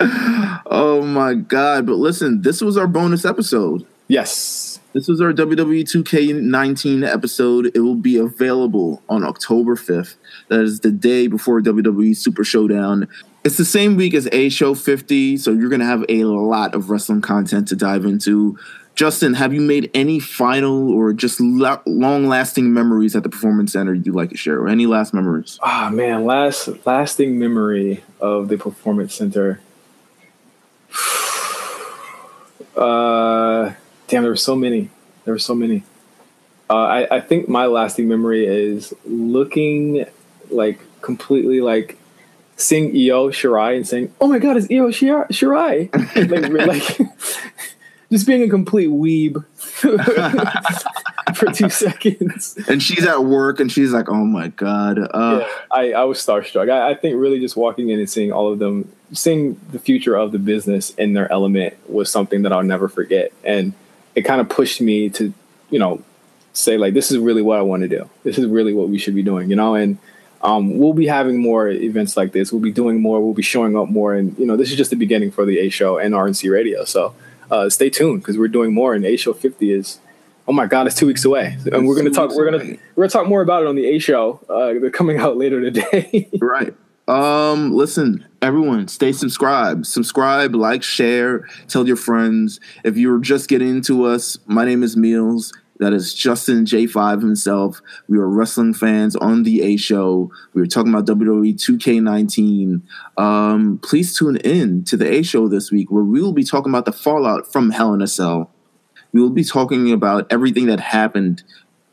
oh 0.00 1.02
my 1.04 1.34
god! 1.34 1.86
But 1.86 1.96
listen, 1.96 2.42
this 2.42 2.60
was 2.60 2.76
our 2.76 2.86
bonus 2.86 3.24
episode. 3.24 3.86
Yes. 4.08 4.80
This 4.94 5.06
was 5.06 5.20
our 5.20 5.32
WWE 5.32 5.84
2K19 5.84 7.06
episode. 7.06 7.70
It 7.74 7.80
will 7.80 7.94
be 7.94 8.16
available 8.16 9.02
on 9.08 9.22
October 9.22 9.76
5th. 9.76 10.16
That 10.48 10.60
is 10.60 10.80
the 10.80 10.90
day 10.90 11.26
before 11.26 11.60
WWE 11.60 12.16
Super 12.16 12.42
Showdown. 12.42 13.06
It's 13.44 13.58
the 13.58 13.66
same 13.66 13.96
week 13.96 14.14
as 14.14 14.28
A 14.32 14.48
Show 14.48 14.74
50, 14.74 15.36
so 15.36 15.52
you're 15.52 15.68
going 15.68 15.80
to 15.80 15.86
have 15.86 16.04
a 16.08 16.24
lot 16.24 16.74
of 16.74 16.88
wrestling 16.90 17.20
content 17.20 17.68
to 17.68 17.76
dive 17.76 18.06
into. 18.06 18.58
Justin, 18.94 19.34
have 19.34 19.54
you 19.54 19.60
made 19.60 19.90
any 19.94 20.18
final 20.18 20.90
or 20.90 21.12
just 21.12 21.38
lo- 21.40 21.80
long 21.86 22.26
lasting 22.26 22.72
memories 22.72 23.14
at 23.14 23.22
the 23.22 23.28
Performance 23.28 23.72
Center 23.74 23.94
you'd 23.94 24.14
like 24.14 24.30
to 24.30 24.36
share? 24.36 24.58
Or 24.58 24.68
any 24.68 24.86
last 24.86 25.14
memories? 25.14 25.56
Ah 25.62 25.88
man, 25.92 26.24
last 26.24 26.68
lasting 26.84 27.38
memory 27.38 28.02
of 28.20 28.48
the 28.48 28.56
performance 28.56 29.14
center. 29.14 29.60
Uh, 32.76 33.74
damn, 34.06 34.22
there 34.22 34.30
were 34.30 34.36
so 34.36 34.54
many. 34.54 34.88
There 35.24 35.34
were 35.34 35.38
so 35.38 35.52
many. 35.52 35.82
Uh, 36.70 36.74
I, 36.76 37.16
I 37.16 37.20
think 37.20 37.48
my 37.48 37.66
lasting 37.66 38.06
memory 38.06 38.46
is 38.46 38.94
looking 39.04 40.06
like 40.50 40.78
completely 41.00 41.60
like 41.60 41.98
seeing 42.56 42.90
Io 42.90 43.30
Shirai 43.30 43.76
and 43.76 43.86
saying, 43.86 44.14
"Oh 44.20 44.28
my 44.28 44.38
God, 44.38 44.56
it's 44.56 44.68
Io 44.70 44.90
Shira- 44.92 45.26
Shirai!" 45.28 45.90
like, 46.30 46.66
like 46.66 47.08
just 48.12 48.26
being 48.28 48.42
a 48.42 48.48
complete 48.48 48.90
weeb 48.90 49.44
for 51.34 51.52
two 51.52 51.70
seconds. 51.70 52.58
And 52.68 52.82
she's 52.82 53.06
at 53.06 53.24
work 53.24 53.60
and 53.60 53.70
she's 53.70 53.92
like, 53.92 54.08
oh 54.08 54.24
my 54.24 54.48
God. 54.48 54.98
Uh, 54.98 55.40
yeah, 55.40 55.48
I, 55.70 55.92
I 55.92 56.04
was 56.04 56.18
starstruck. 56.18 56.70
I, 56.70 56.90
I 56.90 56.94
think 56.94 57.16
really 57.18 57.40
just 57.40 57.56
walking 57.56 57.90
in 57.90 57.98
and 57.98 58.08
seeing 58.08 58.32
all 58.32 58.52
of 58.52 58.58
them, 58.58 58.92
seeing 59.12 59.60
the 59.72 59.78
future 59.78 60.16
of 60.16 60.32
the 60.32 60.38
business 60.38 60.90
in 60.90 61.12
their 61.12 61.30
element 61.30 61.74
was 61.88 62.10
something 62.10 62.42
that 62.42 62.52
I'll 62.52 62.62
never 62.62 62.88
forget. 62.88 63.32
And 63.44 63.72
it 64.14 64.22
kind 64.22 64.40
of 64.40 64.48
pushed 64.48 64.80
me 64.80 65.10
to, 65.10 65.32
you 65.70 65.78
know, 65.78 66.02
say 66.52 66.76
like, 66.76 66.94
this 66.94 67.10
is 67.10 67.18
really 67.18 67.42
what 67.42 67.58
I 67.58 67.62
want 67.62 67.82
to 67.82 67.88
do. 67.88 68.08
This 68.24 68.38
is 68.38 68.46
really 68.46 68.74
what 68.74 68.88
we 68.88 68.98
should 68.98 69.14
be 69.14 69.22
doing, 69.22 69.50
you 69.50 69.56
know? 69.56 69.74
And 69.74 69.98
um, 70.42 70.78
we'll 70.78 70.92
be 70.92 71.06
having 71.06 71.40
more 71.40 71.68
events 71.68 72.16
like 72.16 72.32
this. 72.32 72.52
We'll 72.52 72.62
be 72.62 72.72
doing 72.72 73.00
more. 73.00 73.20
We'll 73.20 73.34
be 73.34 73.42
showing 73.42 73.76
up 73.76 73.88
more. 73.88 74.14
And, 74.14 74.36
you 74.38 74.46
know, 74.46 74.56
this 74.56 74.70
is 74.70 74.76
just 74.76 74.90
the 74.90 74.96
beginning 74.96 75.30
for 75.30 75.44
the 75.44 75.58
A 75.58 75.68
show 75.68 75.98
and 75.98 76.14
RNC 76.14 76.50
radio. 76.52 76.84
So 76.84 77.14
uh, 77.50 77.68
stay 77.70 77.90
tuned 77.90 78.20
because 78.20 78.38
we're 78.38 78.48
doing 78.48 78.72
more. 78.72 78.94
And 78.94 79.04
A 79.04 79.16
Show 79.16 79.32
50 79.32 79.72
is, 79.72 80.00
oh 80.46 80.52
my 80.52 80.66
God, 80.66 80.86
it's 80.86 80.96
two 80.96 81.06
weeks 81.06 81.24
away, 81.24 81.56
and 81.72 81.86
we're 81.86 81.96
gonna 81.96 82.10
talk. 82.10 82.34
We're 82.34 82.50
gonna 82.50 82.76
we're 82.94 83.04
gonna 83.04 83.10
talk 83.10 83.26
more 83.26 83.42
about 83.42 83.62
it 83.62 83.68
on 83.68 83.74
the 83.74 83.86
A 83.86 83.98
Show. 83.98 84.40
Uh, 84.48 84.78
they're 84.80 84.90
coming 84.90 85.18
out 85.18 85.36
later 85.42 85.60
today. 85.60 86.28
right. 86.40 86.74
Um, 87.08 87.72
listen, 87.72 88.26
everyone, 88.42 88.86
stay 88.86 89.12
subscribed. 89.12 89.86
Subscribe, 89.86 90.54
like, 90.54 90.82
share, 90.82 91.48
tell 91.66 91.86
your 91.86 91.96
friends. 91.96 92.60
If 92.84 92.98
you're 92.98 93.18
just 93.18 93.48
getting 93.48 93.68
into 93.70 94.04
us, 94.04 94.36
my 94.46 94.66
name 94.66 94.82
is 94.82 94.94
Meelz. 94.94 95.50
That 95.78 95.92
is 95.92 96.12
Justin 96.12 96.64
J5 96.64 97.20
himself. 97.20 97.80
We 98.08 98.18
are 98.18 98.28
wrestling 98.28 98.74
fans 98.74 99.14
on 99.16 99.44
the 99.44 99.62
A 99.62 99.76
show. 99.76 100.30
We 100.52 100.60
were 100.60 100.66
talking 100.66 100.92
about 100.92 101.06
WWE 101.06 101.54
2K19. 101.54 102.82
Um, 103.16 103.78
please 103.82 104.16
tune 104.16 104.36
in 104.38 104.84
to 104.84 104.96
the 104.96 105.10
A 105.10 105.22
show 105.22 105.48
this 105.48 105.70
week 105.70 105.90
where 105.90 106.02
we 106.02 106.20
will 106.20 106.32
be 106.32 106.44
talking 106.44 106.70
about 106.70 106.84
the 106.84 106.92
fallout 106.92 107.50
from 107.50 107.70
Hell 107.70 107.94
in 107.94 108.02
a 108.02 108.08
Cell. 108.08 108.50
We 109.12 109.20
will 109.20 109.30
be 109.30 109.44
talking 109.44 109.92
about 109.92 110.26
everything 110.30 110.66
that 110.66 110.80
happened 110.80 111.42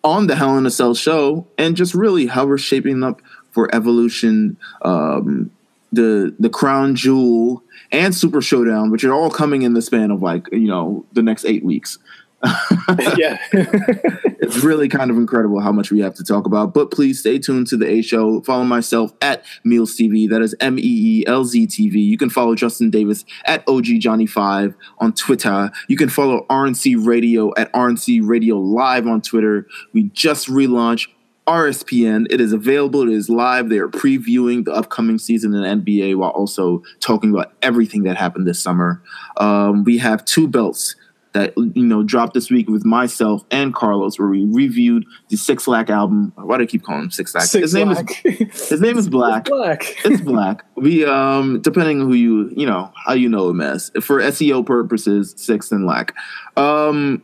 on 0.03 0.27
the 0.27 0.35
Hell 0.35 0.57
in 0.57 0.65
a 0.65 0.71
Cell 0.71 0.95
show 0.95 1.47
and 1.57 1.75
just 1.75 1.93
really 1.93 2.27
how 2.27 2.45
we're 2.45 2.57
shaping 2.57 3.03
up 3.03 3.21
for 3.51 3.73
Evolution, 3.73 4.57
um, 4.81 5.49
the 5.91 6.35
the 6.37 6.49
Crown 6.49 6.95
Jewel, 6.95 7.63
and 7.91 8.13
Super 8.13 8.41
Showdown, 8.41 8.91
which 8.91 9.03
are 9.05 9.13
all 9.13 9.29
coming 9.29 9.61
in 9.61 9.73
the 9.73 9.81
span 9.81 10.11
of 10.11 10.21
like 10.21 10.47
you 10.51 10.67
know 10.67 11.05
the 11.13 11.23
next 11.23 11.45
eight 11.45 11.63
weeks. 11.63 11.97
yeah. 13.17 13.37
it's 13.51 14.63
really 14.63 14.87
kind 14.87 15.11
of 15.11 15.17
incredible 15.17 15.59
how 15.59 15.71
much 15.71 15.91
we 15.91 15.99
have 15.99 16.13
to 16.15 16.23
talk 16.23 16.45
about. 16.45 16.73
But 16.73 16.91
please 16.91 17.19
stay 17.19 17.39
tuned 17.39 17.67
to 17.67 17.77
the 17.77 17.87
A 17.87 18.01
Show. 18.01 18.41
Follow 18.41 18.63
myself 18.63 19.13
at 19.21 19.43
Meelz 19.65 19.99
TV. 19.99 20.29
That 20.29 20.41
is 20.41 20.55
M 20.59 20.77
E 20.77 20.81
E 20.83 21.23
L 21.27 21.45
Z 21.45 21.67
TV. 21.67 21.95
You 21.95 22.17
can 22.17 22.29
follow 22.29 22.55
Justin 22.55 22.89
Davis 22.89 23.25
at 23.45 23.63
OG 23.67 23.85
Johnny 23.99 24.27
Five 24.27 24.75
on 24.99 25.13
Twitter. 25.13 25.71
You 25.87 25.97
can 25.97 26.09
follow 26.09 26.45
RNC 26.49 27.05
Radio 27.05 27.51
at 27.57 27.71
RNC 27.73 28.21
Radio 28.27 28.57
Live 28.57 29.07
on 29.07 29.21
Twitter. 29.21 29.67
We 29.93 30.03
just 30.13 30.47
relaunched 30.47 31.07
RSPN. 31.47 32.25
It 32.29 32.41
is 32.41 32.53
available. 32.53 33.03
It 33.03 33.13
is 33.13 33.29
live. 33.29 33.69
They 33.69 33.77
are 33.77 33.87
previewing 33.87 34.65
the 34.65 34.73
upcoming 34.73 35.17
season 35.19 35.53
in 35.53 35.83
NBA 35.83 36.15
while 36.15 36.31
also 36.31 36.81
talking 36.99 37.29
about 37.31 37.53
everything 37.61 38.03
that 38.03 38.17
happened 38.17 38.47
this 38.47 38.59
summer. 38.59 39.01
Um, 39.37 39.83
we 39.83 39.99
have 39.99 40.25
two 40.25 40.47
belts 40.47 40.95
that 41.35 41.53
you 41.57 41.85
know 41.85 42.01
dropped 42.01 42.33
this 42.33 42.49
week 42.49 42.69
with 42.69 42.85
myself 42.85 43.43
and 43.51 43.75
Carlos, 43.75 44.17
where 44.17 44.29
we 44.29 44.45
reviewed 44.45 45.05
the 45.29 45.35
Six 45.35 45.67
Lack 45.67 45.89
album. 45.89 46.31
Why 46.37 46.57
do 46.57 46.63
I 46.63 46.65
keep 46.65 46.83
calling 46.83 47.03
him 47.03 47.11
Six 47.11 47.35
Lack? 47.35 47.43
Six 47.43 47.61
his 47.61 47.73
name 47.73 47.91
is 47.91 48.69
his 48.69 48.81
name 48.81 48.97
is 48.97 49.09
Black. 49.09 49.41
It's 49.41 49.49
black. 49.49 49.95
It's 50.05 50.21
Black. 50.21 50.65
We 50.75 51.05
um 51.05 51.61
depending 51.61 52.01
on 52.01 52.07
who 52.07 52.13
you 52.13 52.49
you 52.55 52.65
know 52.65 52.91
how 53.05 53.13
you 53.13 53.27
know 53.27 53.49
him 53.49 53.59
as 53.59 53.91
for 54.01 54.21
SEO 54.21 54.65
purposes, 54.65 55.35
Six 55.37 55.71
and 55.71 55.85
Lack. 55.85 56.15
Um, 56.55 57.21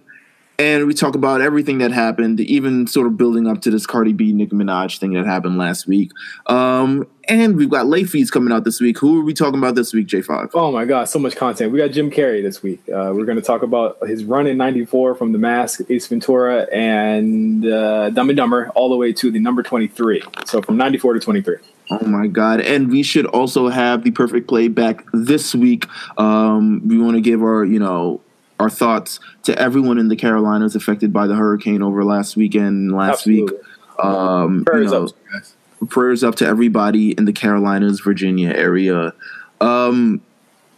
and 0.62 0.86
we 0.86 0.94
talk 0.94 1.16
about 1.16 1.42
everything 1.42 1.80
that 1.80 1.92
happened, 1.92 2.40
even 2.40 2.86
sort 2.86 3.08
of 3.08 3.18
building 3.18 3.48
up 3.48 3.62
to 3.62 3.72
this 3.72 3.88
Cardi 3.88 4.14
B 4.14 4.32
Nicki 4.32 4.56
Minaj 4.56 5.00
thing 5.00 5.14
that 5.14 5.26
happened 5.26 5.58
last 5.58 5.88
week. 5.88 6.12
Um, 6.46 7.08
and 7.28 7.56
we've 7.56 7.70
got 7.70 7.88
late 7.88 8.08
fees 8.08 8.30
coming 8.30 8.54
out 8.54 8.64
this 8.64 8.80
week. 8.80 9.00
Who 9.00 9.20
are 9.20 9.24
we 9.24 9.34
talking 9.34 9.58
about 9.58 9.74
this 9.74 9.92
week, 9.92 10.06
J5? 10.06 10.52
Oh 10.54 10.72
my 10.72 10.86
God, 10.86 11.06
so 11.06 11.18
much 11.18 11.36
content. 11.36 11.72
We 11.72 11.80
got 11.80 11.90
Jim 11.90 12.12
Carrey 12.12 12.44
this 12.44 12.62
week. 12.62 12.80
Uh, 12.88 13.12
we're 13.12 13.26
going 13.26 13.38
to 13.38 13.42
talk 13.42 13.64
about 13.64 13.98
his 14.08 14.24
run 14.24 14.46
in 14.46 14.56
'94 14.58 15.16
from 15.16 15.32
The 15.32 15.40
Mask, 15.40 15.82
Ace 15.90 16.06
Ventura, 16.06 16.68
and 16.72 17.66
uh, 17.66 18.12
Dumb 18.12 18.30
and 18.30 18.38
Dumber, 18.38 18.70
all 18.76 18.92
the 18.92 18.98
way 18.98 19.12
to 19.14 19.32
the 19.32 19.40
number 19.40 19.64
23. 19.64 20.22
So 20.46 20.62
from 20.62 20.78
'94 20.78 21.16
to 21.16 21.20
23. 21.20 21.56
Oh 21.90 22.06
my 22.06 22.28
God. 22.28 22.62
And 22.62 22.92
we 22.92 23.02
should 23.02 23.26
also 23.26 23.68
have 23.68 24.04
the 24.04 24.12
perfect 24.12 24.48
play 24.48 24.68
back 24.68 25.06
this 25.12 25.56
week. 25.56 25.88
Um, 26.18 26.88
we 26.88 27.00
want 27.00 27.16
to 27.16 27.22
give 27.22 27.42
our, 27.42 27.66
you 27.66 27.80
know, 27.80 28.22
our 28.62 28.70
thoughts 28.70 29.20
to 29.44 29.58
everyone 29.60 29.98
in 29.98 30.08
the 30.08 30.16
Carolinas 30.16 30.76
affected 30.76 31.12
by 31.12 31.28
the 31.28 31.36
hurricane 31.36 31.82
over 31.82 32.04
last 32.06 32.38
weekend, 32.38 32.96
last 32.96 33.28
Absolutely. 33.28 33.58
week. 33.58 33.66
Um, 34.00 34.64
Prayers 34.66 34.92
you 34.92 35.00
know, 35.00 35.06
up, 35.06 35.90
prayers 35.90 36.24
up 36.24 36.36
to 36.36 36.46
everybody 36.46 37.12
in 37.12 37.26
the 37.26 37.34
Carolinas, 37.34 38.00
Virginia 38.00 38.50
area. 38.50 39.14
Um, 39.60 40.22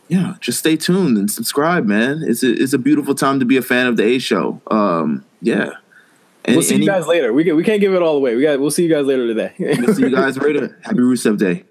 yeah, 0.07 0.35
just 0.39 0.59
stay 0.59 0.75
tuned 0.75 1.17
and 1.17 1.29
subscribe, 1.29 1.85
man. 1.85 2.23
It's 2.25 2.43
a, 2.43 2.51
it's 2.51 2.73
a 2.73 2.77
beautiful 2.77 3.15
time 3.15 3.39
to 3.39 3.45
be 3.45 3.57
a 3.57 3.61
fan 3.61 3.87
of 3.87 3.97
the 3.97 4.03
A 4.03 4.19
show. 4.19 4.61
Um, 4.69 5.25
yeah. 5.41 5.71
And, 6.45 6.57
We'll 6.57 6.63
see 6.63 6.75
you 6.75 6.85
guys 6.85 7.07
later. 7.07 7.31
We, 7.31 7.45
can, 7.45 7.55
we 7.55 7.63
can't 7.63 7.79
give 7.79 7.93
it 7.93 8.01
all 8.01 8.17
away. 8.17 8.35
We 8.35 8.41
got. 8.41 8.59
We'll 8.59 8.71
see 8.71 8.83
you 8.83 8.89
guys 8.89 9.05
later 9.05 9.27
today. 9.27 9.53
see 9.93 10.01
you 10.01 10.09
guys 10.09 10.37
later. 10.41 10.77
Happy 10.83 10.97
Rusev 10.97 11.37
Day. 11.37 11.63